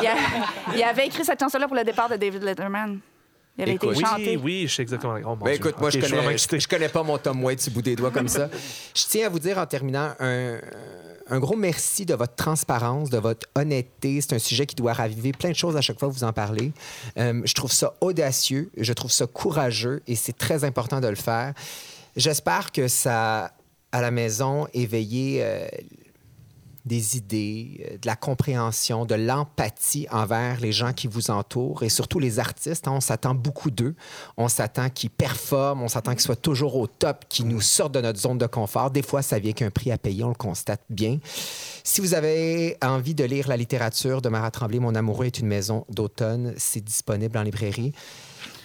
il, 0.00 0.06
a- 0.06 0.74
il 0.76 0.82
avait 0.82 1.06
écrit 1.06 1.24
cette 1.24 1.40
chanson-là 1.40 1.66
pour 1.66 1.76
le 1.76 1.84
départ 1.84 2.08
de 2.08 2.16
David 2.16 2.42
Letterman. 2.42 3.00
Il 3.58 3.62
avait 3.64 3.72
Écoute. 3.74 3.92
été 3.92 4.00
chanté. 4.04 4.36
Oui, 4.36 4.42
oui, 4.62 4.66
je 4.68 4.74
sais 4.76 4.82
exactement. 4.82 5.14
Oh, 5.24 5.28
mon 5.30 5.36
Ben 5.36 5.46
Dieu. 5.46 5.54
écoute, 5.56 5.80
moi, 5.80 5.90
je, 5.90 5.98
connais, 6.00 6.32
excité. 6.32 6.58
je, 6.58 6.62
je 6.64 6.68
connais 6.68 6.88
pas 6.88 7.02
mon 7.02 7.18
Tom 7.18 7.42
Waits 7.44 7.64
du 7.64 7.70
bout 7.70 7.82
des 7.82 7.94
doigts 7.96 8.10
comme 8.10 8.28
ça. 8.28 8.48
Je 8.94 9.04
tiens 9.08 9.26
à 9.26 9.28
vous 9.28 9.38
dire 9.40 9.58
en 9.58 9.66
terminant 9.66 10.12
un, 10.18 10.58
un 11.28 11.38
gros 11.40 11.56
merci 11.56 12.06
de 12.06 12.14
votre 12.14 12.34
transparence, 12.36 13.10
de 13.10 13.18
votre 13.18 13.46
honnêteté. 13.54 14.20
C'est 14.20 14.34
un 14.34 14.38
sujet 14.38 14.66
qui 14.66 14.76
doit 14.76 14.92
raviver 14.94 15.32
plein 15.32 15.50
de 15.50 15.56
choses 15.56 15.76
à 15.76 15.80
chaque 15.80 15.98
fois 15.98 16.08
que 16.08 16.14
vous 16.14 16.24
en 16.24 16.32
parlez. 16.32 16.72
Euh, 17.18 17.42
je 17.44 17.54
trouve 17.54 17.72
ça 17.72 17.94
audacieux, 18.00 18.70
je 18.76 18.92
trouve 18.92 19.10
ça 19.12 19.26
courageux 19.26 20.02
et 20.06 20.14
c'est 20.16 20.36
très 20.36 20.64
important 20.64 21.00
de 21.00 21.08
le 21.08 21.16
faire. 21.16 21.52
J'espère 22.16 22.72
que 22.72 22.88
ça, 22.88 23.52
à 23.92 24.00
la 24.00 24.10
maison, 24.10 24.66
éveillé 24.74 25.40
euh, 25.42 25.66
des 26.84 27.16
idées, 27.16 27.86
euh, 27.90 27.98
de 27.98 28.06
la 28.06 28.16
compréhension, 28.16 29.04
de 29.04 29.14
l'empathie 29.14 30.06
envers 30.10 30.60
les 30.60 30.72
gens 30.72 30.92
qui 30.92 31.06
vous 31.06 31.30
entourent 31.30 31.82
et 31.82 31.88
surtout 31.88 32.18
les 32.18 32.38
artistes. 32.38 32.88
hein, 32.88 32.92
on 32.92 33.00
s'attend 33.00 33.34
beaucoup 33.34 33.70
d'eux. 33.70 33.94
On 34.36 34.48
s'attend 34.48 34.88
qu'ils 34.88 35.10
performent, 35.10 35.82
on 35.82 35.88
s'attend 35.88 36.12
qu'ils 36.12 36.22
soient 36.22 36.36
toujours 36.36 36.76
au 36.76 36.86
top, 36.86 37.24
qu'ils 37.28 37.48
nous 37.48 37.60
sortent 37.60 37.92
de 37.92 38.00
notre 38.00 38.18
zone 38.18 38.38
de 38.38 38.46
confort. 38.46 38.90
Des 38.90 39.02
fois, 39.02 39.22
ça 39.22 39.38
vient 39.38 39.52
qu'un 39.52 39.70
prix 39.70 39.92
à 39.92 39.98
payer, 39.98 40.24
on 40.24 40.28
le 40.28 40.34
constate 40.34 40.82
bien. 40.88 41.18
Si 41.84 42.00
vous 42.00 42.14
avez 42.14 42.76
envie 42.82 43.14
de 43.14 43.24
lire 43.24 43.48
la 43.48 43.56
littérature 43.56 44.22
de 44.22 44.28
Marat 44.28 44.50
Tremblay, 44.50 44.78
Mon 44.78 44.94
amoureux 44.94 45.26
est 45.26 45.38
une 45.38 45.46
maison 45.46 45.84
d'automne, 45.88 46.54
c'est 46.56 46.82
disponible 46.82 47.36
en 47.36 47.42
librairie. 47.42 47.92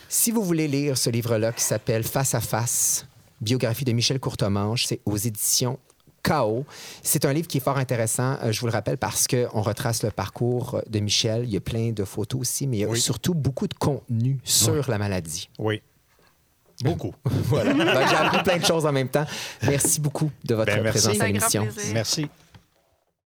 Si 0.08 0.32
vous 0.32 0.44
voulez 0.44 0.68
lire 0.68 0.98
ce 0.98 1.10
livre-là 1.10 1.52
qui 1.52 1.64
s'appelle 1.64 2.04
Face 2.04 2.36
à 2.36 2.40
face, 2.40 3.08
biographie 3.42 3.86
de 3.86 3.92
Michel 3.92 4.20
Courtemanche, 4.20 4.86
c'est 4.86 5.02
aux 5.06 5.18
éditions 5.18 5.80
Chaos. 6.26 6.66
C'est 7.04 7.26
un 7.26 7.34
livre 7.34 7.48
qui 7.48 7.58
est 7.58 7.62
fort 7.62 7.78
intéressant, 7.78 8.38
euh, 8.44 8.52
je 8.52 8.60
vous 8.60 8.66
le 8.68 8.72
rappelle, 8.72 8.98
parce 8.98 9.28
qu'on 9.28 9.62
retrace 9.62 10.04
le 10.04 10.12
parcours 10.12 10.82
de 10.90 11.00
Michel. 11.00 11.44
Il 11.44 11.52
y 11.52 11.58
a 11.58 11.62
plein 11.62 11.92
de 11.92 12.04
photos 12.04 12.42
aussi, 12.42 12.68
mais 12.68 12.78
il 12.78 12.80
y 12.82 12.84
a 12.84 12.88
Oui. 12.88 13.00
surtout 13.00 13.34
beaucoup 13.34 13.68
de 13.68 13.74
contenu 13.76 14.40
sur 14.44 14.90
la 14.90 14.98
maladie. 14.98 15.50
Oui. 15.60 15.82
Beaucoup. 16.84 17.14
Voilà. 17.26 17.74
Donc, 17.74 17.88
J'ai 18.10 18.16
appris 18.16 18.44
plein 18.44 18.58
de 18.58 18.66
choses 18.66 18.86
en 18.86 18.92
même 18.92 19.08
temps. 19.10 19.26
Merci 19.64 20.02
beaucoup 20.02 20.30
de 20.44 20.56
votre 20.56 20.74
Ben, 20.74 20.84
merci. 20.84 21.00
présence 21.08 21.22
à 21.22 21.28
l'émission. 21.28 21.64
plaisir. 21.68 21.94
Merci. 21.94 22.28